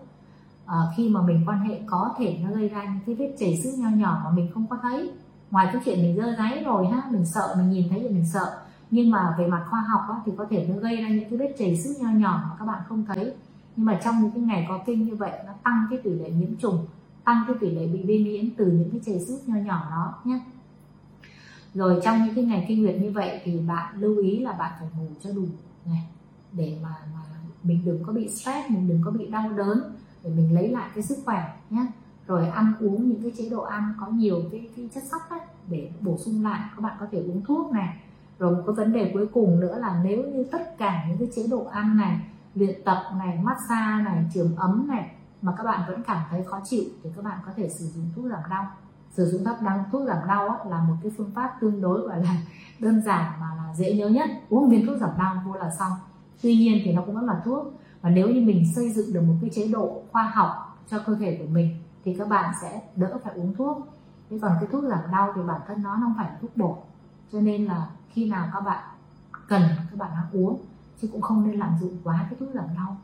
À, 0.66 0.78
khi 0.97 1.09
mà 1.09 1.22
mình 1.22 1.43
quan 1.47 1.59
hệ 1.59 1.80
có 1.86 2.14
thể 2.18 2.39
nó 2.43 2.55
gây 2.55 2.70
ra 2.70 2.84
những 2.84 2.99
cái 3.05 3.16
vết 3.16 3.36
chảy 3.39 3.61
xước 3.64 3.74
nho 3.80 3.89
nhỏ 3.89 4.22
mà 4.24 4.32
mình 4.32 4.51
không 4.53 4.68
có 4.70 4.78
thấy. 4.82 5.11
Ngoài 5.51 5.70
cái 5.74 5.82
chuyện 5.86 6.01
mình 6.01 6.18
dơ 6.18 6.36
giấy 6.38 6.64
rồi 6.64 6.88
ha 6.88 7.01
mình 7.11 7.26
sợ 7.26 7.55
mình 7.57 7.70
nhìn 7.70 7.89
thấy 7.89 7.99
thì 7.99 8.09
mình 8.09 8.26
sợ. 8.34 8.59
Nhưng 8.91 9.11
mà 9.11 9.36
về 9.39 9.47
mặt 9.47 9.66
khoa 9.70 9.82
học 9.82 10.01
á, 10.09 10.22
thì 10.26 10.32
có 10.38 10.45
thể 10.49 10.68
nó 10.70 10.80
gây 10.80 10.97
ra 10.97 11.09
những 11.09 11.30
cái 11.30 11.39
vết 11.39 11.55
chảy 11.59 11.78
xước 11.78 12.01
nho 12.01 12.09
nhỏ 12.09 12.43
mà 12.49 12.55
các 12.59 12.66
bạn 12.66 12.82
không 12.89 13.05
thấy. 13.05 13.34
Nhưng 13.76 13.86
mà 13.86 13.99
trong 14.03 14.22
những 14.22 14.32
cái 14.32 14.41
ngày 14.41 14.66
có 14.70 14.80
kinh 14.86 15.03
như 15.03 15.16
vậy 15.16 15.32
nó 15.45 15.53
tăng 15.64 15.86
cái 15.89 15.99
tỷ 16.03 16.09
lệ 16.09 16.30
nhiễm 16.30 16.55
trùng 16.55 16.86
tăng 17.24 17.43
cái 17.47 17.55
tỷ 17.59 17.69
lệ 17.69 17.88
bị 17.88 18.03
viêm 18.03 18.24
nhiễm 18.24 18.55
từ 18.57 18.65
những 18.65 18.89
cái 18.91 19.01
chảy 19.05 19.19
xước 19.28 19.49
nho 19.49 19.55
nhỏ 19.55 19.88
đó 19.91 20.13
nhé. 20.24 20.39
Rồi 21.74 21.99
trong 22.03 22.26
những 22.26 22.36
cái 22.36 22.43
ngày 22.43 22.65
kinh 22.67 22.84
nguyệt 22.84 23.01
như 23.01 23.11
vậy 23.11 23.41
thì 23.43 23.59
bạn 23.59 23.95
lưu 23.97 24.17
ý 24.17 24.39
là 24.39 24.51
bạn 24.51 24.71
phải 24.80 24.89
ngủ 24.97 25.07
cho 25.24 25.30
đủ 25.32 25.45
này 25.86 26.07
để 26.51 26.78
mà 26.84 26.89
mà 27.13 27.19
mình 27.63 27.82
đừng 27.86 28.03
có 28.03 28.13
bị 28.13 28.30
stress 28.30 28.69
mình 28.69 28.88
đừng 28.88 29.01
có 29.05 29.11
bị 29.11 29.28
đau 29.28 29.51
đớn 29.53 29.80
để 30.24 30.32
mình 30.36 30.55
lấy 30.55 30.67
lại 30.67 30.89
cái 30.95 31.03
sức 31.03 31.17
khỏe 31.26 31.57
nhé. 31.69 31.86
Rồi 32.28 32.47
ăn 32.47 32.74
uống 32.80 33.09
những 33.09 33.21
cái 33.21 33.32
chế 33.38 33.49
độ 33.49 33.61
ăn 33.61 33.93
có 33.99 34.07
nhiều 34.07 34.43
cái, 34.51 34.69
cái 34.76 34.89
chất 34.93 35.03
sắt 35.11 35.30
ấy, 35.30 35.39
để 35.67 35.91
bổ 35.99 36.17
sung 36.17 36.43
lại 36.43 36.69
các 36.76 36.82
bạn 36.82 36.97
có 36.99 37.07
thể 37.11 37.19
uống 37.19 37.45
thuốc 37.45 37.71
này. 37.71 37.97
Rồi 38.39 38.55
một 38.55 38.63
cái 38.65 38.76
vấn 38.76 38.93
đề 38.93 39.11
cuối 39.13 39.28
cùng 39.34 39.59
nữa 39.59 39.80
là 39.80 40.01
nếu 40.05 40.24
như 40.24 40.43
tất 40.51 40.78
cả 40.78 41.05
những 41.09 41.17
cái 41.17 41.28
chế 41.36 41.47
độ 41.47 41.65
ăn 41.65 41.97
này 41.97 42.19
luyện 42.55 42.84
tập 42.86 43.03
này 43.19 43.39
massage 43.43 44.03
này 44.03 44.26
trường 44.34 44.55
ấm 44.55 44.88
này 44.88 45.11
mà 45.43 45.53
các 45.57 45.63
bạn 45.63 45.81
vẫn 45.87 46.03
cảm 46.03 46.23
thấy 46.29 46.43
khó 46.43 46.59
chịu 46.63 46.83
thì 47.03 47.09
các 47.15 47.25
bạn 47.25 47.37
có 47.45 47.51
thể 47.55 47.69
sử 47.69 47.85
dụng 47.85 48.09
thuốc 48.15 48.25
giảm 48.25 48.39
đau. 48.49 48.67
Sử 49.11 49.25
dụng 49.25 49.45
thuốc 49.45 49.61
đau, 49.61 49.85
thuốc 49.91 50.07
giảm 50.07 50.27
đau 50.27 50.65
là 50.69 50.81
một 50.81 50.95
cái 51.03 51.11
phương 51.17 51.31
pháp 51.35 51.57
tương 51.61 51.81
đối 51.81 52.01
gọi 52.01 52.23
là 52.23 52.37
đơn 52.79 53.01
giản 53.01 53.31
mà 53.41 53.55
là 53.57 53.73
dễ 53.75 53.93
nhớ 53.93 54.09
nhất. 54.09 54.29
Uống 54.49 54.69
viên 54.69 54.87
thuốc 54.87 54.97
giảm 55.01 55.09
đau 55.17 55.43
vô 55.45 55.53
là 55.53 55.71
xong. 55.79 55.91
Tuy 56.41 56.55
nhiên 56.55 56.81
thì 56.85 56.93
nó 56.93 57.01
cũng 57.05 57.15
vẫn 57.15 57.25
là 57.25 57.41
thuốc. 57.45 57.73
Và 58.01 58.09
nếu 58.09 58.27
như 58.27 58.41
mình 58.41 58.73
xây 58.75 58.91
dựng 58.91 59.13
được 59.13 59.21
một 59.21 59.33
cái 59.41 59.49
chế 59.53 59.67
độ 59.67 60.01
khoa 60.11 60.23
học 60.23 60.77
cho 60.89 60.99
cơ 61.05 61.15
thể 61.15 61.37
của 61.41 61.53
mình 61.53 61.75
thì 62.05 62.15
các 62.19 62.27
bạn 62.27 62.53
sẽ 62.61 62.81
đỡ 62.95 63.17
phải 63.23 63.33
uống 63.35 63.55
thuốc. 63.55 63.87
Thế 64.29 64.39
còn 64.41 64.51
cái 64.59 64.69
thuốc 64.71 64.83
giảm 64.83 65.11
đau 65.11 65.33
thì 65.35 65.41
bản 65.47 65.61
thân 65.67 65.83
nó 65.83 65.97
không 66.01 66.13
phải 66.17 66.29
là 66.29 66.37
thuốc 66.41 66.57
bổ. 66.57 66.77
Cho 67.31 67.41
nên 67.41 67.65
là 67.65 67.87
khi 68.09 68.29
nào 68.29 68.49
các 68.53 68.61
bạn 68.61 68.83
cần, 69.47 69.61
các 69.91 69.99
bạn 69.99 70.11
hãy 70.15 70.25
uống, 70.31 70.61
chứ 71.01 71.07
cũng 71.11 71.21
không 71.21 71.47
nên 71.47 71.59
lạm 71.59 71.77
dụng 71.81 71.97
quá 72.03 72.25
cái 72.29 72.39
thuốc 72.39 72.49
giảm 72.53 72.65
đau 72.75 72.97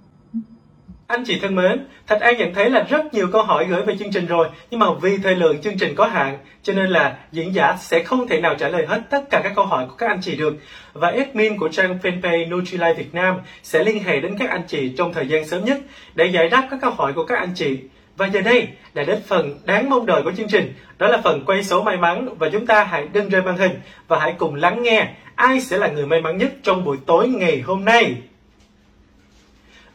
anh 1.10 1.24
chị 1.26 1.40
thân 1.40 1.56
mến, 1.56 1.86
Thạch 2.08 2.22
An 2.22 2.38
nhận 2.38 2.54
thấy 2.54 2.70
là 2.70 2.86
rất 2.90 3.14
nhiều 3.14 3.28
câu 3.32 3.44
hỏi 3.44 3.66
gửi 3.66 3.82
về 3.82 3.96
chương 4.00 4.12
trình 4.12 4.26
rồi, 4.26 4.48
nhưng 4.72 4.80
mà 4.80 4.88
vì 5.02 5.18
thời 5.18 5.36
lượng 5.36 5.62
chương 5.62 5.78
trình 5.78 5.96
có 5.96 6.08
hạn, 6.08 6.38
cho 6.64 6.74
nên 6.74 6.90
là 6.90 7.18
diễn 7.32 7.56
giả 7.56 7.76
sẽ 7.80 8.04
không 8.04 8.28
thể 8.28 8.42
nào 8.42 8.56
trả 8.56 8.70
lời 8.70 8.86
hết 8.86 9.02
tất 9.10 9.30
cả 9.30 9.42
các 9.44 9.52
câu 9.56 9.66
hỏi 9.66 9.86
của 9.90 9.96
các 9.96 10.08
anh 10.08 10.22
chị 10.22 10.36
được. 10.36 10.54
Và 10.94 11.12
admin 11.12 11.58
của 11.58 11.70
trang 11.70 12.00
fanpage 12.04 12.50
Nutrilite 12.50 12.94
Việt 12.94 13.14
Nam 13.14 13.36
sẽ 13.64 13.84
liên 13.84 14.04
hệ 14.04 14.20
đến 14.20 14.36
các 14.40 14.50
anh 14.50 14.62
chị 14.68 14.94
trong 14.98 15.14
thời 15.14 15.28
gian 15.28 15.48
sớm 15.48 15.66
nhất 15.66 15.78
để 16.16 16.26
giải 16.26 16.50
đáp 16.50 16.68
các 16.72 16.80
câu 16.82 16.92
hỏi 16.92 17.14
của 17.14 17.26
các 17.26 17.40
anh 17.40 17.54
chị. 17.56 17.78
Và 18.18 18.26
giờ 18.26 18.42
đây 18.42 18.68
đã 18.94 19.04
đến 19.04 19.20
phần 19.28 19.60
đáng 19.66 19.90
mong 19.90 20.06
đợi 20.06 20.22
của 20.24 20.32
chương 20.32 20.50
trình, 20.50 20.74
đó 20.98 21.08
là 21.08 21.18
phần 21.24 21.46
quay 21.46 21.64
số 21.64 21.84
may 21.84 21.98
mắn 21.98 22.30
và 22.40 22.50
chúng 22.50 22.66
ta 22.66 22.84
hãy 22.84 23.08
đừng 23.14 23.30
rơi 23.30 23.42
màn 23.42 23.58
hình 23.58 23.80
và 24.08 24.20
hãy 24.20 24.34
cùng 24.38 24.56
lắng 24.56 24.84
nghe 24.84 25.08
ai 25.36 25.62
sẽ 25.62 25.78
là 25.78 25.88
người 25.88 26.06
may 26.06 26.22
mắn 26.22 26.38
nhất 26.38 26.52
trong 26.64 26.84
buổi 26.84 26.98
tối 27.06 27.28
ngày 27.28 27.62
hôm 27.62 27.86
nay. 27.86 28.16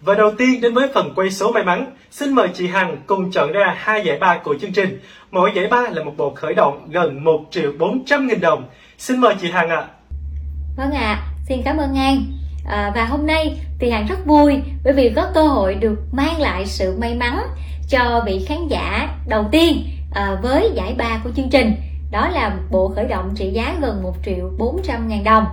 Và 0.05 0.15
đầu 0.15 0.31
tiên 0.39 0.61
đến 0.61 0.75
với 0.75 0.89
phần 0.95 1.13
quay 1.17 1.31
số 1.31 1.53
may 1.53 1.65
mắn, 1.65 1.97
xin 2.11 2.35
mời 2.35 2.49
chị 2.55 2.67
Hằng 2.67 3.03
cùng 3.07 3.31
chọn 3.31 3.53
ra 3.53 3.75
hai 3.77 4.03
giải 4.05 4.19
ba 4.19 4.39
của 4.45 4.55
chương 4.61 4.73
trình. 4.73 5.01
Mỗi 5.31 5.53
giải 5.55 5.67
ba 5.67 5.81
là 5.91 6.05
một 6.05 6.13
bộ 6.17 6.35
khởi 6.35 6.55
động 6.55 6.89
gần 6.91 7.25
1 7.25 7.45
triệu 7.51 7.73
400 7.79 8.27
nghìn 8.27 8.41
đồng. 8.41 8.65
Xin 8.99 9.21
mời 9.21 9.35
chị 9.41 9.51
Hằng 9.51 9.69
ạ. 9.69 9.77
À. 9.77 9.89
Vâng 10.77 10.93
ạ, 10.93 11.01
à, 11.01 11.23
xin 11.49 11.63
cảm 11.65 11.77
ơn 11.77 11.95
An. 11.95 12.25
À, 12.67 12.93
và 12.95 13.05
hôm 13.05 13.27
nay 13.27 13.61
thì 13.79 13.91
Hằng 13.91 14.07
rất 14.07 14.27
vui 14.27 14.61
bởi 14.85 14.93
vì 14.93 15.13
có 15.17 15.31
cơ 15.35 15.47
hội 15.47 15.75
được 15.75 15.99
mang 16.13 16.41
lại 16.41 16.67
sự 16.67 16.97
may 17.01 17.15
mắn 17.15 17.39
cho 17.89 18.23
vị 18.27 18.45
khán 18.49 18.69
giả 18.69 19.09
đầu 19.29 19.45
tiên 19.53 19.87
à, 20.15 20.39
với 20.43 20.71
giải 20.75 20.95
ba 20.99 21.21
của 21.25 21.31
chương 21.37 21.51
trình 21.51 21.75
đó 22.11 22.29
là 22.29 22.57
bộ 22.71 22.89
khởi 22.89 23.05
động 23.05 23.31
trị 23.37 23.51
giá 23.51 23.77
gần 23.81 24.03
1 24.03 24.15
triệu 24.27 24.51
400 24.59 25.09
ngàn 25.09 25.25
đồng 25.25 25.45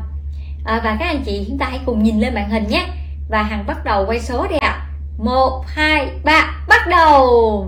à, 0.66 0.82
và 0.84 0.97
các 0.99 1.06
anh 1.06 1.24
chị 1.26 1.45
chúng 1.47 1.58
ta 1.58 1.66
hãy 1.70 1.80
cùng 1.86 2.04
nhìn 2.04 2.20
lên 2.20 2.34
màn 2.34 2.49
hình 2.49 2.68
nhé 2.68 2.86
và 3.32 3.43
Hằng 3.43 3.65
bắt 3.67 3.86
đầu 3.86 4.05
quay 4.05 4.19
số 4.19 4.47
đi 4.47 4.55
ạ 4.61 4.69
à. 4.69 4.88
1, 5.17 5.63
2, 5.67 6.11
3 6.23 6.63
bắt 6.67 6.88
đầu 6.89 7.67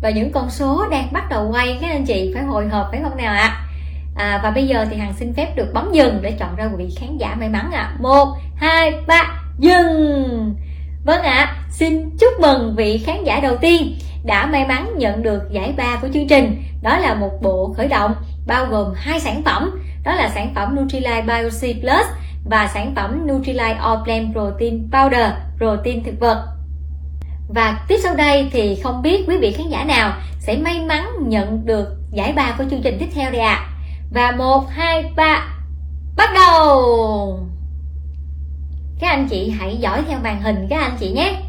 và 0.00 0.10
những 0.10 0.32
con 0.32 0.50
số 0.50 0.88
đang 0.90 1.12
bắt 1.12 1.28
đầu 1.30 1.50
quay 1.52 1.78
các 1.80 1.90
anh 1.90 2.04
chị 2.04 2.32
phải 2.34 2.44
hồi 2.44 2.68
hộp 2.68 2.86
phải 2.90 3.00
không 3.02 3.16
nào 3.16 3.34
ạ 3.34 3.42
à? 3.42 3.62
à, 4.16 4.40
và 4.42 4.50
bây 4.50 4.66
giờ 4.68 4.86
thì 4.90 4.96
hằng 4.96 5.14
xin 5.18 5.34
phép 5.34 5.56
được 5.56 5.70
bấm 5.74 5.92
dừng 5.92 6.18
để 6.22 6.32
chọn 6.32 6.56
ra 6.56 6.68
vị 6.76 6.94
khán 6.96 7.18
giả 7.18 7.34
may 7.38 7.48
mắn 7.48 7.70
ạ 7.72 7.80
à. 7.80 7.96
một 7.98 8.28
hai 8.56 8.92
ba 9.06 9.40
dừng 9.58 10.54
vâng 11.04 11.22
ạ 11.22 11.34
à, 11.34 11.56
xin 11.70 12.10
chúc 12.18 12.40
mừng 12.40 12.74
vị 12.76 13.02
khán 13.06 13.24
giả 13.24 13.40
đầu 13.40 13.56
tiên 13.56 13.98
đã 14.24 14.46
may 14.46 14.66
mắn 14.66 14.94
nhận 14.96 15.22
được 15.22 15.42
giải 15.50 15.74
ba 15.76 15.96
của 16.02 16.08
chương 16.14 16.28
trình 16.28 16.62
đó 16.82 16.98
là 16.98 17.14
một 17.14 17.42
bộ 17.42 17.74
khởi 17.76 17.88
động 17.88 18.14
bao 18.46 18.66
gồm 18.66 18.92
hai 18.96 19.20
sản 19.20 19.42
phẩm 19.42 19.82
đó 20.04 20.14
là 20.14 20.28
sản 20.28 20.52
phẩm 20.54 20.76
Nutrilite 20.76 21.22
BioC 21.22 21.80
Plus 21.80 22.06
và 22.50 22.70
sản 22.74 22.92
phẩm 22.96 23.26
Nutrilite 23.26 23.78
All 23.80 24.02
Plant 24.04 24.32
Protein 24.32 24.88
Powder 24.90 25.30
protein 25.58 26.04
thực 26.04 26.20
vật 26.20 26.46
và 27.48 27.84
tiếp 27.88 27.96
sau 28.02 28.14
đây 28.14 28.48
thì 28.52 28.80
không 28.82 29.02
biết 29.02 29.24
quý 29.28 29.38
vị 29.38 29.52
khán 29.52 29.68
giả 29.68 29.84
nào 29.84 30.12
sẽ 30.38 30.56
may 30.56 30.80
mắn 30.80 31.08
nhận 31.20 31.66
được 31.66 31.96
giải 32.10 32.32
ba 32.32 32.54
của 32.58 32.64
chương 32.70 32.82
trình 32.82 32.96
tiếp 33.00 33.08
theo 33.14 33.30
đây 33.30 33.40
ạ 33.40 33.54
à. 33.54 33.68
và 34.10 34.30
một 34.30 34.70
hai 34.70 35.12
ba 35.16 35.48
bắt 36.16 36.30
đầu 36.34 37.40
các 39.00 39.08
anh 39.08 39.28
chị 39.28 39.50
hãy 39.50 39.76
dõi 39.76 40.02
theo 40.08 40.18
màn 40.22 40.42
hình 40.42 40.66
các 40.70 40.82
anh 40.82 40.96
chị 41.00 41.10
nhé 41.10 41.42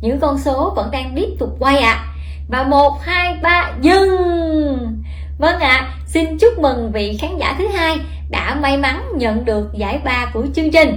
những 0.00 0.20
con 0.20 0.38
số 0.38 0.72
vẫn 0.76 0.90
đang 0.90 1.12
tiếp 1.16 1.28
tục 1.38 1.56
quay 1.58 1.78
ạ 1.78 1.92
à. 1.92 2.04
và 2.48 2.62
một 2.62 2.98
hai 3.02 3.34
ba 3.42 3.72
dừng 3.80 5.02
vâng 5.38 5.60
ạ 5.60 5.68
à, 5.68 5.94
xin 6.06 6.38
chúc 6.38 6.58
mừng 6.58 6.92
vị 6.92 7.18
khán 7.20 7.38
giả 7.38 7.54
thứ 7.58 7.68
hai 7.68 7.96
đã 8.30 8.58
may 8.62 8.76
mắn 8.76 9.02
nhận 9.16 9.44
được 9.44 9.68
giải 9.74 10.00
ba 10.04 10.30
của 10.34 10.44
chương 10.54 10.70
trình 10.70 10.96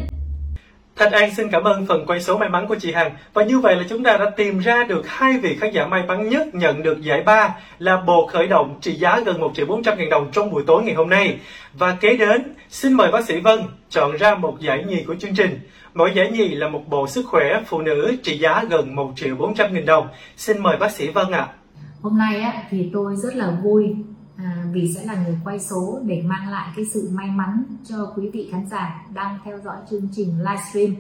Thanh 0.95 1.11
An 1.11 1.35
xin 1.35 1.49
cảm 1.51 1.63
ơn 1.63 1.85
phần 1.85 2.05
quay 2.05 2.21
số 2.21 2.37
may 2.37 2.49
mắn 2.49 2.67
của 2.67 2.75
chị 2.79 2.91
Hằng 2.91 3.11
và 3.33 3.43
như 3.43 3.59
vậy 3.59 3.75
là 3.75 3.83
chúng 3.89 4.03
ta 4.03 4.17
đã 4.17 4.29
tìm 4.29 4.59
ra 4.59 4.83
được 4.83 5.07
hai 5.07 5.37
vị 5.37 5.57
khán 5.59 5.71
giả 5.71 5.85
may 5.85 6.03
mắn 6.07 6.29
nhất 6.29 6.55
nhận 6.55 6.83
được 6.83 7.01
giải 7.01 7.23
ba 7.23 7.55
là 7.79 8.01
bộ 8.07 8.27
khởi 8.27 8.47
động 8.47 8.77
trị 8.81 8.93
giá 8.93 9.19
gần 9.25 9.41
1 9.41 9.51
triệu 9.55 9.65
400 9.65 9.97
ngàn 9.97 10.09
đồng 10.09 10.31
trong 10.31 10.51
buổi 10.51 10.63
tối 10.67 10.83
ngày 10.83 10.95
hôm 10.95 11.09
nay. 11.09 11.39
Và 11.73 11.97
kế 12.01 12.17
đến, 12.17 12.53
xin 12.69 12.93
mời 12.93 13.11
bác 13.11 13.25
sĩ 13.25 13.39
Vân 13.39 13.59
chọn 13.89 14.17
ra 14.17 14.35
một 14.35 14.59
giải 14.59 14.83
nhì 14.87 15.03
của 15.03 15.15
chương 15.15 15.35
trình. 15.35 15.59
Mỗi 15.93 16.11
giải 16.15 16.31
nhì 16.31 16.47
là 16.47 16.69
một 16.69 16.83
bộ 16.89 17.07
sức 17.07 17.25
khỏe 17.27 17.61
phụ 17.65 17.81
nữ 17.81 18.15
trị 18.23 18.37
giá 18.37 18.63
gần 18.69 18.95
1 18.95 19.11
triệu 19.15 19.35
400 19.35 19.73
nghìn 19.73 19.85
đồng. 19.85 20.07
Xin 20.37 20.63
mời 20.63 20.77
bác 20.77 20.91
sĩ 20.91 21.09
Vân 21.09 21.31
ạ. 21.31 21.39
À. 21.39 21.53
Hôm 22.01 22.17
nay 22.17 22.41
á, 22.41 22.53
thì 22.69 22.89
tôi 22.93 23.15
rất 23.15 23.35
là 23.35 23.51
vui 23.63 23.95
à, 24.43 24.65
vì 24.71 24.93
sẽ 24.95 25.05
là 25.05 25.15
người 25.15 25.37
quay 25.43 25.59
số 25.59 25.99
để 26.05 26.23
mang 26.25 26.49
lại 26.49 26.73
cái 26.75 26.85
sự 26.93 27.09
may 27.13 27.29
mắn 27.31 27.63
cho 27.85 28.13
quý 28.15 28.29
vị 28.29 28.49
khán 28.51 28.67
giả 28.69 29.05
đang 29.13 29.39
theo 29.45 29.59
dõi 29.59 29.77
chương 29.89 30.07
trình 30.11 30.39
livestream. 30.39 30.95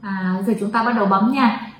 À, 0.00 0.42
giờ 0.46 0.54
chúng 0.60 0.70
ta 0.70 0.84
bắt 0.84 0.92
đầu 0.92 1.06
bấm 1.06 1.32
nha. 1.32 1.72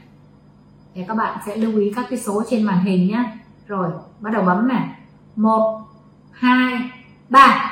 Để 0.94 1.04
các 1.08 1.14
bạn 1.14 1.38
sẽ 1.46 1.56
lưu 1.56 1.78
ý 1.78 1.92
các 1.96 2.06
cái 2.10 2.18
số 2.18 2.42
trên 2.50 2.62
màn 2.62 2.84
hình 2.84 3.08
nhé 3.08 3.36
rồi 3.66 3.90
bắt 4.20 4.30
đầu 4.30 4.42
bấm 4.42 4.68
này. 4.68 4.88
Một 5.36 5.82
hai 6.30 6.90
ba. 7.28 7.70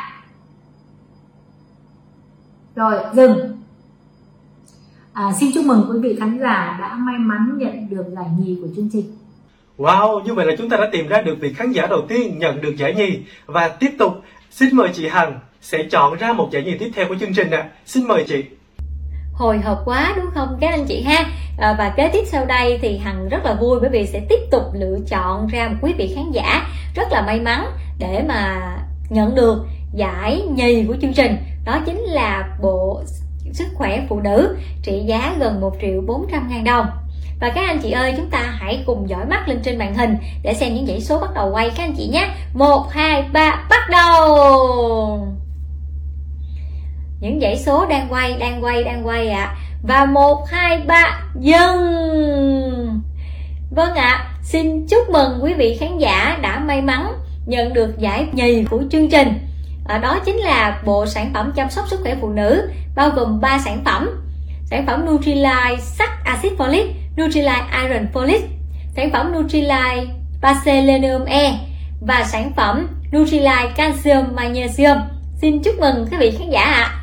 Rồi 2.75 3.05
dừng. 3.15 3.63
À, 5.13 5.33
xin 5.41 5.51
chúc 5.55 5.65
mừng 5.67 5.87
quý 5.91 5.99
vị 6.03 6.17
khán 6.21 6.39
giả 6.39 6.77
đã 6.81 6.95
may 6.95 7.19
mắn 7.19 7.59
nhận 7.59 7.89
được 7.91 8.05
giải 8.17 8.31
nhì 8.39 8.59
của 8.63 8.69
chương 8.77 8.89
trình. 8.93 9.18
Wow, 9.79 10.21
như 10.25 10.35
vậy 10.35 10.47
là 10.47 10.55
chúng 10.59 10.69
ta 10.69 10.77
đã 10.77 10.89
tìm 10.93 11.09
ra 11.09 11.23
được 11.23 11.37
vị 11.41 11.53
khán 11.53 11.73
giả 11.73 11.87
đầu 11.87 12.01
tiên 12.09 12.39
nhận 12.39 12.61
được 12.61 12.77
giải 12.77 12.95
nhì 12.95 13.19
và 13.47 13.69
tiếp 13.69 13.91
tục 13.99 14.13
xin 14.51 14.77
mời 14.77 14.89
chị 14.95 15.09
Hằng 15.09 15.41
sẽ 15.61 15.79
chọn 15.91 16.15
ra 16.15 16.33
một 16.33 16.49
giải 16.53 16.63
nhì 16.63 16.79
tiếp 16.79 16.91
theo 16.95 17.07
của 17.09 17.17
chương 17.21 17.35
trình 17.35 17.51
ạ. 17.51 17.59
À. 17.59 17.69
Xin 17.87 18.09
mời 18.09 18.25
chị. 18.29 18.45
Hồi 19.33 19.59
hộp 19.59 19.79
quá 19.85 20.15
đúng 20.17 20.31
không 20.35 20.59
các 20.61 20.71
anh 20.71 20.85
chị 20.89 21.03
ha? 21.03 21.25
À, 21.59 21.75
và 21.79 21.95
kế 21.97 22.09
tiếp 22.13 22.25
sau 22.27 22.45
đây 22.45 22.79
thì 22.83 22.99
Hằng 22.99 23.29
rất 23.29 23.45
là 23.45 23.55
vui 23.55 23.79
bởi 23.81 23.91
vì 23.91 24.07
sẽ 24.07 24.21
tiếp 24.29 24.41
tục 24.51 24.63
lựa 24.75 24.99
chọn 25.09 25.47
ra 25.47 25.69
một 25.69 25.77
quý 25.83 25.93
vị 25.99 26.13
khán 26.15 26.31
giả 26.33 26.67
rất 26.95 27.09
là 27.11 27.23
may 27.23 27.41
mắn 27.41 27.67
để 27.99 28.25
mà 28.29 28.73
nhận 29.09 29.35
được 29.35 29.67
giải 29.95 30.43
nhì 30.55 30.85
của 30.89 30.97
chương 31.03 31.15
trình 31.15 31.37
đó 31.65 31.81
chính 31.87 31.99
là 31.99 32.57
bộ 32.63 33.03
sức 33.53 33.69
khỏe 33.75 34.07
phụ 34.09 34.21
nữ 34.21 34.57
trị 34.83 35.03
giá 35.07 35.37
gần 35.39 35.61
1 35.61 35.77
triệu 35.81 36.01
400 36.07 36.49
ngàn 36.49 36.65
đồng 36.65 36.87
và 37.41 37.49
các 37.49 37.67
anh 37.67 37.79
chị 37.83 37.91
ơi 37.91 38.15
chúng 38.17 38.31
ta 38.31 38.55
hãy 38.59 38.83
cùng 38.87 39.09
dõi 39.09 39.25
mắt 39.25 39.49
lên 39.49 39.61
trên 39.63 39.79
màn 39.79 39.95
hình 39.95 40.17
để 40.43 40.55
xem 40.55 40.75
những 40.75 40.87
dãy 40.87 41.01
số 41.01 41.19
bắt 41.21 41.31
đầu 41.35 41.51
quay. 41.53 41.71
Các 41.71 41.83
anh 41.83 41.95
chị 41.97 42.09
nhé. 42.09 42.29
Một 42.55 42.87
hai 42.91 43.23
ba 43.33 43.65
bắt 43.71 43.91
đầu! 43.91 45.29
Những 47.21 47.41
dãy 47.41 47.59
số 47.59 47.87
đang 47.87 48.09
quay 48.11 48.37
đang 48.39 48.65
quay 48.65 48.85
đang 48.85 49.07
quay 49.07 49.29
ạ. 49.29 49.45
À. 49.45 49.57
và 49.83 50.05
một 50.05 50.49
hai 50.49 50.81
ba 50.87 51.21
dừng! 51.41 53.01
Vâng 53.71 53.95
ạ. 53.95 54.09
À, 54.09 54.29
xin 54.43 54.87
chúc 54.87 55.11
mừng 55.11 55.39
quý 55.43 55.55
vị 55.55 55.77
khán 55.81 55.99
giả 55.99 56.39
đã 56.43 56.59
may 56.59 56.83
mắn 56.83 57.13
nhận 57.47 57.73
được 57.73 57.99
giải 57.99 58.27
nhì 58.33 58.65
của 58.65 58.83
chương 58.91 59.11
trình. 59.11 59.29
À, 59.89 59.99
đó 59.99 60.19
chính 60.25 60.37
là 60.37 60.81
bộ 60.85 61.07
sản 61.07 61.31
phẩm 61.35 61.53
chăm 61.57 61.71
sóc 61.71 61.85
sức 61.89 62.01
khỏe 62.03 62.17
phụ 62.21 62.29
nữ 62.29 62.71
bao 62.97 63.11
gồm 63.11 63.41
3 63.41 63.59
sản 63.59 63.83
phẩm. 63.85 64.11
Sản 64.65 64.87
phẩm 64.87 65.07
Nutrilite 65.07 65.77
sắt 65.81 66.09
axit 66.25 66.53
folic 66.59 66.87
Nutrilite 67.19 67.67
Iron 67.85 68.07
Folic, 68.13 68.41
sản 68.97 69.11
phẩm 69.13 69.33
Nutrilite 69.33 70.07
Selenium 70.65 71.25
E 71.25 71.59
và 72.01 72.25
sản 72.25 72.53
phẩm 72.57 72.89
Nutrilite 73.13 73.73
Calcium 73.77 74.25
Magnesium. 74.37 74.97
Xin 75.41 75.63
chúc 75.63 75.75
mừng 75.79 76.07
quý 76.11 76.17
vị 76.21 76.33
khán 76.39 76.51
giả 76.51 76.61
ạ. 76.61 76.91
À. 76.93 76.95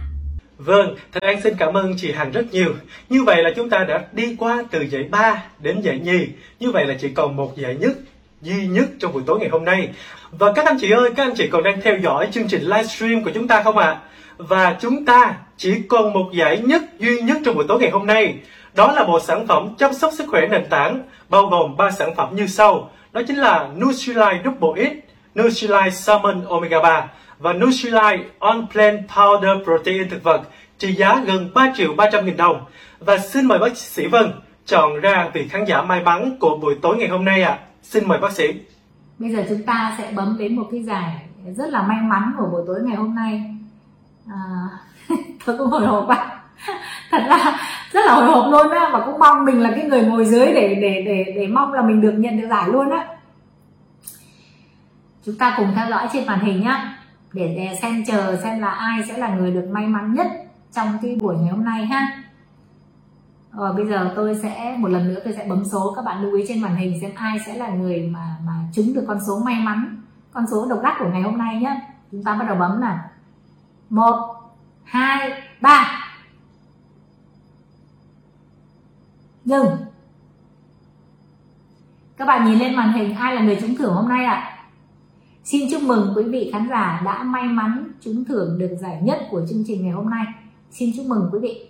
Vâng, 0.57 0.95
Thành 1.11 1.23
An 1.23 1.41
xin 1.41 1.53
cảm 1.57 1.73
ơn 1.73 1.93
chị 1.97 2.11
Hằng 2.11 2.31
rất 2.31 2.45
nhiều. 2.51 2.73
Như 3.09 3.23
vậy 3.23 3.43
là 3.43 3.51
chúng 3.55 3.69
ta 3.69 3.85
đã 3.87 4.03
đi 4.11 4.35
qua 4.39 4.63
từ 4.71 4.81
dạy 4.81 5.03
ba 5.03 5.43
đến 5.59 5.81
dạy 5.81 5.99
nhì. 5.99 6.27
Như 6.59 6.71
vậy 6.71 6.85
là 6.85 6.95
chỉ 7.01 7.09
còn 7.09 7.35
một 7.35 7.57
dạy 7.57 7.75
nhất 7.75 7.97
duy 8.41 8.67
nhất 8.67 8.85
trong 8.99 9.13
buổi 9.13 9.23
tối 9.25 9.39
ngày 9.39 9.49
hôm 9.49 9.65
nay. 9.65 9.89
Và 10.31 10.53
các 10.53 10.65
anh 10.65 10.77
chị 10.81 10.91
ơi, 10.91 11.09
các 11.15 11.23
anh 11.23 11.35
chị 11.35 11.47
còn 11.47 11.63
đang 11.63 11.81
theo 11.81 11.97
dõi 11.97 12.27
chương 12.31 12.47
trình 12.47 12.61
livestream 12.61 13.23
của 13.23 13.31
chúng 13.33 13.47
ta 13.47 13.63
không 13.63 13.77
ạ? 13.77 13.87
À? 13.87 13.99
Và 14.37 14.77
chúng 14.81 15.05
ta 15.05 15.35
chỉ 15.57 15.73
còn 15.87 16.13
một 16.13 16.29
giải 16.33 16.57
nhất 16.57 16.81
duy 16.99 17.21
nhất 17.21 17.37
trong 17.45 17.55
buổi 17.55 17.65
tối 17.67 17.79
ngày 17.79 17.89
hôm 17.89 18.05
nay. 18.05 18.35
Đó 18.75 18.91
là 18.91 19.03
bộ 19.03 19.19
sản 19.19 19.47
phẩm 19.47 19.75
chăm 19.77 19.93
sóc 19.93 20.13
sức 20.13 20.25
khỏe 20.29 20.47
nền 20.47 20.65
tảng 20.69 21.03
bao 21.29 21.45
gồm 21.45 21.77
3 21.77 21.91
sản 21.91 22.15
phẩm 22.15 22.35
như 22.35 22.47
sau. 22.47 22.89
Đó 23.11 23.21
chính 23.27 23.37
là 23.37 23.69
Nutrilite 23.77 24.41
Double 24.45 24.85
X, 24.85 24.93
Nutrilite 25.39 25.89
Salmon 25.89 26.45
Omega 26.45 26.81
3 26.81 27.07
và 27.39 27.53
Nutrilite 27.53 28.23
On 28.39 28.67
Plant 28.71 29.07
Powder 29.09 29.63
Protein 29.63 30.09
thực 30.09 30.23
vật 30.23 30.41
trị 30.77 30.93
giá 30.93 31.23
gần 31.25 31.51
3 31.53 31.73
triệu 31.75 31.93
300 31.93 32.25
nghìn 32.25 32.37
đồng. 32.37 32.65
Và 32.99 33.17
xin 33.17 33.45
mời 33.45 33.59
bác 33.59 33.77
sĩ 33.77 34.07
Vân 34.07 34.31
chọn 34.65 35.01
ra 35.01 35.29
vị 35.33 35.47
khán 35.47 35.65
giả 35.65 35.81
may 35.81 36.03
mắn 36.03 36.37
của 36.39 36.57
buổi 36.57 36.75
tối 36.81 36.97
ngày 36.97 37.07
hôm 37.07 37.25
nay 37.25 37.41
ạ. 37.41 37.51
À. 37.51 37.59
Xin 37.83 38.07
mời 38.07 38.19
bác 38.19 38.31
sĩ. 38.31 38.47
Bây 39.19 39.29
giờ 39.29 39.45
chúng 39.49 39.63
ta 39.63 39.95
sẽ 39.97 40.11
bấm 40.15 40.37
đến 40.39 40.55
một 40.55 40.67
cái 40.71 40.83
giải 40.83 41.25
rất 41.57 41.69
là 41.69 41.81
may 41.81 41.97
mắn 42.01 42.33
của 42.37 42.47
buổi 42.51 42.63
tối 42.67 42.79
ngày 42.83 42.95
hôm 42.95 43.15
nay. 43.15 43.55
À, 44.27 44.39
tôi 45.45 45.57
cũng 45.57 45.67
hồi 45.67 45.87
hộp 45.87 46.07
ạ. 46.07 46.44
Thật 47.11 47.23
là 47.27 47.57
rất 47.91 48.05
là 48.05 48.13
hồi 48.13 48.25
hộp 48.25 48.51
luôn 48.51 48.71
á, 48.71 48.89
và 48.93 49.05
cũng 49.05 49.19
mong 49.19 49.45
mình 49.45 49.61
là 49.61 49.71
cái 49.75 49.83
người 49.83 50.01
ngồi 50.01 50.25
dưới 50.25 50.45
để 50.45 50.75
để 50.81 51.03
để 51.05 51.33
để 51.35 51.47
mong 51.47 51.73
là 51.73 51.81
mình 51.81 52.01
được 52.01 52.11
nhận 52.11 52.41
được 52.41 52.47
giải 52.49 52.69
luôn 52.69 52.89
á. 52.89 53.07
Chúng 55.25 55.37
ta 55.37 55.53
cùng 55.57 55.67
theo 55.75 55.89
dõi 55.89 56.07
trên 56.13 56.25
màn 56.25 56.39
hình 56.39 56.63
nhá, 56.63 56.97
để 57.33 57.77
xem 57.81 58.03
chờ 58.07 58.39
xem 58.43 58.59
là 58.59 58.69
ai 58.69 59.03
sẽ 59.07 59.17
là 59.17 59.29
người 59.29 59.51
được 59.51 59.67
may 59.71 59.87
mắn 59.87 60.13
nhất 60.13 60.27
trong 60.71 60.97
cái 61.01 61.17
buổi 61.21 61.35
ngày 61.35 61.49
hôm 61.49 61.65
nay 61.65 61.85
ha. 61.85 62.23
Rồi 63.51 63.73
bây 63.73 63.87
giờ 63.87 64.13
tôi 64.15 64.39
sẽ, 64.43 64.75
một 64.77 64.87
lần 64.87 65.13
nữa 65.13 65.19
tôi 65.23 65.33
sẽ 65.33 65.45
bấm 65.49 65.63
số, 65.65 65.93
các 65.95 66.05
bạn 66.05 66.21
lưu 66.21 66.33
ý 66.33 66.45
trên 66.47 66.61
màn 66.61 66.75
hình 66.75 67.01
xem 67.01 67.11
ai 67.15 67.39
sẽ 67.45 67.53
là 67.53 67.67
người 67.69 68.09
mà 68.13 68.35
mà 68.45 68.53
trúng 68.73 68.93
được 68.93 69.05
con 69.07 69.19
số 69.27 69.39
may 69.45 69.55
mắn, 69.55 70.01
con 70.31 70.45
số 70.51 70.67
độc 70.69 70.79
đắc 70.83 70.95
của 70.99 71.09
ngày 71.11 71.21
hôm 71.21 71.37
nay 71.37 71.55
nhé 71.55 71.81
chúng 72.11 72.23
ta 72.23 72.35
bắt 72.35 72.45
đầu 72.47 72.57
bấm 72.57 72.81
nào. 72.81 72.99
Một, 73.89 74.35
hai, 74.83 75.31
ba. 75.61 76.04
Dừng 79.45 79.65
các 82.17 82.25
bạn 82.25 82.45
nhìn 82.45 82.59
lên 82.59 82.75
màn 82.75 82.93
hình 82.93 83.15
ai 83.15 83.35
là 83.35 83.41
người 83.41 83.57
trúng 83.61 83.75
thưởng 83.75 83.93
hôm 83.93 84.09
nay 84.09 84.25
ạ 84.25 84.33
à? 84.33 84.51
xin 85.43 85.71
chúc 85.71 85.81
mừng 85.81 86.13
quý 86.15 86.23
vị 86.23 86.49
khán 86.53 86.69
giả 86.69 87.01
đã 87.05 87.23
may 87.23 87.43
mắn 87.43 87.91
trúng 88.01 88.25
thưởng 88.25 88.57
được 88.59 88.75
giải 88.81 88.99
nhất 89.01 89.19
của 89.29 89.41
chương 89.49 89.63
trình 89.67 89.83
ngày 89.83 89.91
hôm 89.91 90.09
nay 90.09 90.25
xin 90.71 90.91
chúc 90.97 91.05
mừng 91.05 91.29
quý 91.31 91.39
vị 91.41 91.65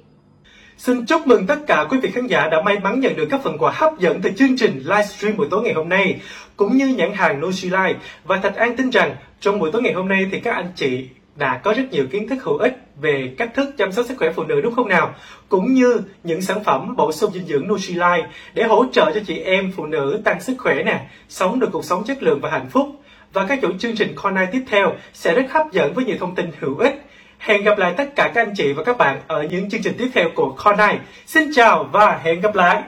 Xin 0.78 1.06
chúc 1.06 1.28
mừng 1.28 1.48
tất 1.48 1.60
cả 1.68 1.86
quý 1.90 1.98
vị 2.00 2.12
khán 2.12 2.28
giả 2.28 2.48
đã 2.52 2.62
may 2.62 2.80
mắn 2.80 3.00
nhận 3.00 3.16
được 3.16 3.28
các 3.32 3.42
phần 3.44 3.58
quà 3.58 3.72
hấp 3.76 4.00
dẫn 4.00 4.22
từ 4.22 4.32
chương 4.38 4.58
trình 4.58 4.78
livestream 4.78 5.38
buổi 5.38 5.48
tối 5.52 5.62
ngày 5.64 5.74
hôm 5.74 5.90
nay, 5.90 6.22
cũng 6.56 6.78
như 6.78 6.88
nhãn 6.88 7.14
hàng 7.14 7.42
Nutrilite. 7.42 8.00
Và 8.24 8.38
Thạch 8.38 8.56
An 8.56 8.76
tin 8.78 8.90
rằng 8.90 9.16
trong 9.40 9.60
buổi 9.60 9.72
tối 9.72 9.82
ngày 9.82 9.94
hôm 9.94 10.08
nay 10.08 10.28
thì 10.32 10.40
các 10.40 10.56
anh 10.56 10.72
chị 10.76 11.10
đã 11.36 11.58
có 11.64 11.74
rất 11.74 11.84
nhiều 11.92 12.06
kiến 12.12 12.28
thức 12.28 12.44
hữu 12.44 12.58
ích 12.58 12.85
về 13.02 13.34
cách 13.38 13.52
thức 13.56 13.70
chăm 13.78 13.92
sóc 13.92 14.06
sức 14.06 14.18
khỏe 14.18 14.32
phụ 14.36 14.44
nữ 14.44 14.62
đúng 14.62 14.76
không 14.76 14.88
nào? 14.88 15.16
Cũng 15.50 15.74
như 15.74 16.02
những 16.24 16.42
sản 16.42 16.64
phẩm 16.64 16.96
bổ 16.96 17.12
sung 17.12 17.32
dinh 17.34 17.46
dưỡng 17.46 17.68
Nutrilite 17.68 18.28
để 18.54 18.64
hỗ 18.64 18.86
trợ 18.92 19.12
cho 19.14 19.20
chị 19.28 19.40
em 19.40 19.72
phụ 19.76 19.86
nữ 19.86 20.22
tăng 20.26 20.42
sức 20.42 20.56
khỏe 20.58 20.84
nè, 20.84 21.08
sống 21.30 21.60
được 21.60 21.70
cuộc 21.72 21.86
sống 21.86 22.04
chất 22.04 22.24
lượng 22.24 22.40
và 22.42 22.50
hạnh 22.50 22.70
phúc. 22.70 22.88
Và 23.34 23.46
các 23.46 23.60
chuỗi 23.62 23.74
chương 23.80 23.96
trình 23.96 24.16
Corner 24.24 24.50
tiếp 24.52 24.62
theo 24.68 24.94
sẽ 25.14 25.34
rất 25.34 25.46
hấp 25.50 25.72
dẫn 25.72 25.94
với 25.94 26.06
nhiều 26.06 26.18
thông 26.20 26.36
tin 26.36 26.52
hữu 26.60 26.78
ích. 26.78 27.06
Hẹn 27.38 27.64
gặp 27.64 27.78
lại 27.78 27.94
tất 27.98 28.16
cả 28.16 28.32
các 28.36 28.42
anh 28.42 28.54
chị 28.58 28.74
và 28.74 28.84
các 28.84 28.98
bạn 28.98 29.22
ở 29.28 29.44
những 29.44 29.70
chương 29.70 29.82
trình 29.82 29.96
tiếp 29.98 30.10
theo 30.14 30.30
của 30.36 30.56
Corner. 30.66 30.96
Xin 31.26 31.52
chào 31.56 31.84
và 31.84 32.20
hẹn 32.24 32.42
gặp 32.42 32.56
lại! 32.56 32.84